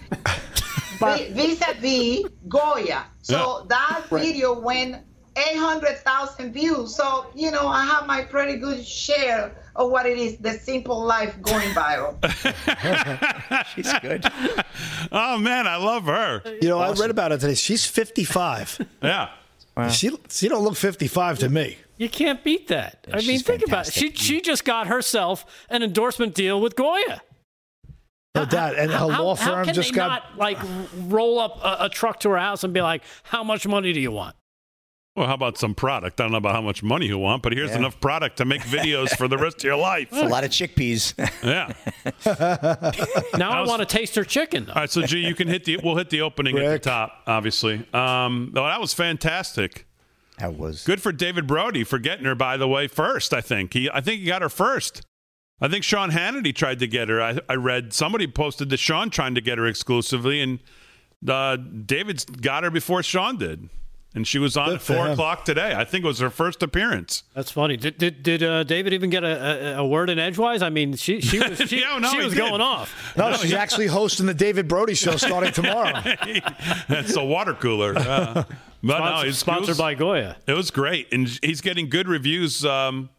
vi- 0.99 1.31
vis-a-vis 1.33 2.25
Goya. 2.49 3.05
So 3.23 3.67
that 3.69 4.05
video 4.11 4.59
went 4.59 4.97
800,000 5.37 6.53
views. 6.53 6.95
So, 6.95 7.27
you 7.35 7.51
know, 7.51 7.67
I 7.69 7.85
have 7.85 8.07
my 8.07 8.23
pretty 8.23 8.57
good 8.59 8.85
share 8.85 9.53
of 9.77 9.91
what 9.91 10.07
it 10.07 10.17
is, 10.17 10.39
the 10.39 10.53
simple 10.53 11.05
life 11.05 11.35
going 11.43 11.69
viral. 11.71 12.17
She's 13.75 13.93
good. 14.01 14.25
Oh 15.13 15.37
man, 15.39 15.67
I 15.67 15.77
love 15.77 16.05
her. 16.07 16.43
You 16.63 16.69
know, 16.71 16.79
I 16.79 16.93
read 16.93 17.11
about 17.11 17.33
it 17.33 17.41
today. 17.41 17.55
She's 17.55 17.85
55. 17.85 18.87
Yeah. 19.03 19.31
She 19.91 20.11
she 20.31 20.49
don't 20.49 20.65
look 20.65 20.77
55 20.77 21.41
to 21.41 21.49
me. 21.51 21.77
You 21.99 22.09
can't 22.09 22.45
beat 22.45 22.69
that. 22.69 23.07
I 23.11 23.17
mean, 23.17 23.21
she's 23.25 23.43
think 23.43 23.67
about 23.67 23.89
it. 23.89 23.95
She, 23.95 24.11
she 24.13 24.41
just 24.41 24.65
got 24.65 24.87
herself 24.87 25.47
an 25.71 25.83
endorsement 25.83 26.35
deal 26.35 26.61
with 26.61 26.77
Goya. 26.77 27.23
No 28.35 28.45
doubt. 28.45 28.77
And 28.79 28.91
her 28.91 28.99
How, 28.99 29.09
law 29.09 29.35
how 29.35 29.55
firm 29.55 29.65
can 29.65 29.75
just 29.75 29.93
they 29.93 29.97
got. 29.97 30.09
not 30.09 30.39
like 30.39 30.59
roll 31.07 31.39
up 31.39 31.59
a, 31.65 31.87
a 31.87 31.89
truck 31.89 32.21
to 32.21 32.31
her 32.31 32.37
house 32.39 32.65
and 32.65 32.75
be 32.75 32.83
like, 32.83 33.03
"How 33.23 33.43
much 33.43 33.67
money 33.67 33.95
do 33.95 34.01
you 34.01 34.11
want?" 34.11 34.37
Well, 35.17 35.27
how 35.27 35.33
about 35.33 35.57
some 35.57 35.75
product? 35.75 36.21
I 36.21 36.25
don't 36.25 36.33
know 36.33 36.37
about 36.37 36.55
how 36.55 36.61
much 36.61 36.83
money 36.83 37.07
you 37.07 37.17
want, 37.17 37.43
but 37.43 37.55
here's 37.55 37.71
Yeah. 37.71 37.79
enough 37.79 37.99
product 38.03 38.37
to 38.37 38.45
make 38.45 38.61
videos 38.77 39.17
for 39.17 39.27
the 39.29 39.39
rest 39.39 39.57
of 39.59 39.65
your 39.65 39.77
life. 39.77 40.09
a 40.13 40.27
lot 40.29 40.45
of 40.45 40.51
chickpeas. 40.51 41.15
Yeah. 41.43 41.73
Now 43.39 43.53
I 43.53 43.61
was- 43.61 43.69
want 43.71 43.81
to 43.81 43.87
taste 43.87 44.15
her 44.17 44.25
chicken. 44.25 44.67
Though. 44.67 44.73
All 44.75 44.81
right, 44.83 44.91
so 44.91 45.03
G, 45.03 45.21
you 45.21 45.35
can 45.35 45.49
hit 45.49 45.65
the. 45.65 45.79
We'll 45.83 45.97
hit 45.97 46.11
the 46.11 46.21
opening 46.21 46.59
at 46.59 46.69
the 46.69 46.79
top, 46.79 47.23
obviously. 47.27 47.77
Um, 47.95 48.53
oh, 48.55 48.65
that 48.65 48.81
was 48.81 48.93
fantastic. 48.93 49.87
That 50.39 50.57
was 50.57 50.85
Good 50.85 51.01
for 51.01 51.13
David 51.13 51.47
Brody 51.47 51.85
for 51.85 51.99
getting 51.99 52.25
her. 52.27 52.35
By 52.35 52.57
the 52.57 52.69
way, 52.69 52.87
first 52.89 53.33
I 53.35 53.41
think 53.41 53.73
he. 53.75 53.91
I 53.91 54.01
think 54.01 54.21
he 54.21 54.27
got 54.27 54.43
her 54.43 54.49
first. 54.49 55.03
I 55.61 55.69
think 55.69 55.85
Sean 55.85 56.11
Hannity 56.11 56.55
tried 56.55 56.79
to 56.81 56.87
get 56.87 57.09
her. 57.09 57.23
I, 57.23 57.39
I 57.49 57.55
read 57.55 57.93
somebody 57.95 58.27
posted 58.27 58.69
that 58.71 58.77
Sean 58.77 59.09
trying 59.09 59.35
to 59.37 59.41
get 59.41 59.57
her 59.57 59.67
exclusively, 59.67 60.43
and 60.43 60.59
uh, 61.27 61.57
David's 61.57 62.27
got 62.27 62.63
her 62.65 62.71
before 62.71 63.03
Sean 63.03 63.39
did, 63.39 63.71
and 64.15 64.29
she 64.29 64.39
was 64.39 64.59
on 64.59 64.67
Good 64.69 64.75
at 64.75 64.83
four 64.83 65.07
him. 65.07 65.13
o'clock 65.13 65.47
today. 65.47 65.75
I 65.75 65.85
think 65.87 66.05
it 66.05 66.09
was 66.09 66.19
her 66.19 66.29
first 66.29 66.63
appearance. 66.63 67.23
That's 67.35 67.51
funny. 67.51 67.79
Did 67.79 67.97
did, 67.97 68.23
did 68.23 68.43
uh, 68.43 68.65
David 68.65 68.93
even 68.93 69.09
get 69.09 69.25
a, 69.25 69.77
a, 69.79 69.83
a 69.83 69.87
word 69.87 70.11
in 70.11 70.19
edgewise? 70.19 70.61
I 70.61 70.69
mean, 70.69 70.95
she 70.97 71.23
she 71.23 71.39
was 71.39 71.57
she, 71.59 71.81
Yeah, 71.81 71.97
no, 72.01 72.11
she 72.11 72.19
was 72.19 72.35
did. 72.35 72.39
going 72.41 72.61
off. 72.61 73.17
No, 73.17 73.33
she's 73.33 73.55
actually 73.55 73.87
hosting 73.87 74.27
the 74.27 74.35
David 74.35 74.69
Brody 74.69 74.93
show 74.95 75.17
starting 75.17 75.53
tomorrow. 75.55 76.03
That's 76.87 77.17
a 77.17 77.25
water 77.25 77.55
cooler. 77.55 77.97
Uh, 77.97 78.45
but 78.87 78.99
no, 78.99 79.05
Sponsored, 79.05 79.29
it's 79.29 79.39
sponsored 79.39 79.79
by 79.79 79.95
Goya. 79.95 80.37
It 80.47 80.53
was 80.53 80.71
great, 80.71 81.13
and 81.13 81.39
he's 81.43 81.61
getting 81.61 81.89
good 81.89 82.09
reviews. 82.09 82.65
Um, 82.65 83.11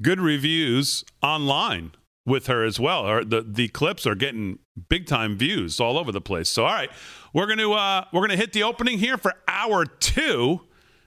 good 0.00 0.20
reviews 0.20 1.04
online 1.22 1.92
with 2.26 2.46
her 2.46 2.64
as 2.64 2.78
well. 2.80 3.06
Or 3.06 3.24
the 3.24 3.42
the 3.42 3.68
clips 3.68 4.06
are 4.06 4.14
getting 4.14 4.58
big 4.88 5.06
time 5.06 5.36
views 5.36 5.80
all 5.80 5.98
over 5.98 6.12
the 6.12 6.20
place. 6.20 6.48
So 6.48 6.64
all 6.64 6.72
right, 6.72 6.90
we're 7.32 7.46
gonna 7.46 7.70
uh, 7.70 8.04
we're 8.12 8.22
gonna 8.22 8.36
hit 8.36 8.52
the 8.52 8.62
opening 8.62 8.98
here 8.98 9.16
for 9.16 9.34
hour 9.48 9.86
two. 9.86 10.60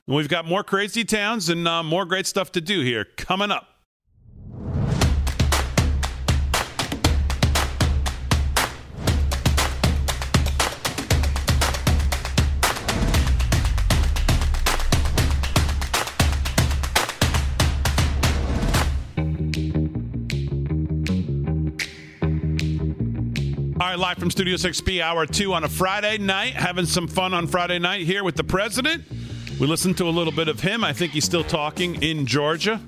And 0.08 0.16
we've 0.16 0.30
got 0.30 0.46
more 0.46 0.64
crazy 0.64 1.04
towns 1.04 1.50
and 1.50 1.68
uh, 1.68 1.82
more 1.82 2.06
great 2.06 2.28
stuff 2.28 2.52
to 2.52 2.62
do 2.62 2.82
here 2.82 3.06
coming 3.18 3.50
up. 3.50 3.68
All 23.86 23.92
right, 23.92 24.00
live 24.00 24.18
from 24.18 24.32
Studio 24.32 24.56
6B, 24.56 25.00
hour 25.00 25.28
two 25.28 25.54
on 25.54 25.64
a 25.64 25.70
Friday 25.70 26.18
night. 26.18 26.56
Having 26.56 26.88
some 26.88 27.08
fun 27.08 27.36
on 27.36 27.46
Friday 27.46 27.78
night 27.78 28.02
here 28.02 28.24
with 28.24 28.36
the 28.36 28.44
president. 28.44 29.04
We 29.60 29.68
listened 29.68 29.96
to 30.00 30.06
a 30.06 30.10
little 30.10 30.34
bit 30.34 30.48
of 30.48 30.60
him. 30.60 30.84
I 30.84 30.92
think 30.92 31.12
he's 31.12 31.24
still 31.24 31.44
talking 31.44 32.02
in 32.02 32.26
Georgia. 32.26 32.82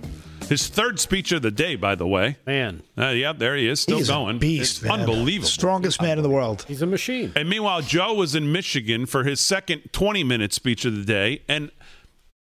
His 0.50 0.68
third 0.68 1.00
speech 1.00 1.32
of 1.32 1.44
the 1.44 1.52
day, 1.52 1.76
by 1.76 1.94
the 1.94 2.08
way. 2.08 2.38
Man. 2.48 2.82
Uh, 2.98 3.10
yeah, 3.10 3.32
there 3.32 3.56
he 3.56 3.68
is, 3.68 3.80
still 3.80 4.00
He's 4.00 4.08
going. 4.10 4.38
a 4.38 4.40
beast, 4.40 4.78
It's 4.78 4.82
man. 4.90 5.02
unbelievable. 5.02 5.48
Strongest 5.48 6.02
man 6.02 6.18
in 6.18 6.24
the 6.24 6.32
world. 6.32 6.66
He's 6.68 6.82
a 6.82 6.88
machine. 6.88 7.32
And 7.36 7.48
meanwhile, 7.48 7.84
Joe 7.84 8.16
was 8.16 8.34
in 8.34 8.52
Michigan 8.52 9.06
for 9.06 9.24
his 9.24 9.40
second 9.40 9.84
20 9.92 10.24
minute 10.24 10.52
speech 10.52 10.84
of 10.84 10.96
the 10.98 11.06
day. 11.06 11.44
And 11.48 11.70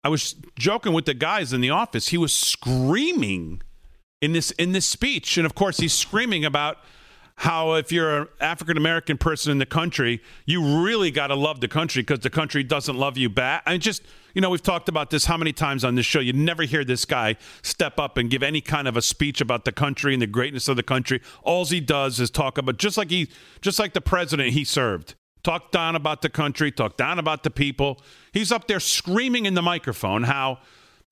I 0.04 0.10
was 0.10 0.34
joking 0.58 0.94
with 0.94 1.06
the 1.06 1.14
guys 1.14 1.54
in 1.54 1.62
the 1.62 1.70
office. 1.70 2.08
He 2.08 2.18
was 2.18 2.34
screaming 2.34 3.62
in 4.20 4.34
this 4.34 4.50
in 4.50 4.72
this 4.72 4.88
speech. 4.88 5.38
And 5.38 5.46
of 5.46 5.54
course, 5.54 5.78
he's 5.78 5.94
screaming 5.94 6.44
about 6.44 6.80
how 7.38 7.74
if 7.74 7.92
you're 7.92 8.22
an 8.22 8.28
African 8.40 8.78
American 8.78 9.16
person 9.16 9.52
in 9.52 9.60
the 9.60 9.66
country, 9.66 10.22
you 10.46 10.84
really 10.84 11.12
got 11.12 11.28
to 11.28 11.36
love 11.36 11.62
the 11.62 11.68
country 11.68 12.02
because 12.02 12.22
the 12.22 12.32
country 12.32 12.64
doesn't 12.64 12.98
love 12.98 13.16
you 13.16 13.30
back. 13.30 13.62
I 13.68 13.78
just, 13.78 14.02
you 14.34 14.42
know, 14.42 14.50
we've 14.50 14.62
talked 14.62 14.90
about 14.90 15.12
this 15.12 15.26
how 15.26 15.38
many 15.38 15.54
times 15.54 15.86
on 15.86 15.94
this 15.94 16.06
show. 16.06 16.20
You 16.20 16.34
never 16.34 16.64
hear 16.64 16.84
this 16.84 17.06
guy 17.06 17.36
step 17.62 18.00
up 18.00 18.18
and 18.18 18.32
give 18.32 18.42
any 18.42 18.60
kind 18.60 18.88
of 18.88 18.98
a 18.98 19.04
speech 19.04 19.40
about 19.40 19.66
the 19.66 19.72
country 19.72 20.14
and 20.14 20.22
the 20.22 20.28
greatness 20.28 20.68
of 20.68 20.78
the 20.78 20.84
country. 20.84 21.22
All 21.44 21.64
he 21.64 21.80
does 21.80 22.20
is 22.20 22.32
talk 22.32 22.58
about 22.58 22.78
just 22.78 22.98
like 22.98 23.12
he 23.12 23.30
just 23.62 23.78
like 23.78 23.94
the 23.94 24.02
president 24.02 24.54
he 24.54 24.64
served. 24.64 25.14
Talk 25.44 25.72
down 25.72 25.96
about 25.96 26.24
the 26.24 26.30
country, 26.30 26.72
talk 26.72 26.98
down 26.98 27.20
about 27.20 27.44
the 27.44 27.52
people. 27.52 28.02
He's 28.34 28.52
up 28.52 28.68
there 28.68 28.80
screaming 28.80 29.46
in 29.46 29.54
the 29.54 29.62
microphone 29.62 30.24
how 30.24 30.58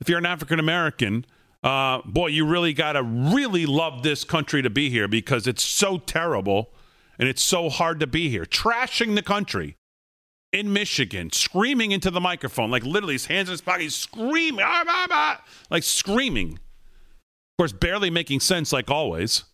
if 0.02 0.10
you're 0.10 0.18
an 0.18 0.26
African 0.26 0.60
American, 0.60 1.24
uh, 1.66 2.04
boy, 2.06 2.28
you 2.28 2.46
really 2.46 2.74
got 2.74 2.94
to 2.94 3.02
really 3.02 3.66
love 3.66 4.04
this 4.04 4.24
country 4.24 4.62
to 4.62 4.70
be 4.70 4.92
here 4.92 5.08
because 5.08 5.48
it's 5.48 5.64
so 5.64 5.98
terrible 5.98 6.72
and 7.18 7.28
it's 7.28 7.44
so 7.44 7.70
hard 7.70 8.00
to 8.00 8.08
be 8.08 8.30
here. 8.30 8.46
Trashing 8.46 9.16
the 9.16 9.24
country 9.24 9.76
in 10.54 10.72
Michigan, 10.72 11.32
screaming 11.32 11.92
into 11.92 12.12
the 12.12 12.22
microphone, 12.22 12.70
like 12.70 12.84
literally 12.84 13.16
his 13.16 13.26
hands 13.26 13.50
in 13.50 13.54
his 13.54 13.62
pocket, 13.62 13.92
screaming, 13.92 14.64
ah, 14.64 14.84
ah, 14.88 15.08
ah, 15.10 15.44
like 15.72 15.82
screaming. 15.82 16.54
Of 16.54 17.58
course, 17.58 17.74
barely 17.74 18.12
making 18.12 18.42
sense, 18.42 18.72
like 18.72 18.92
always. 18.92 19.46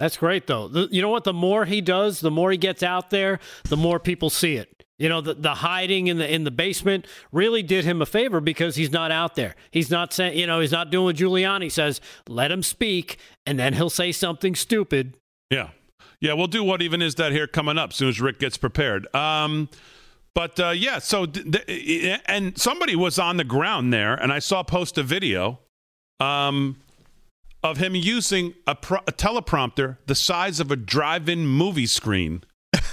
That's 0.00 0.16
great, 0.16 0.46
though. 0.46 0.68
The, 0.68 0.88
you 0.90 1.02
know 1.02 1.10
what? 1.10 1.24
The 1.24 1.34
more 1.34 1.66
he 1.66 1.82
does, 1.82 2.20
the 2.20 2.30
more 2.30 2.50
he 2.50 2.56
gets 2.56 2.82
out 2.82 3.10
there, 3.10 3.40
the 3.64 3.76
more 3.76 4.00
people 4.00 4.30
see 4.30 4.56
it. 4.56 4.75
You 4.98 5.10
know, 5.10 5.20
the, 5.20 5.34
the 5.34 5.54
hiding 5.54 6.06
in 6.06 6.16
the 6.16 6.32
in 6.32 6.44
the 6.44 6.50
basement 6.50 7.06
really 7.30 7.62
did 7.62 7.84
him 7.84 8.00
a 8.00 8.06
favor 8.06 8.40
because 8.40 8.76
he's 8.76 8.90
not 8.90 9.10
out 9.10 9.34
there. 9.34 9.54
He's 9.70 9.90
not 9.90 10.12
saying, 10.12 10.38
you 10.38 10.46
know, 10.46 10.60
he's 10.60 10.72
not 10.72 10.90
doing 10.90 11.04
what 11.04 11.16
Giuliani 11.16 11.70
says. 11.70 12.00
Let 12.28 12.50
him 12.50 12.62
speak, 12.62 13.18
and 13.44 13.58
then 13.58 13.74
he'll 13.74 13.90
say 13.90 14.10
something 14.12 14.54
stupid. 14.54 15.16
Yeah. 15.50 15.70
Yeah, 16.20 16.32
we'll 16.32 16.46
do 16.46 16.64
what 16.64 16.80
even 16.80 17.02
is 17.02 17.16
that 17.16 17.32
here 17.32 17.46
coming 17.46 17.76
up 17.76 17.90
as 17.90 17.96
soon 17.96 18.08
as 18.08 18.20
Rick 18.20 18.38
gets 18.38 18.56
prepared. 18.56 19.14
Um, 19.14 19.68
but 20.34 20.58
uh, 20.58 20.70
yeah, 20.70 20.98
so 20.98 21.26
th- 21.26 21.66
th- 21.66 22.20
and 22.26 22.58
somebody 22.58 22.96
was 22.96 23.18
on 23.18 23.36
the 23.36 23.44
ground 23.44 23.92
there, 23.92 24.14
and 24.14 24.32
I 24.32 24.38
saw 24.38 24.62
post 24.62 24.96
a 24.98 25.02
video 25.02 25.60
um, 26.20 26.76
of 27.62 27.76
him 27.76 27.94
using 27.94 28.54
a, 28.66 28.74
pro- 28.74 29.00
a 29.06 29.12
teleprompter 29.12 29.98
the 30.06 30.14
size 30.14 30.58
of 30.58 30.70
a 30.70 30.76
drive-in 30.76 31.46
movie 31.46 31.86
screen. 31.86 32.44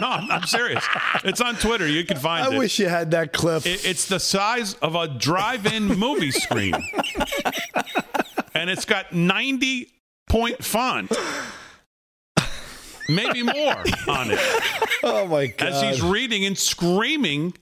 no, 0.00 0.08
I'm, 0.08 0.30
I'm 0.30 0.42
serious. 0.44 0.84
It's 1.24 1.40
on 1.40 1.56
Twitter. 1.56 1.86
You 1.86 2.04
can 2.04 2.16
find 2.18 2.44
I 2.44 2.50
it. 2.50 2.54
I 2.54 2.58
wish 2.58 2.78
you 2.78 2.88
had 2.88 3.10
that 3.12 3.32
clip. 3.32 3.66
It- 3.66 3.84
it's 3.84 4.06
the 4.06 4.18
size 4.20 4.74
of 4.74 4.94
a 4.94 5.08
drive-in 5.08 5.86
movie 5.86 6.30
screen, 6.30 6.74
and 8.54 8.70
it's 8.70 8.84
got 8.84 9.12
90 9.12 9.92
point 10.28 10.64
font, 10.64 11.10
maybe 13.08 13.42
more 13.42 13.76
on 14.08 14.30
it, 14.30 14.38
oh 15.02 15.26
my 15.26 15.46
god! 15.48 15.68
as 15.68 15.82
he's 15.82 16.02
reading 16.02 16.44
and 16.44 16.56
screaming 16.56 17.54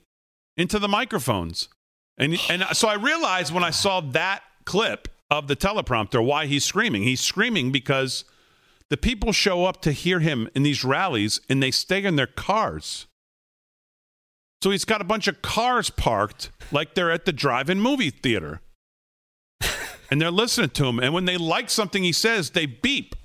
into 0.57 0.79
the 0.79 0.87
microphones. 0.87 1.69
And 2.17 2.37
and 2.49 2.63
so 2.73 2.87
I 2.87 2.95
realized 2.95 3.53
when 3.53 3.63
I 3.63 3.71
saw 3.71 4.01
that 4.01 4.43
clip 4.65 5.07
of 5.31 5.47
the 5.47 5.55
teleprompter 5.55 6.23
why 6.23 6.45
he's 6.45 6.65
screaming. 6.65 7.03
He's 7.03 7.21
screaming 7.21 7.71
because 7.71 8.25
the 8.89 8.97
people 8.97 9.31
show 9.31 9.65
up 9.65 9.81
to 9.83 9.91
hear 9.91 10.19
him 10.19 10.49
in 10.55 10.63
these 10.63 10.83
rallies 10.83 11.39
and 11.49 11.61
they 11.61 11.71
stay 11.71 12.03
in 12.03 12.15
their 12.15 12.27
cars. 12.27 13.05
So 14.63 14.71
he's 14.71 14.85
got 14.85 14.99
a 15.01 15.05
bunch 15.05 15.27
of 15.27 15.41
cars 15.41 15.89
parked 15.89 16.51
like 16.71 16.93
they're 16.95 17.11
at 17.11 17.25
the 17.25 17.31
drive-in 17.31 17.79
movie 17.79 18.09
theater. 18.09 18.61
and 20.11 20.19
they're 20.21 20.31
listening 20.31 20.69
to 20.71 20.85
him 20.85 20.99
and 20.99 21.13
when 21.13 21.25
they 21.25 21.37
like 21.37 21.69
something 21.69 22.03
he 22.03 22.11
says, 22.11 22.49
they 22.51 22.65
beep. 22.65 23.15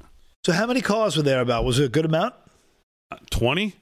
so 0.44 0.52
how 0.52 0.66
many 0.66 0.80
cars 0.80 1.16
were 1.16 1.22
there? 1.22 1.40
About 1.40 1.64
was 1.64 1.78
it 1.78 1.86
a 1.86 1.88
good 1.88 2.04
amount? 2.04 2.34
20? 3.30 3.74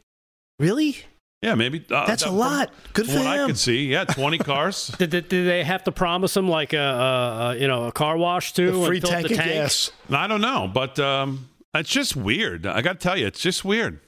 Really? 0.58 0.98
Yeah, 1.42 1.56
maybe. 1.56 1.84
Uh, 1.90 2.06
That's 2.06 2.22
a 2.22 2.26
that- 2.26 2.32
lot. 2.32 2.70
Good 2.92 3.06
From 3.06 3.14
for 3.14 3.18
what 3.20 3.26
I 3.28 3.40
him. 3.42 3.46
could 3.48 3.58
see, 3.58 3.86
yeah, 3.88 4.04
20 4.04 4.38
cars. 4.38 4.88
Did, 4.98 5.10
did, 5.10 5.28
did 5.28 5.46
they 5.48 5.64
have 5.64 5.82
to 5.84 5.92
promise 5.92 6.36
him 6.36 6.48
like 6.48 6.72
a, 6.72 6.78
a, 6.78 7.50
a 7.50 7.56
you 7.56 7.66
know 7.66 7.84
a 7.88 7.92
car 7.92 8.16
wash 8.16 8.52
too? 8.52 8.70
The 8.80 8.86
free 8.86 9.00
fill 9.00 9.10
up 9.10 9.14
tank 9.16 9.26
the 9.28 9.34
of 9.34 9.38
tank? 9.40 9.50
gas. 9.52 9.90
I 10.10 10.26
don't 10.28 10.40
know, 10.40 10.70
but 10.72 10.98
um, 11.00 11.48
it's 11.74 11.90
just 11.90 12.16
weird. 12.16 12.66
I 12.66 12.82
got 12.82 12.94
to 12.94 12.98
tell 12.98 13.16
you, 13.16 13.26
it's 13.26 13.40
just 13.40 13.64
weird. 13.64 14.00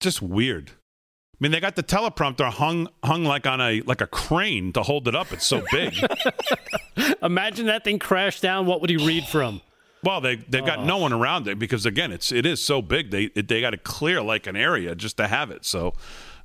Just 0.00 0.20
weird. 0.22 0.70
I 0.70 1.36
mean, 1.40 1.52
they 1.52 1.60
got 1.60 1.76
the 1.76 1.82
teleprompter 1.82 2.50
hung 2.50 2.88
hung 3.02 3.24
like 3.24 3.46
on 3.46 3.60
a 3.60 3.80
like 3.82 4.00
a 4.00 4.06
crane 4.06 4.72
to 4.72 4.82
hold 4.82 5.08
it 5.08 5.14
up. 5.14 5.32
It's 5.32 5.46
so 5.46 5.62
big. 5.70 5.94
Imagine 7.22 7.66
that 7.66 7.84
thing 7.84 7.98
crashed 7.98 8.42
down. 8.42 8.66
What 8.66 8.80
would 8.80 8.90
he 8.90 8.96
read 8.96 9.24
from? 9.24 9.60
well, 10.04 10.20
they 10.20 10.36
they've 10.36 10.64
got 10.64 10.84
no 10.84 10.98
one 10.98 11.12
around 11.12 11.48
it 11.48 11.58
because 11.58 11.86
again, 11.86 12.12
it's 12.12 12.30
it 12.30 12.46
is 12.46 12.62
so 12.62 12.82
big. 12.82 13.10
They 13.10 13.24
it, 13.34 13.48
they 13.48 13.60
got 13.60 13.70
to 13.70 13.78
clear 13.78 14.22
like 14.22 14.46
an 14.46 14.56
area 14.56 14.94
just 14.94 15.16
to 15.16 15.26
have 15.26 15.50
it. 15.50 15.64
So, 15.64 15.94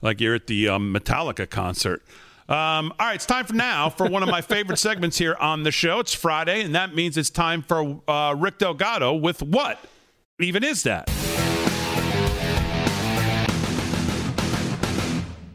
like 0.02 0.22
you're 0.22 0.36
at 0.36 0.48
the 0.48 0.70
um, 0.70 0.94
Metallica 0.94 1.50
concert. 1.50 2.04
Um, 2.48 2.94
all 3.00 3.08
right, 3.08 3.16
it's 3.16 3.28
time 3.28 3.46
for 3.46 3.54
now 3.54 3.90
for 3.90 4.10
one 4.10 4.24
of 4.24 4.30
my 4.30 4.42
favorite 4.42 4.78
segments 4.78 5.18
here 5.18 5.36
on 5.40 5.64
the 5.64 5.72
show. 5.72 6.00
It's 6.00 6.14
Friday, 6.14 6.64
and 6.64 6.74
that 6.74 6.96
means 6.96 7.16
it's 7.18 7.30
time 7.30 7.62
for 7.62 8.02
uh, 8.08 8.34
Rick 8.36 8.58
Delgado 8.58 9.14
with 9.14 9.44
what 9.44 9.78
even 10.40 10.64
is 10.64 10.84
that? 10.84 11.10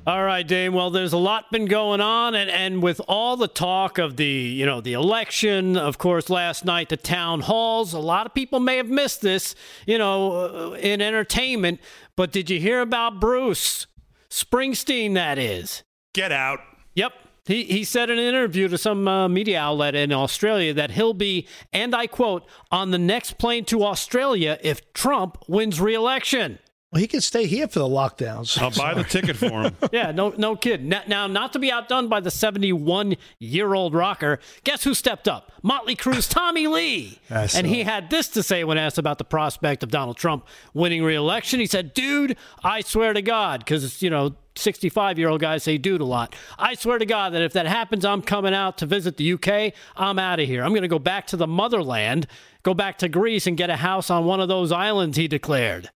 All 0.07 0.23
right, 0.23 0.47
Dame. 0.47 0.75
Well, 0.75 0.91
there's 0.91 1.15
a 1.15 1.19
lot 1.19 1.51
been 1.51 1.65
going 1.65 2.03
on, 2.03 2.35
and, 2.35 2.51
and 2.51 2.83
with 2.83 3.01
all 3.09 3.39
the 3.39 3.49
talk 3.49 3.97
of 3.97 4.19
the 4.19 4.27
you 4.27 4.67
know 4.67 4.83
the 4.83 4.93
election, 4.93 5.79
of 5.79 5.97
course, 5.97 6.29
last 6.29 6.63
night 6.63 6.91
the 6.91 6.99
town 6.99 7.41
halls. 7.41 7.95
A 7.95 7.99
lot 7.99 8.27
of 8.27 8.35
people 8.35 8.61
may 8.61 8.77
have 8.77 8.91
missed 8.91 9.23
this, 9.23 9.55
you 9.87 9.97
know, 9.97 10.73
uh, 10.73 10.73
in 10.73 11.01
entertainment. 11.01 11.81
But 12.17 12.33
did 12.33 12.51
you 12.51 12.61
hear 12.61 12.83
about 12.83 13.19
Bruce 13.19 13.87
Springsteen? 14.29 15.15
That 15.15 15.39
is. 15.39 15.85
Get 16.13 16.33
out. 16.33 16.61
Yep. 16.95 17.13
He, 17.47 17.65
he 17.65 17.85
said 17.85 18.09
in 18.09 18.19
an 18.19 18.25
interview 18.25 18.69
to 18.69 18.79
some 18.79 19.07
uh, 19.07 19.29
media 19.29 19.61
outlet 19.61 19.95
in 19.95 20.13
Australia 20.13 20.73
that 20.75 20.93
he'll 20.93 21.13
be, 21.13 21.47
and 21.75 21.95
I 21.95 22.07
quote, 22.07 22.47
on 22.71 22.91
the 22.91 22.99
next 22.99 23.37
plane 23.37 23.67
to 23.67 23.85
Australia 23.85 24.59
if 24.63 24.93
Trump 24.95 25.45
wins 25.47 25.79
re-election. 25.79 26.59
Well, 26.95 27.01
he 27.01 27.09
could 27.09 27.25
stay 27.25 27.47
here 27.47 27.67
for 27.67 27.81
the 27.81 27.89
lockdowns. 27.89 28.57
I'll 28.57 28.71
buy 28.71 28.95
the 28.95 29.03
ticket 29.03 29.37
for 29.37 29.63
him. 29.63 29.77
Yeah, 29.93 30.13
no, 30.13 30.33
no 30.37 30.55
kid. 30.55 30.85
Now, 30.85 31.03
now, 31.09 31.27
not 31.27 31.53
to 31.55 31.59
be 31.59 31.73
outdone 31.73 32.09
by 32.09 32.21
the 32.21 32.31
71 32.31 33.17
year 33.41 33.75
old 33.75 33.95
rocker, 33.95 34.39
guess 34.63 34.85
who 34.85 34.95
stepped 34.95 35.27
up? 35.27 35.51
Motley 35.63 35.97
Crue's 35.97 36.29
Tommy 36.29 36.69
Lee. 36.69 37.19
And 37.31 37.67
he 37.67 37.83
had 37.83 38.11
this 38.11 38.29
to 38.29 38.45
say 38.45 38.63
when 38.63 38.79
asked 38.79 38.99
about 38.99 39.19
the 39.19 39.25
prospect 39.25 39.83
of 39.83 39.91
Donald 39.91 40.17
Trump 40.17 40.47
winning 40.73 41.03
re 41.03 41.17
election. 41.17 41.59
He 41.59 41.67
said, 41.67 41.95
Dude, 41.95 42.37
I 42.63 42.81
swear 42.81 43.13
to 43.13 43.23
God, 43.23 43.61
because, 43.61 44.01
you 44.01 44.09
know, 44.11 44.37
65 44.57 45.19
year 45.19 45.29
old 45.29 45.41
guys 45.41 45.63
say 45.63 45.79
dude 45.79 46.01
a 46.01 46.05
lot. 46.05 46.35
I 46.59 46.75
swear 46.75 46.99
to 46.99 47.07
God 47.07 47.33
that 47.33 47.43
if 47.43 47.53
that 47.55 47.67
happens, 47.67 48.05
I'm 48.05 48.23
coming 48.23 48.55
out 48.55 48.79
to 48.79 48.87
visit 48.87 49.17
the 49.17 49.33
UK. 49.33 49.75
I'm 49.97 50.19
out 50.19 50.41
of 50.41 50.47
here. 50.47 50.63
I'm 50.63 50.71
going 50.71 50.83
to 50.83 50.89
go 50.89 50.99
back 50.99 51.27
to 51.29 51.37
the 51.37 51.47
motherland, 51.47 52.27
go 52.65 52.75
back 52.75 52.99
to 52.99 53.09
Greece 53.09 53.47
and 53.47 53.57
get 53.57 53.71
a 53.71 53.77
house 53.77 54.11
on 54.11 54.25
one 54.25 54.41
of 54.41 54.49
those 54.49 54.73
islands, 54.73 55.17
he 55.17 55.29
declared. 55.29 55.91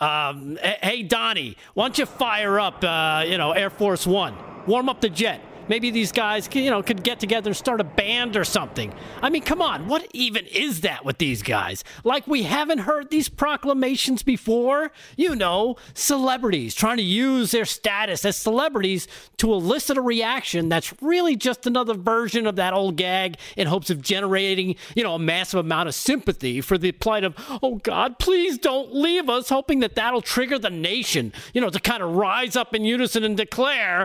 Um, 0.00 0.58
hey, 0.60 1.04
Donnie, 1.04 1.56
why 1.74 1.84
don't 1.84 1.98
you 1.98 2.06
fire 2.06 2.58
up, 2.58 2.82
uh, 2.82 3.24
you 3.26 3.38
know, 3.38 3.52
Air 3.52 3.70
Force 3.70 4.06
One? 4.06 4.34
Warm 4.66 4.88
up 4.88 5.00
the 5.00 5.10
jet. 5.10 5.40
Maybe 5.68 5.90
these 5.90 6.12
guys, 6.12 6.48
you 6.52 6.70
know, 6.70 6.82
could 6.82 7.02
get 7.02 7.20
together 7.20 7.50
and 7.50 7.56
start 7.56 7.80
a 7.80 7.84
band 7.84 8.36
or 8.36 8.44
something. 8.44 8.92
I 9.22 9.30
mean, 9.30 9.42
come 9.42 9.62
on, 9.62 9.88
what 9.88 10.06
even 10.12 10.46
is 10.46 10.82
that 10.82 11.04
with 11.04 11.18
these 11.18 11.42
guys? 11.42 11.84
Like 12.04 12.26
we 12.26 12.42
haven't 12.42 12.78
heard 12.78 13.10
these 13.10 13.28
proclamations 13.28 14.22
before? 14.22 14.92
You 15.16 15.34
know, 15.34 15.76
celebrities 15.94 16.74
trying 16.74 16.98
to 16.98 17.02
use 17.02 17.50
their 17.50 17.64
status 17.64 18.24
as 18.24 18.36
celebrities 18.36 19.08
to 19.38 19.52
elicit 19.52 19.96
a 19.96 20.02
reaction 20.02 20.68
that's 20.68 20.92
really 21.00 21.36
just 21.36 21.66
another 21.66 21.94
version 21.94 22.46
of 22.46 22.56
that 22.56 22.72
old 22.74 22.96
gag 22.96 23.36
in 23.56 23.66
hopes 23.66 23.90
of 23.90 24.02
generating, 24.02 24.76
you 24.94 25.02
know, 25.02 25.14
a 25.14 25.18
massive 25.18 25.60
amount 25.60 25.88
of 25.88 25.94
sympathy 25.94 26.60
for 26.60 26.76
the 26.78 26.92
plight 26.92 27.24
of, 27.24 27.34
"Oh 27.62 27.76
God, 27.76 28.18
please 28.18 28.58
don't 28.58 28.94
leave 28.94 29.28
us," 29.28 29.48
hoping 29.48 29.80
that 29.80 29.94
that'll 29.94 30.22
trigger 30.22 30.58
the 30.58 30.70
nation, 30.70 31.32
you 31.52 31.60
know, 31.60 31.70
to 31.70 31.80
kind 31.80 32.02
of 32.02 32.14
rise 32.14 32.56
up 32.56 32.74
in 32.74 32.84
unison 32.84 33.24
and 33.24 33.36
declare, 33.36 34.04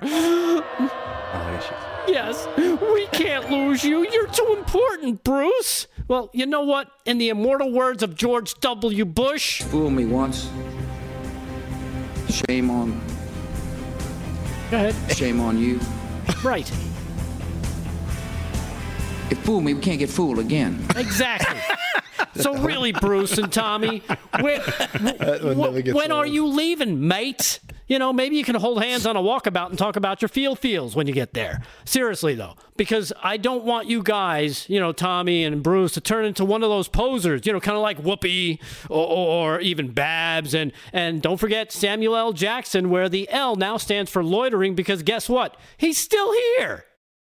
Yes, 2.07 2.47
we 2.57 3.05
can't 3.07 3.49
lose 3.51 3.83
you. 3.83 4.07
You're 4.09 4.27
too 4.27 4.55
important, 4.57 5.23
Bruce. 5.23 5.87
Well, 6.07 6.29
you 6.33 6.45
know 6.45 6.61
what? 6.61 6.89
In 7.05 7.19
the 7.19 7.29
immortal 7.29 7.71
words 7.71 8.01
of 8.01 8.15
George 8.15 8.55
W. 8.61 9.05
Bush, 9.05 9.61
Fool 9.63 9.89
me 9.89 10.05
once. 10.05 10.49
Shame 12.29 12.69
on. 12.69 12.99
Go 14.71 14.77
ahead. 14.77 15.15
Shame 15.15 15.39
on 15.39 15.57
you. 15.59 15.79
Right. 16.43 16.69
If 19.29 19.37
fool 19.39 19.61
me, 19.61 19.73
we 19.75 19.81
can't 19.81 19.99
get 19.99 20.09
fooled 20.09 20.39
again. 20.39 20.83
Exactly. 20.95 21.59
so 22.41 22.55
really, 22.57 22.91
Bruce 22.91 23.37
and 23.37 23.51
Tommy, 23.51 24.01
when, 24.39 24.61
when 24.61 26.11
are 26.11 26.25
you 26.25 26.47
leaving, 26.47 27.07
mate? 27.07 27.59
You 27.89 27.99
know, 27.99 28.13
maybe 28.13 28.37
you 28.37 28.43
can 28.43 28.55
hold 28.55 28.81
hands 28.81 29.05
on 29.05 29.17
a 29.17 29.19
walkabout 29.19 29.69
and 29.69 29.77
talk 29.77 29.95
about 29.95 30.21
your 30.21 30.29
feel 30.29 30.55
feels 30.55 30.95
when 30.95 31.07
you 31.07 31.13
get 31.13 31.33
there. 31.33 31.61
Seriously 31.85 32.35
though, 32.35 32.53
because 32.77 33.11
I 33.21 33.37
don't 33.37 33.65
want 33.65 33.87
you 33.87 34.03
guys, 34.03 34.69
you 34.69 34.79
know, 34.79 34.91
Tommy 34.91 35.43
and 35.43 35.63
Bruce, 35.63 35.93
to 35.93 36.01
turn 36.01 36.23
into 36.23 36.45
one 36.45 36.63
of 36.63 36.69
those 36.69 36.87
posers. 36.87 37.45
You 37.45 37.53
know, 37.53 37.59
kind 37.59 37.75
of 37.75 37.81
like 37.81 37.97
Whoopi 38.01 38.61
or, 38.89 39.07
or 39.07 39.59
even 39.59 39.91
Babs, 39.91 40.53
and 40.53 40.71
and 40.93 41.21
don't 41.21 41.37
forget 41.37 41.71
Samuel 41.71 42.15
L. 42.15 42.31
Jackson, 42.31 42.91
where 42.91 43.09
the 43.09 43.27
L 43.29 43.55
now 43.55 43.77
stands 43.77 44.11
for 44.11 44.23
loitering, 44.23 44.75
because 44.75 45.01
guess 45.01 45.27
what? 45.27 45.57
He's 45.75 45.97
still 45.97 46.31
here. 46.33 46.85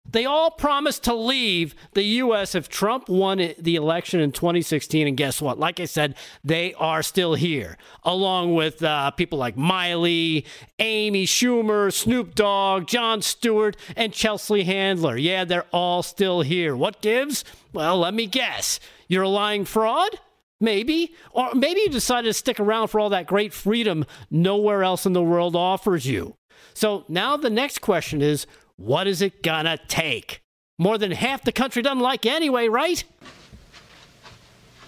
They 0.09 0.25
all 0.25 0.51
promised 0.51 1.05
to 1.05 1.15
leave 1.15 1.75
the 1.93 2.03
U.S. 2.03 2.55
if 2.55 2.69
Trump 2.69 3.09
won 3.09 3.39
the 3.59 3.77
election 3.77 4.19
in 4.19 4.33
2016. 4.33 5.07
And 5.07 5.17
guess 5.17 5.41
what? 5.41 5.59
Like 5.59 5.79
I 5.79 5.85
said, 5.85 6.17
they 6.43 6.75
are 6.75 7.03
still 7.03 7.35
here, 7.35 7.77
along 8.03 8.55
with 8.55 8.83
uh, 8.83 9.13
people 9.13 9.39
like 9.39 9.57
Miley, 9.57 10.47
Amy 10.79 11.27
Schumer, 11.27 11.93
Snoop 11.93 12.35
Dogg, 12.35 12.87
Jon 12.87 13.23
Stewart, 13.23 13.77
and 13.97 14.13
Chelsea 14.13 14.65
Handler. 14.65 15.17
Yeah, 15.17 15.45
they're 15.45 15.67
all 15.73 16.03
still 16.03 16.41
here. 16.41 16.75
What 16.75 17.03
gives? 17.03 17.45
Well, 17.73 17.99
let 17.99 18.15
me 18.15 18.27
guess. 18.27 18.81
You're 19.07 19.25
a 19.25 19.29
lying 19.29 19.65
fraud? 19.65 20.19
Maybe. 20.61 21.15
Or 21.31 21.55
maybe 21.55 21.81
you 21.81 21.89
decided 21.89 22.29
to 22.29 22.35
stick 22.35 22.59
around 22.59 22.89
for 22.89 23.01
all 23.01 23.11
that 23.11 23.27
great 23.27 23.53
freedom 23.53 24.05
nowhere 24.31 24.83
else 24.83 25.07
in 25.07 25.13
the 25.13 25.23
world 25.23 25.55
offers 25.55 26.07
you. 26.07 26.37
So 26.75 27.05
now 27.09 27.37
the 27.37 27.51
next 27.51 27.81
question 27.81 28.23
is 28.23 28.47
what 28.81 29.07
is 29.07 29.21
it 29.21 29.43
gonna 29.43 29.79
take? 29.89 30.41
More 30.79 30.97
than 30.97 31.11
half 31.11 31.45
the 31.45 31.53
country 31.53 31.83
doesn't 31.83 32.01
like 32.01 32.25
you 32.25 32.31
anyway, 32.31 32.69
right? 32.69 33.05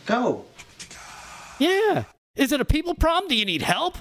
Go. 0.06 0.46
Yeah. 1.58 2.04
Is 2.34 2.52
it 2.52 2.60
a 2.62 2.64
people 2.64 2.94
problem? 2.94 3.28
Do 3.28 3.36
you 3.36 3.44
need 3.44 3.60
help? 3.60 3.98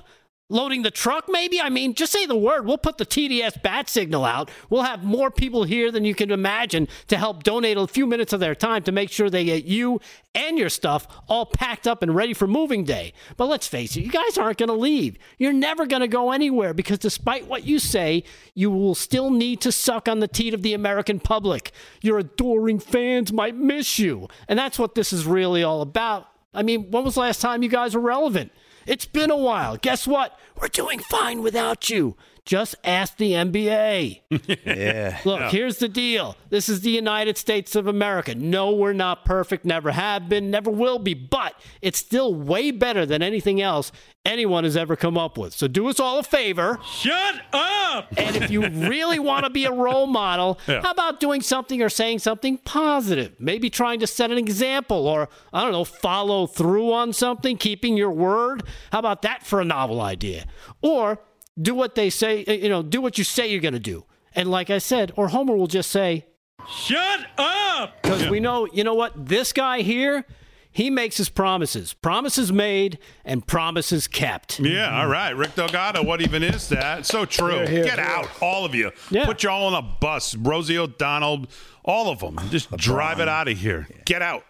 Loading 0.52 0.82
the 0.82 0.92
truck, 0.92 1.30
maybe? 1.30 1.62
I 1.62 1.70
mean, 1.70 1.94
just 1.94 2.12
say 2.12 2.26
the 2.26 2.36
word. 2.36 2.66
We'll 2.66 2.78
put 2.78 2.98
the 2.98 3.06
TDS 3.06 3.62
bat 3.62 3.88
signal 3.88 4.26
out. 4.26 4.52
We'll 4.70 4.84
have 4.84 5.02
more 5.02 5.32
people 5.32 5.64
here 5.64 5.94
than 5.94 6.04
you 6.04 6.14
can 6.14 6.30
imagine 6.30 6.90
to 7.08 7.16
help 7.16 7.44
donate 7.44 7.78
a 7.78 7.88
few 7.88 8.06
minutes 8.06 8.34
of 8.34 8.42
their 8.42 8.54
time 8.54 8.84
to 8.84 8.92
make 8.92 9.10
sure 9.10 9.30
they 9.30 9.46
get 9.46 9.64
you 9.64 10.02
and 10.36 10.58
your 10.58 10.68
stuff 10.68 11.08
all 11.30 11.46
packed 11.46 11.88
up 11.88 12.04
and 12.04 12.14
ready 12.14 12.34
for 12.34 12.48
moving 12.48 12.84
day. 12.84 13.14
But 13.38 13.46
let's 13.46 13.66
face 13.66 13.96
it, 13.96 14.02
you 14.02 14.12
guys 14.12 14.38
aren't 14.38 14.58
going 14.58 14.68
to 14.68 14.76
leave. 14.76 15.18
You're 15.38 15.54
never 15.54 15.86
going 15.86 16.02
to 16.02 16.08
go 16.10 16.34
anywhere 16.34 16.74
because 16.74 17.00
despite 17.00 17.48
what 17.48 17.64
you 17.64 17.80
say, 17.80 18.26
you 18.54 18.70
will 18.70 18.94
still 18.94 19.32
need 19.32 19.62
to 19.62 19.72
suck 19.72 20.10
on 20.10 20.20
the 20.20 20.28
teat 20.28 20.54
of 20.54 20.64
the 20.64 20.74
American 20.74 21.22
public. 21.22 21.72
Your 22.02 22.20
adoring 22.20 22.80
fans 22.80 23.32
might 23.32 23.56
miss 23.56 23.98
you. 23.98 24.28
And 24.50 24.60
that's 24.60 24.78
what 24.78 24.96
this 24.96 25.14
is 25.14 25.26
really 25.26 25.64
all 25.64 25.82
about. 25.82 26.28
I 26.54 26.62
mean, 26.62 26.92
when 26.92 27.06
was 27.06 27.14
the 27.14 27.22
last 27.22 27.40
time 27.40 27.64
you 27.64 27.70
guys 27.70 27.96
were 27.96 28.02
relevant? 28.02 28.52
It's 28.86 29.06
been 29.06 29.32
a 29.32 29.38
while. 29.38 29.78
Guess 29.78 30.08
what? 30.08 30.40
We're 30.60 30.68
doing 30.68 31.00
fine 31.00 31.42
without 31.42 31.90
you. 31.90 32.16
Just 32.44 32.76
ask 32.84 33.18
the 33.18 33.34
NBA. 33.34 34.22
Yeah. 34.66 35.20
Look, 35.26 35.42
here's 35.52 35.78
the 35.78 35.88
deal. 35.88 36.36
This 36.50 36.68
is 36.70 36.82
the 36.82 36.90
United 36.90 37.38
States 37.38 37.76
of 37.76 37.88
America. 37.88 38.34
No, 38.36 38.72
we're 38.72 38.94
not 38.94 39.26
perfect, 39.26 39.66
never 39.66 39.92
have 39.92 40.28
been, 40.30 40.50
never 40.50 40.72
will 40.72 40.98
be, 41.00 41.14
but 41.14 41.54
it's 41.82 42.00
still 42.00 42.34
way 42.34 42.72
better 42.72 43.06
than 43.06 43.22
anything 43.22 43.62
else 43.62 43.92
anyone 44.26 44.64
has 44.64 44.76
ever 44.78 44.96
come 44.96 45.18
up 45.18 45.38
with. 45.38 45.54
So 45.54 45.68
do 45.68 45.88
us 45.88 46.00
all 46.00 46.20
a 46.20 46.24
favor. 46.24 46.80
Shut 46.86 47.42
up! 47.54 48.08
And 48.18 48.36
if 48.36 48.50
you 48.52 48.62
really 48.68 49.20
want 49.20 49.46
to 49.46 49.50
be 49.50 49.66
a 49.66 49.72
role 49.72 50.08
model, 50.08 50.60
Yeah. 50.68 50.82
how 50.82 50.92
about 50.92 51.20
doing 51.20 51.42
something 51.42 51.82
or 51.82 51.90
saying 51.90 52.20
something 52.20 52.58
positive? 52.60 53.36
Maybe 53.40 53.70
trying 53.70 54.00
to 54.00 54.08
set 54.08 54.32
an 54.32 54.38
example 54.38 55.08
or, 55.08 55.30
I 55.54 55.62
don't 55.64 55.72
know, 55.72 55.86
follow 55.86 56.48
through 56.48 56.94
on 56.94 57.14
something, 57.14 57.58
keeping 57.58 57.98
your 57.98 58.12
word. 58.12 58.64
How 58.92 59.00
about 59.00 59.22
that 59.24 59.46
for 59.46 59.60
a 59.62 59.66
novel 59.66 60.02
idea? 60.02 60.46
Or 60.82 61.20
do 61.60 61.74
what 61.76 61.96
they 61.96 62.10
say, 62.10 62.44
uh, 62.46 62.52
you 62.54 62.70
know, 62.70 62.84
do 62.84 63.02
what 63.02 63.18
you 63.18 63.24
say 63.24 63.48
you're 63.50 63.62
going 63.62 63.74
to 63.74 63.80
do. 63.80 64.06
And 64.34 64.50
like 64.50 64.70
I 64.70 64.78
said, 64.78 65.12
or 65.16 65.30
Homer 65.30 65.56
will 65.56 65.68
just 65.68 65.92
say, 65.92 66.26
Shut 66.70 67.26
up! 67.38 68.02
because 68.02 68.30
we 68.30 68.40
know, 68.40 68.68
you 68.72 68.84
know 68.84 68.94
what? 68.94 69.26
This 69.28 69.52
guy 69.52 69.82
here, 69.82 70.26
he 70.72 70.90
makes 70.90 71.18
his 71.18 71.28
promises. 71.28 71.92
Promises 71.94 72.52
made 72.52 73.00
and 73.26 73.46
promises 73.46 74.08
kept. 74.08 74.60
Yeah, 74.60 75.02
all 75.02 75.08
right. 75.08 75.32
Rick 75.32 75.56
Delgado, 75.56 76.04
what 76.04 76.22
even 76.22 76.44
is 76.44 76.70
that? 76.70 77.06
So 77.06 77.26
true. 77.26 77.50
Here, 77.60 77.68
here, 77.68 77.84
Get 77.84 78.00
here. 78.00 78.08
out, 78.08 78.30
all 78.42 78.64
of 78.64 78.76
you. 78.76 78.92
Yeah. 79.10 79.26
Put 79.26 79.44
you 79.44 79.50
all 79.50 79.74
on 79.74 79.74
a 79.74 79.82
bus. 80.00 80.36
Rosie 80.36 80.78
O'Donnell, 80.78 81.48
all 81.84 82.10
of 82.12 82.20
them. 82.20 82.40
Just 82.52 82.72
drive 82.78 83.20
it 83.20 83.28
out 83.28 83.48
of 83.48 83.58
here. 83.58 83.88
Get 84.06 84.22
out. 84.22 84.46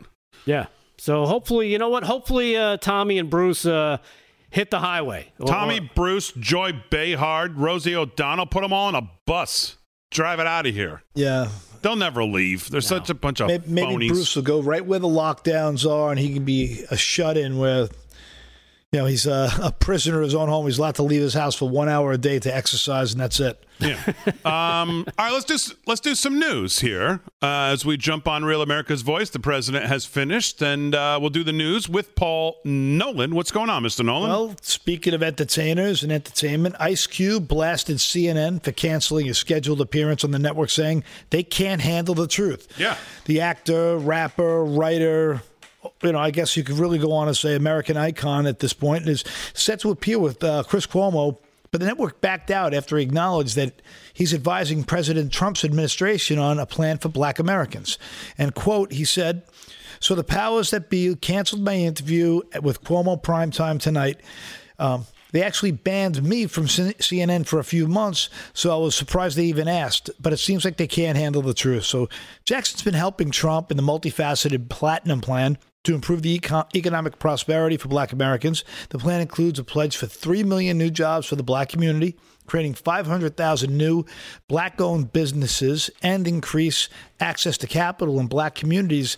Yeah. 0.46 0.66
So 0.98 1.26
hopefully, 1.26 1.72
you 1.72 1.80
know 1.80 1.90
what? 1.90 2.04
Hopefully, 2.04 2.56
uh, 2.56 2.78
Tommy 2.78 3.18
and 3.18 3.30
Bruce 3.30 3.66
uh, 3.66 3.98
hit 4.52 4.70
the 4.70 4.80
highway. 4.80 5.34
Tommy 5.46 5.80
or- 5.80 5.90
Bruce, 5.96 6.32
Joy 6.34 6.74
Behar, 6.92 7.50
Rosie 7.50 7.96
O'Donnell, 7.96 8.46
put 8.46 8.62
them 8.62 8.72
all 8.72 8.88
on 8.88 8.96
a 8.96 9.10
bus. 9.26 9.78
Drive 10.12 10.40
it 10.40 10.46
out 10.48 10.68
of 10.68 10.74
here. 10.76 11.02
Yeah. 11.16 11.48
They'll 11.82 11.96
never 11.96 12.24
leave. 12.24 12.70
They're 12.70 12.80
such 12.82 13.10
a 13.10 13.16
bunch 13.16 13.42
of 13.42 13.48
Maybe, 13.48 13.64
maybe 13.68 13.88
phonies. 13.88 14.10
Bruce 14.10 14.36
will 14.36 14.44
go 14.44 14.62
right 14.62 14.86
where 14.86 15.00
the 15.00 15.08
lockdowns 15.08 15.90
are, 15.90 16.12
and 16.12 16.20
he 16.20 16.32
can 16.34 16.46
be 16.46 16.84
a 16.92 16.98
shut 16.98 17.38
in 17.38 17.58
where, 17.58 17.88
you 18.92 19.00
know, 19.00 19.06
he's 19.06 19.26
a, 19.26 19.50
a 19.62 19.72
prisoner 19.72 20.18
of 20.18 20.26
his 20.26 20.36
own 20.36 20.50
home. 20.50 20.66
He's 20.66 20.78
allowed 20.78 20.96
to 20.96 21.04
leave 21.04 21.22
his 21.22 21.34
house 21.34 21.56
for 21.56 21.70
one 21.70 21.88
hour 21.88 22.12
a 22.12 22.18
day 22.18 22.40
to 22.40 22.54
exercise, 22.54 23.14
and 23.14 23.22
that's 23.22 23.40
it. 23.40 23.64
Yeah. 23.80 23.96
Um, 24.44 25.06
all 25.18 25.26
right, 25.26 25.32
let's 25.32 25.46
do 25.46 25.76
let's 25.88 26.02
do 26.02 26.14
some 26.14 26.38
news 26.38 26.80
here 26.80 27.22
uh, 27.42 27.72
as 27.72 27.86
we 27.86 27.96
jump 27.96 28.28
on 28.28 28.44
Real 28.44 28.62
America's 28.62 29.02
Voice. 29.02 29.30
The 29.30 29.40
president 29.40 29.86
has 29.86 30.06
finished, 30.06 30.62
and 30.62 30.94
uh, 30.94 31.18
we'll 31.22 31.30
do 31.30 31.46
the 31.46 31.54
news 31.54 31.88
with 31.88 32.16
Paul 32.16 32.58
Nolan. 32.66 33.34
What's 33.34 33.52
going 33.52 33.70
on, 33.70 33.82
Mr. 33.82 34.04
Nolan? 34.04 34.30
Well, 34.30 34.56
speaking 34.62 35.14
of 35.14 35.24
entertainers 35.24 36.04
and 36.04 36.12
entertainment, 36.12 36.76
Ice 36.78 37.08
Cube 37.08 37.48
blasted 37.48 37.98
CNN 37.98 38.62
for 38.62 38.74
canceling 38.74 39.30
a 39.30 39.34
scheduled 39.34 39.80
appearance 39.80 40.26
on 40.26 40.32
the 40.32 40.40
network, 40.40 40.70
saying 40.70 41.06
they 41.30 41.44
can't 41.44 41.80
handle 41.80 42.14
the 42.14 42.28
truth. 42.28 42.68
Yeah. 42.78 42.98
The 43.24 43.40
actor, 43.40 43.98
rapper, 43.98 44.66
writer, 44.66 45.44
you 46.04 46.12
know, 46.12 46.20
I 46.20 46.32
guess 46.32 46.56
you 46.56 46.64
could 46.64 46.78
really 46.78 46.98
go 46.98 47.12
on 47.12 47.28
and 47.28 47.38
say 47.38 47.56
American 47.56 47.98
icon 47.98 48.46
at 48.46 48.60
this 48.60 48.74
point, 48.74 49.08
is 49.08 49.24
set 49.54 49.80
to 49.82 49.92
appear 49.92 50.20
with 50.20 50.44
uh, 50.44 50.64
Chris 50.64 50.88
Cuomo. 50.88 51.38
But 51.72 51.80
the 51.80 51.88
network 51.88 52.20
backed 52.20 52.52
out 52.52 52.74
after 52.74 52.98
he 52.98 53.04
acknowledged 53.04 53.56
that 53.56 53.82
he's 54.14 54.34
advising 54.34 54.84
President 54.84 55.32
Trump's 55.32 55.64
administration 55.64 56.38
on 56.38 56.60
a 56.60 56.66
plan 56.66 56.98
for 56.98 57.08
black 57.08 57.40
Americans. 57.40 57.98
And, 58.38 58.54
quote, 58.54 58.92
he 58.92 59.06
said, 59.06 59.44
So 60.02 60.14
the 60.14 60.24
powers 60.24 60.72
that 60.72 60.90
be 60.90 61.16
canceled 61.16 61.64
my 61.64 61.76
interview 61.76 62.42
with 62.62 62.84
Cuomo 62.84 63.22
primetime 63.22 63.80
tonight. 63.80 64.20
Um, 64.80 65.06
they 65.32 65.44
actually 65.44 65.72
banned 65.72 66.22
me 66.22 66.46
from 66.46 66.66
CNN 66.66 67.46
for 67.46 67.60
a 67.60 67.64
few 67.64 67.88
months, 67.88 68.30
so 68.54 68.74
I 68.74 68.78
was 68.78 68.96
surprised 68.96 69.38
they 69.38 69.46
even 69.46 69.70
asked. 69.70 70.10
But 70.20 70.34
it 70.34 70.38
seems 70.38 70.66
like 70.66 70.76
they 70.76 70.88
can't 70.88 71.18
handle 71.18 71.42
the 71.42 71.54
truth. 71.54 71.86
So 71.86 72.10
Jackson's 72.44 72.82
been 72.82 72.94
helping 72.94 73.32
Trump 73.32 73.72
in 73.72 73.78
the 73.78 73.84
multifaceted 73.84 74.68
Platinum 74.68 75.22
Plan 75.22 75.58
to 75.84 75.96
improve 75.96 76.22
the 76.22 76.36
eco- 76.36 76.68
economic 76.76 77.20
prosperity 77.20 77.78
for 77.78 77.88
black 77.88 78.12
Americans. 78.12 78.64
The 78.90 79.00
plan 79.00 79.22
includes 79.22 79.60
a 79.60 79.64
pledge 79.64 79.98
for 79.98 80.06
3 80.06 80.44
million 80.44 80.78
new 80.78 80.90
jobs 80.90 81.28
for 81.28 81.36
the 81.36 81.44
black 81.44 81.70
community, 81.70 82.18
creating 82.46 82.76
500,000 82.76 83.76
new 83.76 84.06
black 84.48 84.80
owned 84.80 85.12
businesses, 85.12 85.90
and 86.04 86.28
increase 86.28 86.90
access 87.20 87.58
to 87.60 87.68
capital 87.68 88.20
in 88.20 88.28
black 88.28 88.56
communities 88.56 89.18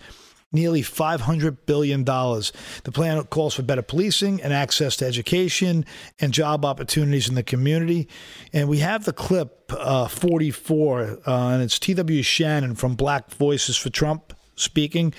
nearly 0.54 0.84
$500 0.84 1.58
billion. 1.66 2.04
The 2.06 2.92
plan 2.94 3.24
calls 3.24 3.56
for 3.56 3.64
better 3.64 3.82
policing 3.82 4.42
and 4.42 4.54
access 4.54 4.96
to 4.98 5.06
education 5.06 5.84
and 6.20 6.32
job 6.32 6.64
opportunities 6.64 7.28
in 7.28 7.36
the 7.36 7.44
community. 7.44 8.08
And 8.54 8.70
we 8.70 8.78
have 8.78 9.04
the 9.04 9.14
clip 9.14 9.74
uh, 9.76 10.08
44, 10.08 11.02
uh, 11.26 11.48
and 11.50 11.64
it's 11.64 11.80
T.W. 11.80 12.22
Shannon 12.22 12.76
from 12.76 12.96
Black 12.96 13.32
Voices 13.32 13.76
for 13.76 13.90
Trump 13.90 14.34
speaking. 14.56 15.14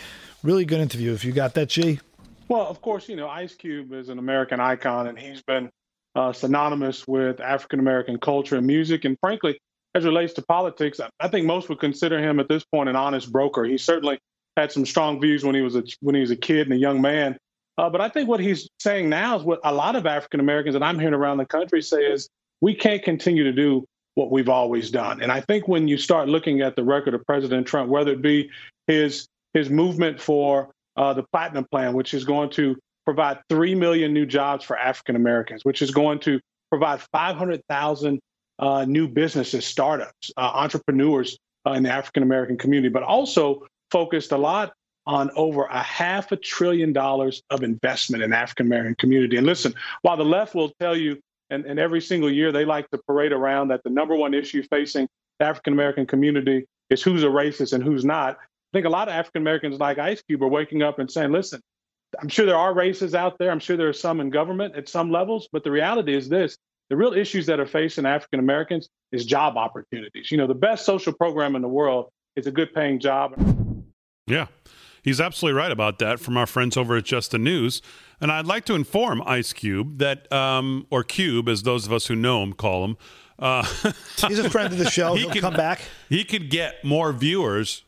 Really 0.45 0.67
good 0.67 0.81
interview. 0.81 1.15
If 1.15 1.25
you 1.25 1.33
got 1.33 1.55
that, 1.55 1.71
G. 1.71 1.99
Well, 2.49 2.67
of 2.67 2.83
course, 2.83 3.09
you 3.09 3.17
know, 3.17 3.29
Ice 3.29 3.55
Cube 3.55 3.95
is 3.95 4.11
an 4.11 4.19
American 4.19 4.61
icon, 4.61 5.07
and 5.07 5.19
he's 5.19 5.41
been 5.41 5.71
uh, 6.15 6.35
synonymous 6.35 7.09
with 7.09 7.41
African 7.41 7.81
American 7.81 8.19
culture 8.19 8.57
and 8.57 8.67
music. 8.67 9.07
And 9.07 9.17
frankly, 9.23 9.59
as 9.95 10.05
relates 10.05 10.35
to 10.35 10.43
politics, 10.43 11.01
I 11.19 11.29
think 11.29 11.47
most 11.47 11.71
would 11.71 11.81
consider 11.81 12.19
him 12.19 12.41
at 12.41 12.49
this 12.51 12.63
point 12.63 12.91
an 12.91 12.95
honest 12.95 13.33
broker. 13.33 13.65
He 13.65 13.79
certainly 13.79 14.19
had 14.55 14.71
some 14.71 14.85
strong 14.85 15.19
views 15.19 15.45
when 15.45 15.55
he 15.55 15.63
was 15.63 15.77
a 15.77 15.85
when 16.01 16.15
he 16.15 16.21
was 16.21 16.31
a 16.31 16.37
kid 16.37 16.67
and 16.67 16.75
a 16.75 16.79
young 16.79 17.01
man. 17.01 17.39
Uh, 17.79 17.89
but 17.89 18.03
I 18.03 18.11
think 18.11 18.29
what 18.29 18.41
he's 18.41 18.69
saying 18.81 19.09
now 19.09 19.39
is 19.39 19.45
what 19.45 19.61
a 19.65 19.73
lot 19.73 19.97
of 19.97 20.05
African 20.05 20.41
Americans 20.41 20.75
that 20.75 20.83
I'm 20.83 20.99
hearing 20.99 21.15
around 21.15 21.39
the 21.39 21.47
country 21.47 21.81
say 21.81 22.03
is 22.03 22.29
we 22.61 22.75
can't 22.75 23.03
continue 23.03 23.45
to 23.45 23.53
do 23.53 23.87
what 24.15 24.31
we've 24.31 24.51
always 24.51 24.91
done. 24.91 25.23
And 25.23 25.33
I 25.33 25.41
think 25.41 25.69
when 25.69 25.89
you 25.89 25.97
start 25.97 26.29
looking 26.29 26.61
at 26.61 26.77
the 26.77 26.85
record 26.85 27.15
of 27.15 27.25
President 27.25 27.67
Trump, 27.67 27.89
whether 27.89 28.13
it 28.13 28.21
be 28.21 28.51
his 28.87 29.27
his 29.55 29.71
movement 29.71 30.21
for 30.21 30.71
uh, 30.97 31.15
the 31.15 31.25
Platinum 31.33 31.67
Plan, 31.71 31.95
which 31.95 32.13
is 32.13 32.25
going 32.25 32.51
to 32.51 32.77
provide 33.05 33.39
three 33.49 33.75
million 33.75 34.13
new 34.13 34.27
jobs 34.27 34.65
for 34.65 34.77
African 34.77 35.17
Americans, 35.17 35.65
which 35.65 35.83
is 35.83 35.91
going 35.91 36.19
to 36.21 36.41
provide 36.71 37.01
500,000 37.13 38.21
uh, 38.59 38.85
new 38.85 39.09
businesses, 39.09 39.65
startups, 39.65 40.31
uh, 40.37 40.41
entrepreneurs 40.41 41.39
uh, 41.67 41.73
in 41.73 41.83
the 41.83 41.91
African 41.91 42.23
American 42.23 42.57
community, 42.57 42.89
but 42.89 43.03
also 43.03 43.67
focused 43.91 44.33
a 44.33 44.37
lot 44.37 44.73
on 45.07 45.31
over 45.37 45.65
a 45.65 45.83
half 45.83 46.33
a 46.33 46.37
trillion 46.37 46.93
dollars 46.93 47.43
of 47.51 47.63
investment 47.63 48.23
in 48.23 48.33
African 48.33 48.67
American 48.67 48.95
community. 48.97 49.37
And 49.37 49.47
listen, 49.47 49.75
while 50.03 50.17
the 50.17 50.25
left 50.25 50.55
will 50.55 50.73
tell 50.81 50.97
you, 50.97 51.21
and, 51.51 51.67
and 51.67 51.79
every 51.79 52.01
single 52.01 52.31
year 52.31 52.53
they 52.53 52.65
like 52.65 52.89
to 52.91 52.99
parade 53.07 53.33
around 53.33 53.69
that 53.69 53.83
the 53.85 53.91
number 53.91 54.17
one 54.17 54.33
issue 54.33 54.63
facing 54.63 55.09
the 55.39 55.47
African 55.47 55.73
American 55.75 56.07
community 56.07 56.65
is 56.91 57.03
who's 57.03 57.23
a 57.23 57.29
racist 57.29 57.73
and 57.73 57.85
who's 57.85 58.05
not. 58.05 58.39
I 58.75 58.77
think 58.77 58.87
a 58.87 58.91
lot 58.91 59.07
of 59.07 59.15
African 59.15 59.41
Americans 59.41 59.79
like 59.79 59.99
Ice 59.99 60.21
Cube 60.23 60.43
are 60.43 60.49
waking 60.49 60.83
up 60.83 60.99
and 60.99 61.09
saying, 61.09 61.31
listen, 61.31 61.61
I'm 62.21 62.29
sure 62.29 62.45
there 62.45 62.57
are 62.57 62.75
races 62.75 63.15
out 63.15 63.39
there. 63.39 63.53
I'm 63.53 63.61
sure 63.61 63.77
there 63.77 63.89
are 63.89 63.93
some 63.93 64.21
in 64.21 64.31
government 64.31 64.75
at 64.75 64.89
some 64.89 65.13
levels, 65.13 65.49
but 65.53 65.63
the 65.63 65.71
reality 65.71 66.13
is 66.13 66.29
this 66.29 66.59
the 66.91 66.97
real 66.97 67.13
issues 67.13 67.47
that 67.47 67.61
are 67.61 67.67
facing 67.67 68.05
African 68.05 68.41
Americans 68.41 68.89
is 69.13 69.27
job 69.27 69.57
opportunities. 69.57 70.33
You 70.33 70.39
know, 70.39 70.49
the 70.49 70.57
best 70.57 70.85
social 70.85 71.13
program 71.13 71.55
in 71.55 71.63
the 71.63 71.69
world 71.69 72.09
is 72.35 72.49
a 72.49 72.51
good 72.51 72.75
paying 72.75 72.99
job. 72.99 73.37
Yeah. 74.27 74.47
He's 75.05 75.21
absolutely 75.21 75.57
right 75.57 75.71
about 75.71 76.01
that 76.01 76.19
from 76.19 76.37
our 76.37 76.47
friends 76.47 76.77
over 76.77 76.97
at 76.97 77.05
Just 77.05 77.31
the 77.31 77.39
News. 77.39 77.81
And 78.21 78.33
I'd 78.33 78.47
like 78.47 78.65
to 78.65 78.75
inform 78.75 79.23
Ice 79.25 79.53
Cube 79.53 79.99
that, 79.99 80.31
um, 80.33 80.89
or 80.91 81.05
Cube, 81.05 81.49
as 81.49 81.63
those 81.63 81.87
of 81.87 81.93
us 81.93 82.09
who 82.09 82.17
know 82.17 82.43
him 82.43 82.53
call 82.55 82.85
him. 82.85 82.97
Uh, 83.39 83.63
He's 84.27 84.41
a 84.41 84.51
friend 84.51 84.73
of 84.73 84.81
the 84.81 84.91
show. 84.91 85.15
he 85.15 85.21
He'll 85.21 85.31
could, 85.31 85.43
come 85.43 85.55
back. 85.55 85.81
He 86.09 86.25
could 86.25 86.51
get 86.51 86.85
more 86.85 87.13
viewers 87.13 87.85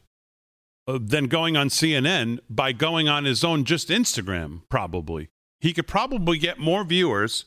than 0.87 1.27
going 1.27 1.57
on 1.57 1.69
CNN 1.69 2.39
by 2.49 2.73
going 2.73 3.09
on 3.09 3.25
his 3.25 3.43
own 3.45 3.65
just 3.65 3.89
Instagram, 3.89 4.63
probably. 4.69 5.29
He 5.61 5.73
could 5.73 5.87
probably 5.87 6.39
get 6.39 6.59
more 6.59 6.85
viewers 6.85 7.45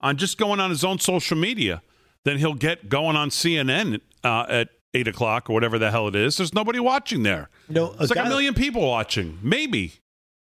on 0.00 0.16
just 0.16 0.38
going 0.38 0.58
on 0.58 0.70
his 0.70 0.84
own 0.84 0.98
social 0.98 1.36
media 1.36 1.82
than 2.24 2.38
he'll 2.38 2.54
get 2.54 2.88
going 2.88 3.16
on 3.16 3.30
CNN 3.30 4.00
uh, 4.24 4.46
at 4.48 4.68
eight 4.94 5.08
o'clock 5.08 5.48
or 5.48 5.52
whatever 5.52 5.78
the 5.78 5.90
hell 5.90 6.08
it 6.08 6.16
is. 6.16 6.36
There's 6.36 6.54
nobody 6.54 6.80
watching 6.80 7.22
there. 7.22 7.50
No, 7.68 7.94
it's 8.00 8.10
like 8.14 8.24
a 8.24 8.28
million 8.28 8.54
people 8.54 8.82
watching, 8.82 9.38
maybe. 9.42 9.94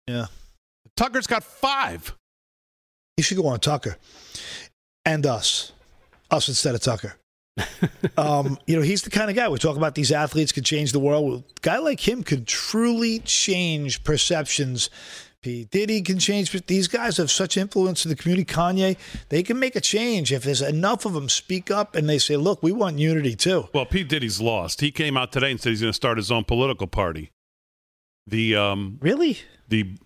Yeah. 0.06 0.26
Tucker's 0.96 1.26
got 1.26 1.44
five. 1.44 2.16
He 3.16 3.22
should 3.22 3.36
go 3.36 3.46
on 3.46 3.60
Tucker 3.60 3.96
and 5.04 5.26
us, 5.26 5.72
us 6.30 6.48
instead 6.48 6.74
of 6.74 6.80
Tucker. 6.80 7.16
um, 8.16 8.58
you 8.66 8.76
know, 8.76 8.82
he's 8.82 9.02
the 9.02 9.10
kind 9.10 9.30
of 9.30 9.36
guy 9.36 9.48
we 9.48 9.58
talk 9.58 9.76
about. 9.76 9.94
These 9.94 10.12
athletes 10.12 10.52
could 10.52 10.64
change 10.64 10.92
the 10.92 11.00
world. 11.00 11.44
A 11.56 11.60
guy 11.60 11.78
like 11.78 12.06
him 12.06 12.22
could 12.22 12.46
truly 12.46 13.18
change 13.20 14.04
perceptions 14.04 14.90
P. 15.42 15.64
Diddy 15.64 16.02
can 16.02 16.18
change. 16.18 16.50
These 16.66 16.88
guys 16.88 17.16
have 17.16 17.30
such 17.30 17.56
influence 17.56 18.04
in 18.04 18.10
the 18.10 18.14
community. 18.14 18.44
Kanye, 18.44 18.96
they 19.30 19.42
can 19.42 19.58
make 19.58 19.74
a 19.74 19.80
change 19.80 20.32
if 20.32 20.42
there's 20.42 20.60
enough 20.60 21.06
of 21.06 21.14
them 21.14 21.30
speak 21.30 21.70
up 21.70 21.94
and 21.94 22.08
they 22.08 22.18
say, 22.18 22.36
"Look, 22.36 22.62
we 22.62 22.72
want 22.72 22.98
unity 22.98 23.34
too." 23.34 23.68
Well, 23.72 23.86
P. 23.86 24.04
Diddy's 24.04 24.40
lost. 24.40 24.82
He 24.82 24.90
came 24.90 25.16
out 25.16 25.32
today 25.32 25.50
and 25.50 25.60
said 25.60 25.70
he's 25.70 25.80
going 25.80 25.92
to 25.92 25.96
start 25.96 26.18
his 26.18 26.30
own 26.30 26.44
political 26.44 26.86
party. 26.86 27.32
The 28.26 28.54
um, 28.54 28.98
really 29.00 29.38
the 29.68 29.96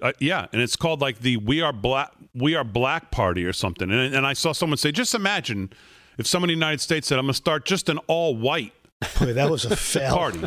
uh, 0.00 0.12
yeah, 0.20 0.46
and 0.52 0.62
it's 0.62 0.76
called 0.76 1.00
like 1.00 1.18
the 1.18 1.36
We 1.38 1.60
Are 1.62 1.72
Black 1.72 2.12
We 2.32 2.54
Are 2.54 2.64
Black 2.64 3.10
Party 3.10 3.44
or 3.44 3.52
something. 3.52 3.90
And, 3.90 4.14
and 4.14 4.24
I 4.24 4.34
saw 4.34 4.52
someone 4.52 4.76
say, 4.76 4.92
just 4.92 5.16
imagine 5.16 5.70
if 6.18 6.26
someone 6.26 6.50
in 6.50 6.58
the 6.58 6.64
United 6.64 6.80
States 6.80 7.08
said, 7.08 7.18
"I'm 7.18 7.26
going 7.26 7.32
to 7.32 7.36
start 7.36 7.64
just 7.64 7.88
an 7.88 7.98
all 8.06 8.36
white." 8.36 8.72
That 9.20 9.50
was 9.50 9.64
a 9.64 9.76
fail 9.76 10.16
party. 10.16 10.40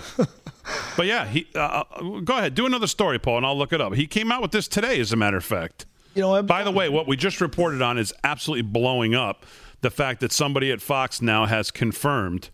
But 0.98 1.06
yeah, 1.06 1.28
he 1.28 1.48
uh, 1.56 1.84
uh, 1.92 2.20
go 2.20 2.38
ahead, 2.38 2.56
do 2.56 2.66
another 2.66 2.88
story, 2.88 3.20
Paul, 3.20 3.38
and 3.38 3.46
I'll 3.46 3.58
look 3.58 3.74
it 3.74 3.82
up. 3.82 3.94
He 3.94 4.08
came 4.08 4.32
out 4.32 4.42
with 4.42 4.52
this 4.52 4.68
today, 4.68 5.00
as 5.00 5.12
a 5.12 5.16
matter 5.16 5.38
of 5.38 5.46
fact. 5.46 5.86
You 6.16 6.22
know, 6.22 6.36
I'm, 6.36 6.46
by 6.46 6.64
the 6.64 6.72
way, 6.72 6.90
what 6.90 7.08
we 7.08 7.16
just 7.16 7.42
reported 7.42 7.82
on 7.82 7.98
is 7.98 8.14
absolutely 8.24 8.64
blowing 8.64 9.16
up. 9.16 9.46
The 9.82 9.90
fact 9.90 10.20
that 10.22 10.32
somebody 10.32 10.72
at 10.72 10.82
Fox 10.82 11.22
now 11.22 11.46
has 11.46 11.72
confirmed 11.72 12.50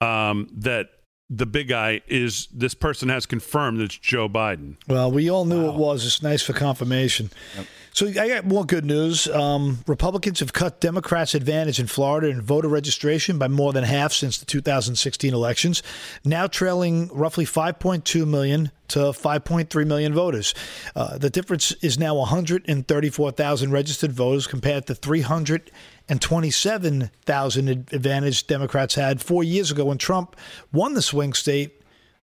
um, 0.00 0.48
that 0.52 0.90
the 1.28 1.46
big 1.46 1.68
guy 1.68 2.02
is 2.06 2.48
this 2.52 2.74
person 2.74 3.08
has 3.08 3.26
confirmed 3.26 3.80
it's 3.80 3.98
Joe 3.98 4.28
Biden. 4.28 4.76
Well, 4.86 5.10
we 5.10 5.28
all 5.28 5.44
knew 5.44 5.64
wow. 5.64 5.70
it 5.70 5.74
was. 5.74 6.06
It's 6.06 6.22
nice 6.22 6.42
for 6.42 6.52
confirmation. 6.52 7.30
Yep. 7.56 7.66
So 7.96 8.08
I 8.08 8.28
got 8.28 8.44
more 8.44 8.66
good 8.66 8.84
news. 8.84 9.26
Um, 9.26 9.78
Republicans 9.86 10.40
have 10.40 10.52
cut 10.52 10.82
Democrats' 10.82 11.34
advantage 11.34 11.80
in 11.80 11.86
Florida 11.86 12.28
in 12.28 12.42
voter 12.42 12.68
registration 12.68 13.38
by 13.38 13.48
more 13.48 13.72
than 13.72 13.84
half 13.84 14.12
since 14.12 14.36
the 14.36 14.44
2016 14.44 15.32
elections, 15.32 15.82
now 16.22 16.46
trailing 16.46 17.08
roughly 17.08 17.46
5.2 17.46 18.28
million 18.28 18.70
to 18.88 18.98
5.3 18.98 19.86
million 19.86 20.12
voters. 20.12 20.54
Uh, 20.94 21.16
the 21.16 21.30
difference 21.30 21.72
is 21.82 21.98
now 21.98 22.14
134,000 22.16 23.70
registered 23.70 24.12
voters 24.12 24.46
compared 24.46 24.86
to 24.86 24.94
327,000 26.08 27.68
advantage 27.68 28.46
Democrats 28.46 28.94
had 28.94 29.20
four 29.20 29.42
years 29.42 29.70
ago 29.70 29.86
when 29.86 29.98
Trump 29.98 30.36
won 30.72 30.94
the 30.94 31.02
swing 31.02 31.32
state 31.32 31.82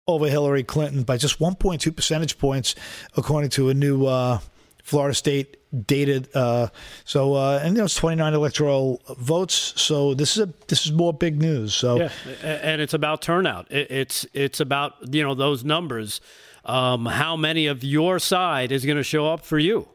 over 0.08 0.28
Hillary 0.28 0.64
Clinton 0.64 1.04
by 1.04 1.18
just 1.18 1.40
1.2 1.40 1.95
percentage 1.95 2.38
points, 2.38 2.76
according 3.16 3.50
to 3.52 3.70
a 3.70 3.74
new 3.74 4.06
uh, 4.06 4.40
Florida 4.84 5.16
State 5.16 5.58
dated. 5.88 6.30
Uh, 6.36 6.68
so 7.06 7.34
uh, 7.34 7.62
and 7.64 7.76
you 7.76 7.80
know 7.80 7.86
it's 7.86 7.95
29 7.95 8.34
electoral 8.34 9.02
votes. 9.18 9.74
So 9.82 10.14
this 10.14 10.38
is 10.38 10.44
a 10.44 10.54
this 10.68 10.86
is 10.86 10.91
more 10.91 11.14
big 11.14 11.41
news. 11.41 11.74
So 11.74 11.98
yeah, 11.98 12.10
and 12.44 12.82
it's 12.82 12.94
about 12.94 13.22
turnout. 13.22 13.68
it's 13.72 14.26
it's 14.34 14.60
about 14.60 15.14
you 15.14 15.24
know 15.24 15.34
those 15.34 15.64
numbers. 15.64 16.22
Um, 16.66 17.06
how 17.06 17.36
many 17.36 17.68
of 17.68 17.84
your 17.84 18.20
side 18.20 18.72
is 18.72 18.86
going 18.86 18.98
to 18.98 19.04
show 19.04 19.28
up 19.28 19.45
for 19.45 19.60
you? 19.60 19.88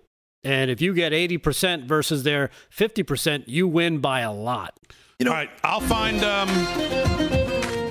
And 0.48 0.70
if 0.70 0.80
you 0.80 0.94
get 0.94 1.12
80% 1.12 1.84
versus 1.84 2.22
their 2.22 2.48
50%, 2.74 3.44
you 3.48 3.68
win 3.68 3.98
by 3.98 4.20
a 4.20 4.32
lot. 4.32 4.74
You 5.18 5.26
know, 5.26 5.32
All 5.32 5.36
right, 5.36 5.50
I'll 5.62 5.80
find 5.80 6.24
um, 6.24 6.48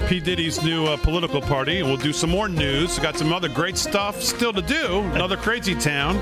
P. 0.07 0.19
Diddy's 0.19 0.63
new 0.63 0.88
uh, 0.88 0.97
political 0.97 1.39
party, 1.39 1.84
we'll 1.84 1.97
do 1.97 2.11
some 2.11 2.31
more 2.31 2.49
news. 2.49 2.97
Got 2.97 3.15
some 3.15 3.31
other 3.31 3.47
great 3.47 3.77
stuff 3.77 4.23
still 4.23 4.53
to 4.53 4.63
do. 4.63 5.01
Another 5.13 5.38
crazy 5.38 5.75
town. 5.75 6.17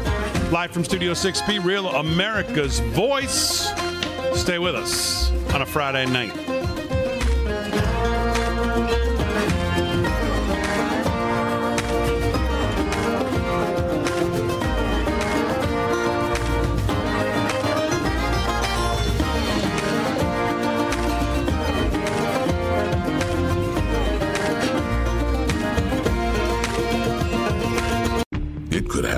Live 0.51 0.71
from 0.71 0.83
Studio 0.83 1.13
6B, 1.13 1.63
Real 1.63 1.87
America's 1.87 2.79
Voice. 2.79 3.69
Stay 4.33 4.59
with 4.59 4.75
us 4.75 5.31
on 5.53 5.61
a 5.61 5.65
Friday 5.65 6.05
night. 6.05 6.74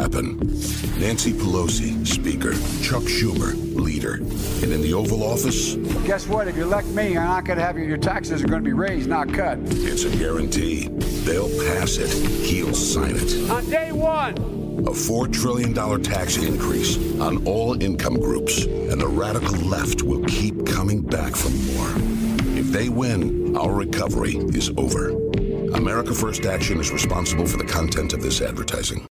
Happen. 0.07 0.38
Nancy 0.99 1.34
Pelosi, 1.34 2.05
Speaker. 2.05 2.53
Chuck 2.84 3.03
Schumer, 3.03 3.53
Leader. 3.75 4.15
And 4.15 4.71
in 4.71 4.81
the 4.81 4.93
Oval 4.93 5.23
Office? 5.23 5.75
Guess 6.05 6.27
what? 6.27 6.47
If 6.47 6.57
you 6.57 6.63
elect 6.63 6.88
me, 6.89 7.13
you're 7.13 7.23
not 7.23 7.45
going 7.45 7.57
to 7.57 7.65
have 7.65 7.77
your, 7.77 7.88
your 7.88 7.97
taxes 7.97 8.43
are 8.43 8.47
going 8.47 8.63
to 8.63 8.65
be 8.65 8.73
raised, 8.73 9.09
not 9.09 9.34
cut. 9.34 9.57
It's 9.63 10.03
a 10.03 10.15
guarantee. 10.17 10.88
They'll 11.25 11.49
pass 11.49 11.97
it. 11.97 12.11
He'll 12.45 12.73
sign 12.73 13.15
it. 13.15 13.49
On 13.49 13.67
day 13.69 13.91
one. 13.91 14.34
A 14.88 14.91
$4 14.91 15.34
trillion 15.34 15.73
tax 16.03 16.38
increase 16.38 16.97
on 17.19 17.45
all 17.45 17.81
income 17.81 18.19
groups. 18.19 18.65
And 18.65 19.01
the 19.01 19.07
radical 19.07 19.57
left 19.57 20.03
will 20.03 20.23
keep 20.25 20.67
coming 20.67 21.01
back 21.01 21.35
for 21.35 21.49
more. 21.49 21.93
If 22.57 22.67
they 22.67 22.89
win, 22.89 23.57
our 23.57 23.73
recovery 23.73 24.35
is 24.35 24.69
over. 24.77 25.09
America 25.73 26.13
First 26.13 26.45
Action 26.45 26.79
is 26.79 26.91
responsible 26.91 27.47
for 27.47 27.57
the 27.57 27.65
content 27.65 28.13
of 28.13 28.21
this 28.21 28.41
advertising. 28.41 29.06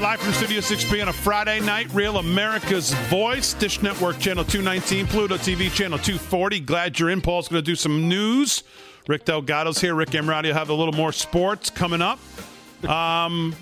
Live 0.00 0.20
from 0.20 0.32
Studio 0.32 0.60
6B 0.60 1.02
on 1.02 1.08
a 1.08 1.12
Friday 1.12 1.60
night, 1.60 1.92
Real 1.92 2.16
America's 2.16 2.94
Voice, 3.10 3.52
Dish 3.52 3.82
Network 3.82 4.18
Channel 4.18 4.42
219, 4.42 5.06
Pluto 5.06 5.36
TV 5.36 5.70
Channel 5.70 5.98
240. 5.98 6.60
Glad 6.60 6.98
you're 6.98 7.10
in. 7.10 7.20
Paul's 7.20 7.46
going 7.46 7.62
to 7.62 7.70
do 7.70 7.76
some 7.76 8.08
news. 8.08 8.62
Rick 9.06 9.26
Delgado's 9.26 9.80
here. 9.82 9.94
Rick 9.94 10.10
Emirati 10.10 10.44
will 10.44 10.54
have 10.54 10.70
a 10.70 10.74
little 10.74 10.94
more 10.94 11.12
sports 11.12 11.68
coming 11.68 12.00
up. 12.00 12.18
Um, 12.88 13.54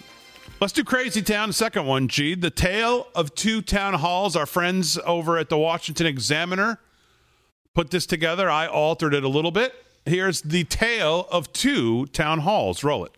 let's 0.61 0.73
do 0.73 0.85
Crazy 0.85 1.21
Town, 1.21 1.53
second 1.53 1.87
one, 1.87 2.07
G. 2.07 2.37
The 2.37 2.51
tale 2.51 3.09
of 3.15 3.35
two 3.35 3.61
town 3.61 3.95
halls. 3.95 4.37
Our 4.37 4.47
friends 4.47 4.99
over 5.05 5.37
at 5.37 5.49
the 5.49 5.59
Washington 5.59 6.07
Examiner 6.07 6.79
put 7.75 7.91
this 7.91 8.07
together. 8.07 8.49
I 8.49 8.69
altered 8.69 9.15
it 9.15 9.25
a 9.25 9.29
little 9.29 9.51
bit. 9.51 9.75
Here's 10.07 10.43
the 10.43 10.63
tale 10.65 11.27
of 11.33 11.53
two 11.53 12.07
town 12.07 12.41
halls. 12.41 12.85
Roll 12.85 13.05
it. 13.05 13.17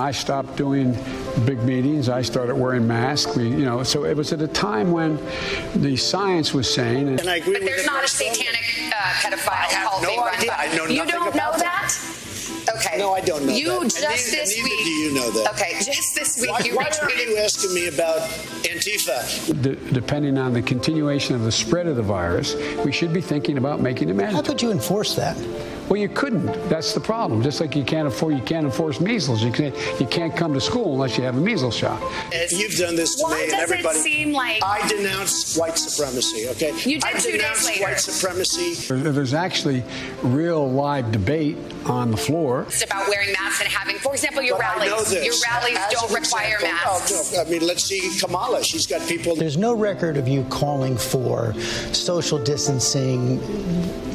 I 0.00 0.10
stopped 0.10 0.56
doing 0.56 0.92
big 1.46 1.62
meetings. 1.62 2.08
I 2.08 2.22
started 2.22 2.56
wearing 2.56 2.84
masks. 2.84 3.36
We, 3.36 3.44
you 3.48 3.64
know, 3.64 3.84
so 3.84 4.04
it 4.04 4.16
was 4.16 4.32
at 4.32 4.42
a 4.42 4.48
time 4.48 4.90
when 4.90 5.24
the 5.76 5.96
science 5.96 6.52
was 6.52 6.68
saying. 6.74 7.06
And 7.20 7.28
I 7.30 7.36
agree 7.36 7.52
But 7.52 7.62
there's 7.62 7.84
the 7.84 7.90
not 7.92 8.02
a 8.02 8.08
satanic 8.08 8.58
uh, 8.88 8.92
pedophile 9.22 9.50
I 9.52 9.54
have 9.72 9.88
cult 9.90 10.02
no 10.02 10.08
being 10.08 10.20
run 10.20 10.34
idea. 10.34 10.50
by- 10.50 10.56
I 10.58 10.76
know 10.76 10.86
You 10.86 11.06
don't 11.06 11.36
know 11.36 11.52
that. 11.52 11.58
that? 11.60 12.74
Okay. 12.76 12.98
No, 12.98 13.12
I 13.14 13.20
don't 13.20 13.46
know 13.46 13.52
You 13.54 13.66
that. 13.68 13.82
And 13.82 13.90
just 13.92 14.02
neither- 14.02 14.36
this 14.42 14.56
neither 14.56 14.68
week. 14.68 14.84
do 14.84 14.90
you 14.90 15.14
know 15.14 15.30
that. 15.30 15.50
Okay, 15.52 15.78
just 15.80 16.14
this 16.16 16.40
week 16.40 16.50
Why, 16.50 16.58
you 16.64 16.74
why 16.74 16.90
are 17.00 17.10
you 17.12 17.36
asking 17.38 17.72
me 17.72 17.86
about 17.86 18.22
Antifa? 18.64 19.62
D- 19.62 19.78
depending 19.92 20.38
on 20.38 20.54
the 20.54 20.62
continuation 20.62 21.36
of 21.36 21.42
the 21.42 21.52
spread 21.52 21.86
of 21.86 21.94
the 21.94 22.02
virus, 22.02 22.56
we 22.84 22.90
should 22.90 23.12
be 23.12 23.20
thinking 23.20 23.58
about 23.58 23.80
making 23.80 24.08
it 24.08 24.14
How 24.14 24.22
mandatory. 24.22 24.44
could 24.48 24.60
you 24.62 24.72
enforce 24.72 25.14
that? 25.14 25.36
Well, 25.88 26.00
you 26.00 26.08
couldn't. 26.08 26.46
That's 26.70 26.94
the 26.94 27.00
problem. 27.00 27.42
Just 27.42 27.60
like 27.60 27.76
you 27.76 27.84
can't 27.84 28.08
afford, 28.08 28.34
you 28.36 28.42
can't 28.42 28.64
enforce 28.64 29.00
measles. 29.00 29.42
You 29.42 29.52
can't, 29.52 29.74
you 30.00 30.06
can't 30.06 30.34
come 30.34 30.54
to 30.54 30.60
school 30.60 30.94
unless 30.94 31.18
you 31.18 31.24
have 31.24 31.36
a 31.36 31.40
measles 31.40 31.76
shot. 31.76 32.00
If 32.32 32.52
You've 32.52 32.74
done 32.76 32.96
this 32.96 33.16
to 33.16 33.22
Why 33.24 33.34
me 33.36 33.42
and 33.42 33.50
does 33.52 33.70
it 33.70 34.02
seem 34.02 34.32
like- 34.32 34.62
I 34.64 34.86
denounce 34.88 35.56
white 35.56 35.76
supremacy. 35.76 36.48
Okay, 36.50 36.70
You 36.88 36.98
did 37.00 37.04
I 37.04 37.12
two 37.12 37.32
days 37.32 37.40
denounce 37.40 37.66
later. 37.66 37.82
white 37.84 38.00
supremacy. 38.00 38.74
There's 38.94 39.34
actually 39.34 39.82
real 40.22 40.70
live 40.70 41.12
debate 41.12 41.58
on 41.84 42.10
the 42.10 42.16
floor. 42.16 42.62
It's 42.68 42.82
about 42.82 43.06
wearing 43.08 43.32
masks 43.32 43.60
and 43.60 43.68
having, 43.68 43.96
for 43.98 44.12
example, 44.14 44.42
your 44.42 44.56
But 44.56 44.64
I 44.66 44.86
know 44.86 44.92
rallies. 44.92 45.10
this. 45.10 45.24
Your 45.26 45.52
rallies 45.52 45.76
As 45.78 45.92
don't 45.92 46.12
require 46.12 46.54
example- 46.54 46.92
masks. 46.92 47.32
Oh, 47.34 47.36
no, 47.36 47.42
I 47.42 47.50
mean, 47.50 47.66
let's 47.66 47.84
see 47.84 48.10
Kamala. 48.20 48.64
She's 48.64 48.86
got 48.86 49.06
people. 49.06 49.36
There's 49.36 49.58
no 49.58 49.74
record 49.74 50.16
of 50.16 50.26
you 50.26 50.44
calling 50.48 50.96
for 50.96 51.54
social 51.92 52.38
distancing, 52.38 53.38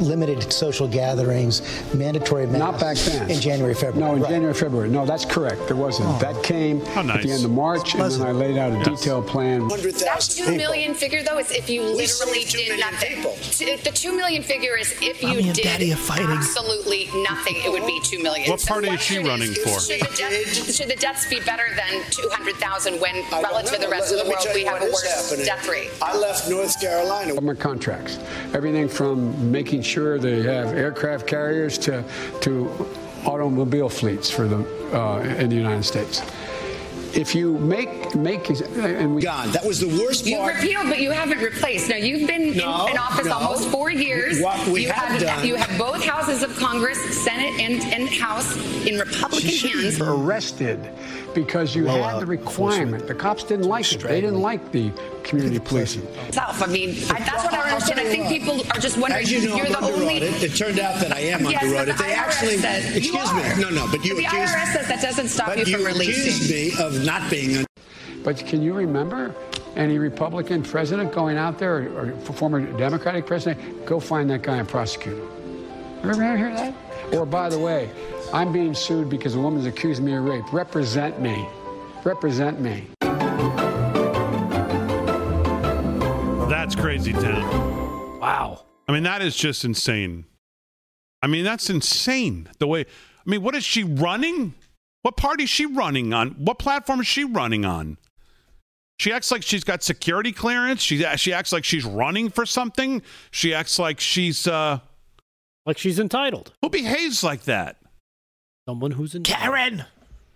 limited 0.00 0.52
social 0.52 0.88
gatherings, 0.88 1.59
mandatory 1.94 2.46
masks 2.46 2.58
Not 2.58 2.80
back 2.80 2.96
then. 2.96 3.30
in 3.30 3.40
January, 3.40 3.74
February. 3.74 4.00
No, 4.00 4.14
in 4.16 4.22
Right. 4.22 4.30
January, 4.30 4.54
February. 4.54 4.88
No, 4.88 5.04
that's 5.06 5.24
correct. 5.24 5.66
There 5.66 5.76
wasn't. 5.76 6.08
Oh. 6.08 6.18
That 6.20 6.42
came 6.42 6.84
How 6.86 7.02
at 7.08 7.22
the 7.22 7.30
end 7.32 7.44
of 7.44 7.50
March, 7.50 7.94
and 7.94 8.10
then 8.10 8.22
I 8.22 8.32
laid 8.32 8.56
out 8.58 8.72
a 8.72 8.76
Yes. 8.76 9.00
detailed 9.00 9.26
plan. 9.26 9.68
Hundred 9.68 9.94
That 9.94 10.14
thousand 10.14 10.34
two 10.36 10.50
people. 10.50 10.56
million 10.58 10.94
figure, 10.94 11.22
though, 11.22 11.38
is 11.38 11.50
if 11.50 11.68
you 11.70 11.82
We 11.82 11.94
literally 11.94 12.44
did 12.44 12.68
million 12.68 12.80
nothing. 12.80 13.14
people. 13.16 13.36
The 13.84 13.90
two 13.92 14.12
million 14.16 14.42
figure 14.42 14.76
is 14.76 14.92
if 15.02 15.22
you 15.22 15.28
Mommy 15.28 15.46
and 15.48 15.54
did 15.54 15.64
Daddy 15.64 15.90
fighting. 15.92 16.26
absolutely 16.30 17.08
nothing, 17.28 17.56
it 17.64 17.70
would 17.70 17.86
be 17.86 18.00
two 18.04 18.22
million. 18.22 18.50
What 18.50 18.60
So 18.60 18.68
party 18.68 18.88
is 18.88 18.92
what 18.92 19.00
she 19.00 19.14
should- 19.14 19.26
running 19.26 19.52
for? 19.54 19.80
Should 19.80 20.00
the, 20.00 20.16
death, 20.16 20.74
should 20.74 20.88
the 20.88 20.96
deaths 20.96 21.26
be 21.26 21.40
better 21.40 21.66
than 21.76 22.02
two 22.10 22.28
hundred 22.30 22.56
thousand 22.56 23.00
when, 23.00 23.16
I 23.32 23.42
relative 23.42 23.74
to 23.74 23.80
the 23.80 23.88
rest 23.88 24.10
Let- 24.12 24.20
of 24.20 24.26
the 24.26 24.30
world, 24.32 24.46
we 24.54 24.64
have 24.64 24.82
a 24.82 24.86
is 24.86 24.92
worse 24.92 25.28
happening. 25.28 25.46
death 25.46 25.68
rate? 25.68 25.90
I 26.02 26.16
left 26.16 26.48
North 26.48 26.80
Carolina. 26.80 27.34
Government 27.34 27.60
contracts, 27.60 28.18
everything 28.54 28.88
from 28.88 29.50
making 29.50 29.82
sure 29.82 30.18
they 30.18 30.42
have 30.42 30.74
aircraft 30.76 31.26
carriers 31.26 31.49
to 31.54 32.04
to 32.40 32.68
automobile 33.26 33.88
fleets 33.88 34.30
for 34.30 34.46
the 34.48 34.58
uh, 34.96 35.20
in 35.38 35.48
the 35.50 35.56
United 35.56 35.84
States. 35.84 36.22
If 37.12 37.34
you 37.34 37.58
make 37.58 38.14
make 38.14 38.48
and 38.50 39.14
we 39.16 39.22
Gone. 39.22 39.50
That 39.50 39.64
was 39.66 39.80
the 39.80 39.88
worst 39.88 40.26
You 40.26 40.36
part. 40.38 40.54
repealed, 40.54 40.86
but 40.88 41.00
you 41.00 41.10
haven't 41.10 41.40
replaced. 41.40 41.88
Now 41.88 41.96
you've 41.96 42.28
been 42.28 42.56
No, 42.56 42.86
in, 42.86 42.92
in 42.92 42.98
office 42.98 43.26
no. 43.26 43.32
almost 43.32 43.68
four 43.68 43.90
years. 43.90 44.40
What 44.40 44.64
we 44.68 44.82
you 44.84 44.92
have 44.92 45.20
done- 45.20 45.44
you 45.44 45.56
have 45.56 45.76
both 45.76 46.04
houses 46.04 46.44
of 46.44 46.56
Congress, 46.56 46.98
Senate 47.24 47.58
and, 47.60 47.82
and 47.92 48.08
House, 48.08 48.54
in 48.86 48.96
Republican 48.96 49.50
hands. 49.70 49.98
were 49.98 50.16
arrested 50.16 50.78
because 51.34 51.74
you 51.74 51.84
Blow 51.84 52.02
had 52.02 52.20
the 52.20 52.26
requirement. 52.26 53.06
The 53.06 53.14
cops 53.14 53.44
didn't 53.44 53.66
like 53.66 53.90
it. 53.92 54.00
They 54.00 54.20
didn't 54.20 54.40
like 54.40 54.72
the 54.72 54.90
community 55.22 55.58
policing. 55.58 56.02
Itself. 56.26 56.62
I 56.62 56.66
mean, 56.66 56.90
I, 57.10 57.18
that's 57.20 57.44
what 57.44 57.52
I 57.52 57.56
don't 57.56 57.66
understand. 57.68 58.00
I 58.00 58.04
think 58.04 58.24
what. 58.24 58.32
people 58.32 58.60
are 58.76 58.80
just 58.80 58.98
wondering. 58.98 59.22
As 59.22 59.30
you 59.32 59.48
know, 59.48 59.58
are 59.58 59.64
I'm 59.66 59.72
the 59.72 59.78
only. 59.92 60.16
audit. 60.16 60.42
It 60.42 60.56
turned 60.56 60.78
out 60.78 61.00
that 61.00 61.12
I 61.12 61.20
am 61.20 61.44
Yes, 61.44 61.62
under 61.62 61.74
but 61.74 61.82
audit. 61.82 61.96
the 61.96 62.02
They 62.02 62.10
IRS 62.10 62.16
actually, 62.16 62.56
says 62.58 62.90
you 62.92 62.96
excuse 62.98 63.28
are. 63.28 63.56
me, 63.56 63.62
no, 63.62 63.70
no, 63.70 63.86
but 63.90 64.04
you 64.04 64.16
the 64.16 64.24
accused, 64.24 64.52
IRS 64.54 64.72
says 64.72 64.88
that 64.88 65.00
doesn't 65.02 65.28
stop 65.28 65.46
but 65.46 65.58
you 65.58 65.64
you 65.66 65.76
from 65.78 65.86
releasing. 65.86 66.50
me 66.54 66.72
of 66.84 67.04
not 67.04 67.30
being. 67.30 67.58
Un- 67.58 67.66
But 68.24 68.38
can 68.38 68.62
you 68.62 68.72
remember 68.74 69.34
any 69.76 69.98
Republican 69.98 70.62
president 70.62 71.12
going 71.12 71.36
out 71.36 71.58
there 71.58 71.76
or, 71.92 72.10
or 72.10 72.32
former 72.34 72.60
Democratic 72.76 73.24
president, 73.26 73.86
go 73.86 74.00
find 74.00 74.28
that 74.30 74.42
guy 74.42 74.56
and 74.56 74.68
prosecute 74.68 75.16
him? 75.16 75.28
Ever 76.10 76.36
hear 76.36 76.52
that? 76.54 76.74
Or 77.14 77.24
by 77.26 77.48
the 77.48 77.58
way, 77.58 77.90
I'm 78.32 78.52
being 78.52 78.74
sued 78.74 79.10
because 79.10 79.34
a 79.34 79.40
woman's 79.40 79.66
accused 79.66 80.02
me 80.02 80.14
of 80.14 80.24
rape. 80.24 80.52
Represent 80.52 81.20
me. 81.20 81.48
Represent 82.04 82.60
me. 82.60 82.86
That's 86.48 86.74
crazy 86.74 87.12
town. 87.12 88.20
Wow. 88.20 88.64
I 88.86 88.92
mean, 88.92 89.02
that 89.04 89.22
is 89.22 89.36
just 89.36 89.64
insane. 89.64 90.26
I 91.22 91.26
mean, 91.26 91.44
that's 91.44 91.70
insane. 91.70 92.48
The 92.58 92.66
way, 92.66 92.80
I 92.82 93.30
mean, 93.30 93.42
what 93.42 93.54
is 93.54 93.64
she 93.64 93.82
running? 93.82 94.54
What 95.02 95.16
party 95.16 95.44
is 95.44 95.50
she 95.50 95.66
running 95.66 96.12
on? 96.12 96.30
What 96.32 96.58
platform 96.58 97.00
is 97.00 97.06
she 97.06 97.24
running 97.24 97.64
on? 97.64 97.96
She 98.98 99.12
acts 99.12 99.30
like 99.30 99.42
she's 99.42 99.64
got 99.64 99.82
security 99.82 100.30
clearance. 100.30 100.82
She 100.82 101.02
she 101.16 101.32
acts 101.32 101.52
like 101.52 101.64
she's 101.64 101.84
running 101.86 102.28
for 102.28 102.44
something. 102.44 103.02
She 103.30 103.54
acts 103.54 103.78
like 103.78 103.98
she's 103.98 104.46
uh 104.46 104.80
Like 105.64 105.78
she's 105.78 105.98
entitled. 105.98 106.52
who 106.62 106.68
behaves 106.68 107.24
like 107.24 107.42
that? 107.44 107.78
Someone 108.66 108.92
who's 108.92 109.14
in 109.14 109.22
Karen. 109.22 109.84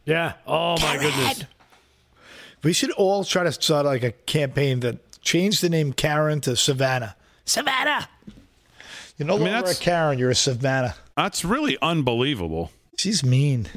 Yeah. 0.07 0.35
Oh 0.47 0.81
my 0.81 0.97
goodness. 0.99 1.45
We 2.63 2.73
should 2.73 2.91
all 2.93 3.25
try 3.25 3.45
to 3.45 3.53
start 3.53 3.85
like 3.85 4.03
a 4.03 4.13
campaign 4.13 4.81
that 4.81 5.21
change 5.21 5.61
the 5.61 5.69
name 5.69 5.93
Karen 5.93 6.41
to 6.43 6.57
Savannah. 6.57 7.17
Savannah. 7.45 8.09
You're 9.19 9.29
no 9.29 9.37
I 9.37 9.39
mean, 9.39 9.53
longer 9.53 9.71
a 9.71 9.75
Karen. 9.75 10.19
You're 10.19 10.31
a 10.31 10.35
Savannah. 10.35 10.95
That's 11.17 11.45
really 11.45 11.77
unbelievable. 11.83 12.71
She's 12.97 13.23
mean. 13.23 13.69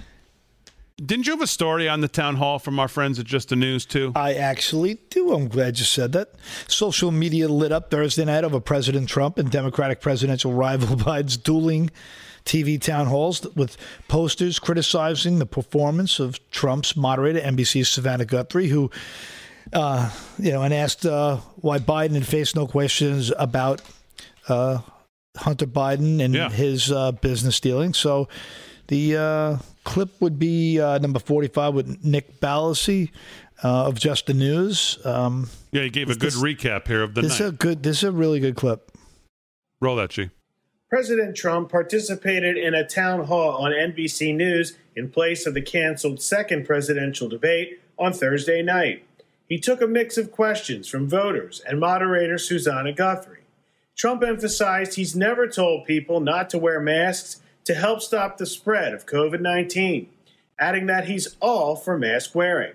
Didn't 0.95 1.27
you 1.27 1.33
have 1.33 1.41
a 1.41 1.47
story 1.47 1.87
on 1.87 2.01
the 2.01 2.07
town 2.07 2.37
hall 2.37 2.57
from 2.57 2.79
our 2.79 2.87
friends 2.87 3.19
at 3.19 3.25
Just 3.25 3.49
the 3.49 3.55
News 3.55 3.85
too? 3.85 4.13
I 4.15 4.33
actually 4.33 4.95
do. 5.09 5.33
I'm 5.33 5.47
glad 5.47 5.77
you 5.77 5.85
said 5.85 6.13
that. 6.13 6.33
Social 6.67 7.11
media 7.11 7.47
lit 7.47 7.71
up 7.71 7.91
Thursday 7.91 8.25
night 8.25 8.43
over 8.43 8.59
President 8.59 9.07
Trump 9.07 9.37
and 9.37 9.51
Democratic 9.51 10.01
presidential 10.01 10.53
rival 10.53 10.87
Biden's 10.97 11.37
dueling 11.37 11.91
TV 12.47 12.81
town 12.81 13.07
halls 13.07 13.45
with 13.55 13.75
posters 14.07 14.57
criticizing 14.57 15.39
the 15.39 15.45
performance 15.45 16.19
of 16.19 16.39
Trump's 16.49 16.95
moderator, 16.95 17.39
NBC's 17.39 17.89
Savannah 17.89 18.25
Guthrie, 18.25 18.67
who, 18.69 18.89
uh, 19.73 20.09
you 20.39 20.51
know, 20.51 20.63
and 20.63 20.73
asked 20.73 21.05
uh, 21.05 21.37
why 21.57 21.77
Biden 21.77 22.13
had 22.13 22.25
faced 22.25 22.55
no 22.55 22.65
questions 22.65 23.31
about 23.37 23.81
uh, 24.47 24.79
Hunter 25.35 25.67
Biden 25.67 26.23
and 26.23 26.33
Yeah. 26.33 26.49
his 26.49 26.89
uh, 26.91 27.11
business 27.11 27.59
dealings. 27.59 27.97
So 27.97 28.29
the 28.87 29.17
uh, 29.17 29.57
clip 29.83 30.09
would 30.21 30.39
be 30.39 30.79
uh, 30.79 30.97
number 30.99 31.19
45 31.19 31.73
with 31.73 32.03
Nick 32.05 32.39
Ballasy 32.39 33.11
uh, 33.63 33.87
of 33.87 33.99
Just 33.99 34.27
the 34.27 34.33
News. 34.33 34.97
Um, 35.03 35.49
Yeah, 35.73 35.81
he 35.83 35.89
gave 35.89 36.09
a 36.09 36.13
good 36.15 36.31
this- 36.31 36.41
recap 36.41 36.87
here 36.87 37.03
of 37.03 37.13
the 37.13 37.21
this 37.23 37.39
is 37.41 37.49
a 37.49 37.51
good. 37.51 37.83
This 37.83 37.97
is 37.97 38.03
a 38.05 38.11
really 38.13 38.39
good 38.39 38.55
clip. 38.55 38.89
Roll 39.81 39.97
that, 39.97 40.11
G. 40.11 40.29
President 40.89 41.35
Trump 41.35 41.69
participated 41.69 42.55
in 42.55 42.73
a 42.73 42.87
town 42.87 43.25
hall 43.25 43.57
on 43.57 43.71
NBC 43.71 44.33
News 44.33 44.77
in 44.95 45.09
place 45.09 45.45
of 45.45 45.53
the 45.53 45.61
canceled 45.61 46.21
second 46.21 46.65
presidential 46.65 47.27
debate 47.27 47.81
on 47.99 48.13
Thursday 48.13 48.61
night. 48.61 49.03
He 49.49 49.59
took 49.59 49.81
a 49.81 49.87
mix 49.87 50.17
of 50.17 50.31
questions 50.31 50.87
from 50.87 51.09
voters 51.09 51.61
and 51.67 51.77
moderator 51.77 52.37
Susanna 52.37 52.93
Guthrie. 52.93 53.43
Trump 53.97 54.23
emphasized 54.23 54.95
he's 54.95 55.13
never 55.13 55.45
told 55.45 55.85
people 55.85 56.21
not 56.21 56.49
to 56.51 56.57
wear 56.57 56.79
masks 56.79 57.41
to 57.65 57.73
help 57.73 58.01
stop 58.01 58.37
the 58.37 58.45
spread 58.45 58.93
of 58.93 59.05
COVID 59.05 59.41
19, 59.41 60.07
adding 60.57 60.85
that 60.85 61.09
he's 61.09 61.35
all 61.41 61.75
for 61.75 61.97
mask 61.97 62.33
wearing. 62.33 62.73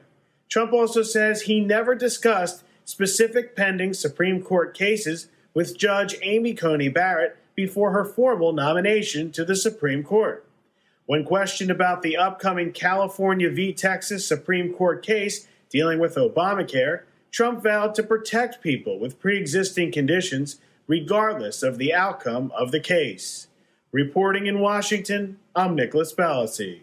Trump 0.50 0.74
also 0.74 1.02
says 1.02 1.42
he 1.42 1.60
never 1.60 1.94
discussed 1.94 2.62
specific 2.84 3.56
pending 3.56 3.94
Supreme 3.94 4.42
Court 4.42 4.76
cases 4.76 5.28
with 5.54 5.78
Judge 5.78 6.16
Amy 6.20 6.52
Coney 6.52 6.88
Barrett 6.88 7.38
before 7.54 7.92
her 7.92 8.04
formal 8.04 8.52
nomination 8.52 9.32
to 9.32 9.44
the 9.44 9.56
Supreme 9.56 10.02
Court. 10.02 10.46
When 11.06 11.24
questioned 11.24 11.70
about 11.70 12.02
the 12.02 12.16
upcoming 12.16 12.72
California 12.72 13.50
v. 13.50 13.72
Texas 13.72 14.26
Supreme 14.26 14.72
Court 14.72 15.02
case 15.04 15.46
dealing 15.68 15.98
with 15.98 16.14
Obamacare, 16.14 17.02
Trump 17.30 17.62
vowed 17.62 17.94
to 17.94 18.02
protect 18.02 18.62
people 18.62 18.98
with 18.98 19.18
pre 19.18 19.38
existing 19.38 19.90
conditions, 19.90 20.60
regardless 20.86 21.62
of 21.62 21.78
the 21.78 21.92
outcome 21.92 22.52
of 22.56 22.70
the 22.70 22.80
case. 22.80 23.48
Reporting 23.90 24.46
in 24.46 24.60
Washington, 24.60 25.38
I'm 25.54 25.74
Nicholas 25.74 26.14
Ballasy. 26.14 26.80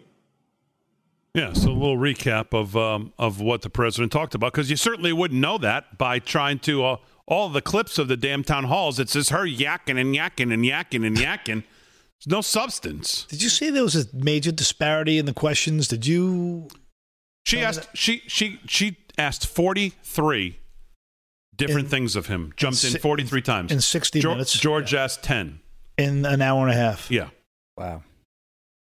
Yeah, 1.34 1.52
so 1.52 1.70
a 1.70 1.72
little 1.72 1.96
recap 1.96 2.52
of 2.52 2.76
um, 2.76 3.12
of 3.16 3.40
what 3.40 3.62
the 3.62 3.70
president 3.70 4.10
talked 4.10 4.34
about 4.34 4.52
because 4.52 4.68
you 4.68 4.76
certainly 4.76 5.12
wouldn't 5.12 5.40
know 5.40 5.58
that 5.58 5.96
by 5.96 6.18
trying 6.18 6.58
to 6.60 6.84
uh, 6.84 6.96
all 7.30 7.48
the 7.48 7.62
clips 7.62 7.96
of 7.98 8.08
the 8.08 8.16
damn 8.16 8.44
town 8.44 8.64
halls. 8.64 8.98
It's 9.00 9.14
just 9.14 9.30
her 9.30 9.46
yakking 9.46 9.98
and 9.98 10.14
yakking 10.14 10.52
and 10.52 10.62
yakking 10.64 11.06
and 11.06 11.16
yakking. 11.16 11.62
There's 12.18 12.26
no 12.26 12.40
substance. 12.42 13.24
Did 13.30 13.42
you 13.42 13.48
see 13.48 13.70
there 13.70 13.82
was 13.84 13.96
a 13.96 14.04
major 14.14 14.52
disparity 14.52 15.16
in 15.16 15.24
the 15.24 15.32
questions? 15.32 15.88
Did 15.88 16.06
you? 16.06 16.68
She 17.46 17.60
asked. 17.60 17.88
She 17.94 18.22
she 18.26 18.60
she 18.66 18.98
asked 19.16 19.46
forty 19.46 19.94
three 20.02 20.58
different 21.56 21.86
In- 21.86 21.90
things 21.90 22.16
of 22.16 22.26
him. 22.26 22.52
Jumped 22.56 22.84
in 22.84 22.90
si- 22.90 22.98
forty 22.98 23.24
three 23.24 23.40
times 23.42 23.72
in 23.72 23.80
60 23.80 24.20
Geor- 24.20 24.30
minutes? 24.32 24.52
George 24.58 24.92
asked 24.92 25.22
ten. 25.22 25.60
In 25.96 26.26
an 26.26 26.42
hour 26.42 26.62
and 26.66 26.70
a 26.70 26.76
half. 26.78 27.10
Yeah, 27.10 27.28
Wow. 27.76 28.02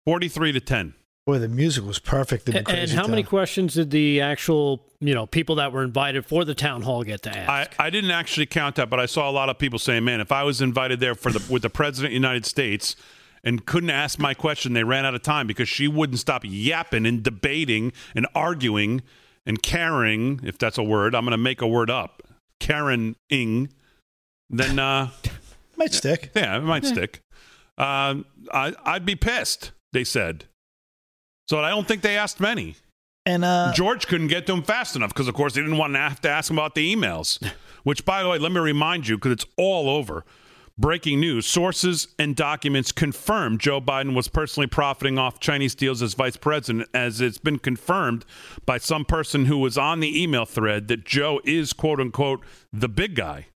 forty 0.07 0.29
three 0.29 0.53
to 0.53 0.61
ten. 0.61 0.95
Boy, 1.27 1.39
the 1.39 1.49
music 1.49 1.85
was 1.85 1.99
perfect. 1.99 2.49
in 2.49 2.57
And, 2.57 2.69
and 2.69 2.79
Crazy 2.79 2.97
how 2.97 3.07
many 3.07 3.23
questions 3.23 3.75
did 3.75 3.91
the 3.91 4.21
actual, 4.21 4.85
you 5.01 5.15
know, 5.15 5.27
people 5.27 5.57
that 5.57 5.73
were 5.73 5.83
invited 5.83 6.25
for 6.27 6.45
the 6.45 6.55
town 6.55 6.83
hall 6.83 7.05
get 7.05 7.23
to 7.23 7.37
ask? 7.37 7.79
I, 7.79 7.87
I 7.87 7.91
didn't 7.91 8.11
actually 8.11 8.47
count 8.47 8.77
that, 8.77 8.89
but 8.91 8.99
I 8.99 9.07
saw 9.07 9.29
a 9.29 9.33
lot 9.33 9.49
of 9.49 9.59
people 9.59 9.79
saying, 9.79 10.05
"Man, 10.05 10.21
if 10.21 10.33
I 10.33 10.43
was 10.45 10.61
invited 10.61 10.99
there 10.99 11.15
for 11.15 11.31
the 11.31 11.45
with 11.53 11.63
the 11.63 11.71
president 11.71 12.07
of 12.07 12.11
the 12.13 12.15
United 12.15 12.47
States 12.47 12.97
and 13.45 13.65
couldn't 13.65 13.91
ask 13.91 14.19
my 14.19 14.35
question, 14.35 14.73
they 14.73 14.83
ran 14.85 15.05
out 15.05 15.15
of 15.15 15.23
time 15.23 15.47
because 15.47 15.69
she 15.69 15.87
wouldn't 15.89 16.19
stop 16.19 16.43
yapping 16.45 17.07
and 17.07 17.23
debating 17.23 17.93
and 18.15 18.27
arguing 18.35 19.03
and 19.47 19.63
caring, 19.63 20.41
if 20.43 20.59
that's 20.59 20.79
a 20.79 20.83
word. 20.83 21.15
I'm 21.15 21.25
going 21.25 21.33
to 21.33 21.39
make 21.39 21.61
a 21.61 21.67
word 21.69 21.91
up, 21.91 22.23
Karen-ing. 22.61 23.69
Then, 24.51 24.79
uh, 24.79 25.11
Might 25.77 25.93
stick. 25.95 26.31
yeah, 26.35 26.59
it 26.59 26.63
might 26.63 26.85
stick. 26.85 27.21
Um, 27.79 28.27
I, 28.53 28.75
I'd 28.85 29.07
be 29.07 29.17
pissed. 29.17 29.73
They 29.93 30.05
said. 30.05 30.45
So 31.51 31.59
I 31.59 31.71
don't 31.71 31.89
think 31.89 32.03
they 32.03 32.17
asked 32.17 32.39
many. 32.39 32.77
And 33.27 33.45
uh, 33.45 33.73
George 33.75 34.07
couldn't 34.07 34.29
get 34.29 34.47
to 34.47 34.53
him 34.53 34.63
fast 34.63 34.95
enough 34.95 35.11
because, 35.13 35.27
of 35.27 35.35
course, 35.35 35.55
they 35.55 35.61
didn't 35.61 35.79
want 35.79 35.95
to 35.95 35.99
have 35.99 36.21
to 36.21 36.31
ask 36.31 36.49
him 36.49 36.57
about 36.57 36.77
the 36.77 36.95
emails. 36.95 37.45
Which, 37.83 38.05
by 38.05 38.23
the 38.23 38.29
way, 38.29 38.39
let 38.39 38.53
me 38.53 38.61
remind 38.61 39.09
you 39.09 39.17
because 39.17 39.33
it's 39.33 39.47
all 39.57 39.91
over. 39.91 40.25
Breaking 40.79 41.19
news: 41.19 41.47
Sources 41.47 42.07
and 42.21 42.37
documents 42.37 42.93
confirm 42.93 43.59
Joe 43.59 43.81
Biden 43.81 44.15
was 44.15 44.29
personally 44.29 44.69
profiting 44.69 45.19
off 45.19 45.41
Chinese 45.41 45.75
deals 45.75 46.03
as 46.03 46.15
vice 46.15 46.37
president, 46.37 46.89
as 46.95 47.21
it's 47.21 47.39
been 47.39 47.59
confirmed 47.59 48.25
by 48.65 48.79
some 48.79 49.05
person 49.05 49.47
who 49.47 49.59
was 49.59 49.77
on 49.77 49.99
the 49.99 50.23
email 50.23 50.45
thread 50.45 50.87
that 50.87 51.05
Joe 51.05 51.41
is 51.45 51.73
"quote 51.73 51.99
unquote" 51.99 52.45
the 52.73 52.89
big 52.89 53.17
guy. 53.17 53.47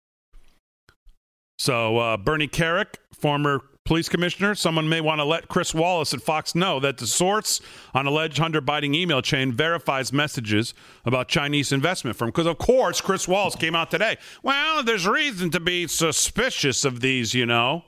So 1.60 1.98
uh, 1.98 2.16
Bernie 2.16 2.48
Kerik, 2.48 2.96
former 3.12 3.62
police 3.84 4.08
commissioner, 4.08 4.54
someone 4.54 4.88
may 4.88 5.00
want 5.00 5.20
to 5.20 5.24
let 5.24 5.48
Chris 5.48 5.74
Wallace 5.74 6.14
at 6.14 6.22
Fox 6.22 6.54
know 6.54 6.80
that 6.80 6.96
the 6.96 7.06
source 7.06 7.60
on 7.92 8.06
alleged 8.06 8.38
Hunter 8.38 8.62
Biden 8.62 8.94
email 8.94 9.20
chain 9.20 9.52
verifies 9.52 10.12
messages 10.12 10.72
about 11.04 11.28
Chinese 11.28 11.70
investment 11.70 12.16
firm. 12.16 12.28
Because 12.28 12.46
of 12.46 12.58
course, 12.58 13.00
Chris 13.00 13.28
Wallace 13.28 13.56
came 13.56 13.74
out 13.74 13.90
today. 13.90 14.16
Well, 14.42 14.82
there's 14.82 15.06
reason 15.06 15.50
to 15.50 15.60
be 15.60 15.86
suspicious 15.86 16.84
of 16.84 17.00
these, 17.00 17.34
you 17.34 17.44
know. 17.44 17.84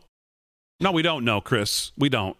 No, 0.81 0.93
we 0.93 1.03
don't 1.03 1.25
know, 1.25 1.41
Chris. 1.41 1.93
We 1.97 2.11
don't. 2.11 2.37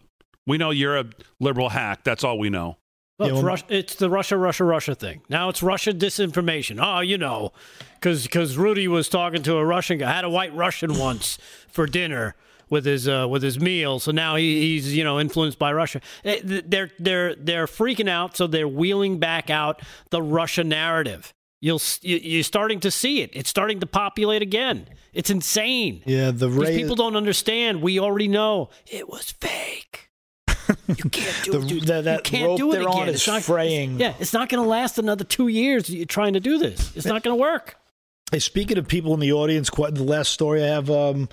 We 0.47 0.59
know 0.59 0.71
you're 0.71 0.99
a 0.99 1.07
liberal 1.41 1.71
hack. 1.71 2.05
That's 2.05 2.23
all 2.23 2.39
we 2.39 2.51
know. 2.51 2.77
Well, 3.19 3.37
it's, 3.37 3.43
Russia, 3.43 3.65
it's 3.71 3.95
the 3.95 4.11
Russia, 4.11 4.37
Russia, 4.37 4.65
Russia 4.65 4.95
thing. 4.95 5.23
Now 5.31 5.49
it's 5.49 5.63
Russia 5.63 5.95
disinformation. 5.95 6.79
Oh, 6.79 7.01
you 7.01 7.17
know, 7.17 7.53
because 7.95 8.59
Rudy 8.59 8.87
was 8.87 9.09
talking 9.09 9.43
to 9.45 9.57
a 9.57 9.65
Russian 9.65 9.97
guy, 9.97 10.13
had 10.13 10.27
a 10.27 10.31
white 10.31 10.55
Russian 10.55 10.99
once 10.99 11.39
for 11.67 11.87
dinner 11.87 12.37
with 12.71 12.85
his 12.85 13.07
uh, 13.09 13.27
with 13.29 13.43
his 13.43 13.61
meal. 13.61 13.99
So 13.99 14.13
now 14.13 14.37
he, 14.37 14.61
he's 14.61 14.95
you 14.97 15.05
know 15.05 15.19
influenced 15.21 15.59
by 15.59 15.73
Russia. 15.73 16.01
Eh, 16.25 16.41
They're 16.45 16.91
they're 16.99 17.35
they're 17.35 17.67
freaking 17.67 18.09
out. 18.09 18.37
So 18.37 18.47
they're 18.47 18.69
wheeling 18.69 19.19
back 19.19 19.51
out 19.51 19.83
the 20.11 20.23
Russia 20.23 20.65
narrative. 20.65 21.33
You'll 21.61 21.81
you're 22.03 22.43
starting 22.43 22.81
to 22.81 22.91
see 22.91 23.23
it. 23.23 23.31
It's 23.33 23.49
starting 23.51 23.81
to 23.81 23.87
populate 23.87 24.43
again. 24.43 24.87
It's 25.15 25.31
insane. 25.31 26.03
yeah, 26.05 26.31
the 26.31 26.49
These 26.49 26.69
people 26.71 26.97
don't 26.97 27.17
understand. 27.17 27.81
We 27.81 27.99
already 27.99 28.29
know 28.29 28.69
it 28.87 29.09
was 29.09 29.31
fake. 29.31 30.11
You 30.89 30.95
can't 31.11 31.45
do 31.45 31.53
The- 31.53 31.59
it. 31.61 31.69
dude. 31.69 31.85
that- 31.85 32.05
that 32.05 32.17
you 32.31 32.39
can't 32.39 32.47
rope 32.49 32.59
do 32.59 32.71
it 32.71 32.73
they're 32.73 32.83
again. 32.83 33.03
on 33.03 33.09
It's 33.09 33.23
is 33.23 33.27
not, 33.29 33.43
fraying. 33.43 33.99
Yeah, 33.99 34.15
it's 34.21 34.33
not 34.35 34.49
going 34.51 34.63
to 34.63 34.69
last 34.69 34.99
another 34.99 35.25
two 35.25 35.49
years. 35.49 35.89
You're 35.89 36.05
trying 36.07 36.35
to 36.35 36.41
do 36.41 36.59
this. 36.59 36.95
It's 36.97 37.07
not 37.07 37.23
going 37.23 37.37
to 37.37 37.41
work. 37.41 37.77
Hey, 38.33 38.41
speaking 38.41 38.77
of 38.77 38.89
people 38.89 39.15
in 39.15 39.21
the 39.21 39.33
audience, 39.33 39.71
quite 39.71 39.95
the 39.95 40.03
last 40.03 40.33
story 40.33 40.61
I 40.63 40.67
have 40.67 40.91
um, 40.91 41.29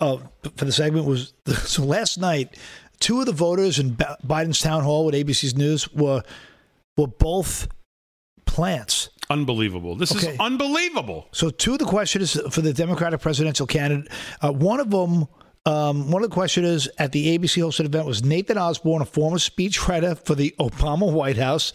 uh, 0.00 0.16
for 0.56 0.64
the 0.64 0.72
segment 0.72 1.04
was 1.04 1.34
so 1.64 1.84
last 1.84 2.18
night, 2.18 2.56
two 2.98 3.20
of 3.20 3.26
the 3.26 3.32
voters 3.32 3.78
in 3.78 3.90
Biden's 4.26 4.60
town 4.60 4.82
hall 4.82 5.04
with 5.04 5.14
ABC's 5.14 5.54
News 5.54 5.92
were 5.92 6.22
were 6.96 7.08
both 7.08 7.68
plants. 8.46 9.10
Unbelievable. 9.28 9.96
This 9.96 10.16
Okay. 10.16 10.32
is 10.32 10.40
unbelievable. 10.40 11.28
So 11.32 11.50
two 11.50 11.74
of 11.74 11.78
the 11.78 11.84
questions 11.84 12.40
for 12.50 12.62
the 12.62 12.72
Democratic 12.72 13.20
presidential 13.20 13.66
candidate, 13.66 14.10
uh, 14.42 14.50
one 14.52 14.80
of 14.80 14.90
them. 14.90 15.26
Um, 15.66 16.10
one 16.10 16.24
of 16.24 16.30
the 16.30 16.34
questioners 16.34 16.88
at 16.96 17.12
the 17.12 17.36
ABC 17.36 17.60
hosted 17.62 17.84
event 17.84 18.06
was 18.06 18.24
Nathan 18.24 18.56
Osburn, 18.56 19.02
a 19.02 19.04
former 19.04 19.36
speechwriter 19.36 20.18
for 20.24 20.34
the 20.34 20.54
Obama 20.58 21.12
White 21.12 21.36
House, 21.36 21.74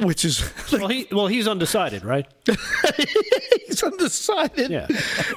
which 0.00 0.24
is 0.24 0.50
Well, 0.72 0.88
he, 0.88 1.06
well, 1.10 1.26
he's 1.26 1.46
undecided, 1.48 2.04
right? 2.04 2.26
he's 3.66 3.82
undecided. 3.82 4.70
Yeah. 4.70 4.86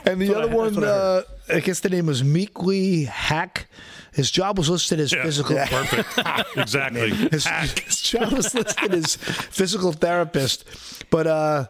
And 0.05 0.21
the 0.21 0.33
other 0.35 0.51
I- 0.51 0.55
one, 0.55 0.75
what 0.75 0.83
I 0.83 0.87
uh, 0.87 1.21
I 1.49 1.59
guess 1.59 1.79
the 1.81 1.89
name 1.89 2.05
was 2.05 2.23
Mieke 2.23 3.07
Haeck. 3.07 3.65
His 4.13 4.29
job 4.29 4.57
was 4.59 4.69
listed 4.69 4.99
as 4.99 5.11
Yeah, 5.11 5.23
physical. 5.23 5.55
Perfect. 5.57 6.55
exactly. 6.57 7.09
His, 7.09 7.45
his 7.47 8.01
job 8.01 8.31
was 8.33 8.53
listed 8.53 8.93
as 8.93 9.15
physical 9.15 9.91
therapist, 9.91 10.65
but 11.09 11.25
uh, 11.25 11.65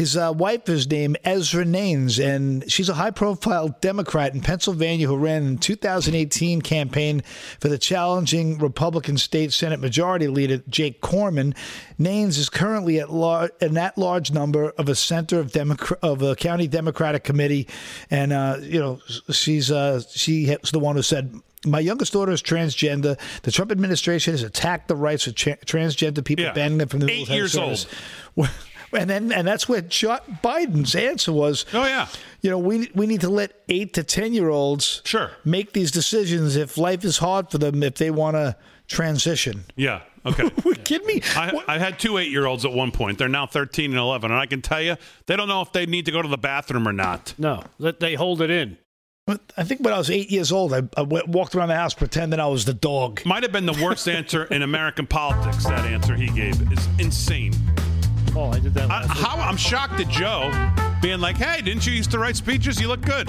his 0.00 0.16
uh, 0.16 0.32
wife 0.34 0.66
is 0.70 0.88
named 0.90 1.18
Ezra 1.24 1.62
Nanes, 1.62 2.18
and 2.18 2.64
she's 2.72 2.88
a 2.88 2.94
high-profile 2.94 3.76
Democrat 3.82 4.32
in 4.32 4.40
Pennsylvania 4.40 5.06
who 5.06 5.14
ran 5.14 5.42
in 5.46 5.58
2018 5.58 6.62
campaign 6.62 7.22
for 7.60 7.68
the 7.68 7.76
challenging 7.76 8.56
Republican 8.56 9.18
state 9.18 9.52
Senate 9.52 9.78
Majority 9.78 10.26
Leader 10.26 10.62
Jake 10.70 11.02
Corman. 11.02 11.54
Nanes 12.00 12.38
is 12.38 12.48
currently 12.48 12.98
at 12.98 13.12
lar- 13.12 13.50
an 13.60 13.76
at-large 13.76 14.30
number 14.32 14.70
of 14.78 14.88
a 14.88 14.94
center 14.94 15.38
of 15.38 15.54
of 16.02 16.22
a 16.22 16.34
county 16.34 16.66
Democratic 16.66 17.22
committee, 17.22 17.68
and 18.10 18.32
uh, 18.32 18.56
you 18.62 18.80
know 18.80 19.00
she's 19.30 19.70
uh, 19.70 20.00
she 20.14 20.56
was 20.62 20.70
the 20.70 20.78
one 20.78 20.96
who 20.96 21.02
said. 21.02 21.34
My 21.66 21.80
youngest 21.80 22.14
daughter 22.14 22.32
is 22.32 22.40
transgender. 22.42 23.18
The 23.42 23.50
Trump 23.52 23.70
administration 23.70 24.32
has 24.32 24.42
attacked 24.42 24.88
the 24.88 24.96
rights 24.96 25.26
of 25.26 25.34
tra- 25.34 25.58
transgender 25.58 26.24
people, 26.24 26.46
Yeah. 26.46 26.54
banning 26.54 26.78
them 26.78 26.88
from 26.88 27.00
the 27.00 27.10
Eight 27.10 27.28
military 27.28 27.36
years 27.36 27.52
service. 27.52 27.86
And 28.92 29.08
then, 29.08 29.30
and 29.32 29.46
that's 29.46 29.68
where 29.68 29.80
Joe 29.82 30.18
Biden's 30.42 30.94
answer 30.94 31.32
was. 31.32 31.64
Oh 31.72 31.84
yeah. 31.86 32.08
You 32.40 32.50
know, 32.50 32.58
we 32.58 32.90
we 32.94 33.06
need 33.06 33.20
to 33.20 33.28
let 33.28 33.52
eight 33.68 33.92
to 33.94 34.02
ten 34.02 34.32
year 34.32 34.48
olds 34.48 35.00
Sure. 35.04 35.30
make 35.44 35.72
these 35.72 35.90
decisions 35.90 36.56
if 36.56 36.76
life 36.76 37.04
is 37.04 37.18
hard 37.18 37.50
for 37.50 37.58
them 37.58 37.82
if 37.82 37.94
they 37.96 38.10
want 38.10 38.34
to 38.36 38.56
transition. 38.88 39.64
Yeah. 39.76 40.00
Okay. 40.26 40.50
Kidding 40.84 41.06
me? 41.06 41.22
I, 41.34 41.62
I 41.66 41.78
had 41.78 41.98
two 41.98 42.18
eight 42.18 42.30
year 42.30 42.44
olds 42.44 42.66
at 42.66 42.72
one 42.72 42.90
point. 42.90 43.16
They're 43.16 43.26
now 43.26 43.46
13 43.46 43.92
and 43.92 43.98
11. 43.98 44.30
And 44.30 44.38
I 44.38 44.44
can 44.44 44.60
tell 44.60 44.82
you, 44.82 44.96
they 45.24 45.34
don't 45.34 45.48
know 45.48 45.62
if 45.62 45.72
they 45.72 45.86
need 45.86 46.04
to 46.04 46.12
go 46.12 46.20
to 46.20 46.28
the 46.28 46.36
bathroom 46.36 46.86
or 46.86 46.92
not. 46.92 47.32
No, 47.38 47.62
that 47.78 48.00
they 48.00 48.16
hold 48.16 48.42
it 48.42 48.50
in. 48.50 48.76
I 49.56 49.64
think 49.64 49.80
when 49.80 49.94
I 49.94 49.98
was 49.98 50.10
eight 50.10 50.30
years 50.30 50.52
old, 50.52 50.74
I, 50.74 50.82
I 50.94 51.02
went, 51.02 51.28
walked 51.28 51.54
around 51.54 51.68
the 51.68 51.74
house 51.76 51.94
pretending 51.94 52.38
I 52.38 52.48
was 52.48 52.66
the 52.66 52.74
dog. 52.74 53.24
Might 53.24 53.44
have 53.44 53.52
been 53.52 53.64
the 53.64 53.80
worst 53.82 54.06
answer 54.08 54.44
in 54.44 54.60
American 54.60 55.06
politics, 55.06 55.64
that 55.64 55.86
answer 55.86 56.14
he 56.16 56.26
gave. 56.28 56.70
is 56.70 56.86
insane. 56.98 57.54
Paul, 58.26 58.54
I 58.54 58.60
did 58.60 58.74
that. 58.74 58.90
I, 58.90 59.00
Last 59.00 59.08
week. 59.08 59.26
how 59.26 59.36
I'm 59.36 59.56
shocked 59.56 60.00
at 60.00 60.08
Joe 60.08 60.50
being 61.02 61.20
like, 61.20 61.36
"Hey, 61.36 61.62
didn't 61.62 61.86
you 61.86 61.92
used 61.92 62.10
to 62.12 62.18
write 62.18 62.36
speeches? 62.36 62.80
You 62.80 62.88
look 62.88 63.00
good." 63.02 63.28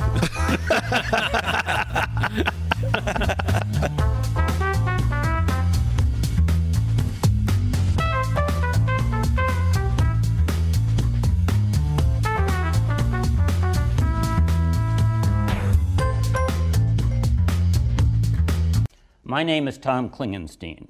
My 19.23 19.43
name 19.43 19.67
is 19.67 19.77
Tom 19.77 20.09
Klingenstein. 20.09 20.87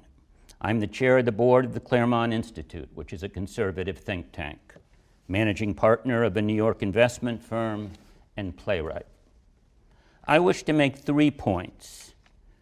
I'm 0.64 0.78
the 0.78 0.86
chair 0.86 1.18
of 1.18 1.24
the 1.24 1.32
board 1.32 1.64
of 1.64 1.74
the 1.74 1.80
Claremont 1.80 2.32
Institute, 2.32 2.88
which 2.94 3.12
is 3.12 3.24
a 3.24 3.28
conservative 3.28 3.98
think 3.98 4.30
tank, 4.30 4.74
managing 5.26 5.74
partner 5.74 6.22
of 6.22 6.36
a 6.36 6.42
New 6.42 6.54
York 6.54 6.84
investment 6.84 7.42
firm, 7.42 7.90
and 8.36 8.56
playwright. 8.56 9.06
I 10.24 10.38
wish 10.38 10.62
to 10.62 10.72
make 10.72 10.96
three 10.96 11.32
points. 11.32 12.14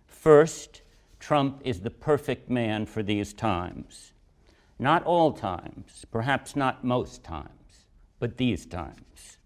First, 0.07 0.81
Trump 1.19 1.61
is 1.63 1.81
the 1.81 1.91
perfect 1.91 2.49
man 2.49 2.87
for 2.87 3.03
these 3.03 3.35
times. 3.35 4.15
Not 4.79 5.05
all 5.05 5.33
times, 5.33 6.07
perhaps 6.11 6.57
not 6.57 6.83
most 6.83 7.23
times, 7.23 7.85
but 8.19 8.39
these 8.39 8.65
times. 8.65 9.37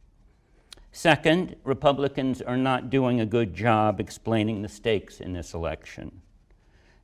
Second, 0.93 1.57
Republicans 1.65 2.41
are 2.41 2.57
not 2.57 2.89
doing 2.89 3.21
a 3.21 3.27
good 3.27 3.53
job 3.53 3.99
explaining 3.99 4.63
the 4.63 4.69
stakes 4.69 5.21
in 5.21 5.33
this 5.33 5.55
election. 5.55 6.21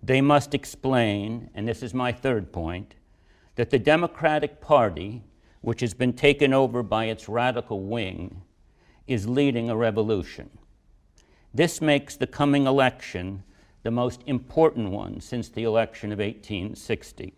They 0.03 0.21
must 0.21 0.55
explain, 0.55 1.51
and 1.55 1.69
this 1.69 1.83
is 1.83 1.93
my 1.93 2.13
third 2.13 2.53
point, 2.53 2.95
that 3.57 3.71
the 3.71 3.79
Democratic 3.79 4.61
Party, 4.61 5.23
which 5.61 5.81
has 5.81 5.93
been 5.93 6.15
taken 6.15 6.55
over 6.55 6.83
by 6.83 7.07
its 7.07 7.29
radical 7.29 7.83
wing, 7.83 8.43
is 9.07 9.29
leading 9.29 9.69
a 9.69 9.77
revolution. 9.77 10.51
This 11.53 11.81
makes 11.81 12.17
the 12.17 12.27
coming 12.27 12.67
election 12.67 13.43
the 13.83 13.91
most 13.91 14.23
important 14.27 14.91
one 14.91 15.21
since 15.21 15.49
the 15.49 15.65
election 15.65 16.13
of 16.13 16.19
1860. 16.19 17.35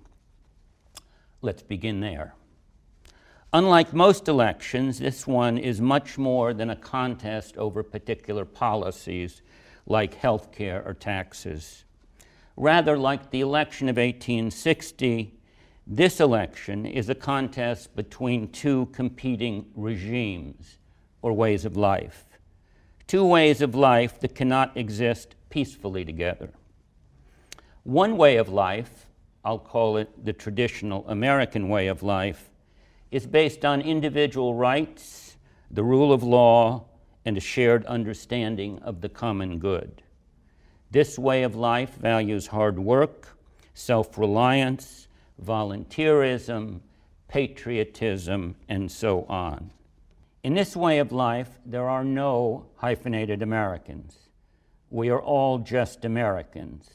Let's 1.41 1.63
begin 1.63 2.01
there. 2.01 2.35
Unlike 3.53 3.93
most 3.93 4.29
elections, 4.29 4.99
this 4.99 5.27
one 5.27 5.59
is 5.59 5.81
much 5.81 6.17
more 6.17 6.55
than 6.55 6.71
a 6.71 6.77
contest 6.77 7.57
over 7.57 7.83
particular 7.83 8.45
policies 8.45 9.43
like 9.87 10.15
health 10.15 10.53
care 10.53 10.83
or 10.87 10.95
taxes. 10.95 11.85
Rather, 12.57 12.99
like 12.99 13.31
the 13.31 13.41
election 13.41 13.89
of 13.89 13.97
1860, 13.97 15.35
this 15.87 16.21
election 16.21 16.87
is 16.87 17.09
a 17.09 17.15
contest 17.15 17.97
between 17.97 18.49
two 18.49 18.87
competing 18.93 19.67
regimes 19.75 20.79
or 21.23 21.33
ways 21.33 21.65
of 21.65 21.77
life. 21.77 22.27
Two 23.07 23.25
ways 23.25 23.61
of 23.61 23.75
life 23.75 24.21
that 24.21 24.35
cannot 24.35 24.77
exist 24.77 25.35
peacefully 25.51 26.05
together. 26.05 26.51
One 27.85 28.17
way 28.17 28.37
of 28.37 28.49
life, 28.49 29.07
I'll 29.45 29.59
call 29.59 29.97
it 29.97 30.25
the 30.25 30.33
traditional 30.33 31.09
American 31.09 31.69
way 31.69 31.89
of 31.89 32.03
life, 32.03 32.51
is 33.11 33.27
based 33.27 33.65
on 33.65 33.81
individual 33.81 34.55
rights, 34.55 35.37
the 35.71 35.83
rule 35.83 36.13
of 36.13 36.23
law, 36.23 36.85
and 37.25 37.37
a 37.37 37.41
shared 37.41 37.85
understanding 37.87 38.79
of 38.81 39.01
the 39.01 39.09
common 39.09 39.59
good. 39.59 40.03
This 40.93 41.19
way 41.19 41.43
of 41.43 41.57
life 41.57 41.95
values 41.95 42.49
hard 42.49 42.79
work, 42.79 43.39
self 43.73 44.19
reliance, 44.19 45.09
volunteerism, 45.43 46.81
patriotism, 47.29 48.57
and 48.69 48.93
so 48.93 49.25
on. 49.27 49.71
In 50.45 50.53
this 50.53 50.77
way 50.77 50.99
of 50.99 51.11
life, 51.11 51.49
there 51.65 51.89
are 51.89 52.05
no 52.05 52.67
hyphenated 52.77 53.41
Americans. 53.41 54.29
We 54.91 55.09
are 55.09 55.23
all 55.23 55.61
just 55.61 56.05
Americans. 56.05 56.91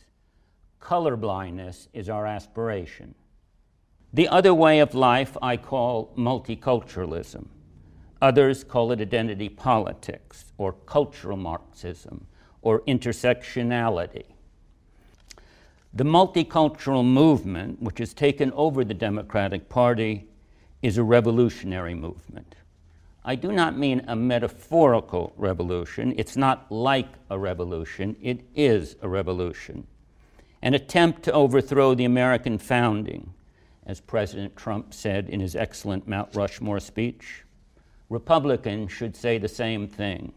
Colorblindness 0.79 1.87
is 1.91 2.07
our 2.07 2.27
aspiration. 2.27 3.15
The 4.13 4.27
other 4.27 4.53
way 4.53 4.77
of 4.77 4.93
life 4.93 5.35
I 5.41 5.57
call 5.57 6.13
multiculturalism. 6.15 7.47
Others 8.21 8.63
call 8.63 8.91
it 8.91 9.01
identity 9.01 9.49
politics 9.49 10.53
or 10.59 10.73
cultural 10.73 11.37
Marxism 11.37 12.27
or 12.61 12.81
intersectionality. 12.81 14.25
The 15.93 16.03
multicultural 16.03 17.05
movement, 17.05 17.81
which 17.81 17.99
has 17.99 18.13
taken 18.13 18.51
over 18.51 18.83
the 18.83 18.93
Democratic 18.93 19.69
Party, 19.69 20.27
is 20.81 20.97
a 20.97 21.03
revolutionary 21.03 21.95
movement. 21.95 22.55
I 23.25 23.35
do 23.35 23.51
not 23.51 23.77
mean 23.77 24.05
a 24.07 24.15
metaphorical 24.15 25.33
revolution. 25.35 26.13
It's 26.17 26.37
not 26.37 26.71
like 26.71 27.09
a 27.29 27.37
revolution, 27.37 28.15
it 28.21 28.45
is 28.55 28.95
a 29.01 29.07
revolution. 29.09 29.85
An 30.61 30.73
attempt 30.73 31.23
to 31.23 31.33
overthrow 31.33 31.93
the 31.93 32.05
American 32.05 32.57
founding, 32.57 33.33
as 33.85 33.99
President 33.99 34.55
Trump 34.55 34.93
said 34.93 35.29
in 35.29 35.39
his 35.39 35.55
excellent 35.55 36.07
Mount 36.07 36.35
Rushmore 36.35 36.79
speech. 36.79 37.43
Republicans 38.09 38.91
should 38.91 39.15
say 39.15 39.37
the 39.37 39.47
same 39.49 39.87
thing. 39.87 40.31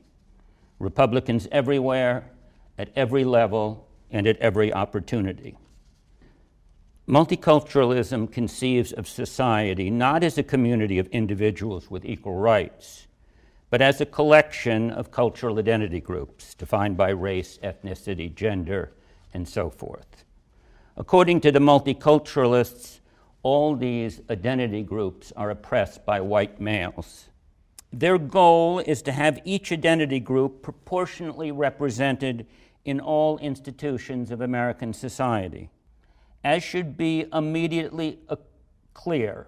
Republicans 0.80 1.46
everywhere, 1.52 2.30
at 2.76 2.90
every 2.96 3.22
level, 3.22 3.86
and 4.10 4.26
at 4.26 4.38
every 4.38 4.72
opportunity. 4.72 5.56
Multiculturalism 7.06 8.32
conceives 8.32 8.92
of 8.92 9.06
society 9.06 9.90
not 9.90 10.24
as 10.24 10.38
a 10.38 10.42
community 10.42 10.98
of 10.98 11.06
individuals 11.08 11.90
with 11.90 12.04
equal 12.04 12.34
rights, 12.34 13.06
but 13.68 13.82
as 13.82 14.00
a 14.00 14.06
collection 14.06 14.90
of 14.90 15.10
cultural 15.10 15.58
identity 15.58 16.00
groups 16.00 16.54
defined 16.54 16.96
by 16.96 17.10
race, 17.10 17.58
ethnicity, 17.62 18.34
gender, 18.34 18.92
and 19.34 19.48
so 19.48 19.70
forth. 19.70 20.24
According 20.96 21.40
to 21.42 21.52
the 21.52 21.58
multiculturalists, 21.58 23.00
all 23.42 23.76
these 23.76 24.20
identity 24.30 24.82
groups 24.82 25.32
are 25.36 25.50
oppressed 25.50 26.04
by 26.04 26.20
white 26.20 26.60
males. 26.60 27.29
Their 27.92 28.18
goal 28.18 28.78
is 28.78 29.02
to 29.02 29.12
have 29.12 29.40
each 29.44 29.72
identity 29.72 30.20
group 30.20 30.62
proportionately 30.62 31.50
represented 31.50 32.46
in 32.84 33.00
all 33.00 33.38
institutions 33.38 34.30
of 34.30 34.40
American 34.40 34.92
society 34.92 35.70
as 36.44 36.62
should 36.62 36.96
be 36.96 37.26
immediately 37.32 38.18
clear. 38.94 39.46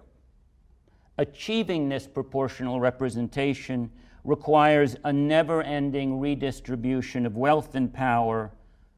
Achieving 1.17 1.89
this 1.89 2.07
proportional 2.07 2.79
representation 2.79 3.91
requires 4.23 4.95
a 5.03 5.11
never 5.11 5.61
ending 5.61 6.19
redistribution 6.19 7.25
of 7.25 7.35
wealth 7.35 7.75
and 7.75 7.93
power 7.93 8.51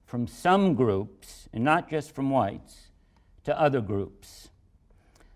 from 0.06 0.28
some 0.28 0.76
groups, 0.76 1.50
and 1.52 1.64
not 1.64 1.90
just 1.90 2.14
from 2.14 2.30
whites, 2.30 2.90
to 3.44 3.60
other 3.60 3.82
groups. 3.82 4.50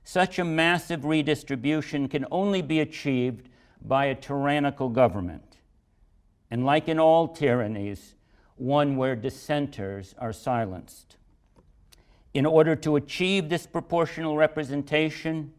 Such 0.04 0.38
a 0.40 0.46
massive 0.46 1.06
redistribution 1.06 2.08
can 2.08 2.26
only 2.32 2.62
be 2.62 2.80
achieved 2.80 3.49
by 3.82 4.06
a 4.06 4.16
tyrannical 4.16 4.90
government. 4.90 5.58
And 6.52 6.66
like 6.66 6.88
in 6.88 7.00
all 7.00 7.28
tyrannies, 7.28 8.16
one 8.56 8.98
where 8.98 9.16
dissenters 9.16 10.14
are 10.18 10.34
silenced. 10.34 11.18
In 12.34 12.46
order 12.46 12.76
to 12.78 12.96
achieve 12.96 13.50
this 13.50 13.66
proportional 13.66 14.36
representation, 14.38 15.54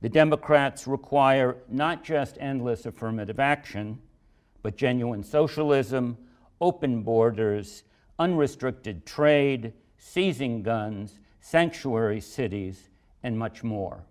the 0.00 0.08
Democrats 0.08 0.86
require 0.86 1.56
not 1.68 2.04
just 2.04 2.36
endless 2.40 2.86
affirmative 2.86 3.40
action, 3.40 3.98
but 4.62 4.76
genuine 4.76 5.22
socialism, 5.22 6.16
open 6.60 7.02
borders, 7.02 7.82
unrestricted 8.18 9.04
trade, 9.04 9.72
seizing 9.98 10.62
guns, 10.62 11.18
sanctuary 11.40 12.20
cities, 12.20 12.88
and 13.22 13.38
much 13.38 13.62
more. 13.62 14.04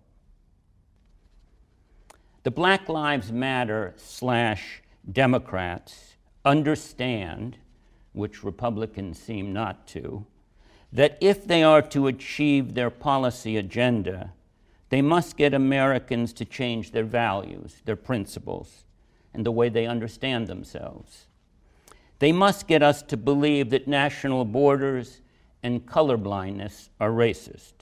The 2.46 2.52
Black 2.52 2.88
Lives 2.88 3.32
Matter 3.32 3.92
slash 3.96 4.80
Democrats 5.10 6.14
understand, 6.44 7.56
which 8.12 8.44
Republicans 8.44 9.18
seem 9.18 9.52
not 9.52 9.88
to, 9.88 10.24
that 10.92 11.18
if 11.20 11.44
they 11.44 11.64
are 11.64 11.82
to 11.82 12.06
achieve 12.06 12.74
their 12.74 12.88
policy 12.88 13.56
agenda, 13.56 14.32
they 14.90 15.02
must 15.02 15.36
get 15.36 15.54
Americans 15.54 16.32
to 16.34 16.44
change 16.44 16.92
their 16.92 17.02
values, 17.02 17.82
their 17.84 17.96
principles, 17.96 18.84
and 19.34 19.44
the 19.44 19.50
way 19.50 19.68
they 19.68 19.88
understand 19.88 20.46
themselves. 20.46 21.26
They 22.20 22.30
must 22.30 22.68
get 22.68 22.80
us 22.80 23.02
to 23.02 23.16
believe 23.16 23.70
that 23.70 23.88
national 23.88 24.44
borders 24.44 25.20
and 25.64 25.84
colorblindness 25.84 26.90
are 27.00 27.10
racist, 27.10 27.72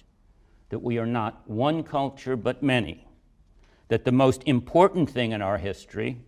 that 0.71 0.83
we 0.83 0.97
are 0.97 1.05
not 1.05 1.43
one 1.51 1.83
culture 1.83 2.35
but 2.35 2.63
many, 2.63 3.07
that 3.89 4.05
the 4.05 4.13
most 4.13 4.43
important 4.47 5.11
thing 5.11 5.33
in 5.33 5.43
our 5.43 5.59
history, 5.59 6.19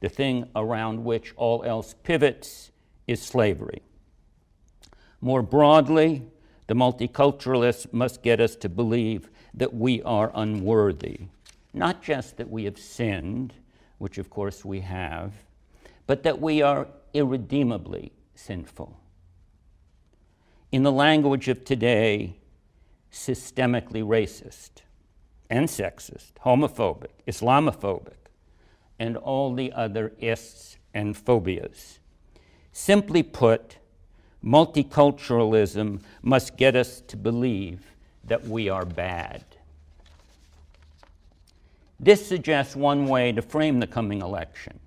the 0.00 0.08
thing 0.08 0.48
around 0.56 1.04
which 1.04 1.32
all 1.36 1.62
else 1.64 1.94
pivots, 2.02 2.70
is 3.06 3.20
slavery. 3.20 3.82
More 5.20 5.42
broadly, 5.42 6.22
the 6.66 6.74
multiculturalists 6.74 7.92
must 7.92 8.22
get 8.22 8.40
us 8.40 8.56
to 8.56 8.68
believe 8.68 9.28
that 9.54 9.74
we 9.74 10.02
are 10.02 10.32
unworthy. 10.34 11.20
Not 11.74 12.02
just 12.02 12.36
that 12.38 12.50
we 12.50 12.64
have 12.64 12.78
sinned, 12.78 13.54
which 13.98 14.18
of 14.18 14.30
course 14.30 14.64
we 14.64 14.80
have, 14.80 15.32
but 16.06 16.22
that 16.22 16.40
we 16.40 16.62
are 16.62 16.88
irredeemably 17.14 18.12
sinful. 18.34 18.98
In 20.70 20.82
the 20.82 20.92
language 20.92 21.48
of 21.48 21.64
today, 21.64 22.36
systemically 23.12 24.02
racist 24.02 24.82
and 25.52 25.68
sexist, 25.68 26.32
homophobic, 26.46 27.10
Islamophobic, 27.28 28.30
and 28.98 29.18
all 29.18 29.54
the 29.54 29.70
other 29.72 30.14
ists 30.18 30.78
and 30.94 31.14
phobias. 31.14 31.98
Simply 32.72 33.22
put, 33.22 33.76
multiculturalism 34.42 36.00
must 36.22 36.56
get 36.56 36.74
us 36.74 37.02
to 37.02 37.18
believe 37.18 37.84
that 38.24 38.46
we 38.46 38.70
are 38.70 38.86
bad. 38.86 39.44
This 42.00 42.26
suggests 42.26 42.74
one 42.74 43.06
way 43.06 43.30
to 43.32 43.42
frame 43.42 43.78
the 43.78 43.86
coming 43.86 44.22
election 44.22 44.80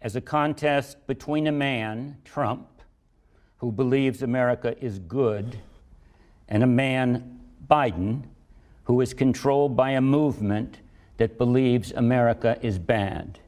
as 0.00 0.16
a 0.16 0.22
contest 0.22 1.06
between 1.06 1.46
a 1.46 1.52
man, 1.52 2.16
Trump, 2.24 2.66
who 3.58 3.70
believes 3.70 4.22
America 4.22 4.74
is 4.82 4.98
good, 5.00 5.58
and 6.48 6.62
a 6.62 6.66
man, 6.66 7.40
Biden, 7.68 8.22
who 8.84 9.00
is 9.00 9.14
controlled 9.14 9.76
by 9.76 9.90
a 9.90 10.00
movement 10.00 10.78
that 11.16 11.38
believes 11.38 11.92
America 11.92 12.58
is 12.62 12.78
bad. 12.78 13.38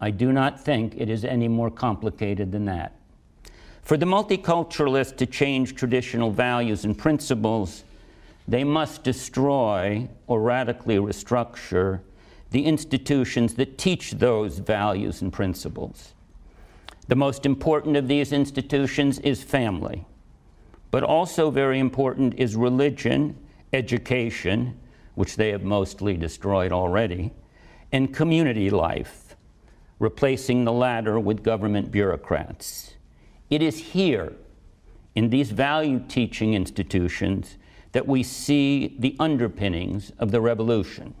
I 0.00 0.10
do 0.10 0.32
not 0.32 0.58
think 0.58 0.94
it 0.96 1.10
is 1.10 1.24
any 1.24 1.48
more 1.48 1.70
complicated 1.70 2.52
than 2.52 2.64
that. 2.64 2.96
For 3.82 3.96
the 3.96 4.06
multiculturalists 4.06 5.16
to 5.18 5.26
change 5.26 5.74
traditional 5.74 6.30
values 6.30 6.84
and 6.84 6.96
principles, 6.96 7.84
they 8.48 8.64
must 8.64 9.04
destroy 9.04 10.08
or 10.26 10.40
radically 10.40 10.96
restructure 10.96 12.00
the 12.50 12.64
institutions 12.64 13.54
that 13.54 13.78
teach 13.78 14.12
those 14.12 14.58
values 14.58 15.22
and 15.22 15.32
principles. 15.32 16.14
The 17.08 17.16
most 17.16 17.46
important 17.46 17.96
of 17.96 18.08
these 18.08 18.32
institutions 18.32 19.18
is 19.20 19.42
family, 19.42 20.04
but 20.90 21.02
also 21.02 21.50
very 21.50 21.78
important 21.78 22.34
is 22.38 22.56
religion, 22.56 23.36
education, 23.72 24.78
which 25.14 25.36
they 25.36 25.50
have 25.50 25.62
mostly 25.62 26.16
destroyed 26.16 26.72
already, 26.72 27.32
and 27.92 28.14
community 28.14 28.70
life, 28.70 29.36
replacing 29.98 30.64
the 30.64 30.72
latter 30.72 31.18
with 31.18 31.42
government 31.42 31.90
bureaucrats. 31.90 32.94
It 33.50 33.62
is 33.62 33.78
here, 33.78 34.32
in 35.14 35.30
these 35.30 35.50
value 35.50 36.00
teaching 36.08 36.54
institutions, 36.54 37.56
that 37.92 38.06
we 38.06 38.22
see 38.22 38.96
the 38.98 39.16
underpinnings 39.18 40.12
of 40.18 40.30
the 40.30 40.40
revolution. 40.40 41.14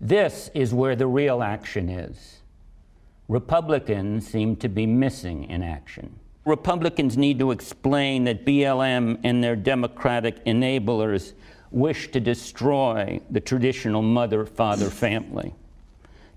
This 0.00 0.50
is 0.54 0.72
where 0.72 0.94
the 0.94 1.06
real 1.06 1.42
action 1.42 1.88
is. 1.88 2.42
Republicans 3.28 4.26
seem 4.26 4.54
to 4.56 4.68
be 4.68 4.86
missing 4.86 5.44
in 5.44 5.62
action. 5.62 6.20
Republicans 6.46 7.18
need 7.18 7.40
to 7.40 7.50
explain 7.50 8.22
that 8.22 8.46
BLM 8.46 9.18
and 9.24 9.42
their 9.42 9.56
Democratic 9.56 10.44
enablers 10.44 11.32
wish 11.72 12.12
to 12.12 12.20
destroy 12.20 13.20
the 13.28 13.40
traditional 13.40 14.00
mother 14.00 14.46
father 14.46 14.88
family. 14.88 15.52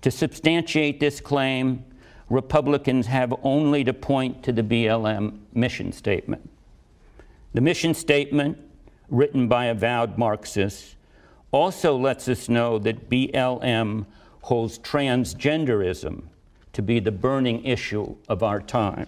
To 0.02 0.10
substantiate 0.10 0.98
this 0.98 1.20
claim, 1.20 1.84
Republicans 2.28 3.06
have 3.06 3.32
only 3.44 3.84
to 3.84 3.92
point 3.92 4.42
to 4.42 4.52
the 4.52 4.64
BLM 4.64 5.38
mission 5.54 5.92
statement. 5.92 6.50
The 7.54 7.60
mission 7.60 7.94
statement, 7.94 8.58
written 9.10 9.46
by 9.46 9.66
avowed 9.66 10.18
Marxists, 10.18 10.96
also 11.52 11.96
lets 11.96 12.26
us 12.26 12.48
know 12.48 12.80
that 12.80 13.08
BLM 13.08 14.06
holds 14.42 14.76
transgenderism 14.80 16.22
to 16.72 16.82
be 16.82 16.98
the 16.98 17.12
burning 17.12 17.64
issue 17.64 18.16
of 18.28 18.42
our 18.42 18.60
time. 18.60 19.06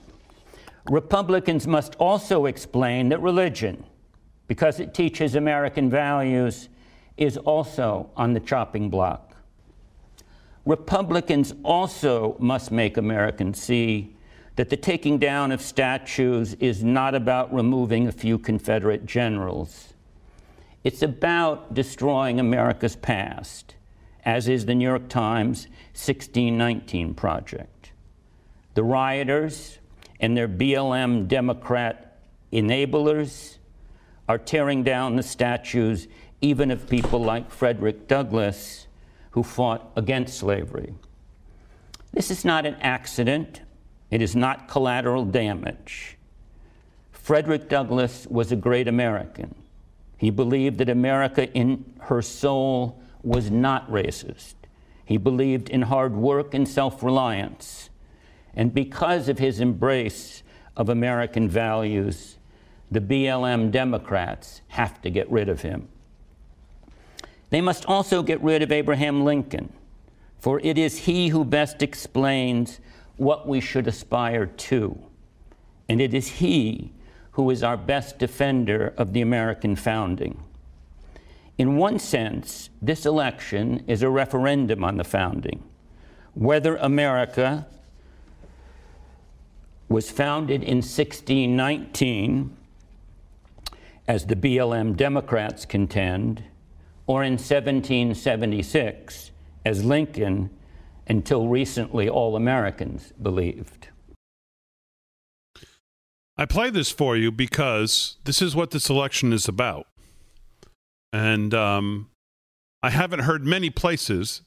Republicans 0.91 1.67
must 1.67 1.95
also 1.97 2.47
explain 2.47 3.09
that 3.11 3.21
religion, 3.21 3.85
because 4.49 4.81
it 4.81 4.95
teaches 4.95 5.35
American 5.35 5.89
values, 5.89 6.69
is 7.17 7.37
also 7.37 8.11
on 8.17 8.33
the 8.33 8.41
chopping 8.41 8.91
block. 8.91 9.37
Republicans 10.65 11.53
also 11.65 12.37
must 12.39 12.71
make 12.71 12.97
Americans 12.97 13.61
see 13.61 14.17
that 14.57 14.69
the 14.69 14.77
taking 14.77 15.19
down 15.19 15.51
of 15.51 15.61
statues 15.61 16.55
is 16.55 16.85
not 16.85 17.15
about 17.15 17.53
removing 17.55 18.07
a 18.07 18.13
few 18.13 18.39
Confederate 18.39 19.07
generals. 19.07 19.95
It's 20.85 21.03
about 21.03 21.75
destroying 21.75 22.39
America's 22.39 22.97
past, 22.97 23.77
as 24.25 24.49
is 24.49 24.67
the 24.67 24.75
New 24.75 24.89
York 24.89 25.09
Times 25.09 25.67
1619 25.95 27.15
Project. 27.15 27.93
The 28.75 28.83
rioters 28.83 29.79
and 30.23 30.37
their 30.37 30.49
BLM 30.49 31.27
Democrat 31.27 32.17
enablers 32.53 33.59
are 34.29 34.39
tearing 34.39 34.85
down 34.85 35.17
the 35.17 35.23
statues 35.23 36.07
even 36.41 36.71
of 36.71 36.89
people 36.89 37.21
like 37.21 37.51
Frederick 37.51 38.07
Douglass 38.07 38.87
who 39.33 39.43
fought 39.43 39.91
against 39.97 40.39
slavery. 40.39 40.95
This 42.13 42.31
is 42.31 42.45
not 42.45 42.65
an 42.65 42.77
accident, 42.77 43.63
it 44.11 44.23
is 44.23 44.37
not 44.37 44.69
collateral 44.69 45.25
damage. 45.25 46.17
Frederick 47.11 47.69
Douglass 47.69 48.27
was 48.29 48.53
a 48.53 48.57
great 48.57 48.87
American. 48.87 49.55
He 50.19 50.31
believed 50.31 50.79
that 50.79 50.89
America 50.89 51.53
in 51.53 51.85
her 52.01 52.23
soul 52.23 53.03
was 53.23 53.51
not 53.51 53.91
racist. 53.91 54.55
He 55.05 55.17
believed 55.17 55.69
in 55.69 55.83
hard 55.83 56.15
work 56.15 56.55
and 56.55 56.69
self 56.69 57.03
reliance. 57.03 57.91
And 58.55 58.75
because 58.75 59.29
of 59.29 59.39
his 59.39 59.61
embrace 59.61 60.43
of 60.77 60.89
American 60.89 61.49
values, 61.49 62.39
the 62.91 63.01
BLM 63.01 63.71
Democrats 63.71 64.61
have 64.69 65.01
to 65.03 65.11
get 65.11 65.31
rid 65.31 65.49
of 65.49 65.63
him. 65.63 65.89
They 67.51 67.61
must 67.61 67.87
also 67.87 68.23
get 68.23 68.43
rid 68.43 68.63
of 68.63 68.73
Abraham 68.73 69.25
Lincoln, 69.25 69.73
for 70.39 70.61
it 70.61 70.79
is 70.79 71.01
he 71.01 71.29
who 71.29 71.45
best 71.45 71.83
explains 71.83 72.81
what 73.17 73.47
we 73.47 73.61
should 73.61 73.87
aspire 73.87 74.47
to. 74.47 74.99
And 75.89 76.01
it 76.01 76.15
is 76.15 76.29
he 76.29 76.93
who 77.33 77.51
is 77.51 77.63
our 77.63 77.77
best 77.77 78.19
defender 78.19 78.95
of 78.97 79.13
the 79.13 79.21
American 79.21 79.77
founding. 79.77 80.43
In 81.59 81.77
one 81.77 81.99
sense, 81.99 82.71
this 82.81 83.07
election 83.07 83.85
is 83.87 84.03
a 84.03 84.11
referendum 84.11 84.85
on 84.85 84.97
the 84.97 85.05
founding. 85.05 85.63
Whether 86.35 86.77
America 86.77 87.67
was 89.93 90.11
founded 90.11 90.63
in 90.63 90.79
1619, 90.79 92.57
as 94.09 94.27
the 94.27 94.37
BLM 94.37 94.97
Democrats 94.97 95.65
contend, 95.65 96.43
or 97.07 97.23
in 97.23 97.35
1776, 97.35 99.31
as 99.65 99.85
Lincoln, 99.85 100.51
until 101.07 101.49
recently, 101.49 102.09
all 102.09 102.35
Americans 102.35 103.13
believed. 103.21 103.89
I 106.37 106.47
play 106.47 106.71
this 106.71 106.91
for 106.91 107.17
you 107.17 107.31
because 107.31 108.17
this 108.25 108.41
is 108.41 108.57
what 108.57 108.71
this 108.71 108.89
election 108.89 109.33
is 109.33 109.47
about. 109.47 109.87
And 111.13 111.53
um, 111.53 112.09
I 112.83 112.91
haven't 112.91 113.21
heard 113.21 113.45
many 113.45 113.69
places 113.69 114.43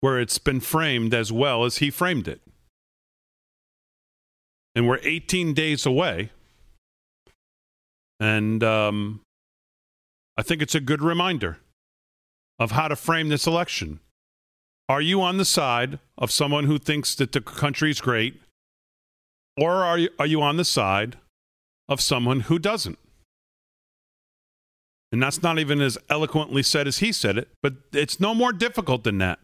where 0.00 0.20
it's 0.20 0.38
been 0.38 0.60
framed 0.60 1.14
as 1.14 1.32
well 1.32 1.64
as 1.64 1.78
he 1.78 1.90
framed 1.90 2.28
it. 2.28 2.42
And 4.74 4.88
we're 4.88 5.00
18 5.02 5.54
days 5.54 5.84
away. 5.84 6.30
And 8.20 8.62
um, 8.62 9.20
I 10.36 10.42
think 10.42 10.62
it's 10.62 10.74
a 10.74 10.80
good 10.80 11.02
reminder 11.02 11.58
of 12.58 12.72
how 12.72 12.88
to 12.88 12.96
frame 12.96 13.30
this 13.30 13.46
election. 13.46 14.00
Are 14.88 15.00
you 15.00 15.22
on 15.22 15.38
the 15.38 15.44
side 15.44 15.98
of 16.18 16.30
someone 16.30 16.64
who 16.64 16.78
thinks 16.78 17.14
that 17.14 17.32
the 17.32 17.40
country's 17.40 18.00
great? 18.00 18.40
Or 19.56 19.84
are 19.84 19.98
you, 19.98 20.10
are 20.18 20.26
you 20.26 20.42
on 20.42 20.56
the 20.56 20.64
side 20.64 21.16
of 21.88 22.00
someone 22.00 22.40
who 22.40 22.58
doesn't? 22.58 22.98
And 25.12 25.22
that's 25.22 25.42
not 25.42 25.58
even 25.58 25.80
as 25.80 25.98
eloquently 26.08 26.62
said 26.62 26.86
as 26.86 26.98
he 26.98 27.12
said 27.12 27.36
it, 27.36 27.48
but 27.62 27.74
it's 27.92 28.20
no 28.20 28.34
more 28.34 28.52
difficult 28.52 29.04
than 29.04 29.18
that. 29.18 29.40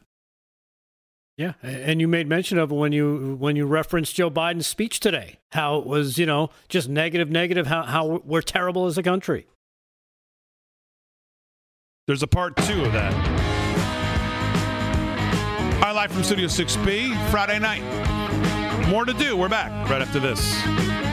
Yeah, 1.37 1.53
and 1.63 2.01
you 2.01 2.09
made 2.09 2.27
mention 2.27 2.57
of 2.57 2.73
it 2.73 2.75
when 2.75 2.93
you 2.93 3.37
when 3.39 3.57
you 3.57 3.67
referenced 3.67 4.15
Joe 4.15 4.31
Biden's 4.31 4.67
speech 4.67 5.01
today, 5.01 5.39
how 5.53 5.77
it 5.77 5.87
was 5.87 6.17
you 6.17 6.25
know 6.25 6.49
just 6.69 6.89
negative, 6.89 7.29
negative, 7.29 7.67
how 7.67 7.83
how 7.83 8.23
we're 8.25 8.41
terrible 8.41 8.87
as 8.87 8.97
a 8.97 9.03
country. 9.03 9.47
There's 12.07 12.23
a 12.23 12.27
part 12.27 12.57
two 12.57 12.85
of 12.85 12.93
that. 12.95 13.13
Hi, 15.83 15.93
live 15.93 16.11
from 16.11 16.23
Studio 16.23 16.47
6B, 16.47 17.31
Friday 17.31 17.59
night. 17.59 17.83
More 18.89 19.05
to 19.05 19.13
do. 19.13 19.37
We're 19.37 19.49
back 19.49 19.91
right 19.91 20.01
after 20.01 20.21
this. 20.21 21.06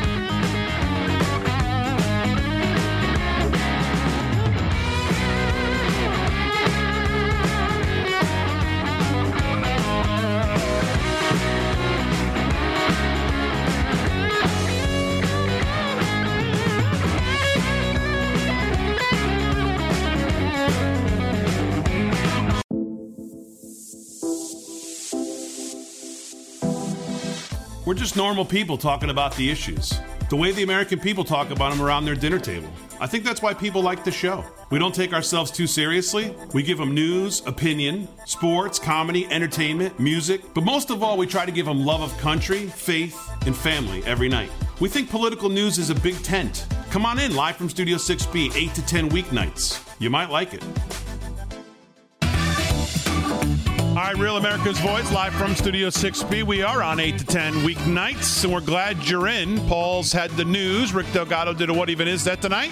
We're 27.86 27.96
just 27.96 28.16
normal 28.16 28.46
people 28.46 28.78
talking 28.78 29.10
about 29.10 29.36
the 29.36 29.52
issues. 29.52 29.94
The 30.30 30.38
way 30.38 30.54
the 30.54 30.64
American 30.64 31.02
people 31.02 31.26
talk 31.26 31.50
about 31.50 31.72
them 31.72 31.82
around 31.82 32.06
their 32.06 32.16
dinner 32.16 32.40
table. 32.40 32.70
I 33.02 33.08
think 33.08 33.26
that's 33.26 33.42
why 33.42 33.54
people 33.54 33.82
like 33.82 34.06
the 34.06 34.12
show. 34.12 34.46
We 34.70 34.80
don't 34.80 34.96
take 34.96 35.12
ourselves 35.12 35.52
too 35.52 35.68
seriously. 35.68 36.34
We 36.54 36.64
give 36.64 36.78
them 36.78 36.94
news, 36.94 37.46
opinion, 37.46 38.08
sports, 38.26 38.80
comedy, 38.80 39.28
entertainment, 39.30 40.00
music, 40.00 40.42
but 40.54 40.64
most 40.64 40.92
of 40.92 41.04
all, 41.04 41.18
we 41.18 41.28
try 41.28 41.46
to 41.46 41.52
give 41.52 41.66
them 41.66 41.84
love 41.84 42.02
of 42.02 42.18
country, 42.20 42.68
faith, 42.68 43.20
and 43.46 43.54
family 43.54 44.02
every 44.06 44.30
night. 44.30 44.50
We 44.80 44.88
think 44.88 45.10
political 45.10 45.50
news 45.50 45.78
is 45.78 45.90
a 45.90 45.96
big 45.96 46.16
tent. 46.24 46.66
Come 46.90 47.06
on 47.06 47.20
in 47.20 47.36
live 47.36 47.58
from 47.58 47.70
Studio 47.70 47.98
6B, 47.98 48.56
8 48.56 48.74
to 48.76 48.86
10 48.86 49.10
weeknights. 49.10 49.86
You 50.00 50.10
might 50.10 50.30
like 50.30 50.54
it. 50.54 50.64
Real 54.20 54.38
America's 54.38 54.80
Voice, 54.80 55.12
live 55.12 55.34
from 55.34 55.56
Studio 55.56 55.90
6B. 55.90 56.44
We 56.44 56.62
are 56.62 56.84
on 56.84 57.00
8 57.00 57.18
to 57.18 57.26
10 57.26 57.54
weeknights, 57.66 58.44
and 58.44 58.54
we're 58.54 58.62
glad 58.62 59.10
you're 59.10 59.28
in. 59.28 59.60
Paul's 59.68 60.12
had 60.12 60.30
the 60.32 60.46
news. 60.46 60.94
Rick 60.94 61.12
Delgado 61.14 61.54
did 61.54 61.70
a 61.70 61.74
What 61.74 61.90
Even 61.90 62.08
Is 62.08 62.24
That 62.26 62.42
tonight. 62.42 62.72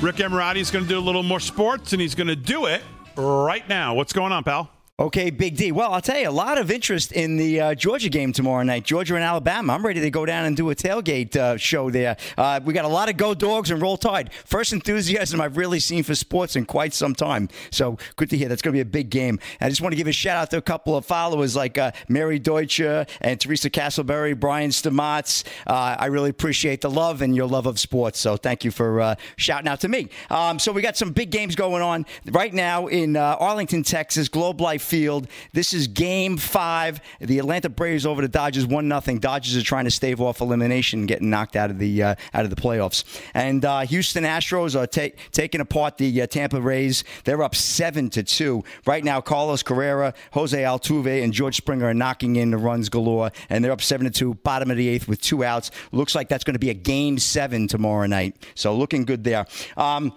Rick 0.00 0.16
Emirati 0.16 0.56
is 0.56 0.70
going 0.70 0.84
to 0.84 0.88
do 0.88 0.98
a 0.98 1.00
little 1.00 1.22
more 1.22 1.40
sports, 1.40 1.92
and 1.92 2.00
he's 2.00 2.14
going 2.14 2.28
to 2.28 2.36
do 2.36 2.66
it 2.66 2.82
right 3.16 3.68
now. 3.68 3.94
What's 3.94 4.12
going 4.12 4.32
on, 4.32 4.44
pal? 4.44 4.70
Okay, 4.98 5.28
Big 5.28 5.58
D. 5.58 5.72
Well, 5.72 5.92
I'll 5.92 6.00
tell 6.00 6.18
you, 6.18 6.26
a 6.26 6.30
lot 6.30 6.56
of 6.56 6.70
interest 6.70 7.12
in 7.12 7.36
the 7.36 7.60
uh, 7.60 7.74
Georgia 7.74 8.08
game 8.08 8.32
tomorrow 8.32 8.62
night. 8.62 8.82
Georgia 8.82 9.14
and 9.14 9.22
Alabama. 9.22 9.74
I'm 9.74 9.84
ready 9.84 10.00
to 10.00 10.10
go 10.10 10.24
down 10.24 10.46
and 10.46 10.56
do 10.56 10.70
a 10.70 10.74
tailgate 10.74 11.36
uh, 11.36 11.58
show 11.58 11.90
there. 11.90 12.16
Uh, 12.38 12.60
we 12.64 12.72
got 12.72 12.86
a 12.86 12.88
lot 12.88 13.10
of 13.10 13.18
go 13.18 13.34
dogs 13.34 13.70
and 13.70 13.82
roll 13.82 13.98
tide. 13.98 14.32
First 14.46 14.72
enthusiasm 14.72 15.38
I've 15.38 15.58
really 15.58 15.80
seen 15.80 16.02
for 16.02 16.14
sports 16.14 16.56
in 16.56 16.64
quite 16.64 16.94
some 16.94 17.14
time. 17.14 17.50
So 17.70 17.98
good 18.16 18.30
to 18.30 18.38
hear. 18.38 18.48
That's 18.48 18.62
going 18.62 18.72
to 18.72 18.76
be 18.78 18.80
a 18.80 18.86
big 18.86 19.10
game. 19.10 19.38
I 19.60 19.68
just 19.68 19.82
want 19.82 19.92
to 19.92 19.98
give 19.98 20.06
a 20.06 20.12
shout 20.12 20.38
out 20.38 20.50
to 20.52 20.56
a 20.56 20.62
couple 20.62 20.96
of 20.96 21.04
followers 21.04 21.54
like 21.54 21.76
uh, 21.76 21.92
Mary 22.08 22.38
Deutscher 22.38 23.04
and 23.20 23.38
Teresa 23.38 23.68
Castleberry, 23.68 24.40
Brian 24.40 24.70
Stamatz. 24.70 25.44
Uh, 25.66 25.96
I 25.98 26.06
really 26.06 26.30
appreciate 26.30 26.80
the 26.80 26.88
love 26.88 27.20
and 27.20 27.36
your 27.36 27.48
love 27.48 27.66
of 27.66 27.78
sports. 27.78 28.18
So 28.18 28.38
thank 28.38 28.64
you 28.64 28.70
for 28.70 29.02
uh, 29.02 29.14
shouting 29.36 29.68
out 29.68 29.80
to 29.80 29.88
me. 29.88 30.08
Um, 30.30 30.58
so 30.58 30.72
we 30.72 30.80
got 30.80 30.96
some 30.96 31.12
big 31.12 31.30
games 31.30 31.54
going 31.54 31.82
on 31.82 32.06
right 32.24 32.54
now 32.54 32.86
in 32.86 33.14
Arlington, 33.18 33.82
Texas, 33.82 34.30
Globe 34.30 34.58
Life 34.62 34.85
Field. 34.86 35.28
This 35.52 35.72
is 35.72 35.86
game 35.88 36.36
five. 36.36 37.00
The 37.20 37.38
Atlanta 37.38 37.68
Braves 37.68 38.06
over 38.06 38.22
the 38.22 38.28
Dodgers, 38.28 38.66
one 38.66 38.88
nothing. 38.88 39.18
Dodgers 39.18 39.56
are 39.56 39.62
trying 39.62 39.84
to 39.84 39.90
stave 39.90 40.20
off 40.20 40.40
elimination, 40.40 41.06
getting 41.06 41.28
knocked 41.28 41.56
out 41.56 41.70
of 41.70 41.78
the 41.78 42.02
uh, 42.02 42.14
out 42.32 42.44
of 42.44 42.50
the 42.50 42.56
playoffs. 42.56 43.04
And 43.34 43.64
uh, 43.64 43.80
Houston 43.80 44.24
Astros 44.24 44.78
are 44.78 44.86
ta- 44.86 45.14
taking 45.32 45.60
apart 45.60 45.98
the 45.98 46.22
uh, 46.22 46.26
Tampa 46.26 46.60
Rays. 46.60 47.04
They're 47.24 47.42
up 47.42 47.54
seven 47.54 48.10
to 48.10 48.22
two 48.22 48.64
right 48.86 49.04
now. 49.04 49.20
Carlos 49.20 49.62
Correa, 49.62 50.14
Jose 50.32 50.56
Altuve, 50.62 51.22
and 51.22 51.32
George 51.32 51.56
Springer 51.56 51.86
are 51.86 51.94
knocking 51.94 52.36
in 52.36 52.50
the 52.50 52.58
runs 52.58 52.88
galore, 52.88 53.32
and 53.50 53.64
they're 53.64 53.72
up 53.72 53.82
seven 53.82 54.04
to 54.04 54.10
two, 54.10 54.34
bottom 54.34 54.70
of 54.70 54.76
the 54.76 54.88
eighth 54.88 55.08
with 55.08 55.20
two 55.20 55.44
outs. 55.44 55.70
Looks 55.92 56.14
like 56.14 56.28
that's 56.28 56.44
going 56.44 56.54
to 56.54 56.60
be 56.60 56.70
a 56.70 56.74
game 56.74 57.18
seven 57.18 57.66
tomorrow 57.66 58.06
night. 58.06 58.36
So 58.54 58.76
looking 58.76 59.04
good 59.04 59.24
there. 59.24 59.46
Um, 59.76 60.12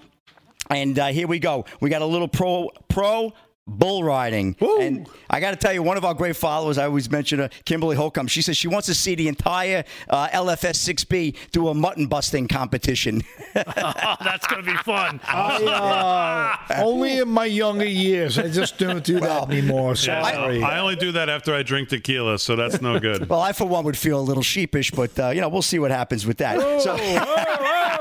and 0.69 0.99
uh, 0.99 1.07
here 1.07 1.27
we 1.27 1.39
go. 1.39 1.65
We 1.79 1.89
got 1.89 2.01
a 2.01 2.05
little 2.05 2.27
pro 2.27 2.69
pro 2.89 3.33
bull 3.69 4.03
riding. 4.03 4.55
And 4.79 5.07
I 5.29 5.39
got 5.39 5.51
to 5.51 5.57
tell 5.57 5.73
you, 5.73 5.83
one 5.83 5.97
of 5.97 6.05
our 6.05 6.13
great 6.13 6.35
followers, 6.35 6.77
I 6.77 6.85
always 6.85 7.09
mention 7.09 7.39
her, 7.39 7.49
Kimberly 7.65 7.95
Holcomb, 7.95 8.27
she 8.27 8.41
says 8.41 8.57
she 8.57 8.67
wants 8.67 8.87
to 8.87 8.93
see 8.93 9.15
the 9.15 9.27
entire 9.27 9.83
uh, 10.09 10.27
LFS 10.29 11.05
6B 11.05 11.35
do 11.51 11.67
a 11.67 11.73
mutton 11.73 12.07
busting 12.07 12.47
competition. 12.47 13.23
That's 13.53 14.47
going 14.47 14.63
to 14.63 14.71
be 14.71 14.77
fun. 14.77 15.19
I, 15.27 16.67
uh, 16.69 16.83
only 16.83 17.19
in 17.19 17.29
my 17.29 17.45
younger 17.45 17.85
years. 17.85 18.37
I 18.37 18.49
just 18.49 18.77
don't 18.77 19.03
do 19.03 19.19
that 19.19 19.49
anymore. 19.49 19.95
Sorry. 19.95 20.63
I 20.63 20.79
only 20.79 20.95
do 20.95 21.11
that 21.13 21.29
after 21.29 21.53
I 21.53 21.63
drink 21.63 21.89
tequila, 21.89 22.39
so 22.39 22.55
that's 22.55 22.81
no 22.81 22.99
good. 22.99 23.29
well, 23.29 23.41
I, 23.41 23.53
for 23.53 23.65
one, 23.65 23.85
would 23.85 23.97
feel 23.97 24.19
a 24.19 24.21
little 24.21 24.43
sheepish, 24.43 24.91
but, 24.91 25.17
uh, 25.19 25.29
you 25.29 25.41
know, 25.41 25.49
we'll 25.49 25.61
see 25.61 25.79
what 25.79 25.91
happens 25.91 26.25
with 26.25 26.37
that. 26.37 26.59
So, 26.81 26.95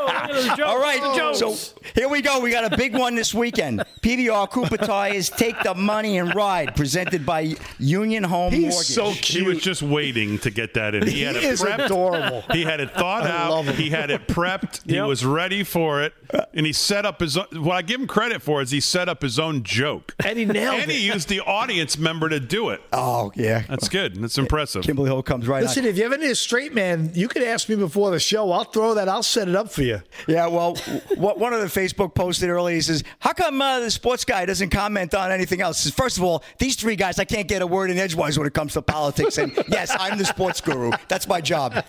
all 0.08 0.80
right. 0.80 1.34
So 1.36 1.54
here 1.94 2.08
we 2.08 2.22
go. 2.22 2.40
We 2.40 2.50
got 2.50 2.70
a 2.72 2.76
big 2.76 2.96
one 2.96 3.14
this 3.14 3.34
weekend. 3.34 3.80
PBR 4.02 4.50
Cooper 4.50 4.76
Tires 4.76 5.28
Take 5.30 5.60
the 5.62 5.74
Money 5.74 6.18
and 6.18 6.34
Ride, 6.34 6.74
presented 6.76 7.26
by 7.26 7.54
Union 7.78 8.24
Home 8.24 8.52
He's 8.52 8.62
Mortgage. 8.72 8.86
so 8.86 9.12
cute. 9.12 9.24
He 9.24 9.42
was 9.42 9.58
just 9.62 9.82
waiting 9.82 10.38
to 10.40 10.50
get 10.50 10.74
that 10.74 10.94
in. 10.94 11.06
He 11.06 11.22
had 11.22 11.36
He 11.36 11.46
it 11.46 11.52
is 11.52 11.62
prepped. 11.62 11.86
adorable. 11.86 12.42
He 12.52 12.62
had 12.62 12.80
it 12.80 12.90
thought 12.92 13.24
I 13.24 13.30
out. 13.30 13.50
love 13.50 13.66
him. 13.66 13.76
He 13.76 13.90
had 13.90 14.10
it 14.10 14.26
prepped. 14.28 14.88
He 14.90 15.00
was 15.00 15.24
ready 15.24 15.62
for 15.64 16.02
it, 16.02 16.14
and 16.54 16.66
he 16.66 16.72
set 16.72 17.04
up 17.06 17.20
his. 17.20 17.36
Own, 17.36 17.46
what 17.64 17.76
I 17.76 17.82
give 17.82 18.00
him 18.00 18.06
credit 18.06 18.42
for 18.42 18.60
is 18.62 18.70
he 18.70 18.80
set 18.80 19.08
up 19.08 19.22
his 19.22 19.38
own 19.38 19.62
joke, 19.62 20.14
And 20.24 20.38
he 20.38 20.44
nailed 20.44 20.80
and 20.80 20.90
it. 20.90 20.94
he 20.94 21.06
used 21.06 21.28
the 21.28 21.40
audience 21.40 21.98
member 21.98 22.28
to 22.28 22.40
do 22.40 22.70
it. 22.70 22.80
Oh, 22.92 23.32
yeah. 23.34 23.62
That's 23.68 23.88
good. 23.88 24.16
That's 24.16 24.38
impressive. 24.38 24.82
Kimberly 24.82 25.10
Holcomb's 25.10 25.46
right 25.48 25.62
Listen, 25.62 25.84
if 25.84 25.96
you 25.98 26.04
ever 26.04 26.16
need 26.16 26.30
a 26.30 26.34
straight 26.34 26.74
man, 26.74 27.10
you 27.14 27.28
can 27.28 27.42
ask 27.42 27.68
me 27.68 27.76
before 27.76 28.10
the 28.10 28.18
show. 28.20 28.50
I'll 28.52 28.64
throw 28.64 28.94
that. 28.94 29.08
I'll 29.08 29.22
set 29.22 29.48
it 29.48 29.54
up 29.56 29.70
for 29.70 29.82
you. 29.82 29.97
Yeah, 30.26 30.46
well, 30.46 30.74
what 31.16 31.38
one 31.38 31.52
of 31.52 31.60
the 31.60 31.66
Facebook 31.80 32.14
posted 32.14 32.48
earlier, 32.50 32.74
he 32.74 32.80
says, 32.80 33.04
"How 33.20 33.32
come 33.32 33.60
uh, 33.60 33.80
the 33.80 33.90
sports 33.90 34.24
guy 34.24 34.46
doesn't 34.46 34.70
comment 34.70 35.14
on 35.14 35.30
anything 35.30 35.60
else?" 35.60 35.80
Says, 35.80 35.92
First 35.92 36.16
of 36.18 36.24
all, 36.24 36.42
these 36.58 36.76
three 36.76 36.96
guys, 36.96 37.18
I 37.18 37.24
can't 37.24 37.48
get 37.48 37.62
a 37.62 37.66
word 37.66 37.90
in 37.90 37.98
edgewise 37.98 38.38
when 38.38 38.46
it 38.46 38.54
comes 38.54 38.74
to 38.74 38.82
politics. 38.82 39.38
And 39.38 39.52
yes, 39.68 39.94
I'm 39.98 40.18
the 40.18 40.24
sports 40.24 40.60
guru. 40.60 40.92
That's 41.08 41.26
my 41.28 41.40
job. 41.40 41.84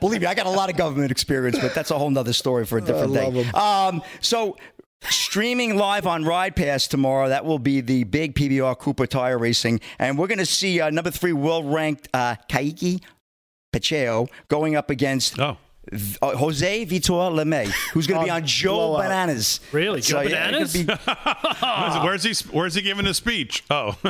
Believe 0.00 0.20
me, 0.22 0.26
I 0.26 0.34
got 0.34 0.46
a 0.46 0.50
lot 0.50 0.70
of 0.70 0.76
government 0.76 1.10
experience, 1.10 1.58
but 1.58 1.74
that's 1.74 1.90
a 1.90 1.98
whole 1.98 2.10
nother 2.10 2.32
story 2.32 2.64
for 2.66 2.78
a 2.78 2.82
different 2.82 3.14
day. 3.14 3.44
Um, 3.50 4.02
so. 4.20 4.56
Streaming 5.08 5.76
live 5.78 6.06
on 6.06 6.26
Ride 6.26 6.54
Pass 6.54 6.86
tomorrow. 6.86 7.30
That 7.30 7.46
will 7.46 7.58
be 7.58 7.80
the 7.80 8.04
big 8.04 8.34
PBR 8.34 8.76
Cooper 8.78 9.06
tire 9.06 9.38
racing. 9.38 9.80
And 9.98 10.18
we're 10.18 10.26
going 10.26 10.36
to 10.36 10.44
see 10.44 10.78
uh, 10.78 10.90
number 10.90 11.10
three 11.10 11.32
world 11.32 11.72
ranked 11.72 12.06
uh, 12.12 12.34
Kaique 12.50 13.00
Pacheco 13.72 14.28
going 14.48 14.76
up 14.76 14.90
against 14.90 15.38
Oh. 15.38 15.56
V- 15.92 16.16
uh, 16.22 16.36
Jose 16.36 16.86
Vitor 16.86 17.30
Leme, 17.32 17.66
who's 17.92 18.06
going 18.06 18.20
to 18.20 18.24
be 18.24 18.30
Oh, 18.30 18.34
on 18.36 18.46
Joe 18.46 18.74
blowout. 18.74 19.02
Bananas. 19.04 19.60
Really? 19.72 20.00
Joe 20.00 20.20
yeah, 20.22 20.48
it 20.50 20.72
could 20.72 20.86
Bananas? 20.86 21.06
be- 21.06 22.00
Where's 22.06 22.22
he? 22.22 22.34
Where's 22.56 22.74
he 22.74 22.82
giving 22.82 23.06
a 23.06 23.14
speech? 23.14 23.64
Oh, 23.70 23.96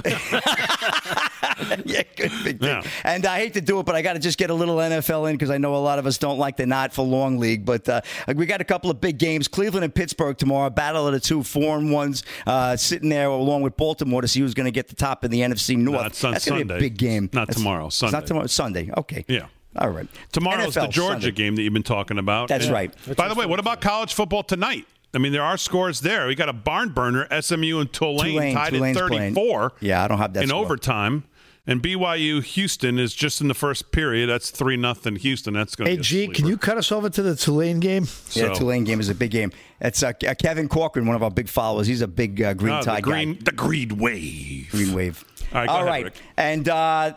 yeah, 1.84 2.02
good 2.16 2.32
big 2.44 2.58
thing. 2.60 2.68
Yeah. 2.68 2.82
And 3.04 3.26
I 3.26 3.38
hate 3.38 3.54
to 3.54 3.60
do 3.60 3.80
it, 3.80 3.86
but 3.86 3.94
I 3.94 4.02
got 4.02 4.14
to 4.14 4.18
just 4.18 4.38
get 4.38 4.50
a 4.50 4.54
little 4.54 4.76
NFL 4.76 5.28
in 5.30 5.34
because 5.36 5.50
I 5.50 5.58
know 5.58 5.74
a 5.74 5.78
lot 5.78 5.98
of 5.98 6.06
us 6.06 6.18
don't 6.18 6.38
like 6.38 6.56
the 6.56 6.66
not 6.66 6.92
for 6.92 7.04
long 7.04 7.38
league. 7.38 7.64
But 7.64 7.88
uh, 7.88 8.00
we 8.34 8.46
got 8.46 8.60
a 8.60 8.64
couple 8.64 8.90
of 8.90 9.00
big 9.00 9.18
games: 9.18 9.48
Cleveland 9.48 9.84
and 9.84 9.94
Pittsburgh 9.94 10.36
tomorrow. 10.36 10.70
Battle 10.70 11.06
of 11.06 11.12
the 11.12 11.20
two 11.20 11.42
foreign 11.42 11.90
ones, 11.90 12.22
uh, 12.46 12.76
sitting 12.76 13.08
there 13.08 13.28
along 13.28 13.62
with 13.62 13.76
Baltimore 13.76 14.22
to 14.22 14.28
see 14.28 14.40
who's 14.40 14.54
going 14.54 14.66
to 14.66 14.70
get 14.70 14.88
the 14.88 14.94
top 14.96 15.24
in 15.24 15.30
the 15.30 15.40
NFC 15.40 15.76
North. 15.76 16.06
it's 16.06 16.24
on 16.24 16.32
That's 16.32 16.48
gonna 16.48 16.64
be 16.64 16.74
a 16.74 16.78
big 16.78 16.96
game. 16.96 17.28
Not 17.32 17.48
That's- 17.48 17.56
tomorrow, 17.56 17.86
It's 17.86 17.96
Sunday. 17.96 18.16
not 18.16 18.26
tomorrow. 18.26 18.46
Sunday. 18.46 18.90
Okay. 18.96 19.24
yeah. 19.28 19.46
All 19.76 19.90
right. 19.90 20.06
Tomorrow's 20.32 20.74
the 20.74 20.86
Georgia 20.88 21.12
Sunday. 21.22 21.30
game 21.30 21.56
that 21.56 21.62
you've 21.62 21.72
been 21.72 21.82
talking 21.82 22.18
about. 22.18 22.48
That's 22.48 22.64
And- 22.66 22.74
right. 22.74 22.94
By 23.16 23.28
the 23.28 23.34
way, 23.34 23.46
what 23.46 23.60
about 23.60 23.80
college 23.80 24.12
football 24.14 24.42
tonight? 24.42 24.86
I 25.14 25.18
mean, 25.18 25.32
there 25.32 25.42
are 25.42 25.56
scores 25.56 26.00
there. 26.00 26.26
We 26.28 26.34
got 26.34 26.48
a 26.48 26.52
barn 26.52 26.90
burner. 26.90 27.26
SMU 27.40 27.78
and 27.80 27.92
Tulane, 27.92 28.32
Tulane, 28.32 28.54
tied 28.54 28.70
Tulane's 28.72 28.96
at 28.96 29.08
playing. 29.08 29.34
34 29.34 29.72
Yeah, 29.80 30.04
I 30.04 30.08
don't 30.08 30.18
have 30.18 30.32
that 30.34 30.42
in 30.44 30.48
score. 30.50 30.64
overtime. 30.64 31.24
And 31.66 31.82
BYU 31.82 32.42
Houston 32.42 32.98
is 32.98 33.14
just 33.14 33.40
in 33.40 33.46
the 33.48 33.54
first 33.54 33.92
period. 33.92 34.28
That's 34.28 34.50
3 34.50 34.76
nothing 34.76 35.16
Houston. 35.16 35.54
That's 35.54 35.76
going 35.76 35.86
to 35.90 35.96
be 35.96 35.96
great. 35.98 36.06
Hey, 36.06 36.16
be 36.16 36.24
a 36.24 36.26
G, 36.28 36.32
can 36.34 36.46
you 36.46 36.56
cut 36.56 36.78
us 36.78 36.90
over 36.90 37.10
to 37.10 37.22
the 37.22 37.36
Tulane 37.36 37.80
game? 37.80 38.04
Yeah, 38.32 38.52
So- 38.52 38.54
Tulane 38.54 38.84
game 38.84 38.98
is 38.98 39.08
a 39.08 39.14
big 39.14 39.30
game. 39.30 39.52
It's 39.80 40.02
uh, 40.02 40.12
Kevin 40.12 40.68
Corcoran, 40.68 41.06
one 41.06 41.16
of 41.16 41.22
our 41.22 41.30
big 41.30 41.48
followers. 41.48 41.86
He's 41.86 42.00
a 42.02 42.08
big 42.08 42.40
uh, 42.42 42.54
green 42.54 42.74
Oh, 42.74 42.82
the 42.82 43.00
green, 43.00 43.34
guy. 43.34 43.40
the 43.44 43.52
green 43.52 43.98
wave. 43.98 44.68
Green 44.70 44.94
wave. 44.94 45.24
All 45.52 45.60
right, 45.60 45.66
go 45.66 45.72
All 45.72 45.78
ahead, 45.80 45.88
right. 45.88 46.04
Rick. 46.04 46.14
And 46.36 46.68
uh, 46.68 47.12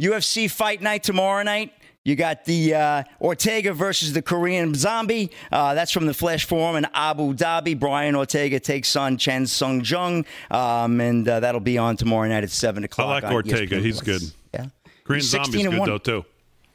UFC 0.00 0.50
fight 0.50 0.82
night 0.82 1.02
tomorrow 1.02 1.42
night. 1.42 1.72
You 2.04 2.16
got 2.16 2.44
the 2.44 2.74
uh, 2.74 3.02
Ortega 3.18 3.72
versus 3.72 4.12
the 4.12 4.20
Korean 4.20 4.74
Zombie. 4.74 5.30
Uh, 5.50 5.72
that's 5.72 5.90
from 5.90 6.04
the 6.04 6.12
Flash 6.12 6.44
Forum 6.44 6.76
in 6.76 6.86
Abu 6.92 7.32
Dhabi. 7.32 7.78
Brian 7.78 8.14
Ortega 8.14 8.60
takes 8.60 8.94
on 8.94 9.16
Chan 9.16 9.46
Sung 9.46 9.82
Jung, 9.82 10.26
um, 10.50 11.00
and 11.00 11.26
uh, 11.26 11.40
that'll 11.40 11.62
be 11.62 11.78
on 11.78 11.96
tomorrow 11.96 12.28
night 12.28 12.44
at 12.44 12.50
seven 12.50 12.84
o'clock. 12.84 13.24
I 13.24 13.26
like 13.28 13.34
Ortega. 13.34 13.76
ESPN 13.76 13.82
He's 13.82 14.02
Plus. 14.02 14.04
good. 14.20 14.32
Yeah, 14.52 14.66
Korean 15.04 15.22
Zombie's 15.22 15.46
16 15.46 15.66
and 15.66 15.72
good, 15.72 15.80
one. 15.80 15.88
though, 15.88 15.98
too. 15.98 16.24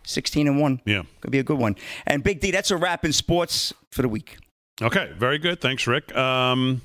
Sixteen 0.03 0.47
and 0.47 0.59
one. 0.59 0.81
Yeah. 0.85 1.03
could 1.21 1.29
be 1.29 1.37
a 1.37 1.43
good 1.43 1.59
one. 1.59 1.75
And 2.07 2.23
Big 2.23 2.39
D, 2.39 2.49
that's 2.49 2.71
a 2.71 2.77
wrap 2.77 3.05
in 3.05 3.13
sports 3.13 3.71
for 3.91 4.01
the 4.01 4.09
week. 4.09 4.37
Okay, 4.81 5.11
very 5.15 5.37
good. 5.37 5.61
Thanks, 5.61 5.85
Rick. 5.85 6.15
Um, 6.17 6.81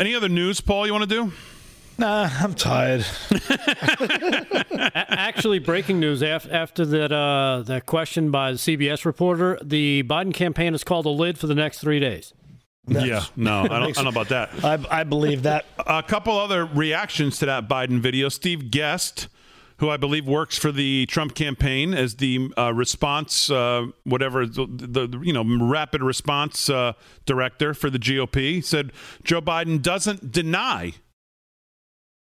any 0.00 0.16
other 0.16 0.28
news, 0.28 0.60
Paul, 0.60 0.86
you 0.86 0.92
want 0.92 1.08
to 1.08 1.14
do? 1.26 1.32
Nah, 1.96 2.28
I'm 2.40 2.54
tired. 2.54 3.06
Actually, 4.94 5.60
breaking 5.60 6.00
news 6.00 6.22
af- 6.22 6.48
after 6.50 6.84
that 6.84 7.12
uh, 7.12 7.62
that 7.66 7.86
question 7.86 8.30
by 8.30 8.52
the 8.52 8.58
CBS 8.58 9.04
reporter, 9.04 9.58
the 9.62 10.02
Biden 10.02 10.34
campaign 10.34 10.72
has 10.72 10.82
called 10.82 11.06
a 11.06 11.10
lid 11.10 11.38
for 11.38 11.46
the 11.46 11.54
next 11.54 11.78
three 11.78 12.00
days. 12.00 12.34
Yeah, 12.86 13.24
no, 13.36 13.62
I 13.62 13.68
don't, 13.68 13.82
I 13.82 13.90
don't 13.92 14.04
know 14.04 14.10
about 14.10 14.28
that. 14.28 14.50
I, 14.90 15.00
I 15.00 15.04
believe 15.04 15.44
that. 15.44 15.64
A 15.86 16.02
couple 16.02 16.36
other 16.36 16.66
reactions 16.66 17.38
to 17.38 17.46
that 17.46 17.68
Biden 17.68 18.00
video. 18.00 18.28
Steve 18.28 18.70
Guest, 18.70 19.28
who 19.78 19.88
I 19.88 19.96
believe 19.96 20.26
works 20.26 20.58
for 20.58 20.70
the 20.70 21.06
Trump 21.06 21.34
campaign 21.34 21.94
as 21.94 22.16
the 22.16 22.50
uh, 22.58 22.74
response, 22.74 23.50
uh, 23.50 23.86
whatever 24.02 24.46
the, 24.46 24.66
the 24.66 25.18
you 25.22 25.32
know 25.32 25.44
rapid 25.66 26.02
response 26.02 26.68
uh, 26.68 26.92
director 27.24 27.72
for 27.72 27.88
the 27.88 27.98
GOP, 27.98 28.62
said 28.62 28.92
Joe 29.22 29.40
Biden 29.40 29.80
doesn't 29.80 30.30
deny 30.30 30.94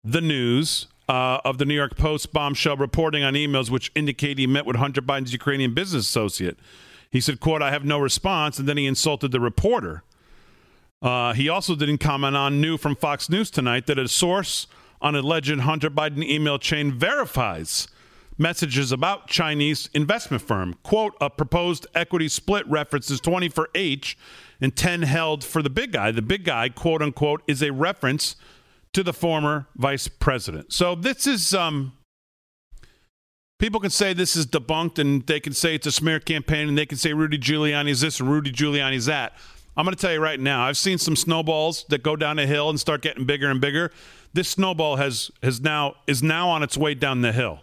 the 0.05 0.21
news 0.21 0.89
uh, 1.09 1.39
of 1.45 1.59
the 1.59 1.65
New 1.65 1.75
York 1.75 1.97
Post 1.97 2.33
bombshell 2.33 2.77
reporting 2.77 3.23
on 3.23 3.35
emails 3.35 3.71
which 3.71 3.93
indicate 3.95 4.39
he 4.39 4.47
met 4.47 4.67
with 4.67 4.77
Hunter 4.77 5.03
Biden's 5.03 5.33
Ukrainian 5.33 5.75
business 5.75 6.07
associate. 6.07 6.59
He 7.11 7.21
said, 7.21 7.41
"quote 7.41 7.63
I 7.63 7.71
have 7.71 7.85
no 7.85 7.99
response," 7.99 8.59
and 8.59 8.69
then 8.69 8.77
he 8.77 8.87
insulted 8.87 9.33
the 9.33 9.41
reporter. 9.41 10.03
Uh, 11.01 11.33
he 11.33 11.49
also 11.49 11.75
didn't 11.75 11.99
comment 11.99 12.37
on 12.37 12.61
new 12.61 12.77
from 12.77 12.95
Fox 12.95 13.29
News 13.29 13.51
tonight 13.51 13.87
that 13.87 13.99
a 13.99 14.09
source 14.09 14.67
on 15.01 15.17
alleged 15.17 15.61
Hunter 15.61 15.91
Biden 15.91 16.25
email 16.25 16.59
chain 16.59 16.93
verifies 16.93 17.89
messages 18.39 18.93
about 18.93 19.27
Chinese 19.27 19.91
investment 19.93 20.43
firm. 20.43 20.75
Quote, 20.83 21.15
a 21.21 21.29
proposed 21.29 21.87
equity 21.95 22.29
split 22.29 22.67
references 22.69 23.21
20 23.21 23.49
for 23.49 23.69
H 23.75 24.17
and 24.61 24.75
10 24.75 25.03
held 25.03 25.45
for 25.45 25.61
the 25.61 25.69
big 25.69 25.93
guy. 25.93 26.13
The 26.13 26.23
big 26.23 26.45
guy, 26.45 26.69
quote 26.69 27.03
unquote, 27.03 27.43
is 27.47 27.63
a 27.63 27.73
reference 27.73 28.37
to 28.93 29.03
the 29.03 29.13
former 29.13 29.67
vice 29.77 30.09
president. 30.09 30.73
So 30.73 30.95
this 30.95 31.27
is 31.27 31.55
um 31.55 31.93
people 33.59 33.81
can 33.81 33.91
say 33.91 34.13
this 34.13 34.37
is 34.37 34.47
debunked 34.47 34.99
and 34.99 35.27
they 35.27 35.41
can 35.41 35.53
say 35.53 35.75
it's 35.75 35.87
a 35.87 35.93
smear 35.93 36.21
campaign 36.21 36.69
and 36.69 36.77
they 36.77 36.87
can 36.87 36.99
say 36.99 37.13
Rudy 37.13 37.39
Giuliani 37.39 37.91
is 37.91 38.01
this 38.01 38.21
and 38.21 38.31
Rudy 38.31 38.53
Giuliani 38.53 38.97
is 38.97 39.07
that. 39.07 39.35
I'm 39.77 39.87
going 39.87 39.95
to 39.95 40.01
tell 40.01 40.13
you 40.13 40.21
right 40.21 40.39
now, 40.39 40.67
I've 40.67 40.77
seen 40.77 40.99
some 40.99 41.17
snowballs 41.17 41.87
that 41.89 42.03
go 42.03 42.15
down 42.15 42.39
a 42.39 42.47
hill 42.47 42.69
and 42.69 42.79
start 42.79 43.01
getting 43.01 43.25
bigger 43.25 43.49
and 43.49 43.59
bigger. 43.61 43.91
This 44.35 44.49
snowball 44.49 44.97
has 44.97 45.31
has 45.43 45.61
now 45.61 45.95
is 46.07 46.23
now 46.23 46.49
on 46.49 46.63
its 46.63 46.77
way 46.77 46.95
down 46.95 47.23
the 47.23 47.33
hill. 47.33 47.61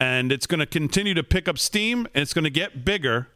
And 0.00 0.32
it's 0.32 0.46
going 0.46 0.60
to 0.60 0.66
continue 0.66 1.14
to 1.14 1.22
pick 1.22 1.46
up 1.46 1.58
steam 1.58 2.06
and 2.14 2.22
it's 2.22 2.32
going 2.32 2.44
to 2.44 2.50
get 2.50 2.84
bigger. 2.84 3.28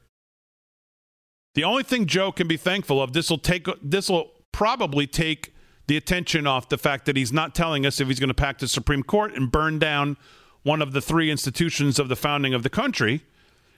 The 1.54 1.64
only 1.64 1.82
thing 1.82 2.06
Joe 2.06 2.32
can 2.32 2.48
be 2.48 2.56
thankful 2.56 3.02
of 3.02 3.12
this 3.12 3.28
will 3.30 3.38
take 3.38 3.66
this 3.82 4.08
will 4.08 4.30
probably 4.52 5.06
take 5.06 5.54
the 5.88 5.96
attention 5.96 6.46
off 6.46 6.68
the 6.68 6.78
fact 6.78 7.06
that 7.06 7.16
he's 7.16 7.32
not 7.32 7.54
telling 7.54 7.84
us 7.84 8.00
if 8.00 8.08
he's 8.08 8.20
going 8.20 8.28
to 8.28 8.34
pack 8.34 8.58
the 8.58 8.68
Supreme 8.68 9.02
Court 9.02 9.34
and 9.34 9.50
burn 9.50 9.78
down 9.78 10.16
one 10.62 10.82
of 10.82 10.92
the 10.92 11.00
three 11.00 11.30
institutions 11.30 11.98
of 11.98 12.08
the 12.08 12.16
founding 12.16 12.54
of 12.54 12.62
the 12.62 12.70
country. 12.70 13.24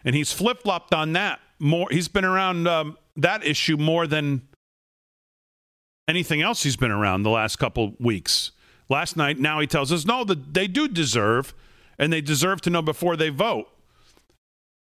And 0.04 0.14
he's 0.14 0.32
flip 0.32 0.62
flopped 0.62 0.92
on 0.92 1.12
that 1.12 1.40
more. 1.58 1.86
He's 1.90 2.08
been 2.08 2.24
around 2.24 2.66
um, 2.66 2.98
that 3.16 3.44
issue 3.46 3.76
more 3.76 4.06
than 4.06 4.42
anything 6.08 6.42
else 6.42 6.64
he's 6.64 6.76
been 6.76 6.90
around 6.90 7.22
the 7.22 7.30
last 7.30 7.56
couple 7.56 7.94
weeks. 8.00 8.50
Last 8.88 9.16
night, 9.16 9.38
now 9.38 9.60
he 9.60 9.68
tells 9.68 9.92
us, 9.92 10.04
no, 10.04 10.24
that 10.24 10.52
they 10.52 10.66
do 10.66 10.88
deserve, 10.88 11.54
and 11.96 12.12
they 12.12 12.20
deserve 12.20 12.60
to 12.62 12.70
know 12.70 12.82
before 12.82 13.16
they 13.16 13.28
vote. 13.28 13.68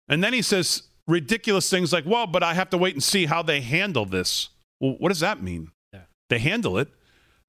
And 0.09 0.25
then 0.25 0.33
he 0.33 0.41
says 0.41 0.85
ridiculous 1.07 1.69
things 1.69 1.93
like, 1.93 2.07
well, 2.07 2.27
but 2.27 2.43
I 2.43 2.55
have 2.55 2.71
to 2.71 2.79
wait 2.79 2.95
and 2.95 3.03
see 3.03 3.27
how 3.27 3.43
they 3.43 3.61
handle 3.61 4.07
this. 4.07 4.49
Well, 4.81 4.97
what 4.99 5.11
does 5.11 5.21
that 5.21 5.43
mean? 5.43 5.73
Yeah. 5.93 6.03
They 6.31 6.39
handle 6.39 6.79
it. 6.79 6.89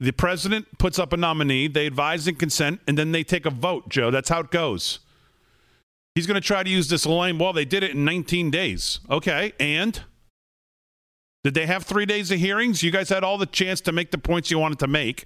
The 0.02 0.12
president 0.12 0.78
puts 0.78 0.98
up 0.98 1.12
a 1.12 1.18
nominee, 1.18 1.68
they 1.68 1.86
advise 1.86 2.28
and 2.28 2.40
consent, 2.40 2.80
and 2.88 2.98
then 2.98 3.12
they 3.12 3.24
take 3.24 3.46
a 3.46 3.50
vote, 3.50 3.90
Joe. 3.90 4.12
That's 4.12 4.30
how 4.30 4.40
it 4.40 4.52
goes. 4.52 5.00
He's 6.16 6.26
going 6.26 6.42
to 6.42 6.46
try 6.46 6.64
to 6.64 6.70
use 6.70 6.88
this 6.88 7.06
line. 7.06 7.38
Well, 7.38 7.52
they 7.52 7.66
did 7.66 7.84
it 7.84 7.92
in 7.92 8.06
19 8.06 8.50
days. 8.50 9.00
Okay, 9.10 9.54
and 9.60 10.02
did 11.44 11.54
they 11.54 11.66
have 11.66 11.84
three 11.84 12.06
days 12.06 12.32
of 12.32 12.40
hearings? 12.40 12.82
You 12.82 12.92
guys 12.92 13.10
had 13.10 13.24
all 13.24 13.38
the 13.38 13.46
chance 13.46 13.82
to 13.82 13.92
make 13.92 14.12
the 14.12 14.18
points 14.18 14.50
you 14.50 14.58
wanted 14.58 14.80
to 14.80 14.88
make. 14.88 15.26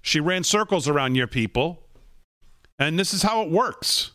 She 0.00 0.20
ran 0.20 0.44
circles 0.44 0.88
around 0.88 1.16
your 1.16 1.26
people, 1.26 1.82
and 2.78 2.98
this 2.98 3.12
is 3.12 3.22
how 3.22 3.42
it 3.42 3.50
works. 3.50 4.12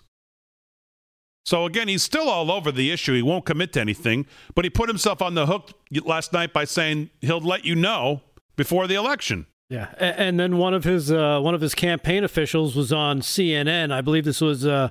So 1.45 1.65
again, 1.65 1.87
he's 1.87 2.03
still 2.03 2.29
all 2.29 2.51
over 2.51 2.73
the 2.73 2.91
issue. 2.91 3.13
He 3.13 3.21
won't 3.21 3.45
commit 3.45 3.71
to 3.73 3.81
anything, 3.81 4.25
but 4.53 4.65
he 4.65 4.69
put 4.69 4.89
himself 4.89 5.21
on 5.21 5.33
the 5.33 5.45
hook 5.45 5.71
last 6.03 6.33
night 6.33 6.51
by 6.51 6.65
saying 6.65 7.09
he'll 7.21 7.39
let 7.39 7.63
you 7.63 7.75
know 7.75 8.21
before 8.57 8.87
the 8.87 8.95
election. 8.95 9.45
Yeah, 9.69 9.93
and 9.99 10.39
then 10.39 10.57
one 10.57 10.73
of 10.73 10.85
his 10.85 11.11
uh, 11.11 11.41
one 11.41 11.53
of 11.53 11.59
his 11.59 11.75
campaign 11.75 12.23
officials 12.23 12.75
was 12.75 12.93
on 12.93 13.19
CNN. 13.19 13.91
I 13.91 13.99
believe 13.99 14.23
this 14.23 14.39
was 14.39 14.65
uh, 14.65 14.89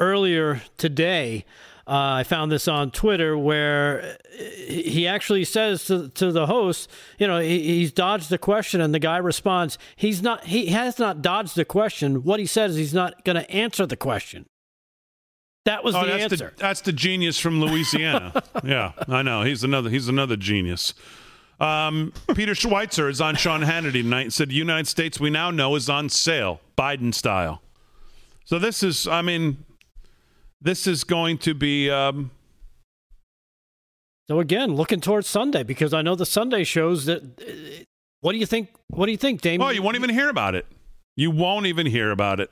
earlier 0.00 0.62
today. 0.76 1.44
Uh, 1.88 2.18
I 2.18 2.24
found 2.24 2.50
this 2.50 2.66
on 2.66 2.90
Twitter 2.90 3.38
where 3.38 4.18
he 4.66 5.06
actually 5.06 5.44
says 5.44 5.84
to, 5.84 6.08
to 6.08 6.32
the 6.32 6.46
host, 6.46 6.90
you 7.16 7.28
know, 7.28 7.38
he, 7.38 7.60
he's 7.62 7.92
dodged 7.92 8.28
the 8.28 8.38
question, 8.38 8.80
and 8.80 8.92
the 8.92 8.98
guy 8.98 9.18
responds, 9.18 9.78
he's 9.94 10.20
not, 10.20 10.46
he 10.46 10.66
has 10.66 10.98
not 10.98 11.22
dodged 11.22 11.54
the 11.54 11.64
question. 11.64 12.24
What 12.24 12.40
he 12.40 12.46
says 12.46 12.72
is 12.72 12.78
he's 12.78 12.94
not 12.94 13.24
going 13.24 13.36
to 13.36 13.48
answer 13.48 13.86
the 13.86 13.96
question. 13.96 14.46
That 15.64 15.84
was 15.84 15.94
oh, 15.94 16.00
the 16.00 16.06
that's 16.06 16.22
answer. 16.24 16.52
The, 16.56 16.60
that's 16.60 16.80
the 16.80 16.92
genius 16.92 17.38
from 17.38 17.60
Louisiana. 17.60 18.42
yeah, 18.64 18.92
I 19.06 19.22
know. 19.22 19.42
He's 19.42 19.62
another. 19.62 19.90
He's 19.90 20.08
another 20.08 20.36
genius. 20.36 20.92
Um, 21.58 22.12
Peter 22.34 22.52
Schweizer 22.52 23.10
is 23.10 23.20
on 23.20 23.34
Sean 23.36 23.62
Hannity 23.62 24.02
tonight 24.02 24.22
and 24.22 24.32
said, 24.32 24.50
"The 24.50 24.54
United 24.54 24.86
States 24.86 25.18
we 25.18 25.30
now 25.30 25.50
know 25.50 25.74
is 25.74 25.88
on 25.88 26.08
sale, 26.08 26.60
Biden 26.76 27.14
style." 27.14 27.62
So 28.44 28.58
this 28.58 28.82
is, 28.82 29.08
I 29.08 29.22
mean, 29.22 29.64
this 30.60 30.86
is 30.86 31.04
going 31.04 31.38
to 31.38 31.54
be. 31.54 31.90
Um, 31.90 32.30
so 34.28 34.40
again, 34.40 34.74
looking 34.74 35.00
towards 35.00 35.28
Sunday 35.28 35.62
because 35.62 35.94
I 35.94 36.02
know 36.02 36.14
the 36.14 36.26
Sunday 36.26 36.64
shows 36.64 37.06
that. 37.06 37.22
Uh, 37.40 37.84
what 38.20 38.32
do 38.32 38.38
you 38.38 38.46
think? 38.46 38.70
What 38.88 39.06
do 39.06 39.12
you 39.12 39.18
think, 39.18 39.40
Damon? 39.40 39.66
Oh, 39.66 39.70
you 39.70 39.82
won't 39.82 39.96
even 39.96 40.10
hear 40.10 40.28
about 40.28 40.54
it. 40.54 40.66
You 41.16 41.30
won't 41.30 41.66
even 41.66 41.86
hear 41.86 42.10
about 42.10 42.40
it. 42.40 42.50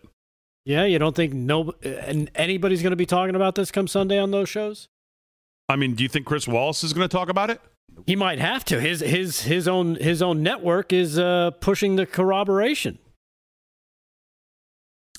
Yeah, 0.64 0.85
you 0.85 0.98
don't 0.98 1.14
think 1.14 1.35
no 1.35 1.74
and 1.82 2.31
anybody's 2.35 2.81
going 2.81 2.93
to 2.93 2.97
be 2.97 3.06
talking 3.06 3.35
about 3.35 3.55
this 3.55 3.70
come 3.70 3.86
Sunday 3.86 4.18
on 4.18 4.31
those 4.31 4.48
shows? 4.48 4.89
I 5.68 5.76
mean, 5.76 5.94
do 5.94 6.02
you 6.02 6.09
think 6.09 6.26
Chris 6.26 6.48
Wallace 6.48 6.82
is 6.85 6.93
going 6.93 7.06
to 7.06 7.14
talk 7.14 7.28
about 7.28 7.51
it? 7.51 7.60
He 8.06 8.16
might 8.16 8.39
have 8.39 8.65
to. 8.66 8.81
His 8.81 9.01
his 9.01 9.43
his 9.43 9.66
own 9.66 9.94
his 9.97 10.20
own 10.20 10.43
network 10.43 10.93
is 10.93 11.19
uh, 11.19 11.52
pushing 11.61 11.97
the 11.97 12.06
corroboration. 12.06 12.98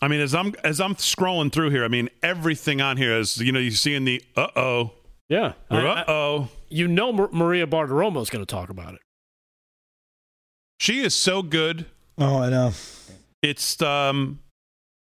I 0.02 0.08
mean, 0.08 0.20
as 0.20 0.36
I'm 0.36 0.54
as 0.64 0.80
I'm 0.80 0.96
scrolling 0.96 1.52
through 1.52 1.72
here, 1.72 1.84
I 1.84 1.88
mean, 1.88 2.10
everything 2.22 2.82
on 2.82 2.98
here 2.98 3.18
is 3.18 3.38
you 3.38 3.52
know 3.52 3.60
you 3.60 3.72
see 3.72 3.96
in 3.96 4.06
the 4.06 4.22
uh 4.36 4.48
oh, 4.56 4.92
yeah, 5.30 5.54
uh 5.72 6.04
oh. 6.08 6.50
You 6.70 6.88
know, 6.88 7.12
Maria 7.32 7.66
Bartiromo 7.66 8.22
is 8.22 8.30
going 8.30 8.46
to 8.46 8.52
talk 8.52 8.70
about 8.70 8.94
it. 8.94 9.02
She 10.80 11.02
is 11.02 11.16
so 11.16 11.42
good. 11.42 11.86
Oh, 12.18 12.38
I 12.38 12.50
know. 12.50 12.74
It's 13.42 13.82
um 13.82 14.40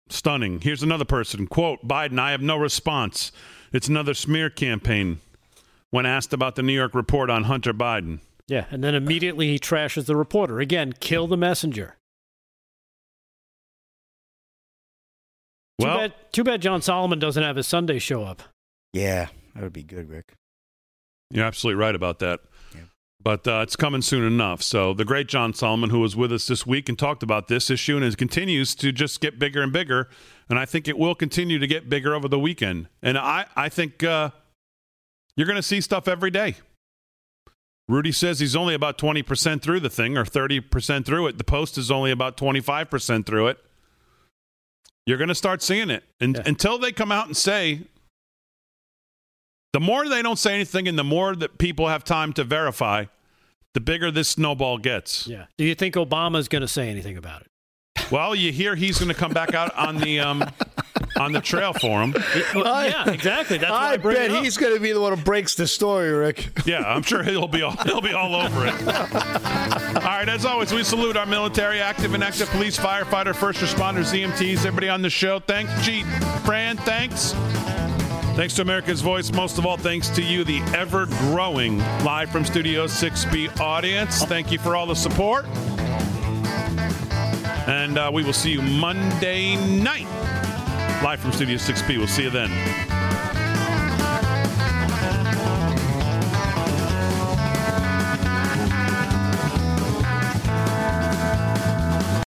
stunning. 0.09 0.61
Here's 0.61 0.83
another 0.83 1.05
person. 1.05 1.47
Quote 1.47 1.85
Biden, 1.85 2.19
I 2.19 2.31
have 2.31 2.41
no 2.41 2.57
response. 2.57 3.31
It's 3.73 3.89
another 3.89 4.13
smear 4.13 4.49
campaign 4.49 5.19
when 5.91 6.05
asked 6.05 6.33
about 6.33 6.55
the 6.55 6.63
New 6.63 6.73
York 6.73 6.93
report 6.93 7.29
on 7.29 7.45
Hunter 7.45 7.73
Biden. 7.73 8.19
Yeah, 8.47 8.65
and 8.71 8.83
then 8.83 8.95
immediately 8.95 9.47
he 9.47 9.59
trashes 9.59 10.05
the 10.05 10.15
reporter. 10.15 10.59
Again, 10.59 10.93
kill 10.99 11.27
the 11.27 11.37
messenger. 11.37 11.97
Well, 15.79 15.95
too 15.95 16.01
bad, 16.01 16.13
too 16.31 16.43
bad 16.43 16.61
John 16.61 16.81
Solomon 16.81 17.19
doesn't 17.19 17.43
have 17.43 17.55
his 17.55 17.67
Sunday 17.67 17.99
show 17.99 18.23
up. 18.23 18.41
Yeah, 18.93 19.27
that 19.53 19.63
would 19.63 19.73
be 19.73 19.83
good, 19.83 20.09
Rick. 20.09 20.33
You're 21.29 21.45
absolutely 21.45 21.79
right 21.79 21.93
about 21.93 22.19
that. 22.19 22.39
But 23.21 23.47
uh, 23.47 23.59
it's 23.63 23.75
coming 23.75 24.01
soon 24.01 24.25
enough. 24.25 24.61
So 24.61 24.93
the 24.93 25.03
great 25.03 25.27
John 25.27 25.53
Solomon, 25.53 25.89
who 25.89 25.99
was 25.99 26.15
with 26.15 26.31
us 26.31 26.47
this 26.47 26.65
week 26.65 26.87
and 26.87 26.97
talked 26.97 27.23
about 27.23 27.47
this 27.47 27.69
issue, 27.69 27.97
and 27.97 28.05
it 28.05 28.17
continues 28.17 28.73
to 28.75 28.91
just 28.91 29.19
get 29.19 29.37
bigger 29.37 29.61
and 29.61 29.73
bigger. 29.73 30.07
And 30.49 30.57
I 30.57 30.65
think 30.65 30.87
it 30.87 30.97
will 30.97 31.15
continue 31.15 31.59
to 31.59 31.67
get 31.67 31.89
bigger 31.89 32.13
over 32.13 32.29
the 32.29 32.39
weekend. 32.39 32.87
And 33.01 33.17
I, 33.17 33.47
I 33.55 33.67
think 33.67 34.03
uh, 34.03 34.29
you're 35.37 35.47
going 35.47 35.55
to 35.55 35.63
see 35.63 35.79
stuff 35.79 36.07
every 36.07 36.31
day. 36.31 36.55
Rudy 37.87 38.11
says 38.11 38.39
he's 38.39 38.55
only 38.55 38.73
about 38.73 38.97
20% 38.97 39.61
through 39.61 39.79
the 39.79 39.89
thing 39.89 40.17
or 40.17 40.25
30% 40.25 41.05
through 41.05 41.27
it. 41.27 41.37
The 41.37 41.45
Post 41.45 41.77
is 41.77 41.89
only 41.89 42.11
about 42.11 42.35
25% 42.35 43.25
through 43.25 43.47
it. 43.47 43.59
You're 45.05 45.17
going 45.17 45.29
to 45.29 45.35
start 45.35 45.61
seeing 45.61 45.89
it. 45.89 46.03
And 46.19 46.35
yeah. 46.35 46.43
until 46.45 46.77
they 46.77 46.91
come 46.91 47.13
out 47.13 47.27
and 47.27 47.37
say, 47.37 47.83
the 49.71 49.79
more 49.79 50.09
they 50.09 50.21
don't 50.21 50.39
say 50.39 50.53
anything 50.53 50.87
and 50.87 50.99
the 50.99 51.03
more 51.03 51.33
that 51.33 51.59
people 51.59 51.87
have 51.87 52.03
time 52.03 52.33
to 52.33 52.43
verify, 52.43 53.05
the 53.73 53.79
bigger 53.79 54.11
this 54.11 54.27
snowball 54.27 54.79
gets. 54.79 55.27
Yeah. 55.27 55.45
Do 55.57 55.63
you 55.63 55.75
think 55.75 55.95
Obama's 55.95 56.49
going 56.49 56.63
to 56.63 56.67
say 56.67 56.89
anything 56.89 57.15
about 57.15 57.41
it? 57.41 57.47
Well, 58.11 58.35
you 58.35 58.51
hear 58.51 58.75
he's 58.75 58.99
going 58.99 59.09
to 59.09 59.15
come 59.15 59.31
back 59.31 59.53
out 59.53 59.73
on 59.75 59.97
the 59.97 60.19
um, 60.19 60.43
on 61.19 61.31
the 61.31 61.41
trail 61.41 61.73
for 61.73 62.01
him. 62.01 62.15
yeah, 62.55 63.09
exactly. 63.09 63.57
That's 63.57 63.71
I, 63.71 63.93
I 63.93 63.97
bet 63.97 64.31
he's 64.31 64.57
going 64.57 64.73
to 64.73 64.79
be 64.79 64.91
the 64.91 65.01
one 65.01 65.17
who 65.17 65.23
breaks 65.23 65.55
the 65.55 65.67
story, 65.67 66.11
Rick. 66.11 66.49
Yeah, 66.67 66.81
I'm 66.81 67.01
sure 67.01 67.23
he'll 67.23 67.47
be 67.47 67.61
all, 67.61 67.77
he'll 67.83 68.01
be 68.01 68.11
all 68.11 68.35
over 68.35 68.65
it. 68.65 68.73
all 68.73 70.01
right, 70.03 70.27
as 70.27 70.43
always, 70.43 70.73
we 70.73 70.83
salute 70.83 71.15
our 71.15 71.25
military, 71.25 71.79
active 71.79 72.13
and 72.13 72.21
active 72.21 72.49
police, 72.49 72.77
firefighter, 72.77 73.33
first 73.33 73.59
responders, 73.61 74.11
EMTs, 74.11 74.65
everybody 74.65 74.89
on 74.89 75.01
the 75.01 75.09
show. 75.09 75.39
Thanks, 75.39 75.71
Jeet, 75.75 76.05
Fran. 76.45 76.75
Thanks. 76.77 77.33
Thanks 78.35 78.53
to 78.55 78.61
America's 78.61 79.01
Voice. 79.01 79.31
Most 79.31 79.57
of 79.57 79.65
all, 79.65 79.77
thanks 79.77 80.09
to 80.09 80.21
you, 80.21 80.43
the 80.43 80.59
ever 80.75 81.05
growing 81.07 81.79
live 82.03 82.29
from 82.29 82.45
Studio 82.45 82.85
6B 82.85 83.59
audience. 83.59 84.23
Thank 84.25 84.51
you 84.51 84.59
for 84.59 84.75
all 84.75 84.85
the 84.85 84.95
support. 84.95 85.45
And 87.67 87.97
uh, 87.97 88.11
we 88.13 88.23
will 88.23 88.33
see 88.33 88.51
you 88.51 88.61
Monday 88.61 89.55
night, 89.81 90.05
live 91.03 91.19
from 91.19 91.31
Studio 91.31 91.57
6B. 91.57 91.97
We'll 91.97 92.07
see 92.07 92.23
you 92.23 92.29
then. 92.29 92.86